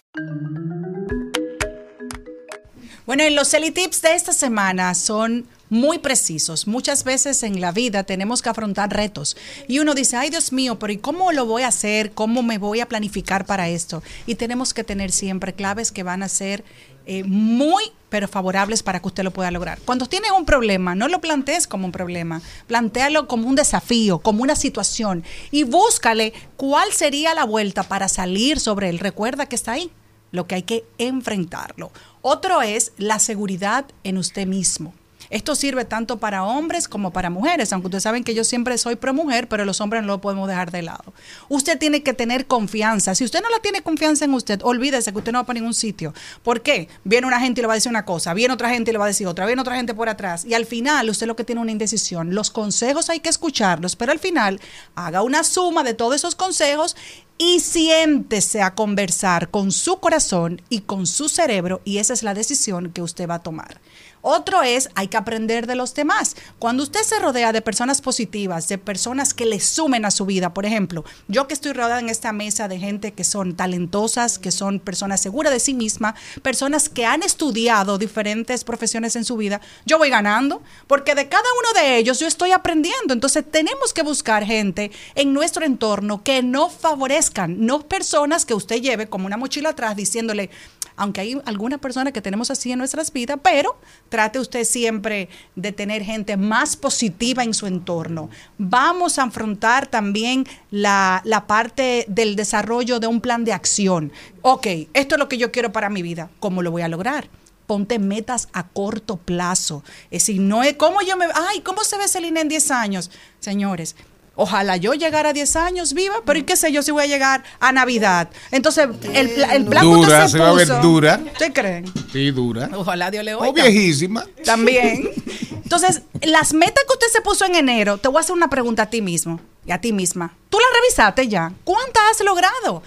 Bueno, 3.07 3.25
y 3.25 3.31
los 3.31 3.49
Celi 3.49 3.71
Tips 3.71 4.03
de 4.03 4.15
esta 4.15 4.33
semana 4.33 4.95
son 4.95 5.47
muy 5.73 5.99
precisos. 5.99 6.67
Muchas 6.67 7.03
veces 7.03 7.43
en 7.43 7.59
la 7.63 7.73
vida 7.73 8.05
tenemos 8.05 8.43
que 8.43 8.51
afrontar 8.51 8.93
retos 8.93 9.39
y 9.67 9.79
uno 9.79 9.95
dice, 9.95 10.19
ay 10.19 10.29
Dios 10.29 10.53
mío, 10.53 10.79
pero 10.79 10.93
¿y 10.93 10.99
cómo 10.99 11.33
lo 11.33 11.47
voy 11.47 11.63
a 11.63 11.69
hacer? 11.69 12.13
¿Cómo 12.13 12.43
me 12.43 12.59
voy 12.59 12.81
a 12.81 12.89
planificar 12.89 13.47
para 13.47 13.71
esto? 13.71 14.03
Y 14.27 14.35
tenemos 14.35 14.75
que 14.75 14.85
tener 14.85 15.11
siempre 15.11 15.55
claves 15.55 15.91
que 15.91 16.03
van 16.03 16.23
a 16.23 16.29
ser 16.29 16.63
eh, 17.07 17.25
muy, 17.25 17.85
pero 18.11 18.29
favorables 18.29 18.83
para 18.83 19.01
que 19.01 19.07
usted 19.07 19.25
lo 19.25 19.31
pueda 19.31 19.51
lograr. 19.51 19.79
Cuando 19.87 20.05
tienes 20.05 20.31
un 20.33 20.45
problema, 20.45 20.95
no 20.95 21.09
lo 21.09 21.23
plantees 21.23 21.67
como 21.67 21.87
un 21.87 21.93
problema, 21.93 22.43
plantealo 22.67 23.27
como 23.27 23.49
un 23.49 23.57
desafío, 23.57 24.19
como 24.19 24.43
una 24.43 24.57
situación 24.57 25.25
y 25.51 25.63
búscale 25.63 26.35
cuál 26.59 26.93
sería 26.93 27.33
la 27.33 27.45
vuelta 27.45 27.83
para 27.83 28.09
salir 28.09 28.61
sobre 28.61 28.91
él. 28.91 28.99
Recuerda 28.99 29.47
que 29.47 29.57
está 29.57 29.73
ahí 29.73 29.91
lo 30.33 30.47
que 30.47 30.57
hay 30.57 30.63
que 30.65 30.85
enfrentarlo. 30.99 31.93
Otro 32.21 32.61
es 32.61 32.93
la 32.99 33.19
seguridad 33.19 33.87
en 34.05 34.19
usted 34.19 34.47
mismo. 34.47 34.93
Esto 35.33 35.55
sirve 35.55 35.87
tanto 35.87 36.19
para 36.19 36.45
hombres 36.45 36.89
como 36.89 37.11
para 37.11 37.31
mujeres, 37.31 37.73
aunque 37.73 37.87
ustedes 37.87 38.03
saben 38.03 38.23
que 38.23 38.35
yo 38.35 38.45
siempre 38.45 38.77
soy 38.77 38.97
pro 38.97 39.15
mujer, 39.15 39.49
pero 39.49 39.65
los 39.65 39.81
hombres 39.81 40.03
no 40.03 40.09
lo 40.09 40.21
podemos 40.21 40.47
dejar 40.47 40.71
de 40.71 40.83
lado. 40.83 41.15
Usted 41.49 41.79
tiene 41.79 42.03
que 42.03 42.13
tener 42.13 42.47
confianza. 42.47 43.15
Si 43.15 43.25
usted 43.25 43.41
no 43.41 43.49
la 43.49 43.59
tiene 43.61 43.81
confianza 43.81 44.27
en 44.27 44.35
usted, 44.35 44.61
olvídese 44.63 45.11
que 45.11 45.19
usted 45.19 45.33
no 45.33 45.39
va 45.39 45.47
para 45.47 45.59
ningún 45.59 45.73
sitio. 45.73 46.13
¿Por 46.43 46.61
qué? 46.61 46.89
Viene 47.05 47.27
una 47.27 47.41
gente 47.41 47.61
y 47.61 47.63
le 47.63 47.67
va 47.67 47.73
a 47.73 47.77
decir 47.77 47.89
una 47.89 48.05
cosa, 48.05 48.35
viene 48.35 48.53
otra 48.53 48.69
gente 48.69 48.91
y 48.91 48.93
le 48.93 48.99
va 48.99 49.07
a 49.07 49.09
decir 49.09 49.27
otra, 49.27 49.47
viene 49.47 49.63
otra 49.63 49.75
gente 49.75 49.95
por 49.95 50.11
atrás. 50.11 50.45
Y 50.45 50.53
al 50.53 50.67
final 50.67 51.09
usted 51.09 51.27
lo 51.27 51.35
que 51.35 51.45
tiene 51.45 51.63
una 51.63 51.73
indecisión. 51.73 52.35
Los 52.35 52.51
consejos 52.51 53.09
hay 53.09 53.21
que 53.21 53.31
escucharlos, 53.31 53.97
pero 53.97 54.13
al 54.13 54.19
final 54.19 54.61
haga 54.95 55.23
una 55.23 55.45
suma 55.45 55.83
de 55.83 55.95
todos 55.95 56.15
esos 56.15 56.35
consejos 56.35 56.95
y 57.39 57.61
siéntese 57.61 58.63
a 58.63 58.75
conversar 58.75 59.49
con 59.49 59.73
su 59.73 59.99
corazón 59.99 60.61
y 60.69 60.83
con 60.83 61.07
su 61.07 61.29
cerebro 61.29 61.81
y 61.85 61.99
esa 61.99 62.13
es 62.13 62.23
la 62.23 62.35
decisión 62.35 62.93
que 62.93 63.03
usted 63.03 63.29
va 63.29 63.37
a 63.37 63.43
tomar. 63.43 63.81
Otro 64.25 64.63
es, 64.63 64.89
hay 64.95 65.09
que 65.09 65.17
aprender 65.17 65.67
de 65.67 65.75
los 65.75 65.95
demás. 65.95 66.37
Cuando 66.61 66.85
usted 66.85 67.03
se 67.03 67.19
rodea 67.19 67.53
de 67.53 67.61
personas 67.61 68.01
positivas, 68.01 68.69
de 68.69 68.79
personas 68.79 69.35
que 69.35 69.47
le 69.47 69.59
sumen 69.59 70.05
a 70.05 70.13
su 70.13 70.25
vida, 70.25 70.55
por 70.55 70.65
ejemplo, 70.65 71.05
yo 71.27 71.49
que 71.49 71.55
estoy 71.55 71.73
rodeada 71.73 71.99
en 71.99 72.09
esta 72.09 72.33
mesa 72.33 72.69
de 72.69 72.79
gente 72.79 73.13
que 73.13 73.25
son 73.25 73.57
talentosas, 73.57 74.39
que 74.39 74.53
son 74.53 74.79
personas 74.79 75.21
seguras 75.21 75.53
de 75.53 75.59
sí 75.59 75.75
misma, 75.75 76.15
personas 76.43 76.89
que 76.89 77.05
han 77.05 77.25
estudiado 77.25 77.99
diferentes 77.99 78.63
profesiones 78.63 79.17
en 79.17 79.25
su 79.25 79.37
vida, 79.37 79.61
yo 79.87 79.99
voy 79.99 80.09
ganando, 80.09 80.63
porque 80.87 81.17
de 81.17 81.29
cada 81.29 81.49
uno 81.59 81.81
de 81.81 81.97
ellos 81.97 82.21
yo 82.21 82.29
estoy 82.29 82.53
aprendiendo. 82.53 83.13
Entonces 83.13 83.45
tenemos 83.51 83.93
que 83.93 84.05
buscar 84.05 84.45
gente 84.45 84.93
en 85.17 85.33
nuestro 85.33 85.65
entorno 85.65 86.23
que 86.23 86.45
no 86.45 86.71
favorezcan, 86.71 87.67
no 87.67 87.89
personas 87.89 88.45
que 88.45 88.55
usted 88.55 88.81
lleve 88.81 89.09
como 89.09 89.27
una 89.27 89.37
mochila 89.37 89.71
atrás 89.71 89.97
diciéndole, 89.97 90.49
aunque 90.97 91.23
hay 91.23 91.41
alguna 91.45 91.79
persona 91.79 92.13
que 92.13 92.21
tenemos 92.21 92.51
así 92.51 92.71
en 92.71 92.79
nuestras 92.79 93.13
vidas, 93.13 93.39
pero 93.43 93.77
trate 94.13 94.39
usted 94.39 94.65
siempre 94.65 95.31
de 95.57 95.73
tener 95.73 96.03
gente 96.03 96.37
más 96.37 96.77
positiva 96.77 97.43
en 97.43 97.55
su 97.55 97.67
entorno. 97.67 98.29
Vamos 98.59 99.19
a 99.19 99.23
afrontar 99.23 99.87
también 99.87 100.47
la, 100.71 101.23
la 101.25 101.47
parte 101.47 102.05
del 102.09 102.37
desarrollo 102.37 103.01
de 103.01 103.07
un 103.07 103.23
plan 103.23 103.43
de 103.47 103.55
acción. 103.55 104.13
Ok, 104.43 104.67
esto 104.93 105.15
es 105.15 105.19
lo 105.19 105.31
que 105.31 105.39
yo 105.39 105.51
quiero 105.51 105.73
para 105.73 105.89
mi 105.89 106.03
vida. 106.03 106.29
¿Cómo 106.41 106.61
lo 106.61 106.71
voy 106.71 106.83
a 106.83 106.89
lograr? 106.89 107.31
Ponte 107.67 107.99
metas 107.99 108.51
a 108.53 108.69
corto 108.69 109.17
plazo. 109.17 109.83
Es 110.11 110.27
decir, 110.27 110.43
no 110.43 110.63
es 110.63 110.75
cómo 110.75 111.01
yo 111.01 111.17
me. 111.17 111.25
Ay, 111.49 111.63
¿cómo 111.63 111.83
se 111.83 111.97
ve 111.97 112.07
Celina 112.07 112.43
en 112.43 112.49
10 112.49 112.71
años? 112.71 113.11
Señores, 113.41 113.97
Ojalá 114.35 114.77
yo 114.79 114.95
llegara 114.95 115.31
a 115.31 115.33
10 115.33 115.57
años 115.57 115.93
viva, 115.93 116.17
pero 116.25 116.39
¿y 116.39 116.43
qué 116.45 116.57
sé 116.57 116.73
yo 116.73 116.83
si 116.83 116.91
voy 116.91 117.05
a 117.05 117.07
llegar 117.07 117.45
a 117.61 117.71
Navidad? 117.73 118.31
Entonces, 118.51 118.89
el, 119.13 119.29
el 119.31 119.65
plan 119.67 119.83
que 119.83 119.89
usted 119.89 120.07
Dura, 120.09 120.29
se 120.29 120.39
va 120.39 120.49
a 120.49 120.53
ver 120.53 120.69
dura. 120.81 121.21
¿Usted 121.33 121.53
creen? 121.53 121.85
Sí, 122.13 122.31
dura. 122.31 122.71
Ojalá 122.75 123.11
Dios 123.11 123.25
le 123.25 123.35
O 123.35 123.41
oiga. 123.41 123.65
viejísima. 123.65 124.25
También. 124.45 125.11
Entonces, 125.63 126.03
las 126.23 126.55
metas 126.55 126.85
que 126.85 126.93
usted 126.95 127.07
se 127.13 127.21
puso 127.21 127.45
en 127.45 127.55
enero, 127.57 127.99
te 127.99 128.09
voy 128.09 128.19
a 128.19 128.21
hacer 128.21 128.35
una 128.35 128.49
pregunta 128.49 128.85
a 128.85 128.91
ti 128.91 129.03
mismo 129.03 129.39
y 129.67 129.73
a 129.73 129.81
ti 129.81 129.93
misma. 129.93 130.35
¿Tú 130.49 130.59
las 130.59 130.69
revisaste 130.83 131.29
ya? 131.29 131.53
¿Cuántas 131.65 132.03
has 132.13 132.25
logrado? 132.25 132.83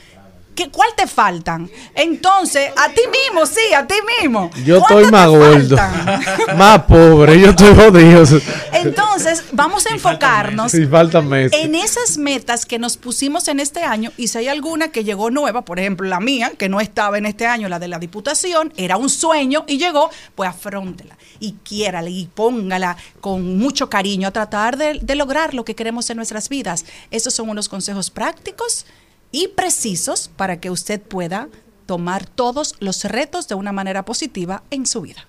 ¿Qué, 0.56 0.70
¿Cuál 0.70 0.90
te 0.96 1.06
faltan? 1.06 1.70
Entonces, 1.94 2.72
a 2.78 2.90
ti 2.90 3.02
mismo, 3.12 3.46
sí, 3.46 3.74
a 3.76 3.86
ti 3.86 3.96
mismo. 4.22 4.50
Yo 4.64 4.80
¿Cuántas 4.80 4.98
estoy 4.98 5.12
más 5.12 5.30
gordo, 5.30 5.78
más 6.58 6.84
pobre, 6.84 7.40
yo 7.40 7.50
estoy 7.50 7.76
jodido. 7.76 8.24
Entonces, 8.72 9.44
vamos 9.52 9.86
a 9.86 9.90
enfocarnos 9.94 10.72
faltan 10.90 11.28
meses. 11.28 11.60
en 11.62 11.76
esas 11.76 12.18
metas 12.18 12.66
que 12.66 12.80
nos 12.80 12.98
pusimos 12.98 13.48
en 13.48 13.60
este 13.60 13.84
año 13.84 14.12
y 14.18 14.28
si 14.28 14.38
hay 14.38 14.48
alguna 14.48 14.90
que 14.90 15.04
llegó 15.04 15.30
nueva, 15.30 15.64
por 15.66 15.80
ejemplo 15.80 16.08
la 16.08 16.20
mía, 16.20 16.54
que 16.58 16.70
no 16.70 16.80
estaba 16.80 17.18
en 17.18 17.26
este 17.26 17.46
año, 17.46 17.68
la 17.68 17.80
de 17.80 17.88
la 17.88 18.00
diputación, 18.00 18.74
era 18.78 18.98
un 18.98 19.10
sueño 19.10 19.66
y 19.68 19.78
llegó, 19.78 20.10
pues 20.36 20.50
afróntela 20.50 21.18
y 21.40 21.54
quiérala 21.64 22.10
y 22.10 22.28
póngala 22.34 22.98
con 23.20 23.58
mucho 23.58 23.90
cariño 23.90 24.28
a 24.28 24.32
tratar 24.32 24.78
de, 24.78 25.00
de 25.02 25.16
lograr 25.16 25.54
lo 25.54 25.66
que 25.66 25.76
queremos 25.76 26.10
en 26.10 26.18
nuestras 26.18 26.50
vidas. 26.50 26.86
Esos 27.12 27.34
son 27.34 27.50
unos 27.50 27.68
consejos 27.68 28.10
prácticos 28.10 28.86
y 29.32 29.50
precisos 29.50 30.30
para 30.36 30.60
que 30.60 30.70
usted 30.70 31.02
pueda 31.02 31.50
tomar 31.86 32.26
todos 32.26 32.76
los 32.80 33.04
retos 33.04 33.48
de 33.48 33.56
una 33.56 33.72
manera 33.72 34.06
positiva 34.06 34.64
en 34.72 34.86
su 34.86 35.02
vida. 35.02 35.28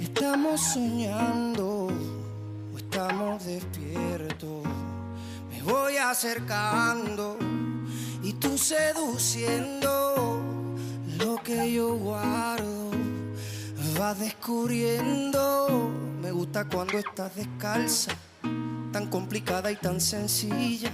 Estamos 0.00 0.60
soñando 0.60 1.88
o 2.72 2.78
estamos 2.78 3.44
despiertos. 3.44 4.64
Me 5.50 5.62
voy 5.62 5.96
acercando 5.96 7.36
y 8.22 8.32
tú 8.34 8.56
seduciendo 8.56 10.40
lo 11.18 11.36
que 11.42 11.72
yo 11.72 11.94
guardo. 11.94 12.90
Vas 13.98 14.18
descubriendo. 14.18 15.90
Me 16.22 16.30
gusta 16.30 16.66
cuando 16.66 16.98
estás 16.98 17.34
descalza, 17.36 18.12
tan 18.92 19.06
complicada 19.10 19.70
y 19.70 19.76
tan 19.76 20.00
sencilla, 20.00 20.92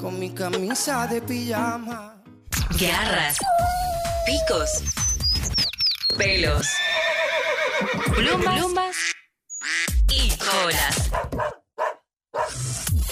con 0.00 0.18
mi 0.18 0.30
camisa 0.32 1.06
de 1.06 1.20
pijama. 1.20 2.22
Garras, 2.80 3.36
picos, 4.24 4.70
pelos, 6.16 6.66
plumas, 8.14 8.96
y 10.08 10.30
colas. 10.38 11.10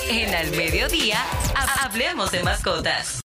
En 0.09 0.35
Al 0.35 0.51
Mediodía, 0.52 1.19
ha- 1.55 1.85
hablemos 1.85 2.31
de 2.32 2.43
mascotas. 2.43 3.20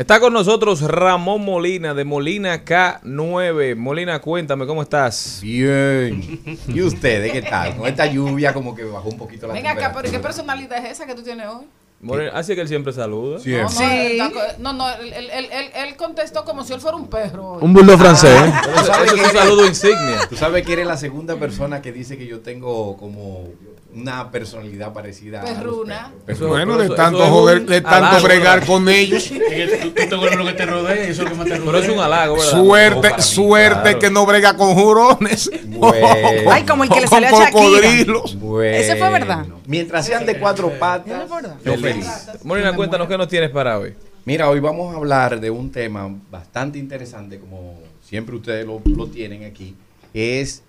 Está 0.00 0.18
con 0.18 0.32
nosotros 0.32 0.80
Ramón 0.80 1.44
Molina 1.44 1.92
de 1.92 2.06
Molina 2.06 2.64
K9. 2.64 3.76
Molina, 3.76 4.18
cuéntame, 4.18 4.66
¿cómo 4.66 4.80
estás? 4.80 5.40
Bien. 5.42 6.40
¿Y 6.68 6.80
ustedes 6.80 7.30
qué 7.30 7.42
tal? 7.42 7.76
Con 7.76 7.86
esta 7.86 8.06
lluvia 8.06 8.54
como 8.54 8.74
que 8.74 8.82
bajó 8.84 9.10
un 9.10 9.18
poquito 9.18 9.46
la 9.46 9.52
Venga 9.52 9.72
acá, 9.72 9.92
pero 9.94 10.10
¿qué 10.10 10.18
personalidad 10.18 10.82
es 10.86 10.92
esa 10.92 11.04
que 11.06 11.14
tú 11.14 11.22
tienes 11.22 11.46
hoy? 11.48 11.66
Molina, 12.00 12.30
así 12.32 12.54
que 12.54 12.62
él 12.62 12.68
siempre 12.68 12.94
saluda. 12.94 13.40
No, 13.44 13.68
no, 13.68 13.90
él 13.90 14.22
no, 14.60 14.72
no, 14.72 14.88
él, 14.90 15.12
él- 15.12 15.30
él- 15.52 15.70
él- 15.74 15.96
contestó 15.96 16.46
como 16.46 16.64
si 16.64 16.72
él 16.72 16.80
fuera 16.80 16.96
un 16.96 17.08
perro. 17.08 17.58
Un 17.60 17.74
bulldog 17.74 17.98
francés. 18.00 18.40
Ah, 18.42 18.62
¿tú 18.64 18.86
sabes 18.86 19.06
Eso 19.08 19.14
que 19.16 19.20
es 19.20 19.26
un 19.34 19.38
saludo 19.38 19.66
insignia. 19.66 20.26
Tú 20.30 20.34
sabes 20.36 20.64
que 20.64 20.72
eres 20.72 20.86
la 20.86 20.96
segunda 20.96 21.36
persona 21.36 21.82
que 21.82 21.92
dice 21.92 22.16
que 22.16 22.26
yo 22.26 22.40
tengo 22.40 22.96
como 22.96 23.48
una 23.94 24.30
personalidad 24.30 24.92
parecida 24.92 25.40
a 25.40 25.44
los 25.44 25.52
Perruna. 25.52 26.12
perros. 26.24 26.48
Bueno, 26.48 26.78
de 26.78 26.90
tanto 26.90 27.24
es 27.24 27.30
joder, 27.30 27.66
de 27.66 27.80
tanto 27.80 27.96
halago, 27.96 28.24
bregar 28.24 28.66
con 28.66 28.88
ellos. 28.88 29.28
Tú, 29.30 29.90
tú 29.90 30.20
te 30.20 30.36
lo 30.36 30.44
que 30.44 30.52
te 30.52 30.66
rodea 30.66 31.06
y 31.06 31.10
eso 31.10 31.22
es 31.22 31.28
lo 31.28 31.30
que 31.30 31.34
más 31.36 31.46
te 31.46 31.56
rodea. 31.56 31.72
Pero 31.72 31.78
es 31.78 31.88
un 31.88 31.98
halago, 31.98 32.36
¿verdad? 32.36 32.50
Suerte, 32.50 33.08
mí, 33.16 33.22
suerte 33.22 33.82
claro. 33.82 33.98
que 33.98 34.10
no 34.10 34.26
brega 34.26 34.56
con 34.56 34.74
jurones. 34.74 35.50
Bueno. 35.66 36.06
Ay, 36.50 36.64
como 36.64 36.84
el 36.84 36.90
que 36.90 37.00
le 37.00 37.06
Con 37.08 37.22
salió 37.22 37.36
a 37.36 37.50
cocodrilos. 37.50 38.38
Bueno. 38.38 38.76
Ese 38.76 38.96
fue 38.96 39.10
verdad. 39.10 39.46
Mientras 39.66 40.06
sean 40.06 40.26
de 40.26 40.38
cuatro 40.38 40.70
patas, 40.78 41.28
yo 41.64 41.76
feliz. 41.76 42.06
Molina, 42.44 42.74
cuéntanos 42.74 43.08
qué 43.08 43.18
nos 43.18 43.28
tienes 43.28 43.50
para 43.50 43.78
hoy. 43.78 43.94
Mira, 44.24 44.48
hoy 44.48 44.60
vamos 44.60 44.94
a 44.94 44.98
hablar 44.98 45.40
de 45.40 45.50
un 45.50 45.72
tema 45.72 46.08
bastante 46.30 46.78
interesante, 46.78 47.38
como 47.38 47.80
siempre 48.02 48.36
ustedes 48.36 48.66
lo, 48.66 48.80
lo 48.84 49.06
tienen 49.06 49.44
aquí. 49.44 49.74
Es, 50.12 50.62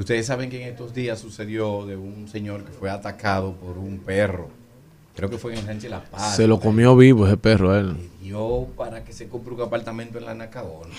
ustedes 0.00 0.26
saben 0.26 0.50
que 0.50 0.62
en 0.62 0.68
estos 0.68 0.94
días 0.94 1.18
sucedió 1.18 1.86
de 1.86 1.96
un 1.96 2.28
señor 2.28 2.64
que 2.64 2.72
fue 2.72 2.90
atacado 2.90 3.52
por 3.54 3.78
un 3.78 3.98
perro. 3.98 4.48
Creo 5.16 5.28
que 5.28 5.38
fue 5.38 5.54
en 5.54 5.64
Sánchez 5.66 5.90
La 5.90 6.02
Paz. 6.02 6.36
Se 6.36 6.46
lo 6.46 6.58
comió 6.60 6.96
vivo 6.96 7.26
ese 7.26 7.36
perro, 7.36 7.76
él. 7.78 7.96
Dio 8.22 8.66
para 8.76 9.04
que 9.04 9.12
se 9.12 9.28
compre 9.28 9.54
un 9.54 9.60
apartamento 9.62 10.18
en 10.18 10.24
la 10.26 10.34
Nacaona. 10.34 10.94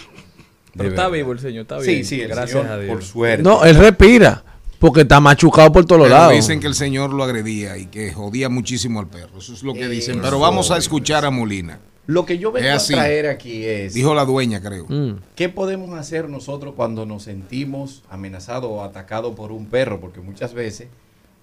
Pero 0.76 0.90
está 0.90 1.08
vivo 1.10 1.32
el 1.32 1.40
señor, 1.40 1.64
está 1.64 1.82
Sí, 1.82 1.92
bien. 1.92 2.06
sí, 2.06 2.22
el 2.22 2.28
Gracias 2.30 2.52
señor, 2.62 2.68
a 2.72 2.78
Dios. 2.80 2.94
por 2.94 3.04
suerte. 3.04 3.44
No, 3.44 3.64
él 3.66 3.76
respira. 3.76 4.44
Porque 4.80 5.02
está 5.02 5.20
machucado 5.20 5.72
por 5.72 5.86
todos 5.86 6.02
Pero 6.04 6.16
lados. 6.16 6.34
dicen 6.34 6.60
que 6.60 6.66
el 6.66 6.74
señor 6.74 7.14
lo 7.14 7.24
agredía 7.24 7.78
y 7.78 7.86
que 7.86 8.12
jodía 8.12 8.50
muchísimo 8.50 9.00
al 9.00 9.08
perro. 9.08 9.38
Eso 9.38 9.54
es 9.54 9.62
lo 9.62 9.74
que 9.76 9.88
dicen. 9.88 10.20
Pero 10.22 10.40
vamos 10.40 10.72
a 10.72 10.78
escuchar 10.78 11.24
a 11.24 11.30
Molina. 11.30 11.80
Lo 12.08 12.26
que 12.26 12.38
yo 12.38 12.52
vengo 12.52 12.70
a 12.70 12.78
traer 12.78 13.28
aquí 13.28 13.64
es... 13.64 13.94
Dijo 13.94 14.14
la 14.14 14.26
dueña, 14.26 14.62
creo. 14.62 14.86
Mm. 14.88 15.20
¿Qué 15.36 15.50
podemos 15.50 15.98
hacer 15.98 16.30
nosotros 16.30 16.74
cuando 16.76 17.06
nos 17.06 17.24
sentimos 17.24 18.04
amenazados 18.10 18.70
o 18.72 18.84
atacados 18.84 19.36
por 19.36 19.52
un 19.52 19.68
perro? 19.68 20.00
Porque 20.00 20.20
muchas 20.20 20.54
veces 20.54 20.88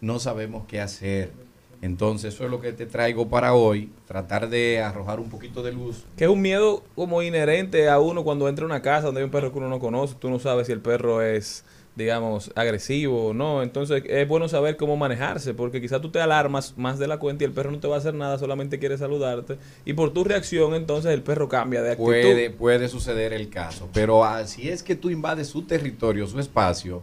no 0.00 0.18
sabemos 0.18 0.64
qué 0.66 0.80
hacer. 0.80 1.32
Entonces, 1.80 2.34
eso 2.34 2.44
es 2.44 2.50
lo 2.50 2.60
que 2.60 2.72
te 2.72 2.86
traigo 2.86 3.28
para 3.28 3.54
hoy. 3.54 3.90
Tratar 4.06 4.48
de 4.48 4.80
arrojar 4.80 5.20
un 5.20 5.28
poquito 5.28 5.62
de 5.62 5.72
luz. 5.72 6.04
Que 6.16 6.24
es 6.24 6.30
un 6.30 6.42
miedo 6.42 6.82
como 6.96 7.22
inherente 7.22 7.88
a 7.88 8.00
uno 8.00 8.24
cuando 8.24 8.48
entra 8.48 8.64
a 8.64 8.66
una 8.66 8.82
casa 8.82 9.06
donde 9.06 9.20
hay 9.20 9.24
un 9.24 9.30
perro 9.30 9.52
que 9.52 9.58
uno 9.58 9.68
no 9.68 9.78
conoce. 9.78 10.16
Tú 10.18 10.28
no 10.28 10.40
sabes 10.40 10.66
si 10.66 10.72
el 10.72 10.80
perro 10.80 11.22
es, 11.22 11.64
digamos, 11.98 12.50
agresivo 12.54 13.26
o 13.26 13.34
no. 13.34 13.62
Entonces 13.62 14.02
es 14.06 14.26
bueno 14.26 14.48
saber 14.48 14.76
cómo 14.76 14.96
manejarse 14.96 15.52
porque 15.52 15.80
quizás 15.80 16.00
tú 16.00 16.10
te 16.10 16.20
alarmas 16.20 16.78
más 16.78 16.98
de 16.98 17.08
la 17.08 17.18
cuenta 17.18 17.44
y 17.44 17.46
el 17.46 17.52
perro 17.52 17.70
no 17.70 17.80
te 17.80 17.88
va 17.88 17.96
a 17.96 17.98
hacer 17.98 18.14
nada, 18.14 18.38
solamente 18.38 18.78
quiere 18.78 18.96
saludarte. 18.96 19.58
Y 19.84 19.92
por 19.92 20.14
tu 20.14 20.24
reacción 20.24 20.74
entonces 20.74 21.12
el 21.12 21.22
perro 21.22 21.48
cambia 21.48 21.82
de 21.82 21.90
actitud. 21.90 22.06
Puede, 22.06 22.50
puede 22.50 22.88
suceder 22.88 23.32
el 23.32 23.50
caso. 23.50 23.90
Pero 23.92 24.24
si 24.46 24.70
es 24.70 24.82
que 24.82 24.94
tú 24.94 25.10
invades 25.10 25.48
su 25.48 25.62
territorio, 25.62 26.26
su 26.26 26.38
espacio, 26.38 27.02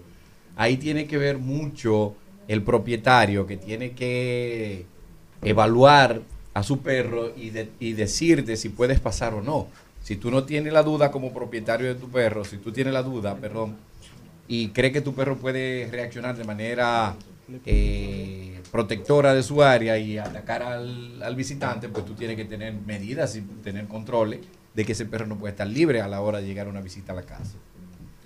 ahí 0.55 0.77
tiene 0.77 1.05
que 1.05 1.17
ver 1.17 1.37
mucho 1.37 2.15
el 2.47 2.63
propietario 2.63 3.45
que 3.45 3.57
tiene 3.57 3.91
que 3.91 4.85
evaluar 5.43 6.21
a 6.53 6.63
su 6.63 6.79
perro 6.79 7.33
y, 7.35 7.51
y 7.79 7.93
decirte 7.93 8.55
si 8.55 8.69
puedes 8.69 9.01
pasar 9.01 9.33
o 9.33 9.41
no. 9.41 9.67
Si 10.01 10.15
tú 10.15 10.31
no 10.31 10.43
tienes 10.43 10.71
la 10.71 10.83
duda 10.83 11.11
como 11.11 11.33
propietario 11.33 11.87
de 11.87 11.95
tu 11.95 12.07
perro, 12.09 12.45
si 12.45 12.57
tú 12.57 12.71
tienes 12.71 12.93
la 12.93 13.01
duda, 13.01 13.35
perdón, 13.35 13.75
y 14.47 14.69
cree 14.69 14.91
que 14.91 15.01
tu 15.01 15.13
perro 15.13 15.37
puede 15.37 15.87
reaccionar 15.91 16.35
de 16.35 16.43
manera 16.43 17.15
eh, 17.65 18.61
protectora 18.71 19.33
de 19.33 19.43
su 19.43 19.63
área 19.63 19.97
y 19.97 20.17
atacar 20.17 20.63
al, 20.63 21.21
al 21.21 21.35
visitante, 21.35 21.89
pues 21.89 22.05
tú 22.05 22.13
tienes 22.13 22.35
que 22.35 22.45
tener 22.45 22.73
medidas 22.73 23.35
y 23.35 23.41
tener 23.41 23.87
controles 23.87 24.41
de 24.73 24.85
que 24.85 24.91
ese 24.91 25.05
perro 25.05 25.25
no 25.25 25.37
puede 25.37 25.51
estar 25.51 25.67
libre 25.67 26.01
a 26.01 26.07
la 26.07 26.21
hora 26.21 26.39
de 26.39 26.47
llegar 26.47 26.67
a 26.67 26.69
una 26.69 26.81
visita 26.81 27.13
a 27.13 27.15
la 27.15 27.23
casa. 27.23 27.53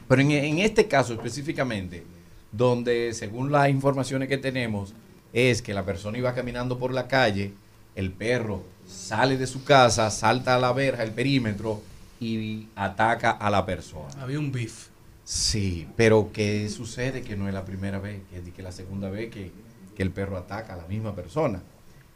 Pero 0.07 0.21
en, 0.21 0.31
en 0.31 0.59
este 0.59 0.87
caso 0.87 1.13
específicamente, 1.13 2.03
donde 2.51 3.13
según 3.13 3.51
las 3.51 3.69
informaciones 3.69 4.27
que 4.27 4.37
tenemos, 4.37 4.93
es 5.31 5.61
que 5.61 5.73
la 5.73 5.85
persona 5.85 6.17
iba 6.17 6.33
caminando 6.33 6.79
por 6.79 6.91
la 6.93 7.07
calle 7.07 7.53
el 7.95 8.11
perro 8.11 8.63
sale 8.87 9.37
de 9.37 9.45
su 9.45 9.63
casa, 9.63 10.09
salta 10.09 10.55
a 10.55 10.59
la 10.59 10.71
verja, 10.73 11.03
el 11.03 11.11
perímetro 11.11 11.81
y 12.19 12.67
ataca 12.75 13.31
a 13.31 13.49
la 13.49 13.65
persona. 13.65 14.09
Había 14.21 14.39
un 14.39 14.51
beef. 14.51 14.88
Sí, 15.31 15.87
pero 15.95 16.31
¿qué 16.33 16.67
sucede? 16.69 17.21
Que 17.21 17.35
no 17.35 17.47
es 17.47 17.53
la 17.53 17.63
primera 17.63 17.99
vez, 17.99 18.19
que 18.31 18.37
es 18.39 18.45
de 18.45 18.51
que 18.51 18.63
la 18.63 18.71
segunda 18.71 19.11
vez 19.11 19.29
que, 19.29 19.51
que 19.95 20.01
el 20.01 20.09
perro 20.09 20.37
ataca 20.37 20.73
a 20.73 20.77
la 20.77 20.87
misma 20.87 21.13
persona. 21.13 21.61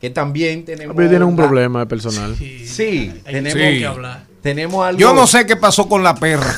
Que 0.01 0.09
también 0.09 0.65
tenemos... 0.65 0.95
Pero 0.95 1.09
tiene 1.09 1.23
un 1.23 1.35
la- 1.37 1.43
problema 1.45 1.79
de 1.81 1.85
personal. 1.85 2.35
Sí, 2.35 3.13
Hay 3.23 3.33
tenemos 3.35 3.53
Sí. 3.53 3.79
que 3.79 3.85
hablar. 3.85 4.23
Tenemos 4.41 4.83
algo... 4.83 4.99
Yo 4.99 5.13
no 5.13 5.27
sé 5.27 5.45
qué 5.45 5.55
pasó 5.55 5.87
con 5.87 6.01
la 6.01 6.15
perra. 6.15 6.55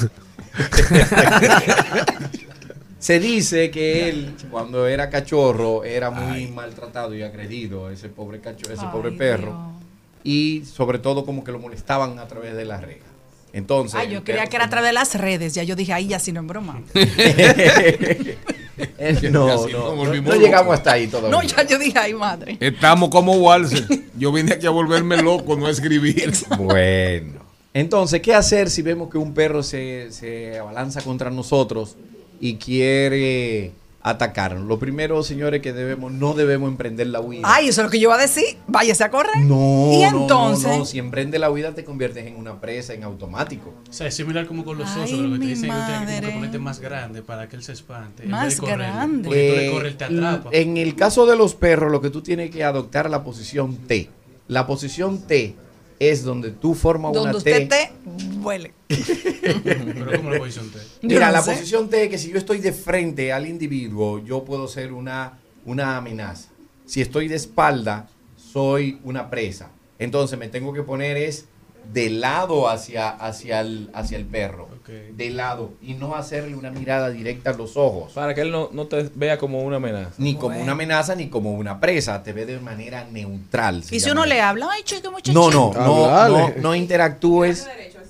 Se 2.99 3.19
dice 3.19 3.69
que 3.69 4.07
él, 4.07 4.33
cuando 4.49 4.87
era 4.87 5.09
cachorro, 5.09 5.83
era 5.83 6.09
muy 6.09 6.47
maltratado 6.47 7.13
y 7.13 7.21
agredido, 7.21 7.89
ese 7.89 8.07
pobre 8.07 8.39
cacho, 8.39 8.71
ese 8.71 8.85
pobre 8.93 9.11
perro. 9.11 9.73
Y 10.23 10.63
sobre 10.65 10.99
todo 10.99 11.25
como 11.25 11.43
que 11.43 11.51
lo 11.51 11.59
molestaban 11.59 12.17
a 12.17 12.27
través 12.29 12.55
de 12.55 12.63
las 12.63 12.81
rejas. 12.81 13.09
Entonces, 13.55 13.97
Ay, 13.97 14.09
yo 14.09 14.21
creía 14.21 14.47
que 14.47 14.57
era 14.57 14.65
a 14.65 14.69
través 14.69 14.89
de 14.89 14.93
las 14.93 15.15
redes. 15.15 15.53
Ya 15.53 15.63
yo 15.63 15.77
dije, 15.77 15.93
ahí 15.93 16.07
ya 16.07 16.19
sí 16.19 16.33
no 16.33 16.41
es 16.41 16.47
broma. 16.47 16.81
No, 19.31 19.67
no, 19.67 20.35
llegamos 20.35 20.73
hasta 20.73 20.91
ahí 20.91 21.07
todavía. 21.07 21.29
No, 21.29 21.41
ya 21.41 21.65
yo 21.65 21.79
dije, 21.79 21.97
ay, 21.97 22.13
madre. 22.13 22.57
Estamos 22.59 23.09
como 23.09 23.31
Walser. 23.35 23.87
Yo 24.17 24.33
vine 24.33 24.51
aquí 24.51 24.65
a 24.65 24.69
volverme 24.69 25.15
loco, 25.21 25.55
no 25.55 25.67
a 25.67 25.71
escribir. 25.71 26.33
Bueno. 26.57 27.39
Entonces, 27.73 28.19
¿qué 28.21 28.33
hacer 28.33 28.69
si 28.69 28.81
vemos 28.81 29.09
que 29.09 29.17
un 29.17 29.33
perro 29.33 29.63
se, 29.63 30.11
se 30.11 30.59
abalanza 30.59 31.01
contra 31.01 31.29
nosotros 31.29 31.95
y 32.41 32.55
quiere 32.55 33.71
atacarnos? 34.09 34.67
Lo 34.67 34.77
primero, 34.77 35.21
señores, 35.23 35.61
que 35.61 35.73
debemos, 35.73 36.11
no 36.11 36.33
debemos 36.33 36.69
emprender 36.69 37.07
la 37.07 37.19
huida. 37.21 37.41
Ay, 37.43 37.69
eso 37.69 37.81
es 37.81 37.85
lo 37.85 37.91
que 37.91 37.99
yo 37.99 38.09
iba 38.09 38.15
a 38.15 38.21
decir. 38.21 38.43
Váyase 38.67 39.03
a 39.03 39.09
correr. 39.09 39.37
No, 39.37 39.89
Y 39.91 40.03
no, 40.03 40.11
no, 40.11 40.21
entonces. 40.21 40.77
no, 40.77 40.85
Si 40.85 40.99
emprende 40.99 41.39
la 41.39 41.49
huida 41.49 41.73
te 41.73 41.83
conviertes 41.83 42.25
en 42.27 42.35
una 42.37 42.61
presa 42.61 42.93
en 42.93 43.03
automático. 43.03 43.73
O 43.89 43.93
sea, 43.93 44.07
es 44.07 44.15
similar 44.15 44.45
como 44.45 44.63
con 44.63 44.77
los 44.77 44.87
Ay, 44.95 45.03
osos, 45.03 45.19
lo 45.19 45.33
que 45.33 45.39
te 45.39 45.45
dicen 45.47 45.69
que 45.71 45.75
tienes 45.75 46.15
que 46.15 46.21
madre. 46.21 46.31
ponerte 46.35 46.59
más 46.59 46.79
grande 46.79 47.21
para 47.23 47.49
que 47.49 47.55
él 47.55 47.63
se 47.63 47.71
espante. 47.73 48.23
en 48.23 48.29
Más 48.29 48.45
vez 48.45 48.55
de 48.55 48.59
correrle. 48.61 48.85
grande. 48.85 49.27
Porque 49.27 49.49
tú 49.49 49.55
le 49.55 49.67
Eh, 49.67 49.71
corres, 49.71 49.97
te 49.97 50.03
atrapa. 50.05 50.49
En 50.51 50.77
el 50.77 50.95
caso 50.95 51.25
de 51.25 51.35
los 51.35 51.55
perros, 51.55 51.91
lo 51.91 51.99
que 52.01 52.09
tú 52.11 52.21
tienes 52.21 52.51
que 52.51 52.63
adoptar 52.63 53.05
es 53.07 53.11
la 53.11 53.23
posición 53.23 53.75
T. 53.75 54.09
La 54.47 54.67
posición 54.67 55.23
T 55.25 55.55
es 55.99 56.23
donde 56.23 56.51
tú 56.51 56.73
formas 56.73 57.13
Donde 57.13 57.29
una 57.29 57.37
usted 57.37 57.67
T. 57.67 57.75
te 57.75 57.91
huele. 58.41 58.73
Pero 58.87 60.17
¿cómo 60.17 60.29
la 60.29 60.37
posición 60.39 60.69
T? 60.69 60.79
Mira, 61.01 61.27
no 61.27 61.33
la 61.33 61.41
sé. 61.41 61.51
posición 61.51 61.89
T 61.89 62.03
es 62.03 62.09
que 62.09 62.17
si 62.17 62.31
yo 62.31 62.37
estoy 62.37 62.59
de 62.59 62.71
frente 62.71 63.31
al 63.31 63.47
individuo, 63.47 64.23
yo 64.23 64.43
puedo 64.43 64.67
ser 64.67 64.93
una, 64.93 65.39
una 65.65 65.97
amenaza. 65.97 66.49
Si 66.85 67.01
estoy 67.01 67.27
de 67.27 67.35
espalda, 67.35 68.09
soy 68.35 68.99
una 69.03 69.29
presa. 69.29 69.71
Entonces 69.97 70.37
me 70.37 70.49
tengo 70.49 70.73
que 70.73 70.83
poner 70.83 71.17
es 71.17 71.45
de 71.91 72.09
lado 72.09 72.69
hacia, 72.69 73.09
hacia, 73.09 73.61
el, 73.61 73.89
hacia 73.93 74.17
el 74.17 74.25
perro. 74.25 74.67
De 75.13 75.29
lado. 75.29 75.71
Y 75.81 75.93
no 75.95 76.15
hacerle 76.15 76.55
una 76.55 76.69
mirada 76.71 77.09
directa 77.09 77.51
a 77.51 77.53
los 77.53 77.75
ojos. 77.75 78.13
Para 78.13 78.33
que 78.35 78.41
él 78.41 78.51
no, 78.51 78.69
no 78.71 78.85
te 78.85 79.09
vea 79.15 79.37
como 79.37 79.63
una 79.63 79.77
amenaza. 79.77 80.11
Ni 80.17 80.35
como 80.35 80.59
una 80.59 80.73
amenaza 80.73 81.15
ni 81.15 81.29
como 81.29 81.53
una 81.53 81.79
presa. 81.79 82.21
Te 82.21 82.33
ve 82.33 82.45
de 82.45 82.59
manera 82.59 83.05
neutral. 83.11 83.83
Y 83.89 83.99
si 83.99 84.09
uno 84.11 84.25
le 84.25 84.41
habla, 84.41 84.67
ay, 84.71 84.83
chico, 84.83 85.11
muchacho. 85.11 85.33
no, 85.33 85.49
no, 85.49 85.73
no, 85.73 86.05
Hablale. 86.05 86.55
no, 86.57 86.61
no 86.61 86.75
interactúes. 86.75 87.67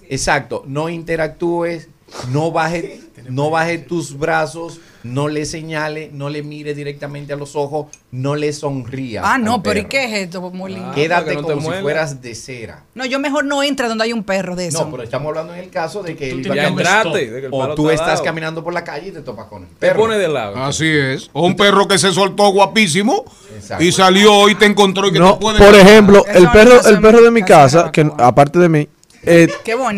Exacto, 0.09 0.63
no 0.67 0.89
interactúes, 0.89 1.89
no 2.31 2.51
baje, 2.51 3.01
no 3.29 3.49
baje 3.49 3.77
tus 3.79 4.17
brazos, 4.17 4.79
no 5.05 5.27
le 5.27 5.45
señale, 5.45 6.09
no 6.11 6.29
le 6.29 6.41
mire 6.41 6.73
directamente 6.73 7.31
a 7.31 7.35
los 7.35 7.55
ojos, 7.55 7.87
no 8.11 8.35
le 8.35 8.51
sonría. 8.51 9.21
Ah, 9.23 9.37
no, 9.37 9.61
pero 9.61 9.79
¿y 9.81 9.85
qué 9.85 10.05
es 10.05 10.13
esto, 10.13 10.41
Molina? 10.51 10.91
Quédate 10.95 11.25
para 11.25 11.35
que 11.35 11.41
no 11.41 11.47
te 11.47 11.53
como 11.53 11.71
si 11.73 11.81
fueras 11.81 12.21
de 12.23 12.33
cera. 12.33 12.83
No, 12.95 13.05
yo 13.05 13.19
mejor 13.19 13.45
no 13.45 13.61
entra 13.61 13.87
donde 13.87 14.05
hay 14.05 14.13
un 14.13 14.23
perro 14.23 14.55
de 14.55 14.67
eso. 14.67 14.83
No, 14.83 14.89
pero 14.91 15.03
estamos 15.03 15.27
hablando 15.29 15.53
en 15.53 15.59
el 15.59 15.69
caso 15.69 16.01
de 16.01 16.15
que 16.15 16.31
él 16.31 16.41
tú 16.41 16.49
un 16.49 16.55
caminando- 16.55 16.79
entraste. 16.81 17.29
de 17.31 17.41
que 17.41 17.47
el 17.47 17.53
o 17.53 17.75
tú 17.75 17.89
está 17.91 17.93
estás 18.03 18.07
dado. 18.19 18.23
caminando 18.23 18.63
por 18.63 18.73
la 18.73 18.83
calle 18.83 19.09
y 19.09 19.11
te 19.11 19.21
topas 19.21 19.45
con 19.45 19.61
el 19.63 19.69
Te 19.77 19.93
pone 19.93 20.17
de 20.17 20.27
lado. 20.27 20.55
Así 20.63 20.87
es. 20.87 21.29
O 21.33 21.45
un 21.45 21.55
perro 21.55 21.87
que 21.87 21.99
se 21.99 22.11
soltó 22.11 22.49
guapísimo 22.49 23.25
Exacto. 23.55 23.83
y 23.83 23.91
salió 23.91 24.49
y 24.49 24.55
te 24.55 24.65
encontró 24.65 25.07
y 25.07 25.13
que 25.13 25.19
No, 25.19 25.35
te 25.35 25.39
puede. 25.41 25.59
por 25.59 25.75
ejemplo, 25.75 26.25
Eso 26.27 26.37
el 26.39 26.49
perro, 26.49 26.81
el 26.87 26.99
perro 26.99 27.21
de 27.21 27.29
mi 27.31 27.43
casa, 27.43 27.91
que 27.91 28.09
aparte 28.17 28.57
de 28.57 28.69
mí, 28.69 28.87
eh, 29.23 29.47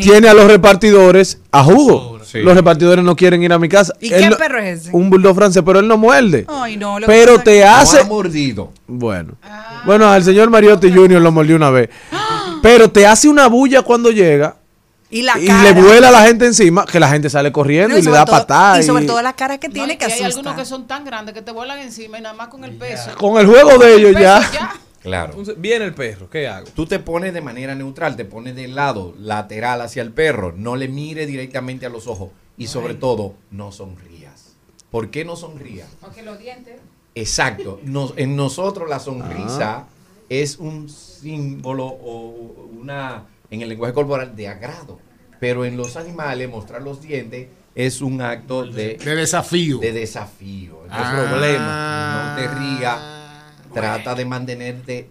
tiene 0.02 0.28
a 0.28 0.34
los 0.34 0.48
repartidores 0.52 1.40
a 1.52 1.64
jugo. 1.64 2.17
Sí. 2.28 2.40
Los 2.40 2.56
repartidores 2.56 3.06
no 3.06 3.16
quieren 3.16 3.42
ir 3.42 3.54
a 3.54 3.58
mi 3.60 3.70
casa. 3.70 3.94
¿Y 4.02 4.12
Él 4.14 4.22
qué 4.22 4.30
no- 4.30 4.38
perro 4.38 4.60
es 4.60 4.82
ese? 4.82 4.90
Un 4.92 5.10
bulldog 5.10 5.36
francés, 5.36 5.64
pero 5.66 5.80
él 5.80 5.88
no 5.88 5.98
muerde. 5.98 6.46
Ay, 6.50 6.76
no. 6.76 7.00
lo 7.00 7.08
pero 7.08 7.40
te 7.40 7.62
No 7.64 7.72
hace. 7.72 8.00
ha 8.02 8.04
mordido. 8.04 8.74
Bueno. 8.86 9.36
Bueno, 9.86 10.10
al 10.10 10.24
señor 10.24 10.50
Mariotti 10.50 10.92
Jr. 10.92 11.22
lo 11.22 11.32
mordió 11.32 11.56
una 11.56 11.70
vez. 11.70 11.90
Pero 12.62 12.90
te 12.90 13.06
hace 13.08 13.30
una 13.30 13.48
bulla 13.48 13.84
cuando 13.84 14.10
llega 14.12 14.56
Y 15.10 15.22
la 15.22 15.38
y 15.40 15.46
cara. 15.46 15.64
le 15.72 15.74
vuela 15.82 16.10
a 16.10 16.12
la 16.12 16.24
gente 16.24 16.46
encima, 16.46 16.86
que 16.86 17.00
la 17.00 17.08
gente 17.08 17.30
sale 17.30 17.52
corriendo 17.52 17.90
No, 17.96 17.98
y, 18.00 18.02
le 18.02 18.12
da 18.12 18.26
patadas. 18.26 18.84
Y 18.84 18.88
sobre 18.88 19.06
todo 19.06 19.22
la 19.22 19.32
cara 19.34 19.58
que 19.60 19.68
No, 19.70 19.74
tiene 19.76 19.98
que 19.98 20.06
hay 20.06 20.12
asusta. 20.12 20.26
algunos 20.28 20.56
que 20.56 20.66
son 20.66 20.86
tan 20.88 21.06
grandes 21.06 21.34
que 21.34 21.42
te 21.42 21.52
vuelan 21.52 21.80
encima 21.80 22.18
y 22.18 22.22
nada 22.22 22.36
más 22.36 22.48
con 22.50 22.64
el 22.66 22.72
peso. 22.72 23.12
Con 23.18 23.38
el 23.40 23.46
juego 23.48 23.78
de 23.78 23.94
ellos 23.96 24.16
El 24.16 24.22
ya. 24.22 24.40
peso 24.40 24.52
ya. 24.54 24.74
Claro. 25.02 25.32
Entonces, 25.32 25.56
viene 25.60 25.86
el 25.86 25.94
perro. 25.94 26.30
¿Qué 26.30 26.48
hago? 26.48 26.68
Tú 26.76 26.86
te 26.86 27.00
pones 27.00 27.34
de 27.34 27.42
manera 27.42 27.76
neutral, 27.76 28.16
te 28.16 28.26
pones 28.26 28.56
de 28.56 28.68
lado, 28.68 29.14
lateral 29.20 29.82
hacia 29.82 30.02
el 30.02 30.12
perro, 30.12 30.54
no 30.56 30.76
le 30.76 30.88
mire 30.88 31.26
directamente 31.26 31.86
a 31.86 31.90
los 31.90 32.08
ojos 32.08 32.30
y 32.58 32.68
sobre 32.68 32.96
todo 32.96 33.36
no 33.52 33.72
sonrías. 33.72 34.56
¿Por 34.92 35.10
qué 35.12 35.24
no 35.26 35.36
sonrías? 35.36 35.88
Porque 36.02 36.24
los 36.24 36.40
dientes. 36.40 36.76
Exacto. 37.16 37.80
Nos- 37.84 38.14
en 38.18 38.36
nosotros 38.36 38.90
la 38.90 39.00
sonrisa 39.00 39.88
es 40.30 40.58
un 40.58 40.90
símbolo 40.90 41.86
o 41.86 42.70
una, 42.80 43.26
en 43.50 43.62
el 43.62 43.70
lenguaje 43.70 43.94
corporal, 43.94 44.36
de 44.36 44.48
agrado. 44.48 45.00
Pero 45.40 45.66
en 45.66 45.78
los 45.78 45.96
animales, 45.98 46.50
mostrar 46.50 46.82
los 46.82 47.02
dientes 47.02 47.48
es 47.76 48.02
un 48.02 48.22
acto 48.22 48.66
de, 48.66 48.96
De 48.98 49.16
desafío. 49.16 49.78
de 49.80 49.94
desafío. 49.94 50.80
No 50.80 50.86
es 50.86 50.92
Ah. 50.92 51.26
problema. 51.30 52.36
No 52.36 52.42
te 52.42 52.60
rías. 52.60 52.98
Trata 53.74 54.16
de 54.16 54.26
mantenerte 54.26 55.10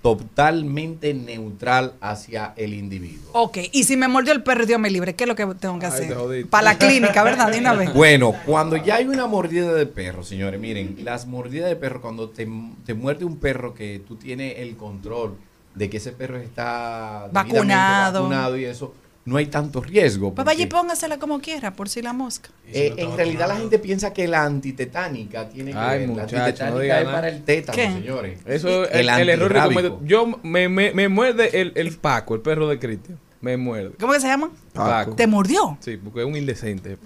totalmente 0.00 1.14
neutral 1.14 1.94
hacia 2.00 2.52
el 2.56 2.74
individuo. 2.74 3.30
Ok, 3.32 3.58
y 3.72 3.84
si 3.84 3.96
me 3.96 4.08
mordió 4.08 4.32
el 4.32 4.42
perro, 4.42 4.66
Dios 4.66 4.78
me 4.78 4.90
libre, 4.90 5.14
¿qué 5.14 5.24
es 5.24 5.28
lo 5.28 5.34
que 5.36 5.46
tengo 5.58 5.78
que 5.78 5.86
hacer? 5.86 6.14
Para 6.48 6.64
la 6.64 6.78
clínica, 6.78 7.22
¿verdad? 7.22 7.50
De 7.50 7.58
una 7.58 7.72
vez. 7.74 7.92
Bueno, 8.02 8.34
cuando 8.46 8.76
ya 8.76 8.96
hay 8.96 9.06
una 9.06 9.26
mordida 9.26 9.72
de 9.74 9.86
perro, 9.86 10.24
señores, 10.24 10.60
miren, 10.60 10.96
las 11.04 11.26
mordidas 11.26 11.68
de 11.68 11.76
perro, 11.76 12.00
cuando 12.00 12.30
te, 12.30 12.48
te 12.84 12.94
muerde 12.94 13.24
un 13.24 13.36
perro 13.36 13.74
que 13.74 14.02
tú 14.06 14.16
tienes 14.16 14.58
el 14.58 14.76
control 14.76 15.36
de 15.74 15.88
que 15.88 15.98
ese 15.98 16.12
perro 16.12 16.38
está 16.38 17.28
vacunado 17.32 18.56
y 18.58 18.64
eso, 18.64 18.94
no 19.24 19.36
hay 19.36 19.46
tanto 19.46 19.80
riesgo. 19.80 20.34
Pues 20.34 20.44
vaya 20.44 20.64
y 20.64 20.66
póngasela 20.66 21.18
como 21.18 21.40
quiera, 21.40 21.72
por 21.74 21.88
si 21.88 22.02
la 22.02 22.12
mosca. 22.12 22.50
eh, 22.66 22.94
en 22.96 23.16
realidad 23.16 23.48
la 23.48 23.56
gente 23.56 23.78
piensa 23.78 24.12
que 24.12 24.26
la 24.26 24.44
antitetánica 24.44 25.48
tiene 25.48 25.72
que 25.72 25.78
ver. 25.78 26.08
muchacho, 26.08 26.34
la 26.36 26.40
no 26.42 26.46
antitetánica 26.46 26.82
diga 26.82 26.98
es 26.98 27.04
nada. 27.04 27.16
para 27.16 27.28
el 27.28 27.42
tétano, 27.42 27.76
¿Qué? 27.76 27.86
señores. 27.86 28.38
Eso 28.46 28.84
es 28.84 28.90
El 28.92 29.08
el, 29.08 29.20
el 29.20 29.28
error 29.28 29.52
recomendado. 29.52 30.00
Yo 30.04 30.40
me, 30.42 30.68
me, 30.68 30.92
me 30.92 31.08
muerde 31.08 31.60
el, 31.60 31.72
el 31.76 31.96
Paco, 31.96 32.34
el 32.34 32.40
perro 32.40 32.68
de 32.68 32.78
Cristian. 32.78 33.18
Me 33.40 33.56
muerde. 33.56 33.92
¿Cómo 33.98 34.12
que 34.12 34.20
se 34.20 34.28
llama? 34.28 34.50
Paco. 34.72 35.14
¿Te 35.16 35.26
mordió? 35.26 35.76
Sí, 35.80 35.96
porque 35.96 36.20
es 36.20 36.26
un 36.26 36.36
indecente 36.36 36.96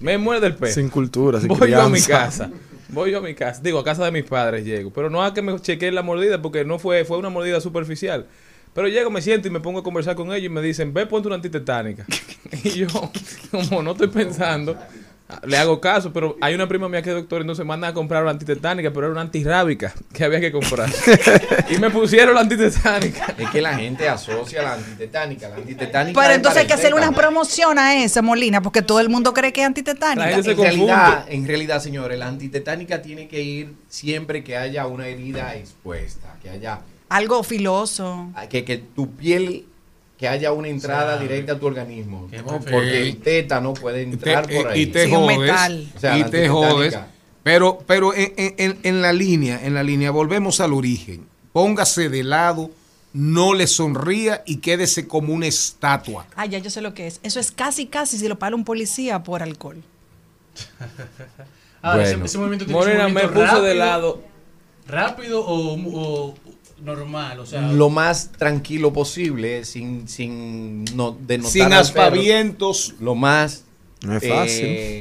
me 0.00 0.16
muerde 0.18 0.46
el 0.46 0.54
perro. 0.56 0.72
Sin 0.72 0.88
cultura, 0.88 1.38
sin 1.38 1.48
Voy 1.48 1.70
yo 1.70 1.82
a 1.82 1.88
mi 1.88 2.00
casa. 2.00 2.50
Voy 2.88 3.10
yo 3.10 3.18
a 3.18 3.20
mi 3.20 3.34
casa. 3.34 3.60
Digo, 3.62 3.78
a 3.78 3.84
casa 3.84 4.04
de 4.04 4.10
mis 4.10 4.24
padres 4.24 4.64
llego. 4.64 4.90
Pero 4.90 5.10
no 5.10 5.22
a 5.22 5.34
que 5.34 5.42
me 5.42 5.58
chequeen 5.60 5.94
la 5.94 6.02
mordida 6.02 6.40
porque 6.40 6.64
no 6.64 6.78
fue, 6.78 7.04
fue 7.04 7.18
una 7.18 7.28
mordida 7.28 7.60
superficial. 7.60 8.26
Pero 8.74 8.88
llego, 8.88 9.10
me 9.10 9.22
siento 9.22 9.48
y 9.48 9.50
me 9.50 9.60
pongo 9.60 9.78
a 9.78 9.82
conversar 9.82 10.16
con 10.16 10.32
ellos 10.32 10.46
y 10.46 10.48
me 10.48 10.60
dicen, 10.60 10.92
ve, 10.92 11.06
ponte 11.06 11.28
una 11.28 11.36
antitetánica. 11.36 12.04
y 12.64 12.70
yo, 12.70 12.88
como 13.50 13.82
no 13.82 13.92
estoy 13.92 14.08
pensando, 14.08 14.76
le 15.46 15.56
hago 15.56 15.80
caso, 15.80 16.12
pero 16.12 16.36
hay 16.40 16.54
una 16.54 16.68
prima 16.68 16.88
mía 16.88 17.00
que 17.00 17.10
es 17.10 17.16
doctora, 17.16 17.42
entonces 17.42 17.64
mandan 17.64 17.90
a 17.90 17.94
comprar 17.94 18.22
una 18.22 18.32
antitetánica, 18.32 18.90
pero 18.90 19.06
era 19.06 19.12
una 19.12 19.22
antirrábica 19.22 19.94
que 20.12 20.24
había 20.24 20.40
que 20.40 20.52
comprar. 20.52 20.90
y 21.70 21.78
me 21.78 21.90
pusieron 21.90 22.34
la 22.34 22.42
antitetánica. 22.42 23.34
Es 23.38 23.48
que 23.50 23.62
la 23.62 23.74
gente 23.74 24.08
asocia 24.08 24.62
la 24.62 24.74
antitetánica. 24.74 25.48
La 25.48 25.56
antitetánica 25.56 26.20
Pero 26.20 26.32
es 26.32 26.36
entonces 26.36 26.62
hay 26.62 26.66
que 26.66 26.74
hacer 26.74 26.94
una 26.94 27.12
promoción 27.12 27.78
a 27.78 28.02
esa, 28.02 28.22
Molina, 28.22 28.60
porque 28.60 28.82
todo 28.82 29.00
el 29.00 29.08
mundo 29.08 29.32
cree 29.32 29.52
que 29.52 29.62
es 29.62 29.66
antitetánica. 29.66 30.26
La 30.26 30.32
gente 30.32 30.42
se 30.42 30.50
en 30.50 30.56
confunde. 30.56 30.86
realidad, 30.86 31.24
en 31.28 31.46
realidad, 31.46 31.80
señores, 31.80 32.18
la 32.18 32.28
antitetánica 32.28 33.00
tiene 33.00 33.26
que 33.26 33.40
ir 33.40 33.74
siempre 33.88 34.44
que 34.44 34.56
haya 34.56 34.86
una 34.86 35.06
herida 35.06 35.54
expuesta, 35.54 36.36
que 36.42 36.50
haya 36.50 36.80
Algo 37.08 37.42
filoso. 37.42 38.28
que, 38.50 38.64
que 38.64 38.78
tu 38.78 39.10
piel 39.12 39.66
que 40.18 40.28
haya 40.28 40.52
una 40.52 40.68
entrada 40.68 41.18
directa 41.18 41.52
a 41.54 41.58
tu 41.58 41.66
organismo, 41.66 42.28
¿no? 42.32 42.60
porque 42.60 43.02
el 43.02 43.16
tétano 43.18 43.74
puede 43.74 44.02
Y 44.02 44.06
te, 44.06 44.12
entrar 44.12 44.48
por 44.48 44.68
ahí. 44.68 44.82
y 44.82 44.86
te 44.86 45.04
Sí, 45.06 45.10
jodes. 45.10 45.38
metal. 45.38 45.92
O 45.96 46.00
sea, 46.00 46.18
y 46.18 46.24
te 46.24 46.48
jodes. 46.48 46.98
Pero, 47.42 47.78
pero 47.86 48.14
en, 48.14 48.32
en- 48.36 48.78
en- 48.82 49.02
la 49.02 49.12
línea, 49.12 49.60
en 49.66 49.74
la 49.74 49.82
línea, 49.82 50.10
volvemos 50.10 50.60
al 50.60 50.72
origen. 50.72 51.26
Póngase 51.52 52.08
de 52.08 52.22
lado, 52.24 52.70
no 53.12 53.52
le 53.54 53.66
sonría 53.66 54.42
y 54.46 54.56
quédese 54.58 55.06
como 55.06 55.34
una 55.34 55.46
estatua. 55.46 56.26
Ah, 56.36 56.46
ya 56.46 56.58
yo 56.58 56.70
sé 56.70 56.80
lo 56.80 56.94
que 56.94 57.06
es. 57.06 57.20
Eso 57.22 57.38
es 57.38 57.50
casi, 57.52 57.86
casi 57.86 58.16
si 58.16 58.26
lo 58.28 58.38
para 58.38 58.56
un 58.56 58.64
policía 58.64 59.22
por 59.22 59.42
alcohol. 59.42 59.82
Ese, 61.84 61.96
Bueno. 62.12 62.24
ese 62.24 62.38
movimiento 62.38 62.64
tiene 62.64 62.80
Morena 62.80 63.06
un 63.08 63.12
me 63.12 63.22
movimiento 63.24 63.50
puso 63.52 63.62
de 63.62 63.74
lado. 63.74 64.22
Rápido 64.86 65.44
o, 65.44 65.76
o 66.30 66.34
normal, 66.82 67.38
o 67.40 67.46
sea, 67.46 67.62
lo 67.62 67.88
más 67.90 68.32
tranquilo 68.32 68.92
posible, 68.92 69.64
sin, 69.64 70.08
sin 70.08 70.84
no, 70.96 71.16
denotar 71.20 71.52
Sin 71.52 71.64
perro, 71.68 71.80
aspavientos. 71.80 72.94
lo 73.00 73.14
más 73.14 73.64
No 74.02 74.16
es 74.16 74.22
eh, 74.24 74.28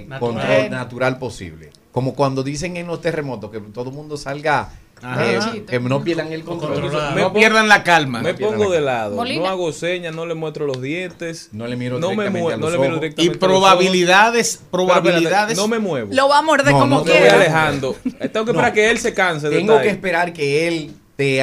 fácil. 0.08 0.20
control 0.20 0.48
Natural. 0.48 0.70
natural 0.72 1.20
posible. 1.20 1.70
Como 1.92 2.14
cuando 2.16 2.44
dicen 2.44 2.78
en 2.78 2.88
los 2.88 3.02
terremotos 3.02 3.52
que 3.52 3.60
todo 3.60 3.90
el 3.90 3.96
mundo 3.96 4.18
salga, 4.18 4.72
Ajá. 5.02 5.32
eh, 5.32 5.64
que 5.68 5.80
no 5.80 6.04
pierdan 6.04 6.32
el 6.32 6.44
control. 6.44 6.80
controlar. 6.80 7.16
No 7.18 7.34
pierdan 7.34 7.68
la 7.68 7.84
calma. 7.84 8.22
Me 8.22 8.34
pongo 8.34 8.72
de 8.72 8.80
lado. 8.82 9.16
Molina. 9.18 9.42
No 9.42 9.48
hago 9.50 9.72
señas, 9.74 10.16
no 10.16 10.26
le 10.26 10.34
muestro 10.34 10.66
los 10.66 10.82
dientes. 10.82 11.50
No 11.52 11.68
le 11.68 11.76
miro 11.76 12.00
no 12.00 12.10
me 12.16 12.30
directamente 12.30 12.40
mue- 12.50 12.54
a 12.54 12.58
no 12.58 12.70
le 12.70 12.78
miro. 12.78 12.96
Y 12.96 13.00
directamente 13.00 13.30
a 13.30 13.32
los 13.34 13.38
probabilidades, 13.60 14.56
ojos. 14.56 14.68
Pero 14.72 14.84
espérate, 14.84 15.02
probabilidades. 15.04 15.58
No 15.58 15.68
me 15.68 15.80
muevo. 15.80 16.14
Lo 16.14 16.30
va 16.30 16.38
a 16.38 16.42
morder 16.42 16.72
No, 16.74 16.80
como 16.80 16.96
no 16.96 17.02
te 17.04 17.10
Me 17.10 17.16
voy 17.16 17.22
quiera. 17.22 17.36
alejando. 17.36 17.96
Eh, 18.20 18.30
Tengo 18.30 18.46
que 18.46 18.52
esperar 18.52 18.74
que 18.74 18.90
él 18.90 18.98
se 19.00 19.14
canse 19.14 19.50
de 19.50 19.58
Tengo 19.58 19.80
que 19.82 19.90
esperar 19.90 20.32
que 20.34 20.68
él 20.68 20.94
te, 21.16 21.42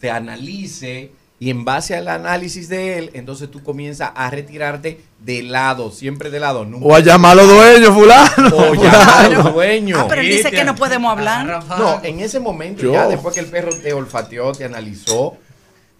te 0.00 0.10
analice 0.10 1.12
y 1.38 1.48
en 1.48 1.64
base 1.64 1.96
al 1.96 2.06
análisis 2.08 2.68
de 2.68 2.98
él, 2.98 3.10
entonces 3.14 3.50
tú 3.50 3.62
comienzas 3.62 4.10
a 4.14 4.28
retirarte 4.30 5.00
de 5.20 5.42
lado, 5.42 5.90
siempre 5.90 6.28
de 6.28 6.38
lado. 6.38 6.66
Nunca 6.66 6.84
O 6.86 6.94
a 6.94 7.00
llamar 7.00 7.32
a 7.32 7.34
los 7.42 7.48
dueños, 7.48 7.94
fulano. 7.94 8.56
O 8.56 8.74
llamar 8.82 9.24
a 9.24 9.28
los 9.30 9.54
dueños. 9.54 9.98
Ah, 10.02 10.06
pero 10.08 10.20
él 10.20 10.28
dice 10.28 10.50
que 10.50 10.64
no 10.64 10.74
podemos 10.74 11.10
hablar. 11.10 11.64
No, 11.78 12.00
en 12.04 12.20
ese 12.20 12.40
momento, 12.40 12.82
Yo. 12.82 12.92
ya 12.92 13.08
después 13.08 13.34
que 13.34 13.40
el 13.40 13.46
perro 13.46 13.70
te 13.74 13.92
olfateó, 13.94 14.52
te 14.52 14.64
analizó, 14.66 15.36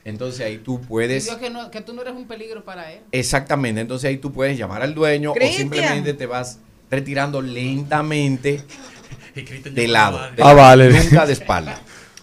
entonces 0.05 0.45
ahí 0.45 0.59
tú 0.59 0.81
puedes... 0.83 1.25
Dios 1.25 1.39
que, 1.39 1.49
no- 1.49 1.71
que 1.71 1.81
tú 1.81 1.95
no 1.95 2.03
eres 2.03 2.15
un 2.15 2.27
peligro 2.27 2.63
para 2.65 2.93
él. 2.93 3.01
Exactamente, 3.11 3.81
entonces 3.81 4.09
ahí 4.09 4.19
tú 4.19 4.33
puedes 4.33 4.59
llamar 4.59 4.83
al 4.83 4.95
dueño 4.95 5.33
o 5.33 5.35
simplemente 5.57 6.13
te 6.13 6.27
vas 6.27 6.59
retirando 6.91 7.41
lentamente 7.41 8.63
de 9.73 9.89
lado. 9.89 10.19
de 10.19 10.43
Ah, 10.43 10.47
lado, 10.49 10.57
vale. 10.57 10.91
Nunca 10.91 11.25
de 11.25 11.33
espalda. 11.33 11.81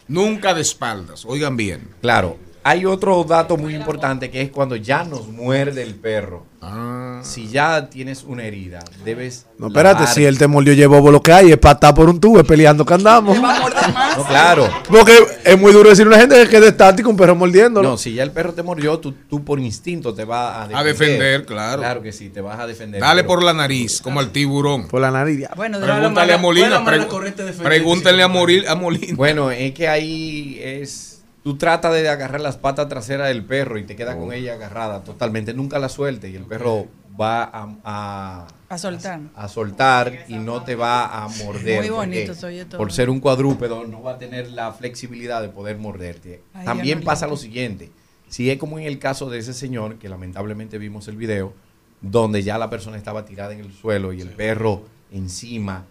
Nunca 0.08 0.54
de 0.54 0.62
espaldas. 0.62 1.26
Oigan 1.26 1.58
bien. 1.58 1.90
Claro, 2.02 2.38
hay 2.68 2.86
otro 2.86 3.24
dato 3.24 3.56
muy 3.58 3.76
importante 3.76 4.30
que 4.30 4.42
es 4.42 4.50
cuando 4.52 4.76
ya 4.76 5.04
nos 5.04 5.28
muerde 5.28 5.84
el 5.84 5.96
perro. 5.96 6.46
Ah. 6.62 7.22
Si 7.24 7.48
ya 7.48 7.88
tienes 7.90 8.24
una 8.24 8.44
herida, 8.44 8.80
debes. 9.06 9.46
No, 9.58 9.68
espérate, 9.68 10.02
lavar- 10.04 10.14
si 10.14 10.26
él 10.26 10.38
te 10.38 10.48
mordió, 10.48 10.74
llevó 10.74 11.12
lo 11.12 11.22
que 11.22 11.32
hay, 11.32 11.52
es 11.52 11.58
patar 11.58 11.94
por 11.94 12.10
un 12.10 12.20
tubo, 12.20 12.40
es 12.40 12.46
peleando 12.46 12.84
que 12.86 12.94
andamos. 12.94 13.42
Va 13.42 13.58
a 13.58 13.60
morder 13.62 13.94
más. 13.94 14.18
No, 14.18 14.24
claro. 14.26 14.70
Porque 14.90 15.14
es 15.46 15.58
muy 15.58 15.72
duro 15.72 15.90
decir 15.90 16.06
a 16.06 16.10
una 16.10 16.18
gente 16.20 16.36
que 16.48 16.58
es 16.58 16.64
estático 16.64 17.10
un 17.10 17.16
perro 17.16 17.36
mordiéndolo. 17.36 17.90
No, 17.92 17.98
si 17.98 18.14
ya 18.16 18.24
el 18.24 18.32
perro 18.32 18.54
te 18.54 18.64
mordió, 18.64 19.00
tú, 19.00 19.14
tú 19.30 19.44
por 19.46 19.60
instinto 19.60 20.14
te 20.14 20.26
vas 20.26 20.56
a 20.58 20.60
defender. 20.68 20.78
A 20.78 20.84
defender, 20.84 21.46
claro. 21.46 21.82
Claro 21.82 22.02
que 22.02 22.12
sí, 22.12 22.30
te 22.30 22.42
vas 22.42 22.60
a 22.60 22.68
defender. 22.68 23.00
Dale 23.02 23.22
pero- 23.24 23.28
por 23.36 23.44
la 23.44 23.54
nariz, 23.54 24.02
como 24.02 24.20
al 24.20 24.32
tiburón. 24.32 24.88
Por 24.88 25.00
la 25.02 25.12
nariz. 25.12 25.40
ya. 25.42 25.52
Bueno, 25.56 25.80
de 25.80 25.86
Pregúntale 25.86 26.34
a 26.34 26.38
Molina. 26.38 26.68
¿cuál 26.68 26.74
es 26.74 26.80
la 26.80 26.86
manera 26.86 27.04
pregu- 27.06 27.08
correcta 27.08 27.44
de 27.44 27.52
defenderse 27.52 27.78
Pregúntenle 27.80 28.24
a, 28.24 28.26
a 28.72 28.76
Molina. 28.76 29.16
Bueno, 29.16 29.52
es 29.52 29.74
que 29.74 29.88
ahí 29.88 30.60
es. 30.62 31.17
Tú 31.48 31.56
tratas 31.58 31.94
de 31.94 32.10
agarrar 32.10 32.42
las 32.42 32.58
patas 32.58 32.90
traseras 32.90 33.30
del 33.30 33.46
perro 33.46 33.78
y 33.78 33.86
te 33.86 33.96
quedas 33.96 34.18
Oh. 34.18 34.20
con 34.20 34.34
ella 34.34 34.56
agarrada 34.56 35.06
totalmente. 35.06 35.54
Nunca 35.54 35.80
la 35.80 35.88
sueltes 35.88 36.30
y 36.30 36.36
el 36.36 36.44
perro 36.44 36.88
va 37.18 37.42
a, 37.46 37.70
a, 37.86 38.48
A 38.68 38.78
soltar. 38.78 39.22
a 39.34 39.48
soltar 39.48 40.26
y 40.28 40.34
no 40.40 40.64
te 40.66 40.76
va 40.76 41.06
a 41.24 41.30
morder. 41.30 41.80
Muy 41.80 41.90
bonito 41.90 42.34
oye 42.46 42.66
todo. 42.66 42.78
Por 42.78 42.92
ser 42.92 43.10
un 43.10 43.22
cuadrúpedo 43.22 43.86
no 43.88 44.04
va 44.04 44.16
a 44.16 44.18
tener 44.18 44.50
la 44.52 44.74
flexibilidad 44.74 45.42
de 45.42 45.48
poder 45.48 45.78
morderte. 45.78 46.44
Ay, 46.54 46.66
También 46.66 47.02
pasa 47.02 47.28
lo 47.28 47.38
siguiente. 47.38 47.92
Si 48.28 48.52
es 48.52 48.58
como 48.58 48.78
en 48.78 48.84
el 48.86 49.00
caso 49.00 49.30
de 49.30 49.40
ese 49.40 49.54
señor, 49.54 50.00
que 50.00 50.10
lamentablemente 50.10 50.78
vimos 50.78 51.08
el 51.08 51.16
video, 51.16 51.54
donde 52.02 52.44
ya 52.44 52.58
la 52.58 52.70
persona 52.70 52.98
estaba 52.98 53.24
tirada 53.24 53.54
en 53.54 53.62
el 53.62 53.72
suelo 53.72 54.12
y 54.12 54.20
el 54.20 54.32
perro 54.32 54.82
encima, 55.14 55.86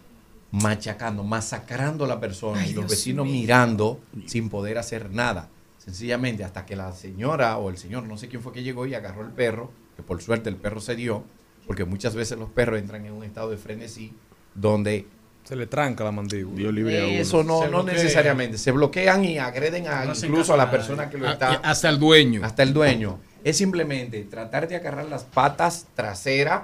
machacando, 0.51 1.23
masacrando 1.23 2.05
a 2.05 2.07
la 2.07 2.19
persona 2.19 2.61
Ay, 2.61 2.71
y 2.71 2.73
los 2.73 2.83
Dios 2.85 2.91
vecinos 2.91 3.25
mío. 3.25 3.33
mirando 3.41 3.99
sin 4.25 4.49
poder 4.49 4.77
hacer 4.77 5.11
nada. 5.11 5.49
Sencillamente 5.77 6.43
hasta 6.43 6.65
que 6.65 6.75
la 6.75 6.91
señora 6.93 7.57
o 7.57 7.69
el 7.69 7.77
señor, 7.77 8.03
no 8.03 8.17
sé 8.17 8.27
quién 8.27 8.41
fue 8.41 8.51
que 8.53 8.63
llegó 8.63 8.85
y 8.85 8.93
agarró 8.93 9.21
el 9.23 9.31
perro, 9.31 9.71
que 9.95 10.03
por 10.03 10.21
suerte 10.21 10.49
el 10.49 10.55
perro 10.57 10.79
se 10.81 10.95
dio, 10.95 11.23
porque 11.65 11.85
muchas 11.85 12.15
veces 12.15 12.37
los 12.37 12.49
perros 12.49 12.79
entran 12.79 13.05
en 13.05 13.13
un 13.13 13.23
estado 13.23 13.49
de 13.49 13.57
frenesí 13.57 14.13
donde 14.53 15.05
Se 15.43 15.55
le 15.55 15.65
tranca 15.67 16.03
la 16.03 16.11
mandíbula. 16.11 16.57
Dios 16.57 16.73
libre 16.73 17.01
a 17.01 17.05
uno. 17.05 17.13
eso 17.13 17.43
no, 17.43 17.61
Se 17.61 17.65
no 17.69 17.83
bloquea. 17.83 17.93
necesariamente. 17.93 18.57
Se 18.57 18.71
bloquean 18.71 19.23
y 19.23 19.37
agreden 19.37 19.87
a, 19.87 20.03
No 20.03 20.13
incluso 20.13 20.53
a 20.53 20.57
la 20.57 20.69
persona 20.69 21.09
que 21.09 21.17
lo 21.17 21.27
A- 21.27 21.33
está. 21.33 21.51
hasta 21.63 21.87
el 21.87 21.99
dueño. 21.99 22.41
Hasta 22.43 22.63
el 22.63 22.73
dueño. 22.73 23.19
Es 23.45 23.55
simplemente 23.57 24.23
tratar 24.25 24.67
de 24.67 24.75
agarrar 24.75 25.05
las 25.05 25.23
patas 25.23 25.87
traseras 25.95 26.63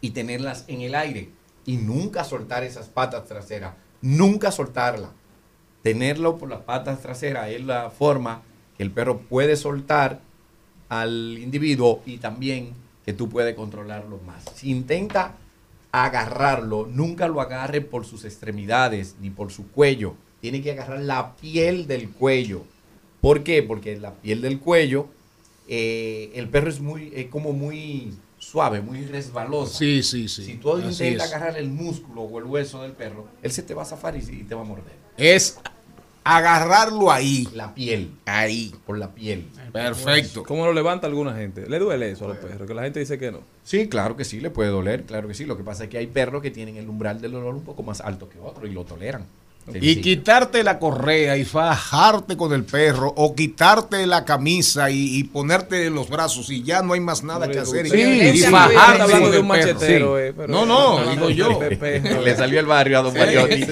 y 0.00 0.10
tenerlas 0.10 0.64
en 0.68 0.82
el 0.82 0.94
aire. 0.94 1.30
Y 1.66 1.76
nunca 1.76 2.24
soltar 2.24 2.64
esas 2.64 2.88
patas 2.88 3.26
traseras. 3.26 3.74
Nunca 4.00 4.50
soltarla. 4.50 5.10
Tenerlo 5.82 6.38
por 6.38 6.48
las 6.48 6.60
patas 6.62 7.00
traseras 7.00 7.50
es 7.50 7.64
la 7.64 7.90
forma 7.90 8.42
que 8.76 8.82
el 8.82 8.90
perro 8.90 9.18
puede 9.18 9.56
soltar 9.56 10.20
al 10.88 11.38
individuo 11.38 12.02
y 12.06 12.18
también 12.18 12.74
que 13.04 13.12
tú 13.12 13.28
puedes 13.28 13.54
controlarlo 13.54 14.18
más. 14.26 14.44
Si 14.54 14.70
intenta 14.70 15.36
agarrarlo, 15.92 16.86
nunca 16.86 17.28
lo 17.28 17.40
agarre 17.40 17.80
por 17.80 18.04
sus 18.04 18.24
extremidades 18.24 19.16
ni 19.20 19.30
por 19.30 19.52
su 19.52 19.70
cuello. 19.70 20.14
Tiene 20.40 20.62
que 20.62 20.72
agarrar 20.72 21.00
la 21.00 21.36
piel 21.36 21.86
del 21.86 22.10
cuello. 22.10 22.64
¿Por 23.20 23.42
qué? 23.42 23.62
Porque 23.62 23.96
la 23.96 24.12
piel 24.12 24.42
del 24.42 24.60
cuello, 24.60 25.06
eh, 25.68 26.30
el 26.34 26.48
perro 26.48 26.68
es 26.68 26.80
muy, 26.80 27.12
es 27.14 27.26
como 27.26 27.52
muy 27.52 28.12
suave, 28.50 28.80
muy 28.80 29.04
resbalosa. 29.04 29.78
Sí, 29.78 30.02
sí, 30.02 30.28
sí. 30.28 30.44
Si 30.44 30.54
tú 30.54 30.72
Así 30.74 30.86
intentas 30.88 31.28
es. 31.28 31.34
agarrar 31.34 31.58
el 31.58 31.68
músculo 31.68 32.22
o 32.22 32.38
el 32.38 32.44
hueso 32.44 32.82
del 32.82 32.92
perro, 32.92 33.26
él 33.42 33.50
se 33.50 33.62
te 33.62 33.74
va 33.74 33.82
a 33.82 33.86
zafar 33.86 34.16
y, 34.16 34.20
y 34.20 34.44
te 34.44 34.54
va 34.54 34.60
a 34.60 34.64
morder. 34.64 34.94
Es 35.16 35.58
agarrarlo 36.24 37.10
ahí. 37.10 37.48
La 37.54 37.74
piel, 37.74 38.10
Ahí. 38.24 38.72
por 38.84 38.98
la 38.98 39.14
piel. 39.14 39.46
Perfecto. 39.72 40.42
¿Cómo 40.44 40.64
lo 40.66 40.72
levanta 40.72 41.06
alguna 41.06 41.34
gente? 41.36 41.68
¿Le 41.68 41.78
duele 41.78 42.10
eso 42.10 42.24
a 42.24 42.28
los 42.28 42.38
perros? 42.38 42.66
Que 42.66 42.74
la 42.74 42.82
gente 42.82 43.00
dice 43.00 43.18
que 43.18 43.30
no. 43.30 43.40
Sí, 43.62 43.88
claro 43.88 44.16
que 44.16 44.24
sí, 44.24 44.40
le 44.40 44.50
puede 44.50 44.70
doler, 44.70 45.04
claro 45.04 45.28
que 45.28 45.34
sí. 45.34 45.44
Lo 45.44 45.56
que 45.56 45.62
pasa 45.64 45.84
es 45.84 45.90
que 45.90 45.98
hay 45.98 46.06
perros 46.06 46.42
que 46.42 46.50
tienen 46.50 46.76
el 46.76 46.88
umbral 46.88 47.20
del 47.20 47.32
dolor 47.32 47.54
un 47.54 47.64
poco 47.64 47.82
más 47.82 48.00
alto 48.00 48.28
que 48.28 48.38
otros 48.38 48.68
y 48.68 48.72
lo 48.72 48.84
toleran. 48.84 49.26
Y 49.80 49.96
quitarte 50.00 50.62
la 50.62 50.78
correa 50.78 51.36
y 51.36 51.44
fajarte 51.44 52.36
con 52.36 52.52
el 52.52 52.62
perro 52.64 53.12
o 53.16 53.34
quitarte 53.34 54.06
la 54.06 54.24
camisa 54.24 54.90
y, 54.90 55.16
y 55.18 55.24
ponerte 55.24 55.86
en 55.86 55.94
los 55.94 56.08
brazos 56.08 56.50
y 56.50 56.62
ya 56.62 56.82
no 56.82 56.92
hay 56.92 57.00
más 57.00 57.24
nada 57.24 57.50
que 57.50 57.58
hacer. 57.58 57.84
y- 57.86 57.90
Sí, 57.90 58.00
y 58.00 58.36
sí, 58.38 58.44
fajarte 58.50 59.02
hablando 59.02 59.30
de 59.30 59.40
un 59.40 59.48
perro. 59.48 59.64
machetero, 59.66 60.16
Sí. 60.16 60.22
eh, 60.22 60.32
pero- 60.36 60.48
No, 60.52 60.66
no, 60.66 60.98
Está 61.00 61.10
digo 61.10 61.30
yo. 61.30 61.60
Le 62.24 62.36
salió 62.36 62.60
el 62.60 62.66
barrio 62.66 63.00
a 63.00 63.02
Don 63.02 63.14
Mariotti. 63.14 63.64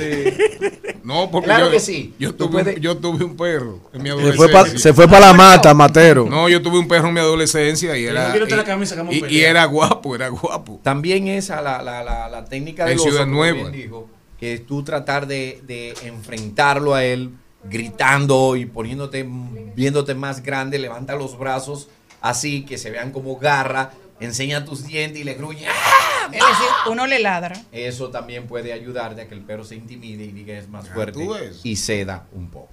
No, 1.04 1.30
porque 1.30 1.46
Claro 1.46 1.66
yo, 1.66 1.70
que 1.72 1.80
sí. 1.80 2.14
Yo 2.18 2.34
tuve, 2.34 2.62
puedes- 2.64 2.80
yo 2.80 2.96
tuve 2.96 3.24
un 3.24 3.36
perro 3.36 3.78
en 3.92 4.02
mi 4.02 4.08
Se 4.08 4.14
adolescencia. 4.14 4.78
se 4.78 4.94
fue 4.94 5.06
para 5.06 5.26
la 5.28 5.32
mata, 5.32 5.74
Matero. 5.74 6.26
No, 6.28 6.48
yo 6.48 6.62
tuve 6.62 6.78
un 6.78 6.88
perro 6.88 7.08
en 7.08 7.14
mi 7.14 7.20
adolescencia 7.20 7.96
y 7.96 8.02
Y 8.02 8.06
era, 8.06 8.28
no 8.28 8.34
quítate 8.34 8.56
la 8.56 8.62
y- 8.62 8.64
camisa 8.64 8.96
y- 9.10 9.24
y 9.36 9.40
era 9.42 9.64
guapo, 9.66 10.14
era 10.14 10.28
guapo. 10.28 10.80
También 10.82 11.28
esa 11.28 11.60
la, 11.60 11.82
la, 11.82 12.02
la, 12.02 12.28
la 12.28 12.44
técnica 12.46 12.86
de 12.86 12.92
En 12.92 12.98
Ciudad 12.98 13.26
Nueva. 13.26 13.68
dijo, 13.70 14.08
que 14.44 14.58
tú 14.58 14.82
tratar 14.84 15.26
de, 15.26 15.62
de 15.62 15.94
enfrentarlo 16.02 16.94
a 16.94 17.02
él 17.02 17.30
gritando 17.64 18.56
y 18.56 18.66
poniéndote, 18.66 19.26
viéndote 19.74 20.14
más 20.14 20.42
grande, 20.42 20.78
levanta 20.78 21.14
los 21.14 21.38
brazos 21.38 21.88
así, 22.20 22.62
que 22.66 22.76
se 22.76 22.90
vean 22.90 23.10
como 23.10 23.38
garra, 23.38 23.92
enseña 24.20 24.66
tus 24.66 24.86
dientes 24.86 25.18
y 25.22 25.24
le 25.24 25.32
gruñe. 25.32 25.66
¡Ah! 25.66 26.26
Es 26.26 26.40
decir, 26.40 26.66
uno 26.90 27.06
le 27.06 27.20
ladra. 27.20 27.58
Eso 27.72 28.10
también 28.10 28.46
puede 28.46 28.74
ayudarte 28.74 29.22
a 29.22 29.28
que 29.28 29.34
el 29.34 29.40
perro 29.40 29.64
se 29.64 29.76
intimide 29.76 30.24
y 30.24 30.32
diga 30.32 30.58
es 30.58 30.68
más 30.68 30.90
Ah, 30.90 30.92
fuerte 30.92 31.26
y 31.62 31.76
ceda 31.76 32.26
un 32.32 32.50
poco. 32.50 32.68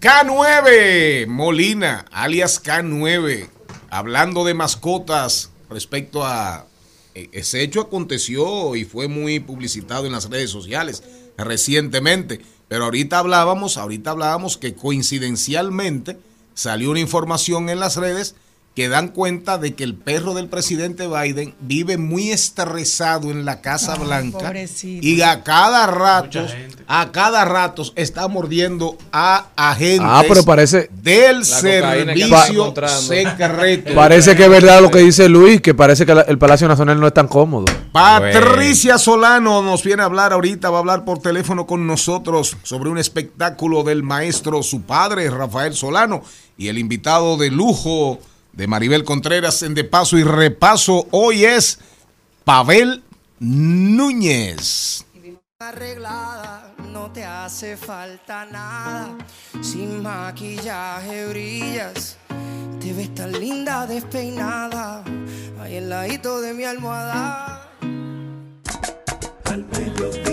K9 0.00 1.26
Molina, 1.26 2.04
alias 2.12 2.62
K9, 2.62 3.48
hablando 3.90 4.44
de 4.44 4.54
mascotas 4.54 5.50
respecto 5.68 6.24
a 6.24 6.66
ese 7.32 7.62
hecho 7.62 7.80
aconteció 7.80 8.76
y 8.76 8.84
fue 8.84 9.08
muy 9.08 9.40
publicitado 9.40 10.06
en 10.06 10.12
las 10.12 10.28
redes 10.28 10.50
sociales 10.50 11.02
recientemente, 11.38 12.40
pero 12.68 12.84
ahorita 12.84 13.18
hablábamos, 13.18 13.76
ahorita 13.76 14.10
hablábamos 14.10 14.56
que 14.56 14.74
coincidencialmente 14.74 16.18
salió 16.54 16.90
una 16.90 17.00
información 17.00 17.68
en 17.68 17.80
las 17.80 17.96
redes 17.96 18.34
que 18.76 18.90
dan 18.90 19.08
cuenta 19.08 19.56
de 19.56 19.74
que 19.74 19.84
el 19.84 19.94
perro 19.94 20.34
del 20.34 20.48
presidente 20.48 21.08
Biden 21.08 21.54
vive 21.60 21.96
muy 21.96 22.30
estresado 22.30 23.30
en 23.30 23.46
la 23.46 23.62
Casa 23.62 23.94
Ay, 23.94 24.04
Blanca 24.04 24.38
pobrecito. 24.38 25.06
y 25.06 25.22
a 25.22 25.42
cada 25.42 25.86
rato, 25.86 26.46
a 26.86 27.10
cada 27.10 27.46
rato 27.46 27.84
está 27.96 28.28
mordiendo 28.28 28.98
a 29.12 29.46
agentes 29.56 30.02
Ah, 30.04 30.22
pero 30.28 30.42
parece- 30.44 30.90
del 31.02 31.38
que 31.38 31.44
servicio 31.46 32.74
secreto. 33.00 33.92
Parece 33.94 34.36
que 34.36 34.44
es 34.44 34.50
verdad 34.50 34.82
lo 34.82 34.90
que 34.90 34.98
dice 34.98 35.26
Luis, 35.30 35.62
que 35.62 35.72
parece 35.72 36.04
que 36.04 36.12
el 36.12 36.36
Palacio 36.36 36.68
Nacional 36.68 37.00
no 37.00 37.06
es 37.06 37.14
tan 37.14 37.28
cómodo. 37.28 37.64
Patricia 37.92 38.98
Solano 38.98 39.62
nos 39.62 39.82
viene 39.84 40.02
a 40.02 40.04
hablar 40.04 40.34
ahorita, 40.34 40.68
va 40.68 40.76
a 40.76 40.80
hablar 40.80 41.04
por 41.06 41.18
teléfono 41.20 41.66
con 41.66 41.86
nosotros 41.86 42.58
sobre 42.62 42.90
un 42.90 42.98
espectáculo 42.98 43.84
del 43.84 44.02
maestro, 44.02 44.62
su 44.62 44.82
padre, 44.82 45.30
Rafael 45.30 45.72
Solano, 45.74 46.22
y 46.58 46.68
el 46.68 46.76
invitado 46.76 47.38
de 47.38 47.50
lujo 47.50 48.18
de 48.56 48.66
Maribel 48.66 49.04
Contreras 49.04 49.62
en 49.62 49.74
De 49.74 49.84
Paso 49.84 50.16
y 50.16 50.24
Repaso 50.24 51.06
hoy 51.10 51.44
es 51.44 51.78
Pavel 52.44 53.04
Núñez. 53.38 55.04
Arreglada, 55.58 56.74
no 56.92 57.12
te 57.12 57.24
hace 57.24 57.76
falta 57.76 58.46
nada. 58.46 59.16
Sin 59.62 60.02
maquillaje 60.02 61.26
brillas, 61.28 62.16
te 62.80 62.92
ves 62.92 63.14
tan 63.14 63.32
linda 63.32 63.86
despeinada. 63.86 65.04
Ahí 65.60 65.76
el 65.76 65.88
ladito 65.88 66.40
de 66.40 66.54
mi 66.54 66.64
almohada. 66.64 67.70
Al 69.44 69.64
mediodía, 69.66 70.25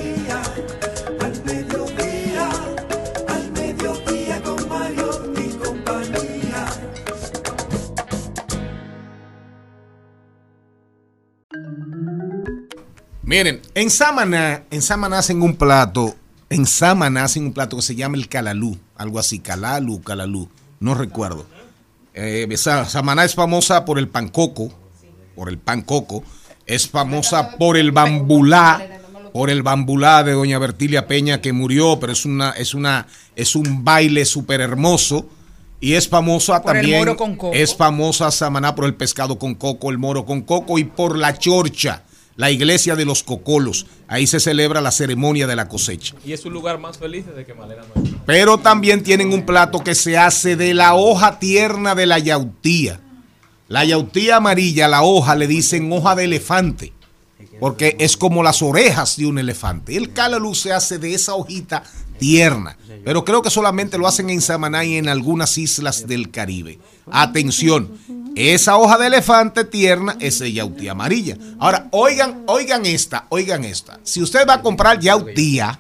Miren, 13.33 13.61
en 13.73 13.89
Samaná, 13.89 14.63
en 14.69 14.81
Samaná 14.83 15.17
hacen 15.17 15.41
un 15.41 15.55
plato, 15.55 16.13
en 16.51 16.67
Samaná 16.67 17.23
hacen 17.23 17.45
un 17.45 17.53
plato 17.53 17.75
que 17.77 17.81
se 17.81 17.95
llama 17.95 18.15
el 18.15 18.27
calalú, 18.29 18.77
algo 18.95 19.17
así, 19.17 19.39
calalu, 19.39 20.01
calalú, 20.03 20.49
no 20.79 20.93
recuerdo. 20.93 21.47
Eh, 22.13 22.47
Sa- 22.57 22.85
Samaná 22.85 23.25
es 23.25 23.33
famosa 23.33 23.85
por 23.85 23.97
el 23.97 24.07
pancoco, 24.07 24.71
por 25.35 25.49
el 25.49 25.57
pancoco, 25.57 26.23
es 26.67 26.87
famosa 26.87 27.57
por 27.57 27.75
el 27.75 27.91
bambulá, 27.91 29.01
por 29.33 29.49
el 29.49 29.63
bambulá 29.63 30.23
de 30.23 30.33
doña 30.33 30.59
Bertilia 30.59 31.07
Peña 31.07 31.41
que 31.41 31.53
murió, 31.53 31.99
pero 31.99 32.13
es 32.13 32.25
una, 32.25 32.51
es 32.51 32.75
una, 32.75 33.07
es 33.35 33.55
un 33.55 33.83
baile 33.83 34.25
súper 34.25 34.61
hermoso. 34.61 35.27
Y 35.79 35.95
es 35.95 36.07
famosa 36.07 36.61
Por 36.61 36.77
el 36.77 36.81
también. 36.83 36.99
moro 36.99 37.17
con 37.17 37.35
coco. 37.35 37.53
Es 37.53 37.75
famosa 37.75 38.29
Samaná 38.31 38.73
por 38.75 38.85
el 38.85 38.93
pescado 38.93 39.39
con 39.39 39.55
coco, 39.55 39.89
el 39.89 39.97
moro 39.97 40.23
con 40.23 40.41
coco 40.43 40.77
y 40.79 40.83
por 40.85 41.17
la 41.17 41.37
chorcha, 41.37 42.03
la 42.35 42.51
iglesia 42.51 42.95
de 42.95 43.05
los 43.05 43.23
cocolos. 43.23 43.85
Ahí 44.07 44.27
se 44.27 44.39
celebra 44.39 44.81
la 44.81 44.91
ceremonia 44.91 45.47
de 45.47 45.55
la 45.55 45.67
cosecha. 45.67 46.15
Y 46.25 46.33
es 46.33 46.45
un 46.45 46.53
lugar 46.53 46.79
más 46.79 46.97
feliz 46.97 47.25
desde 47.25 47.45
que 47.45 47.53
Malena 47.53 47.83
no 47.95 48.03
está. 48.03 48.17
Pero 48.25 48.57
también 48.57 49.03
tienen 49.03 49.33
un 49.33 49.45
plato 49.45 49.83
que 49.83 49.95
se 49.95 50.17
hace 50.17 50.55
de 50.55 50.73
la 50.73 50.95
hoja 50.95 51.39
tierna 51.39 51.95
de 51.95 52.05
la 52.05 52.19
yautía. 52.19 52.99
La 53.67 53.85
yautía 53.85 54.37
amarilla, 54.37 54.87
la 54.87 55.03
hoja, 55.03 55.35
le 55.35 55.47
dicen 55.47 55.91
hoja 55.91 56.15
de 56.15 56.25
elefante, 56.25 56.93
porque 57.59 57.95
es 57.99 58.17
como 58.17 58.43
las 58.43 58.61
orejas 58.61 59.17
de 59.17 59.25
un 59.25 59.39
elefante. 59.39 59.95
El 59.95 60.13
calalú 60.13 60.53
se 60.53 60.73
hace 60.73 60.99
de 60.99 61.13
esa 61.13 61.33
hojita 61.33 61.83
tierna, 62.19 62.77
pero 63.03 63.25
creo 63.25 63.41
que 63.41 63.49
solamente 63.49 63.97
lo 63.97 64.05
hacen 64.05 64.29
en 64.29 64.41
Samaná 64.41 64.83
y 64.83 64.97
en 64.97 65.07
algunas 65.09 65.57
islas 65.57 66.07
del 66.07 66.29
Caribe. 66.29 66.77
Atención, 67.09 67.97
esa 68.35 68.77
hoja 68.77 68.97
de 68.97 69.07
elefante 69.07 69.63
tierna 69.63 70.15
es 70.19 70.39
de 70.39 70.51
yautía 70.51 70.91
amarilla. 70.91 71.37
Ahora, 71.59 71.87
oigan, 71.91 72.43
oigan 72.47 72.85
esta, 72.85 73.25
oigan 73.29 73.63
esta. 73.63 73.99
Si 74.03 74.21
usted 74.21 74.47
va 74.47 74.55
a 74.55 74.61
comprar 74.61 74.99
yautía, 74.99 75.79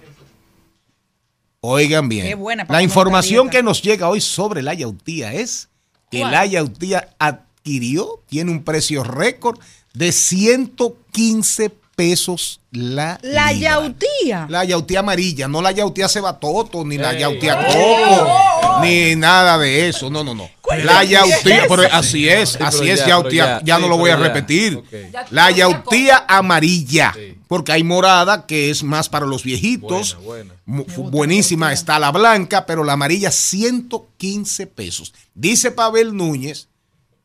Oigan 1.65 2.09
bien. 2.09 2.37
La 2.67 2.83
información 2.83 3.49
que 3.49 3.63
nos 3.63 3.81
llega 3.81 4.09
hoy 4.09 4.19
sobre 4.19 4.61
la 4.61 4.73
yautía 4.73 5.33
es 5.33 5.69
que 6.11 6.19
¿Cuál? 6.19 6.31
la 6.33 6.45
yautía 6.45 7.15
adquirió, 7.17 8.21
tiene 8.27 8.51
un 8.51 8.65
precio 8.65 9.01
récord 9.01 9.57
de 9.93 10.11
115 10.11 11.69
pesos 12.03 12.59
la 12.71 13.17
La 13.21 13.51
libra. 13.51 13.69
yautía. 13.81 14.47
La 14.49 14.63
yautía 14.65 14.99
amarilla, 14.99 15.47
no 15.47 15.61
la 15.61 15.71
yautía 15.71 16.09
cebatoto, 16.09 16.83
ni 16.83 16.97
la 16.97 17.11
Ey. 17.13 17.19
yautía 17.19 17.67
Oh. 17.69 17.73
coco, 17.73 18.81
ni 18.83 19.15
nada 19.15 19.57
de 19.57 19.87
eso. 19.87 20.09
No, 20.09 20.23
no, 20.23 20.33
no. 20.33 20.49
La 20.83 21.03
yautía, 21.03 21.65
pero 21.69 21.83
así 21.91 22.27
es, 22.27 22.49
Sí, 22.51 22.57
así 22.61 22.89
es 22.89 22.99
ya, 23.01 23.07
yautía. 23.09 23.61
Ya, 23.63 23.77
no 23.79 23.87
lo 23.87 23.97
voy 23.97 24.09
a 24.09 24.15
repetir. 24.15 24.81
La 25.29 25.51
yautía 25.51 26.25
amarilla, 26.27 27.13
porque 27.47 27.71
hay 27.71 27.83
morada 27.83 28.45
que 28.47 28.69
es 28.69 28.83
más 28.83 29.07
para 29.07 29.25
los 29.25 29.43
viejitos. 29.43 30.17
Buenísima 30.65 31.71
está 31.73 31.99
la 31.99 32.11
blanca, 32.11 32.65
pero 32.65 32.83
la 32.83 32.93
amarilla 32.93 33.31
115 33.31 34.67
pesos. 34.67 35.13
Dice 35.35 35.71
Pavel 35.71 36.15
Núñez 36.15 36.67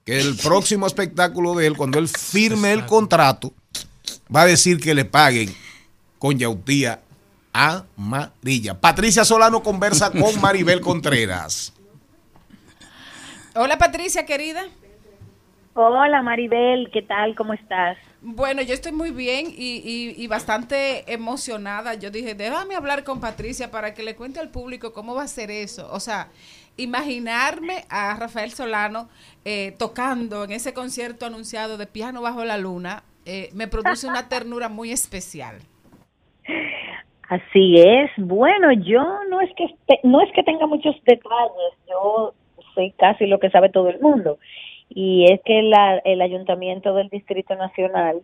que 0.05 0.19
el 0.21 0.37
próximo 0.37 0.87
espectáculo 0.87 1.55
de 1.55 1.67
él, 1.67 1.77
cuando 1.77 1.99
él 1.99 2.09
firme 2.09 2.73
el 2.73 2.87
contrato, 2.87 3.53
va 4.35 4.43
a 4.43 4.47
decir 4.47 4.81
que 4.81 4.95
le 4.95 5.05
paguen 5.05 5.55
con 6.19 6.39
yautía 6.39 7.01
amarilla. 7.53 8.79
Patricia 8.81 9.25
Solano 9.25 9.63
conversa 9.63 10.11
con 10.11 10.41
Maribel 10.41 10.81
Contreras. 10.81 11.73
Hola 13.55 13.79
Patricia, 13.79 14.25
querida. 14.27 14.63
Hola 15.75 16.23
Maribel, 16.23 16.91
¿qué 16.93 17.03
tal? 17.03 17.35
¿Cómo 17.37 17.53
estás? 17.55 17.97
Bueno, 18.21 18.63
yo 18.63 18.75
estoy 18.75 18.91
muy 18.93 19.13
bien 19.13 19.47
y, 19.47 19.77
y- 19.77 20.15
y 20.17 20.27
bastante 20.27 21.13
emocionada. 21.13 21.95
Yo 21.95 22.11
dije, 22.11 22.35
déjame 22.35 22.75
hablar 22.75 23.05
con 23.05 23.21
Patricia 23.21 23.71
para 23.71 23.95
que 23.95 24.03
le 24.03 24.17
cuente 24.17 24.41
al 24.41 24.51
público 24.51 24.93
cómo 24.93 25.15
va 25.15 25.23
a 25.23 25.29
ser 25.29 25.53
eso. 25.53 25.89
O 25.93 26.01
sea, 26.01 26.29
imaginarme 26.77 27.85
a 27.89 28.15
Rafael 28.17 28.51
Solano 28.53 29.09
eh, 29.45 29.75
tocando 29.79 30.43
en 30.45 30.51
ese 30.51 30.75
concierto 30.75 31.27
anunciado 31.27 31.77
de 31.77 31.87
Piano 31.87 32.21
Bajo 32.21 32.45
la 32.45 32.59
Luna 32.59 33.05
eh, 33.29 33.51
me 33.55 33.69
produce 33.69 34.09
una 34.09 34.29
ternura 34.29 34.69
muy 34.69 34.91
especial. 34.91 35.57
Así 37.29 37.79
es. 37.79 38.11
Bueno, 38.17 38.73
yo 38.73 39.03
no 39.29 39.41
es 39.43 39.51
que 39.55 39.67
no 40.03 40.21
es 40.23 40.33
que 40.33 40.43
tenga 40.43 40.67
muchos 40.67 40.97
detalles. 41.05 41.73
Yo 41.89 42.33
sé 42.75 42.95
casi 42.99 43.27
lo 43.27 43.39
que 43.39 43.51
sabe 43.51 43.69
todo 43.69 43.89
el 43.91 44.01
mundo 44.01 44.39
y 44.89 45.31
es 45.31 45.41
que 45.45 45.61
la- 45.63 45.99
el 45.99 46.23
ayuntamiento 46.23 46.95
del 46.95 47.09
Distrito 47.11 47.55
Nacional 47.55 48.21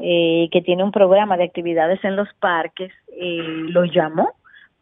eh, 0.00 0.48
que 0.52 0.62
tiene 0.62 0.84
un 0.84 0.92
programa 0.92 1.36
de 1.36 1.42
actividades 1.44 1.98
en 2.04 2.14
los 2.14 2.28
parques 2.38 2.92
eh, 3.20 3.42
lo 3.74 3.84
llamó 3.84 4.30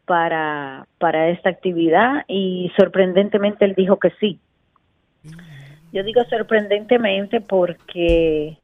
para 0.05 0.87
para 0.99 1.31
esta 1.31 1.49
actividad 1.49 2.25
y 2.29 2.71
sorprendentemente 2.77 3.65
él 3.65 3.75
dijo 3.75 3.99
que 3.99 4.11
sí. 4.21 4.39
Yo 5.93 6.03
digo 6.03 6.23
sorprendentemente 6.25 7.41
porque 7.41 8.59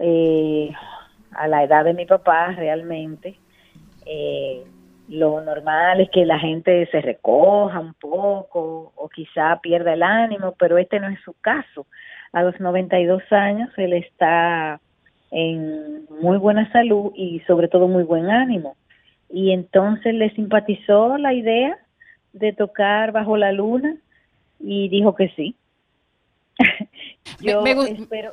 eh, 0.00 0.70
a 1.32 1.48
la 1.48 1.64
edad 1.64 1.84
de 1.84 1.94
mi 1.94 2.06
papá 2.06 2.48
realmente 2.52 3.36
eh, 4.06 4.64
lo 5.08 5.40
normal 5.40 6.00
es 6.00 6.10
que 6.10 6.24
la 6.24 6.38
gente 6.38 6.86
se 6.86 7.00
recoja 7.00 7.80
un 7.80 7.94
poco 7.94 8.92
o 8.94 9.08
quizá 9.08 9.58
pierda 9.60 9.92
el 9.92 10.02
ánimo, 10.02 10.54
pero 10.58 10.78
este 10.78 11.00
no 11.00 11.08
es 11.08 11.18
su 11.24 11.34
caso. 11.40 11.86
A 12.32 12.42
los 12.42 12.58
92 12.60 13.22
años 13.32 13.70
él 13.76 13.92
está 13.92 14.80
en 15.32 16.06
muy 16.20 16.38
buena 16.38 16.70
salud 16.70 17.12
y 17.14 17.40
sobre 17.40 17.66
todo 17.68 17.88
muy 17.88 18.04
buen 18.04 18.30
ánimo. 18.30 18.76
Y 19.28 19.52
entonces 19.52 20.14
le 20.14 20.30
simpatizó 20.30 21.18
la 21.18 21.34
idea 21.34 21.76
de 22.32 22.52
tocar 22.52 23.10
bajo 23.10 23.36
la 23.36 23.50
luna 23.50 23.96
y 24.60 24.88
dijo 24.88 25.16
que 25.16 25.28
sí. 25.30 25.56
Yo 27.40 27.62
me 27.62 27.72
espero... 27.72 28.32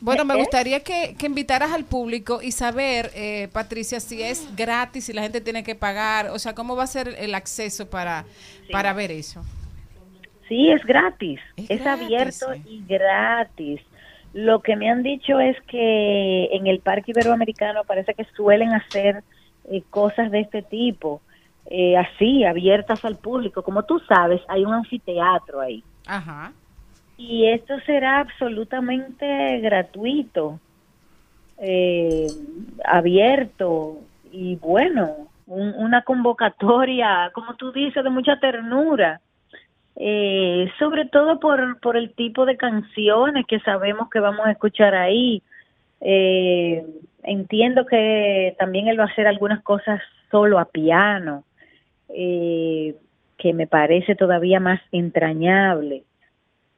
Bueno, 0.00 0.24
me 0.24 0.34
¿Eh? 0.34 0.38
gustaría 0.38 0.80
que, 0.80 1.16
que 1.18 1.26
invitaras 1.26 1.72
al 1.72 1.84
público 1.84 2.40
y 2.42 2.52
saber, 2.52 3.10
eh, 3.14 3.48
Patricia, 3.52 4.00
si 4.00 4.22
es 4.22 4.54
gratis, 4.56 5.04
si 5.06 5.12
la 5.12 5.22
gente 5.22 5.40
tiene 5.40 5.64
que 5.64 5.74
pagar, 5.74 6.28
o 6.28 6.38
sea, 6.38 6.54
cómo 6.54 6.76
va 6.76 6.84
a 6.84 6.88
ser 6.88 7.14
el 7.18 7.34
acceso 7.34 7.88
para, 7.88 8.24
para 8.70 8.92
ver 8.92 9.10
eso. 9.10 9.42
Sí, 10.48 10.70
es 10.70 10.84
gratis. 10.84 11.40
Es, 11.56 11.68
gratis, 11.68 11.86
abierto 11.86 12.54
y 12.66 12.82
gratis. 12.86 13.80
Lo 14.32 14.60
que 14.60 14.76
me 14.76 14.90
han 14.90 15.02
dicho 15.02 15.40
es 15.40 15.56
que 15.62 16.48
en 16.52 16.66
el 16.66 16.80
Parque 16.80 17.10
Iberoamericano 17.10 17.84
parece 17.84 18.14
que 18.14 18.24
suelen 18.36 18.72
hacer 18.72 19.22
eh, 19.70 19.82
cosas 19.90 20.30
de 20.30 20.40
este 20.40 20.62
tipo, 20.62 21.20
eh, 21.66 21.96
así, 21.96 22.44
abiertas 22.44 23.04
al 23.04 23.16
público. 23.16 23.62
Como 23.62 23.82
tú 23.84 24.00
sabes, 24.00 24.40
hay 24.48 24.64
un 24.64 24.72
anfiteatro 24.72 25.60
ahí. 25.60 25.82
Ajá. 26.06 26.52
Y 27.18 27.46
esto 27.48 27.78
será 27.86 28.20
absolutamente 28.20 29.60
gratuito, 29.60 30.60
eh, 31.58 32.28
abierto 32.84 33.98
y 34.32 34.56
bueno, 34.56 35.28
un- 35.46 35.74
una 35.76 36.02
convocatoria, 36.02 37.30
como 37.34 37.56
tú 37.56 37.72
dices, 37.72 38.04
de 38.04 38.10
mucha 38.10 38.38
ternura, 38.40 39.20
eh, 39.96 40.70
sobre 40.78 41.06
todo 41.06 41.40
por, 41.40 41.80
por 41.80 41.96
el 41.96 42.14
tipo 42.14 42.46
de 42.46 42.56
canciones 42.56 43.46
que 43.46 43.60
sabemos 43.60 44.10
que 44.10 44.20
vamos 44.20 44.46
a 44.46 44.52
escuchar 44.52 44.94
ahí. 44.94 45.42
Eh, 46.00 46.86
entiendo 47.24 47.86
que 47.86 48.54
también 48.58 48.88
él 48.88 49.00
va 49.00 49.04
a 49.04 49.08
hacer 49.08 49.26
algunas 49.26 49.62
cosas 49.64 50.00
solo 50.30 50.58
a 50.60 50.66
piano, 50.66 51.44
eh, 52.10 52.94
que 53.38 53.52
me 53.54 53.66
parece 53.66 54.14
todavía 54.16 54.60
más 54.60 54.80
entrañable. 54.92 56.04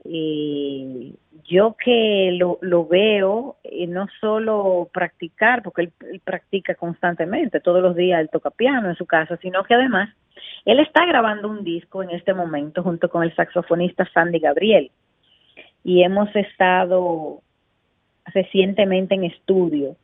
Eh, 0.04 1.12
yo 1.44 1.76
que 1.82 2.30
lo, 2.38 2.58
lo 2.62 2.86
veo, 2.86 3.56
eh, 3.64 3.86
no 3.86 4.06
solo 4.20 4.88
practicar, 4.92 5.62
porque 5.62 5.82
él, 5.82 5.92
él 6.10 6.20
practica 6.20 6.74
constantemente, 6.74 7.60
todos 7.60 7.82
los 7.82 7.96
días 7.96 8.20
él 8.20 8.30
toca 8.30 8.50
piano 8.50 8.88
en 8.88 8.96
su 8.96 9.06
casa, 9.06 9.36
sino 9.38 9.62
que 9.64 9.74
además 9.74 10.10
él 10.64 10.80
está 10.80 11.04
grabando 11.06 11.48
un 11.48 11.64
disco 11.64 12.02
en 12.02 12.10
este 12.10 12.34
momento 12.34 12.82
junto 12.82 13.08
con 13.08 13.22
el 13.22 13.34
saxofonista 13.34 14.08
Sandy 14.12 14.38
Gabriel. 14.38 14.90
Y 15.82 16.02
hemos 16.02 16.34
estado 16.36 17.40
recientemente 18.26 19.14
en 19.14 19.24
estudio. 19.24 19.96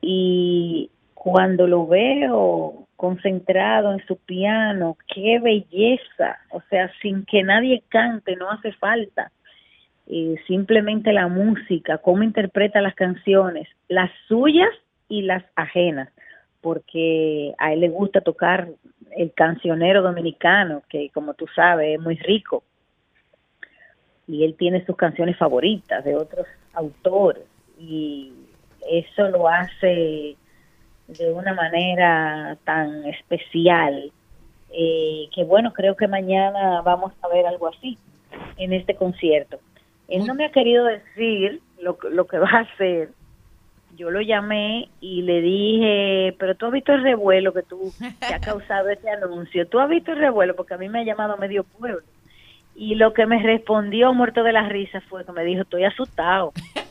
Y 0.00 0.90
cuando 1.22 1.68
lo 1.68 1.86
veo 1.86 2.88
concentrado 2.96 3.92
en 3.92 4.04
su 4.08 4.16
piano, 4.16 4.96
qué 5.06 5.38
belleza, 5.38 6.40
o 6.50 6.60
sea, 6.62 6.90
sin 7.00 7.24
que 7.26 7.44
nadie 7.44 7.84
cante, 7.88 8.34
no 8.34 8.50
hace 8.50 8.72
falta. 8.72 9.30
Eh, 10.08 10.34
simplemente 10.48 11.12
la 11.12 11.28
música, 11.28 11.98
cómo 11.98 12.24
interpreta 12.24 12.80
las 12.80 12.96
canciones, 12.96 13.68
las 13.86 14.10
suyas 14.26 14.70
y 15.08 15.22
las 15.22 15.44
ajenas, 15.54 16.08
porque 16.60 17.54
a 17.58 17.72
él 17.72 17.82
le 17.82 17.88
gusta 17.88 18.20
tocar 18.20 18.70
el 19.16 19.32
cancionero 19.32 20.02
dominicano, 20.02 20.82
que 20.88 21.08
como 21.10 21.34
tú 21.34 21.46
sabes 21.54 21.94
es 21.94 22.00
muy 22.00 22.16
rico, 22.16 22.64
y 24.26 24.42
él 24.42 24.56
tiene 24.58 24.84
sus 24.86 24.96
canciones 24.96 25.36
favoritas 25.38 26.04
de 26.04 26.16
otros 26.16 26.48
autores, 26.74 27.44
y 27.78 28.32
eso 28.90 29.28
lo 29.28 29.46
hace 29.46 30.36
de 31.18 31.32
una 31.32 31.54
manera 31.54 32.56
tan 32.64 33.04
especial, 33.06 34.12
eh, 34.72 35.28
que 35.34 35.44
bueno, 35.44 35.72
creo 35.72 35.96
que 35.96 36.08
mañana 36.08 36.80
vamos 36.82 37.12
a 37.22 37.28
ver 37.28 37.46
algo 37.46 37.68
así 37.68 37.98
en 38.56 38.72
este 38.72 38.94
concierto. 38.94 39.58
Él 40.08 40.26
no 40.26 40.34
me 40.34 40.44
ha 40.44 40.52
querido 40.52 40.84
decir 40.84 41.60
lo, 41.80 41.96
lo 42.10 42.26
que 42.26 42.38
va 42.38 42.48
a 42.50 42.60
hacer. 42.60 43.10
Yo 43.96 44.10
lo 44.10 44.22
llamé 44.22 44.88
y 45.00 45.22
le 45.22 45.42
dije, 45.42 46.34
pero 46.38 46.54
tú 46.54 46.66
has 46.66 46.72
visto 46.72 46.92
el 46.94 47.02
revuelo 47.02 47.52
que 47.52 47.62
tú 47.62 47.92
que 48.26 48.34
ha 48.34 48.40
causado 48.40 48.88
este 48.88 49.10
anuncio. 49.10 49.66
Tú 49.66 49.78
has 49.80 49.88
visto 49.88 50.12
el 50.12 50.18
revuelo 50.18 50.56
porque 50.56 50.74
a 50.74 50.78
mí 50.78 50.88
me 50.88 51.00
ha 51.00 51.04
llamado 51.04 51.36
medio 51.36 51.64
pueblo. 51.64 52.02
Y 52.74 52.94
lo 52.94 53.12
que 53.12 53.26
me 53.26 53.42
respondió 53.42 54.14
muerto 54.14 54.42
de 54.42 54.52
la 54.52 54.66
risa 54.68 55.02
fue 55.02 55.26
que 55.26 55.32
me 55.32 55.44
dijo, 55.44 55.62
estoy 55.62 55.84
asustado. 55.84 56.52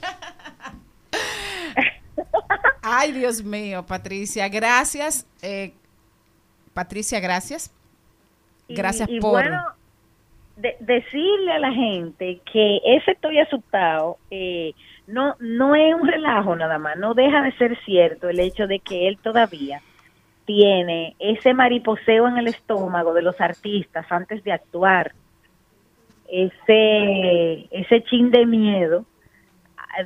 Ay, 2.81 3.11
Dios 3.11 3.43
mío, 3.43 3.85
Patricia, 3.85 4.47
gracias. 4.49 5.27
eh, 5.41 5.73
Patricia, 6.73 7.19
gracias. 7.19 7.71
Gracias 8.69 9.09
y 9.09 9.19
por... 9.19 9.31
bueno, 9.31 9.61
de- 10.55 10.77
decirle 10.79 11.51
a 11.51 11.59
la 11.59 11.71
gente 11.73 12.39
que 12.51 12.79
ese 12.85 13.11
estoy 13.11 13.39
asustado 13.39 14.17
eh, 14.29 14.73
no 15.07 15.35
no 15.39 15.75
es 15.75 15.93
un 15.93 16.07
relajo 16.07 16.55
nada 16.55 16.77
más, 16.79 16.95
no 16.97 17.13
deja 17.13 17.41
de 17.41 17.51
ser 17.57 17.77
cierto 17.83 18.29
el 18.29 18.39
hecho 18.39 18.67
de 18.67 18.79
que 18.79 19.07
él 19.09 19.17
todavía 19.21 19.81
tiene 20.45 21.15
ese 21.19 21.53
mariposeo 21.53 22.27
en 22.27 22.37
el 22.37 22.47
estómago 22.47 23.13
de 23.13 23.21
los 23.21 23.39
artistas 23.41 24.05
antes 24.09 24.43
de 24.43 24.53
actuar, 24.53 25.11
ese 26.29 27.67
ese 27.71 28.03
chin 28.03 28.31
de 28.31 28.45
miedo 28.45 29.05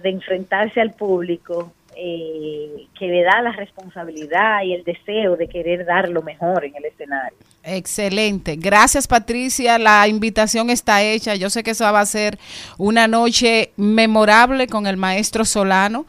de 0.02 0.10
enfrentarse 0.10 0.82
al 0.82 0.94
público 0.94 1.72
eh, 1.98 2.88
que 2.98 3.08
le 3.08 3.24
da 3.24 3.42
la 3.42 3.52
responsabilidad 3.54 4.64
y 4.64 4.74
el 4.74 4.84
deseo 4.84 5.36
de 5.38 5.48
querer 5.48 5.86
dar 5.86 6.10
lo 6.10 6.22
mejor 6.22 6.66
en 6.66 6.76
el 6.76 6.86
escenario. 6.86 7.38
Excelente. 7.64 8.56
Gracias, 8.58 9.08
Patricia. 9.08 9.78
La 9.78 10.08
invitación 10.08 10.70
está 10.70 11.02
hecha. 11.02 11.36
Yo 11.36 11.50
sé 11.50 11.64
que 11.64 11.72
esa 11.72 11.92
va 11.92 12.02
a 12.02 12.06
ser 12.06 12.38
una 12.78 13.08
noche 13.08 13.72
memorable 13.78 14.68
con 14.68 14.88
el 14.88 14.98
maestro 14.98 15.46
Solano 15.46 16.06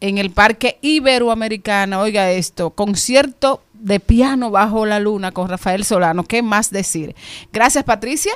en 0.00 0.18
el 0.18 0.30
Parque 0.30 0.78
Iberoamericano. 0.80 2.00
Oiga 2.00 2.30
esto, 2.30 2.70
concierto 2.70 3.62
de 3.72 4.00
piano 4.00 4.50
bajo 4.50 4.84
la 4.86 5.00
luna 5.00 5.32
con 5.32 5.48
Rafael 5.48 5.84
Solano. 5.84 6.24
¿Qué 6.24 6.42
más 6.42 6.70
decir? 6.70 7.14
Gracias, 7.52 7.84
Patricia. 7.84 8.32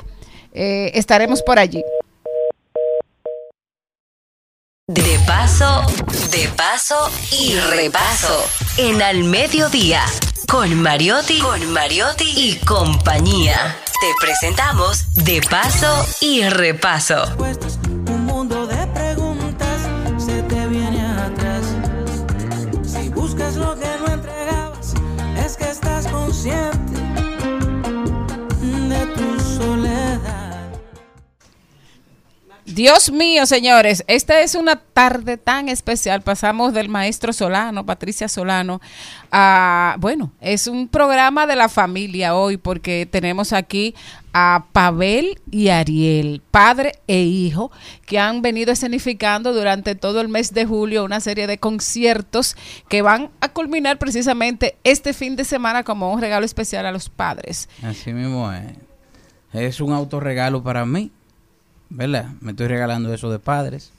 Eh, 0.53 0.91
estaremos 0.93 1.43
por 1.43 1.59
allí. 1.59 1.83
De 4.89 5.19
paso, 5.27 5.81
de 6.31 6.47
paso 6.55 7.09
y 7.37 7.59
repaso. 7.59 8.41
En 8.77 9.01
Al 9.01 9.25
Mediodía, 9.25 10.05
con 10.47 10.81
Mariotti, 10.81 11.39
con 11.39 11.73
Mariotti 11.73 12.23
y 12.23 12.55
compañía. 12.59 13.75
Te 13.99 14.07
presentamos 14.21 15.13
De 15.25 15.41
paso 15.41 16.07
y 16.21 16.47
repaso. 16.47 17.25
Un 17.37 18.25
mundo 18.27 18.65
de 18.65 18.87
preguntas 18.87 19.81
se 20.17 20.41
te 20.43 20.67
viene 20.67 21.05
atrás. 21.05 21.65
Si 22.85 23.09
buscas 23.09 23.57
lo 23.57 23.77
que 23.77 23.89
no 23.99 24.13
entregabas, 24.13 24.93
es 25.45 25.57
que 25.57 25.69
estás 25.69 26.07
consciente 26.07 26.86
Dios 32.77 33.11
mío, 33.11 33.47
señores, 33.47 34.03
esta 34.05 34.41
es 34.41 34.53
una 34.53 34.75
tarde 34.75 35.37
tan 35.37 35.67
especial. 35.67 36.21
Pasamos 36.21 36.75
del 36.75 36.89
maestro 36.89 37.33
Solano, 37.33 37.87
Patricia 37.87 38.27
Solano, 38.27 38.81
a, 39.31 39.95
bueno, 39.97 40.31
es 40.41 40.67
un 40.67 40.87
programa 40.87 41.47
de 41.47 41.55
la 41.55 41.69
familia 41.69 42.35
hoy 42.35 42.57
porque 42.57 43.07
tenemos 43.09 43.51
aquí 43.51 43.95
a 44.31 44.65
Pavel 44.73 45.41
y 45.49 45.69
Ariel, 45.69 46.43
padre 46.51 46.99
e 47.07 47.21
hijo, 47.21 47.71
que 48.05 48.19
han 48.19 48.43
venido 48.43 48.71
escenificando 48.71 49.53
durante 49.53 49.95
todo 49.95 50.21
el 50.21 50.29
mes 50.29 50.53
de 50.53 50.67
julio 50.67 51.03
una 51.03 51.19
serie 51.19 51.47
de 51.47 51.57
conciertos 51.57 52.55
que 52.89 53.01
van 53.01 53.31
a 53.41 53.49
culminar 53.49 53.97
precisamente 53.97 54.77
este 54.83 55.13
fin 55.13 55.35
de 55.35 55.45
semana 55.45 55.83
como 55.83 56.13
un 56.13 56.21
regalo 56.21 56.45
especial 56.45 56.85
a 56.85 56.91
los 56.91 57.09
padres. 57.09 57.69
Así 57.81 58.13
mismo 58.13 58.53
es. 58.53 58.67
Es 59.51 59.81
un 59.81 59.93
autorregalo 59.93 60.61
para 60.61 60.85
mí, 60.85 61.11
¿verdad? 61.89 62.29
Me 62.41 62.51
estoy 62.51 62.67
regalando 62.67 63.13
eso 63.13 63.31
de 63.31 63.39
padres. 63.39 63.91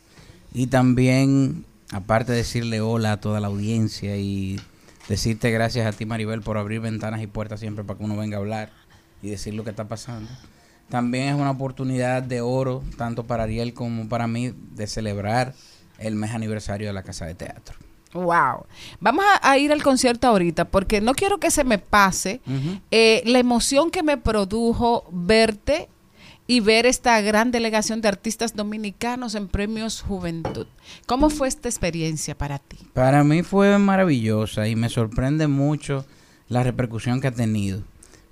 Y 0.52 0.69
también, 0.69 1.65
aparte 1.93 2.32
de 2.32 2.39
decirle 2.39 2.81
hola 2.81 3.12
a 3.12 3.20
toda 3.20 3.40
la 3.40 3.48
audiencia 3.48 4.16
y 4.16 4.60
decirte 5.09 5.51
gracias 5.51 5.86
a 5.86 5.97
ti, 5.97 6.06
Maribel, 6.06 6.43
por 6.43 6.59
abrir 6.59 6.81
ventanas 6.81 7.23
y 7.23 7.27
puertas 7.27 7.60
siempre 7.60 7.85
para 7.85 7.98
que 7.98 8.05
uno 8.05 8.16
venga 8.16 8.36
a 8.36 8.40
hablar 8.40 8.70
y 9.23 9.31
decir 9.31 9.55
lo 9.55 9.65
que 9.65 9.70
está 9.70 9.89
pasando. 9.89 10.31
También 10.89 11.28
es 11.28 11.35
una 11.35 11.51
oportunidad 11.51 12.23
de 12.23 12.40
oro, 12.40 12.82
tanto 12.97 13.27
para 13.27 13.44
Ariel 13.44 13.74
como 13.74 14.09
para 14.09 14.27
mí, 14.27 14.55
de 14.74 14.86
celebrar 14.86 15.55
el 15.98 16.15
mes 16.15 16.32
aniversario 16.32 16.86
de 16.86 16.93
la 16.94 17.02
Casa 17.02 17.27
de 17.27 17.35
Teatro. 17.35 17.77
Wow. 18.15 18.65
Vamos 19.01 19.24
a, 19.24 19.51
a 19.51 19.59
ir 19.59 19.70
al 19.70 19.82
concierto 19.82 20.27
ahorita 20.28 20.65
porque 20.65 21.01
no 21.02 21.15
quiero 21.15 21.39
que 21.39 21.51
se 21.51 21.65
me 21.65 21.78
pase 21.78 22.40
eh, 22.90 23.23
la 23.27 23.39
emoción 23.39 23.90
que 23.90 24.02
me 24.02 24.16
produjo 24.16 25.06
verte 25.12 25.90
y 26.50 26.60
ver 26.60 26.86
esta 26.86 27.20
gran 27.20 27.50
delegación 27.50 28.00
de 28.00 28.08
artistas 28.08 28.56
dominicanos 28.56 29.34
en 29.34 29.48
Premios 29.48 30.00
Juventud. 30.00 30.66
¿Cómo 31.06 31.28
fue 31.28 31.46
esta 31.46 31.68
experiencia 31.68 32.36
para 32.36 32.58
ti? 32.58 32.78
Para 32.94 33.22
mí 33.22 33.42
fue 33.42 33.78
maravillosa 33.78 34.66
y 34.66 34.74
me 34.74 34.88
sorprende 34.88 35.46
mucho 35.46 36.06
la 36.48 36.62
repercusión 36.62 37.20
que 37.20 37.28
ha 37.28 37.32
tenido. 37.32 37.82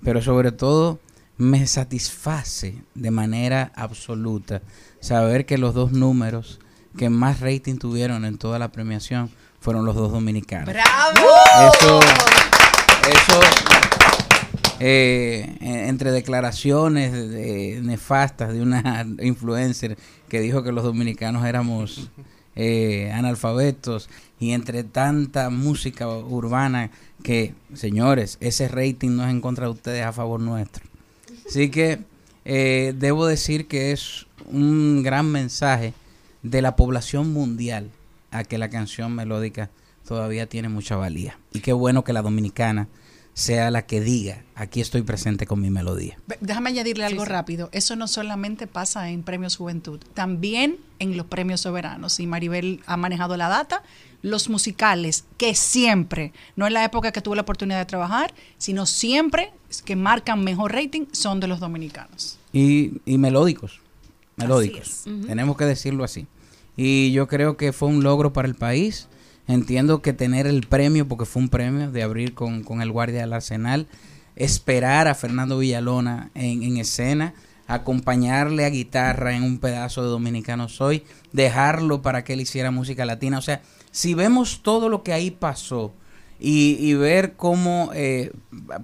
Pero 0.03 0.23
sobre 0.23 0.51
todo 0.51 0.99
me 1.37 1.67
satisface 1.67 2.81
de 2.95 3.11
manera 3.11 3.71
absoluta 3.75 4.63
saber 4.99 5.45
que 5.45 5.59
los 5.59 5.75
dos 5.75 5.91
números 5.91 6.59
que 6.97 7.11
más 7.11 7.39
rating 7.39 7.77
tuvieron 7.77 8.25
en 8.25 8.39
toda 8.39 8.57
la 8.57 8.71
premiación 8.71 9.29
fueron 9.59 9.85
los 9.85 9.95
dos 9.95 10.11
dominicanos. 10.11 10.73
¡Bravo! 10.73 11.71
Eso, 11.71 11.99
eso 13.11 13.86
eh, 14.79 15.55
en- 15.59 15.89
entre 15.89 16.11
declaraciones 16.11 17.11
de- 17.11 17.79
nefastas 17.83 18.53
de 18.53 18.61
una 18.61 19.05
influencer 19.21 19.97
que 20.29 20.39
dijo 20.41 20.63
que 20.63 20.71
los 20.71 20.83
dominicanos 20.83 21.45
éramos 21.45 22.09
eh, 22.55 23.11
analfabetos 23.13 24.09
y 24.39 24.51
entre 24.51 24.83
tanta 24.83 25.49
música 25.49 26.07
urbana 26.07 26.91
que, 27.23 27.53
señores, 27.73 28.37
ese 28.39 28.67
rating 28.67 29.11
no 29.15 29.23
es 29.23 29.29
en 29.31 29.41
contra 29.41 29.65
de 29.65 29.71
ustedes, 29.71 30.03
a 30.05 30.11
favor 30.13 30.39
nuestro. 30.39 30.83
Así 31.47 31.69
que 31.69 31.99
eh, 32.45 32.93
debo 32.97 33.25
decir 33.25 33.67
que 33.67 33.91
es 33.91 34.25
un 34.51 35.03
gran 35.03 35.31
mensaje 35.31 35.93
de 36.43 36.61
la 36.61 36.75
población 36.75 37.33
mundial 37.33 37.89
a 38.31 38.43
que 38.43 38.57
la 38.57 38.69
canción 38.69 39.13
melódica 39.13 39.69
todavía 40.07 40.47
tiene 40.47 40.69
mucha 40.69 40.95
valía. 40.95 41.37
Y 41.53 41.59
qué 41.59 41.73
bueno 41.73 42.03
que 42.03 42.13
la 42.13 42.21
dominicana 42.21 42.87
sea 43.37 43.69
la 43.69 43.85
que 43.85 44.01
diga, 44.01 44.41
aquí 44.55 44.81
estoy 44.81 45.03
presente 45.03 45.45
con 45.45 45.61
mi 45.61 45.69
melodía. 45.69 46.17
Déjame 46.41 46.71
añadirle 46.71 47.05
algo 47.05 47.23
rápido. 47.23 47.69
Eso 47.71 47.95
no 47.95 48.07
solamente 48.07 48.65
pasa 48.65 49.11
en 49.11 49.21
Premios 49.21 49.57
Juventud, 49.57 49.99
también 50.15 50.77
en 50.97 51.15
los 51.15 51.27
Premios 51.27 51.61
Soberanos. 51.61 52.19
Y 52.19 52.25
Maribel 52.25 52.81
ha 52.87 52.97
manejado 52.97 53.37
la 53.37 53.47
data. 53.47 53.83
Los 54.23 54.49
musicales, 54.49 55.25
que 55.37 55.53
siempre, 55.53 56.33
no 56.55 56.65
en 56.65 56.73
la 56.73 56.83
época 56.83 57.11
que 57.11 57.21
tuve 57.21 57.35
la 57.35 57.43
oportunidad 57.43 57.77
de 57.77 57.85
trabajar, 57.85 58.33
sino 58.57 58.87
siempre 58.87 59.53
que 59.85 59.95
marcan 59.95 60.43
mejor 60.43 60.73
rating, 60.73 61.05
son 61.11 61.39
de 61.39 61.45
los 61.45 61.59
dominicanos. 61.59 62.39
Y, 62.51 62.93
y 63.05 63.19
melódicos, 63.19 63.81
melódicos. 64.35 65.03
Tenemos 65.27 65.55
que 65.57 65.65
decirlo 65.65 66.03
así. 66.03 66.25
Y 66.75 67.11
yo 67.11 67.27
creo 67.27 67.55
que 67.55 67.71
fue 67.71 67.89
un 67.89 68.01
logro 68.01 68.33
para 68.33 68.47
el 68.47 68.55
país. 68.55 69.07
Entiendo 69.47 70.01
que 70.01 70.13
tener 70.13 70.45
el 70.45 70.67
premio, 70.67 71.07
porque 71.07 71.25
fue 71.25 71.41
un 71.41 71.49
premio 71.49 71.89
de 71.91 72.03
abrir 72.03 72.33
con, 72.33 72.63
con 72.63 72.81
el 72.81 72.91
Guardia 72.91 73.21
del 73.21 73.33
Arsenal, 73.33 73.87
esperar 74.35 75.07
a 75.07 75.15
Fernando 75.15 75.57
Villalona 75.57 76.31
en, 76.35 76.63
en 76.63 76.77
escena, 76.77 77.33
acompañarle 77.67 78.65
a 78.65 78.69
guitarra 78.69 79.35
en 79.35 79.43
un 79.43 79.59
pedazo 79.59 80.03
de 80.03 80.09
Dominicano 80.09 80.69
Soy, 80.69 81.03
dejarlo 81.31 82.01
para 82.01 82.23
que 82.23 82.33
él 82.33 82.41
hiciera 82.41 82.71
música 82.71 83.05
latina. 83.05 83.37
O 83.37 83.41
sea, 83.41 83.61
si 83.91 84.13
vemos 84.13 84.61
todo 84.63 84.89
lo 84.89 85.03
que 85.03 85.13
ahí 85.13 85.31
pasó 85.31 85.93
y, 86.39 86.77
y 86.79 86.93
ver 86.93 87.35
cómo, 87.35 87.89
eh, 87.93 88.31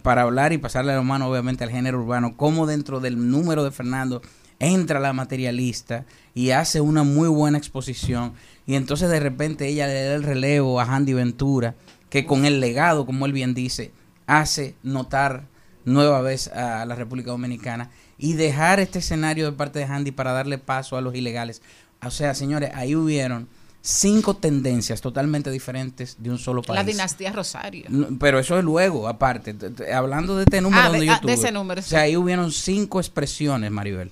para 0.01 0.23
hablar 0.23 0.53
y 0.53 0.57
pasarle 0.57 0.95
la 0.95 1.01
mano 1.01 1.29
obviamente 1.29 1.63
al 1.63 1.71
género 1.71 1.99
urbano, 1.99 2.35
cómo 2.35 2.65
dentro 2.67 2.99
del 2.99 3.29
número 3.29 3.63
de 3.63 3.71
Fernando 3.71 4.21
entra 4.59 4.99
la 4.99 5.13
materialista 5.13 6.05
y 6.33 6.51
hace 6.51 6.81
una 6.81 7.03
muy 7.03 7.27
buena 7.27 7.57
exposición 7.57 8.33
y 8.65 8.75
entonces 8.75 9.09
de 9.09 9.19
repente 9.19 9.67
ella 9.67 9.87
le 9.87 10.03
da 10.05 10.15
el 10.15 10.23
relevo 10.23 10.79
a 10.79 10.85
Handy 10.85 11.13
Ventura, 11.13 11.75
que 12.09 12.25
con 12.25 12.45
el 12.45 12.59
legado, 12.59 13.05
como 13.05 13.25
él 13.25 13.33
bien 13.33 13.53
dice, 13.53 13.91
hace 14.27 14.75
notar 14.83 15.47
nueva 15.85 16.21
vez 16.21 16.47
a 16.47 16.85
la 16.85 16.95
República 16.95 17.31
Dominicana 17.31 17.89
y 18.17 18.33
dejar 18.33 18.79
este 18.79 18.99
escenario 18.99 19.45
de 19.45 19.51
parte 19.57 19.79
de 19.79 19.85
Handy 19.85 20.11
para 20.11 20.31
darle 20.31 20.57
paso 20.57 20.95
a 20.95 21.01
los 21.01 21.13
ilegales. 21.15 21.61
O 22.05 22.11
sea, 22.11 22.33
señores, 22.35 22.71
ahí 22.73 22.95
hubieron 22.95 23.47
cinco 23.81 24.35
tendencias 24.37 25.01
totalmente 25.01 25.51
diferentes 25.51 26.15
de 26.19 26.29
un 26.29 26.37
solo 26.37 26.61
país. 26.61 26.75
La 26.77 26.83
dinastía 26.85 27.33
Rosario. 27.33 27.85
Pero 28.19 28.39
eso 28.39 28.57
es 28.57 28.63
luego, 28.63 29.09
aparte. 29.09 29.53
Hablando 29.93 30.37
de 30.37 30.43
este 30.43 30.61
número 30.61 30.83
Ah, 30.83 30.89
de- 30.91 31.05
yo 31.05 31.11
ah, 31.13 31.19
de 31.21 31.33
ese 31.33 31.51
número, 31.51 31.81
O 31.81 31.83
sea, 31.83 32.01
ahí 32.01 32.15
hubieron 32.15 32.51
cinco 32.53 32.99
expresiones, 33.01 33.71
Maribel. 33.71 34.11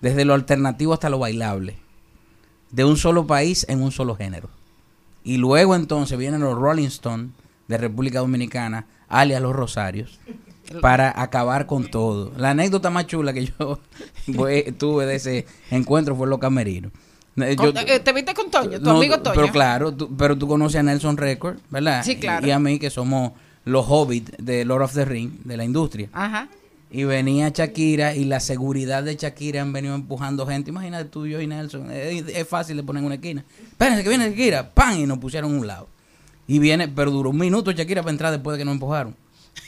Desde 0.00 0.24
lo 0.24 0.34
alternativo 0.34 0.92
hasta 0.94 1.08
lo 1.10 1.18
bailable. 1.20 1.76
De 2.74 2.84
un 2.84 2.96
solo 2.96 3.26
país 3.26 3.64
en 3.68 3.82
un 3.82 3.92
solo 3.92 4.16
género. 4.16 4.48
Y 5.22 5.36
luego 5.36 5.74
entonces 5.74 6.18
vienen 6.18 6.40
los 6.40 6.58
Rolling 6.58 6.86
Stones 6.86 7.30
de 7.68 7.78
República 7.78 8.18
Dominicana, 8.18 8.86
alias 9.08 9.40
los 9.40 9.54
Rosarios, 9.54 10.18
para 10.80 11.12
acabar 11.20 11.66
con 11.66 11.90
todo. 11.90 12.32
La 12.36 12.50
anécdota 12.50 12.90
más 12.90 13.06
chula 13.06 13.32
que 13.32 13.46
yo 13.46 13.78
tuve 14.78 15.06
de 15.06 15.14
ese 15.14 15.46
encuentro 15.70 16.16
fue 16.16 16.26
los 16.26 16.38
camerinos. 16.38 16.92
Eh, 17.36 17.56
yo- 17.60 17.72
eh, 17.74 18.00
¿Te 18.00 18.12
viste 18.12 18.32
con 18.34 18.50
Toño? 18.50 18.78
¿Tu 18.78 18.84
no, 18.84 18.96
amigo 18.98 19.18
Toño? 19.20 19.34
Pero 19.34 19.52
claro, 19.52 19.92
tú, 19.92 20.14
pero 20.16 20.36
tú 20.36 20.46
conoces 20.46 20.80
a 20.80 20.82
Nelson 20.82 21.16
Record, 21.16 21.58
¿verdad? 21.70 22.02
Sí, 22.04 22.16
claro. 22.16 22.46
Y, 22.46 22.50
y 22.50 22.52
a 22.52 22.58
mí, 22.58 22.78
que 22.78 22.90
somos 22.90 23.32
los 23.64 23.86
hobbits 23.88 24.32
de 24.38 24.64
Lord 24.64 24.82
of 24.82 24.94
the 24.94 25.04
Ring, 25.04 25.30
de 25.44 25.56
la 25.56 25.64
industria. 25.64 26.08
Ajá. 26.12 26.48
Y 26.96 27.02
venía 27.02 27.48
Shakira 27.48 28.14
y 28.14 28.24
la 28.24 28.38
seguridad 28.38 29.02
de 29.02 29.16
Shakira 29.16 29.60
han 29.60 29.72
venido 29.72 29.96
empujando 29.96 30.46
gente. 30.46 30.70
Imagínate 30.70 31.06
tú, 31.06 31.26
yo 31.26 31.40
y 31.40 31.46
Nelson. 31.48 31.90
Es, 31.90 32.24
es 32.28 32.46
fácil 32.46 32.76
de 32.76 32.84
poner 32.84 33.00
en 33.00 33.06
una 33.06 33.16
esquina. 33.16 33.44
Espérense 33.66 34.04
que 34.04 34.08
viene 34.08 34.30
Shakira. 34.30 34.72
¡Pam! 34.72 35.00
Y 35.00 35.04
nos 35.04 35.18
pusieron 35.18 35.52
a 35.52 35.58
un 35.58 35.66
lado. 35.66 35.88
Y 36.46 36.60
viene, 36.60 36.86
pero 36.86 37.10
duró 37.10 37.30
un 37.30 37.38
minuto 37.38 37.72
Shakira 37.72 38.02
para 38.02 38.12
entrar 38.12 38.30
después 38.30 38.54
de 38.54 38.58
que 38.60 38.64
nos 38.64 38.74
empujaron. 38.74 39.16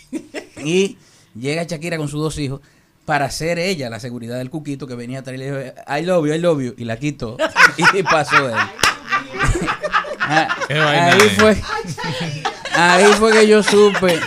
y 0.64 0.98
llega 1.34 1.64
Shakira 1.64 1.96
con 1.96 2.06
sus 2.06 2.20
dos 2.20 2.38
hijos 2.38 2.60
para 3.04 3.28
ser 3.28 3.58
ella 3.58 3.90
la 3.90 3.98
seguridad 3.98 4.38
del 4.38 4.48
cuquito 4.48 4.86
que 4.86 4.94
venía 4.94 5.18
atrás 5.18 5.34
y 5.34 5.38
le 5.38 5.46
dijo, 5.46 5.74
I 5.88 6.02
love 6.02 6.28
you, 6.28 6.32
I 6.32 6.38
love 6.38 6.62
you. 6.62 6.74
Y 6.78 6.84
la 6.84 6.96
quitó. 6.96 7.38
y 7.92 8.02
pasó 8.04 8.50
él. 8.50 8.54
Ah, 10.28 10.48
ahí 10.68 11.28
fue. 11.38 11.56
Ahí 12.72 13.04
fue 13.16 13.32
que 13.32 13.46
yo 13.46 13.62
supe. 13.62 14.20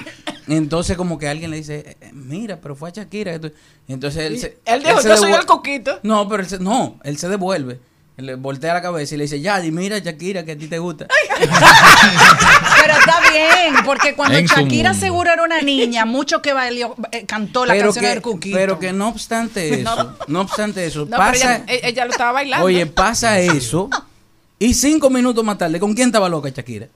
Entonces 0.49 0.97
como 0.97 1.17
que 1.17 1.27
alguien 1.27 1.51
le 1.51 1.57
dice, 1.57 1.97
"Eh, 2.01 2.09
mira, 2.13 2.59
pero 2.61 2.75
fue 2.75 2.89
a 2.89 2.91
Shakira. 2.93 3.39
Entonces 3.87 4.23
él 4.25 4.39
se... 4.39 4.57
Él 4.65 4.83
dijo, 4.83 5.01
se 5.01 5.09
yo 5.09 5.17
soy 5.17 5.31
el 5.33 5.45
coquito. 5.45 5.99
No, 6.03 6.27
pero 6.27 6.43
él 6.43 6.49
se, 6.49 6.59
no, 6.59 6.99
él 7.03 7.17
se 7.17 7.29
devuelve. 7.29 7.79
Él 8.17 8.25
le 8.25 8.35
voltea 8.35 8.73
la 8.73 8.81
cabeza 8.81 9.15
y 9.15 9.17
le 9.17 9.23
dice, 9.25 9.39
Yadi, 9.39 9.71
mira 9.71 9.97
Shakira 9.99 10.43
que 10.43 10.51
a 10.53 10.57
ti 10.57 10.67
te 10.67 10.77
gusta. 10.77 11.07
Pero 12.81 12.93
está 12.93 13.19
bien, 13.31 13.75
porque 13.85 14.13
cuando 14.15 14.37
En 14.37 14.45
Shakira 14.45 14.93
seguro 14.93 15.31
era 15.31 15.43
una 15.43 15.61
niña, 15.61 16.05
mucho 16.05 16.41
que 16.41 16.51
bailó, 16.53 16.95
eh, 17.11 17.25
cantó 17.25 17.65
la 17.65 17.73
pero, 17.73 17.85
canción 17.85 18.03
que, 18.03 18.09
del 18.09 18.21
Cuquito. 18.21 18.57
pero 18.57 18.79
que 18.79 18.91
no 18.93 19.07
obstante 19.09 19.81
eso, 19.81 20.15
no, 20.27 20.41
obstante 20.41 20.85
eso, 20.85 21.05
No, 21.09 21.17
pasa, 21.17 21.63
ella- 21.67 21.87
ella 21.87 22.05
lo 22.05 22.11
estaba 22.11 22.31
bailando. 22.33 22.65
oye, 22.65 22.85
pasa 22.87 23.39
eso 23.39 23.89
y 24.57 24.73
cinco 24.73 25.09
minutos 25.09 25.43
más 25.43 25.57
tarde, 25.57 25.79
¿con 25.79 25.93
quién 25.93 26.07
estaba 26.09 26.27
loca 26.29 26.49
Shakira? 26.49 26.87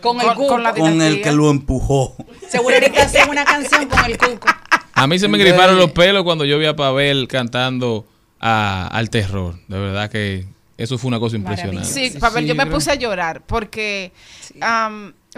Con 0.00 0.20
el 0.20 0.26
cuco. 0.34 0.46
con 0.48 0.62
la 0.62 0.72
Con 0.74 1.00
el 1.02 1.22
que 1.22 1.32
lo 1.32 1.50
empujó. 1.50 2.16
Seguro 2.48 2.74
ahorita 2.74 3.02
hacen 3.02 3.28
una 3.30 3.44
canción 3.44 3.86
con 3.86 4.04
el 4.04 4.16
cuco. 4.18 4.48
A 4.94 5.06
mí 5.06 5.18
se 5.18 5.28
me 5.28 5.38
griparon 5.38 5.76
los 5.78 5.92
pelos 5.92 6.24
cuando 6.24 6.44
yo 6.44 6.58
vi 6.58 6.66
a 6.66 6.74
Pavel 6.76 7.28
cantando 7.28 8.06
a- 8.40 8.88
al 8.88 9.10
terror. 9.10 9.54
De 9.68 9.78
verdad 9.78 10.10
que 10.10 10.46
eso 10.76 10.98
fue 10.98 11.08
una 11.08 11.20
cosa 11.20 11.36
impresionante. 11.36 11.84
Sí, 11.88 12.18
Pavel, 12.18 12.46
yo 12.46 12.54
me 12.54 12.66
puse 12.66 12.90
a 12.90 12.94
llorar 12.94 13.42
porque 13.46 14.12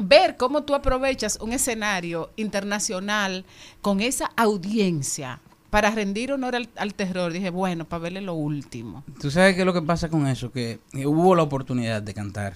ver 0.02 0.36
cómo 0.36 0.62
tú 0.62 0.74
aprovechas 0.74 1.38
un 1.40 1.52
escenario 1.52 2.30
internacional 2.36 3.44
con 3.82 4.00
esa 4.00 4.30
audiencia 4.36 5.40
para 5.68 5.90
rendir 5.90 6.32
honor 6.32 6.56
al, 6.56 6.68
al 6.76 6.94
terror, 6.94 7.32
dije, 7.32 7.50
bueno, 7.50 7.84
Pavel 7.84 8.16
es 8.16 8.22
lo 8.24 8.34
último. 8.34 9.04
¿Tú 9.20 9.30
sabes 9.30 9.54
qué 9.54 9.60
es 9.60 9.66
lo 9.66 9.72
que 9.72 9.82
pasa 9.82 10.08
con 10.08 10.26
eso? 10.26 10.50
Que 10.50 10.80
hubo 11.06 11.34
la 11.36 11.42
oportunidad 11.44 12.02
de 12.02 12.12
cantar 12.14 12.54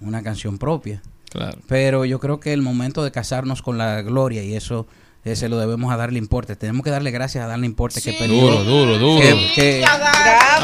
una 0.00 0.22
canción 0.22 0.58
propia. 0.58 1.00
Claro. 1.36 1.58
Pero 1.68 2.04
yo 2.04 2.18
creo 2.20 2.40
que 2.40 2.52
el 2.52 2.62
momento 2.62 3.04
de 3.04 3.10
casarnos 3.12 3.62
con 3.62 3.78
la 3.78 4.02
gloria 4.02 4.42
y 4.42 4.54
eso 4.54 4.86
se 5.24 5.48
lo 5.48 5.58
debemos 5.58 5.92
a 5.92 5.96
darle 5.96 6.18
importe. 6.18 6.54
Tenemos 6.56 6.84
que 6.84 6.90
darle 6.90 7.10
gracias 7.10 7.44
a 7.44 7.48
darle 7.48 7.66
importe 7.66 8.00
que 8.00 8.12
peleó. 8.12 8.42
Duro, 8.42 8.64
duro, 8.64 8.98
duro. 8.98 9.20
Que, 9.20 9.50
que- 9.54 9.84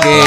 que- 0.02 0.22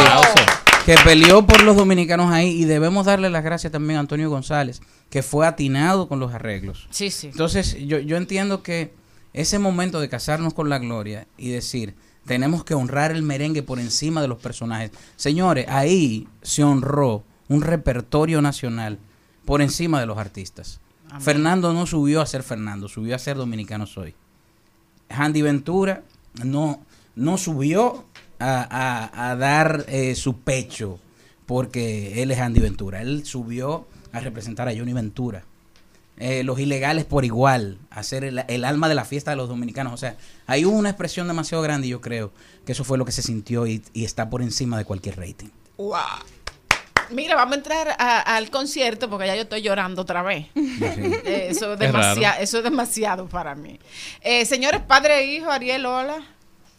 que 0.86 0.96
peleó 1.04 1.46
por 1.48 1.64
los 1.64 1.76
dominicanos 1.76 2.32
ahí 2.32 2.50
y 2.50 2.66
debemos 2.66 3.06
darle 3.08 3.30
las 3.32 3.44
gracias 3.44 3.72
también 3.72 3.98
a 3.98 4.02
Antonio 4.02 4.30
González, 4.30 4.82
que 5.10 5.24
fue 5.24 5.48
atinado 5.48 6.08
con 6.08 6.20
los 6.20 6.34
arreglos. 6.34 6.88
Sí, 6.92 7.10
sí. 7.10 7.28
Entonces, 7.28 7.76
yo, 7.88 7.98
yo 8.00 8.18
entiendo 8.18 8.62
que 8.62 8.94
ese 9.34 9.58
momento 9.58 10.00
de 10.00 10.10
casarnos 10.10 10.54
con 10.54 10.70
la 10.70 10.78
gloria 10.80 11.28
y 11.38 11.50
decir, 11.50 11.96
tenemos 12.28 12.64
que 12.64 12.76
honrar 12.76 13.12
el 13.12 13.24
merengue 13.24 13.64
por 13.64 13.80
encima 13.80 14.22
de 14.22 14.28
los 14.28 14.38
personajes. 14.40 14.92
Señores, 15.16 15.66
ahí 15.70 16.28
se 16.44 16.64
honró 16.64 17.24
un 17.48 17.62
repertorio 17.64 18.42
nacional 18.44 19.00
por 19.46 19.62
encima 19.62 20.00
de 20.00 20.06
los 20.06 20.18
artistas. 20.18 20.80
Fernando 21.20 21.72
no 21.74 21.86
subió 21.86 22.22
a 22.22 22.26
ser 22.26 22.44
Fernando, 22.44 22.88
subió 22.90 23.16
a 23.16 23.20
ser 23.20 23.38
Dominicano 23.38 23.86
Soy. 23.86 24.16
Handy 25.10 25.42
Ventura 25.44 26.04
no, 26.44 26.82
no 27.16 27.38
subió 27.38 28.06
a, 28.40 28.68
a- 29.16 29.32
a 29.32 29.36
dar 29.36 29.86
eh, 29.88 30.16
su 30.16 30.40
pecho 30.40 31.00
porque 31.46 32.22
él 32.24 32.32
es 32.32 32.40
Handy 32.40 32.60
Ventura. 32.60 33.02
Él 33.02 33.26
subió 33.26 33.88
a 34.12 34.20
representar 34.20 34.68
a 34.68 34.76
Johnny 34.76 34.94
Ventura. 34.94 35.44
Eh, 36.18 36.44
los 36.44 36.60
ilegales 36.60 37.04
por 37.06 37.24
igual, 37.26 37.78
a 37.90 38.02
ser 38.02 38.24
el, 38.24 38.44
el 38.48 38.64
alma 38.66 38.88
de 38.90 38.96
la 38.96 39.06
fiesta 39.06 39.32
de 39.32 39.38
los 39.38 39.48
dominicanos. 39.50 39.94
O 39.94 39.98
sea, 39.98 40.18
hubo 40.66 40.70
una 40.72 40.90
expresión 40.90 41.28
demasiado 41.28 41.62
grande 41.62 41.88
y 41.88 41.92
yo 41.92 42.02
creo 42.02 42.32
que 42.66 42.72
eso 42.72 42.84
fue 42.84 42.98
lo 42.98 43.06
que 43.06 43.12
se 43.12 43.22
sintió 43.22 43.68
y, 43.68 43.84
y 43.94 44.06
está 44.06 44.30
por 44.30 44.42
encima 44.42 44.78
de 44.78 44.86
cualquier 44.86 45.18
rating. 45.18 45.50
Wow. 45.78 45.98
Mira, 47.12 47.36
vamos 47.36 47.54
a 47.54 47.56
entrar 47.58 47.96
a- 47.98 48.36
al 48.36 48.50
concierto 48.50 49.10
porque 49.10 49.28
ya 49.28 49.36
yo 49.36 49.44
estoy 49.44 49.62
llorando 49.62 50.02
otra 50.02 50.22
vez. 50.24 50.48
Eh, 50.56 51.48
eso, 51.50 51.74
es 51.74 51.80
demasiado, 51.80 52.42
eso 52.42 52.58
es 52.60 52.64
demasiado 52.64 53.28
para 53.28 53.56
mí. 53.56 53.80
Eh, 54.22 54.46
señores, 54.46 54.82
padre 54.82 55.20
e 55.20 55.36
hijo, 55.36 55.50
Ariel, 55.52 55.86
hola. 55.86 56.18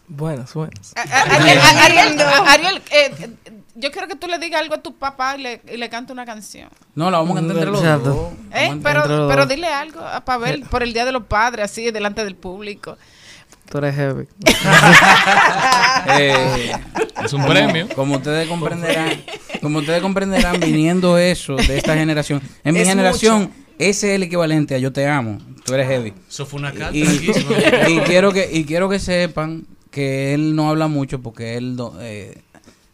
Buenas, 0.08 0.54
buenas. 0.54 0.94
A- 0.96 1.00
a- 1.02 1.84
Ariel, 1.84 2.20
Ariel, 2.46 2.82
eh, 2.92 3.30
yo 3.74 3.90
quiero 3.90 4.06
que 4.06 4.14
tú 4.16 4.26
le 4.28 4.38
digas 4.38 4.60
algo 4.60 4.74
a 4.74 4.82
tu 4.82 4.94
papá 4.94 5.36
y 5.36 5.42
le, 5.42 5.62
y 5.70 5.76
le 5.76 5.88
cante 5.88 6.12
una 6.12 6.24
canción. 6.24 6.68
No, 6.94 7.10
la 7.10 7.18
vamos 7.18 7.32
a 7.36 7.40
cantar 7.40 7.56
entre 7.56 7.70
los 7.72 7.82
dos. 8.04 8.32
¿Eh? 8.54 8.78
Pero, 8.82 9.02
pero 9.28 9.46
dile 9.46 9.66
algo 9.68 10.00
a 10.00 10.24
Pavel 10.24 10.62
por 10.62 10.82
el 10.82 10.92
Día 10.92 11.04
de 11.04 11.12
los 11.12 11.24
Padres, 11.24 11.64
así, 11.64 11.90
delante 11.90 12.24
del 12.24 12.36
público. 12.36 12.96
Tú 13.70 13.78
eres 13.78 13.94
heavy. 13.94 14.26
Eh, 16.18 16.72
Es 17.24 17.32
un 17.32 17.42
como- 17.42 17.52
premio. 17.52 17.88
Como 17.94 18.16
ustedes 18.16 18.48
comprenderán, 18.48 19.22
como 19.60 19.78
ustedes 19.80 20.00
comprenderán, 20.00 20.60
viniendo 20.60 21.18
eso 21.18 21.56
de 21.56 21.78
esta 21.78 21.94
generación. 21.96 22.40
En 22.64 22.74
mi 22.74 22.80
Es 22.80 22.88
generación, 22.88 23.40
mucho. 23.42 23.52
ese 23.78 24.10
es 24.10 24.14
el 24.16 24.22
equivalente 24.22 24.74
a 24.74 24.78
yo 24.78 24.92
te 24.92 25.06
amo, 25.08 25.38
tú 25.64 25.74
eres 25.74 25.88
heavy. 25.88 26.14
Eso 26.28 26.46
fue 26.46 26.60
una 26.60 26.72
carta 26.72 26.96
Y, 26.96 27.98
quiero 28.06 28.32
que 28.32 28.48
y 28.52 28.64
quiero 28.64 28.88
que 28.88 28.98
sepan 29.00 29.66
que 29.90 30.32
él 30.34 30.54
no 30.54 30.68
habla 30.70 30.86
mucho 30.88 31.20
porque 31.20 31.56
él 31.56 31.74
no- 31.76 31.94
eh, 32.00 32.42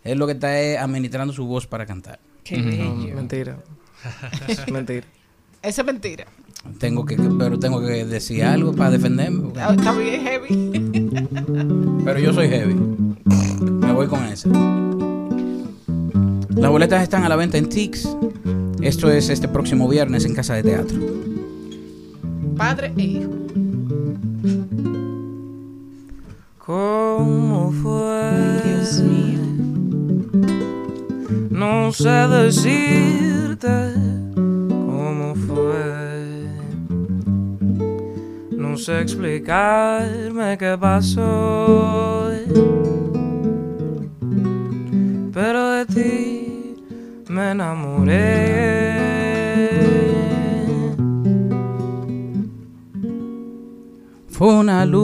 él 0.04 0.18
lo 0.18 0.26
que 0.26 0.32
está 0.32 0.58
es 0.58 0.78
administrando 0.78 1.32
su 1.34 1.44
voz 1.46 1.66
para 1.66 1.84
cantar. 1.86 2.18
Qué 2.44 2.56
No, 2.56 2.94
bello. 3.04 3.14
mentira. 3.14 3.58
mentira. 4.72 5.06
Eso 5.62 5.80
es 5.82 5.86
mentira. 5.86 6.26
Tengo 6.78 7.05
que 7.05 7.16
pero 7.39 7.59
tengo 7.59 7.80
que 7.80 8.05
decir 8.05 8.44
algo 8.44 8.72
para 8.72 8.90
defenderme. 8.90 9.52
Ah, 9.56 9.74
Está 9.76 9.93
bien 9.93 10.22
heavy. 10.22 10.70
Pero 12.05 12.18
yo 12.18 12.32
soy 12.32 12.48
heavy. 12.48 12.74
Me 12.74 13.93
voy 13.93 14.06
con 14.09 14.24
esa. 14.24 14.48
Las 16.56 16.70
boletas 16.70 17.02
están 17.02 17.22
a 17.24 17.28
la 17.28 17.36
venta 17.36 17.59
en 17.59 17.68
Tix. 17.68 18.09
Esto 18.80 19.10
es 19.10 19.28
este 19.28 19.47
próximo 19.47 19.89
viernes 19.89 20.24
en 20.24 20.34
Casa 20.34 20.55
de 20.55 20.62
Teatro. 20.64 20.98
Padre 22.56 22.93
e 22.97 23.02
hijo. 23.02 23.30
¿Cómo 26.59 27.72
fue? 27.82 28.60
Dios 28.64 29.01
mío. 29.01 29.39
No 31.51 31.93
sé 31.93 32.09
decirte 32.09 33.68
cómo 34.74 35.34
fue. 35.47 36.11
No 38.72 38.78
sé 38.78 39.02
explicarme 39.02 40.56
qué 40.56 40.78
pasó. 40.80 42.30
Pero 45.30 45.72
de 45.72 45.84
ti 45.84 46.74
me 47.28 47.50
enamoré. 47.50 49.02
fue 54.30 54.54
una 54.54 54.86
luz 54.86 55.02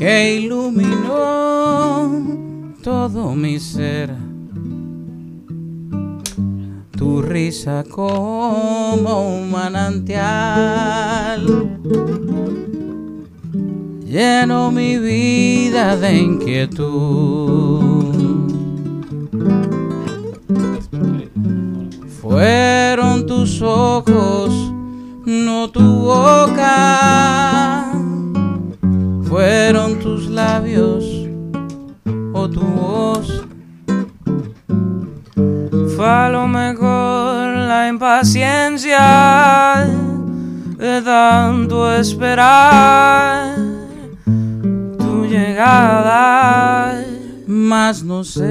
que 0.00 0.34
iluminó 0.34 2.26
todo 2.82 3.36
mi 3.36 3.60
ser. 3.60 4.27
Tu 6.98 7.22
risa 7.22 7.84
como 7.88 9.36
un 9.36 9.52
manantial 9.52 10.18
lleno 14.04 14.72
mi 14.72 14.98
vida 14.98 15.96
de 15.96 16.18
inquietud. 16.18 16.82
Fueron 22.20 23.26
tus 23.26 23.62
ojos, 23.62 24.52
no 25.24 25.70
tu 25.70 25.80
boca. 25.80 27.92
Fueron 29.22 30.00
tus 30.00 30.28
labios 30.28 31.04
o 32.32 32.50
tu 32.50 32.60
voz. 32.60 33.47
Fue 35.98 36.06
a 36.08 36.28
lo 36.28 36.46
mejor 36.46 37.56
la 37.56 37.88
impaciencia 37.88 39.84
de 40.76 41.02
tanto 41.02 41.92
esperar 41.92 43.56
tu 44.96 45.26
llegada. 45.26 47.02
Mas 47.48 48.04
no 48.04 48.22
sé, 48.22 48.46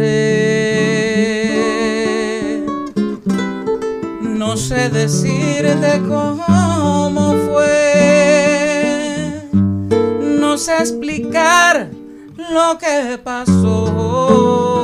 no 4.21 4.57
sé 4.57 4.89
decirte 4.89 6.01
cómo 6.05 7.33
fue, 7.49 9.41
no 10.41 10.57
sé 10.57 10.79
explicar 10.79 11.87
lo 12.51 12.77
que 12.77 13.17
pasó, 13.23 14.76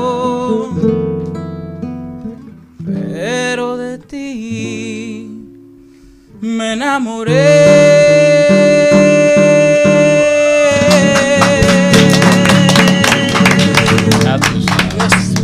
pero 3.24 3.78
de 3.78 4.00
ti 4.00 5.30
me 6.42 6.76
Dios 6.76 7.00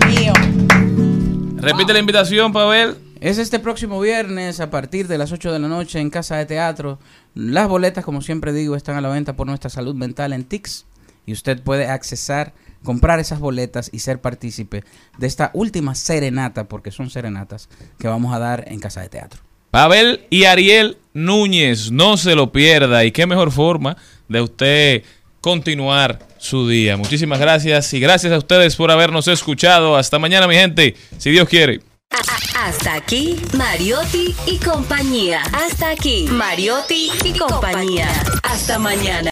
mío. 0.08 0.34
Repite 1.56 1.94
la 1.94 2.00
invitación, 2.00 2.52
Pavel. 2.52 2.98
Es 3.22 3.38
este 3.38 3.60
próximo 3.60 4.02
viernes 4.02 4.60
a 4.60 4.70
partir 4.70 5.08
de 5.08 5.18
las 5.18 5.32
8 5.32 5.54
de 5.54 5.60
la 5.60 5.70
noche 5.70 6.02
en 6.02 6.10
Casa 6.10 6.36
de 6.36 6.46
Teatro. 6.46 7.00
Las 7.34 7.70
boletas, 7.70 8.04
como 8.04 8.22
siempre 8.22 8.52
digo, 8.52 8.76
están 8.76 8.98
a 8.98 9.02
la 9.02 9.08
venta 9.08 9.38
por 9.38 9.48
nuestra 9.48 9.70
salud 9.70 9.96
mental 9.96 10.34
en 10.34 10.44
TIX 10.44 10.86
y 11.26 11.32
usted 11.32 11.62
puede 11.64 11.88
accesar, 11.88 12.52
comprar 12.84 13.20
esas 13.20 13.40
boletas 13.40 13.90
y 13.92 14.00
ser 14.00 14.22
partícipe 14.22 14.84
de 15.18 15.28
esta 15.28 15.52
última 15.54 15.96
serenata, 15.96 16.66
porque 16.66 16.92
son 16.92 17.10
serenatas, 17.10 17.70
que 17.98 18.08
vamos 18.08 18.34
a 18.34 18.40
dar 18.40 18.66
en 18.68 18.80
Casa 18.80 19.02
de 19.02 19.10
Teatro. 19.10 19.42
Pavel 19.72 20.26
y 20.30 20.46
Ariel 20.46 20.98
Núñez, 21.14 21.92
no 21.92 22.18
se 22.18 22.36
lo 22.36 22.52
pierda. 22.52 23.06
Y 23.06 23.12
qué 23.12 23.28
mejor 23.28 23.52
forma 23.52 23.98
de 24.28 24.42
usted 24.42 25.04
continuar 25.42 26.20
su 26.38 26.68
día. 26.68 26.98
Muchísimas 26.98 27.40
gracias 27.40 27.94
y 27.94 28.00
gracias 28.00 28.34
a 28.34 28.38
ustedes 28.38 28.76
por 28.76 28.92
habernos 28.92 29.28
escuchado. 29.28 29.96
Hasta 29.96 30.18
mañana, 30.18 30.48
mi 30.48 30.56
gente, 30.56 30.96
si 31.18 31.32
Dios 31.32 31.48
quiere. 31.48 31.82
Hasta 32.56 32.96
aquí, 32.96 33.38
Mariotti 33.56 34.36
y 34.48 34.58
compañía. 34.58 35.42
Hasta 35.54 35.92
aquí, 35.92 36.26
Mariotti 36.30 37.12
y 37.24 37.38
compañía. 37.38 38.08
Hasta 38.44 38.80
mañana. 38.80 39.28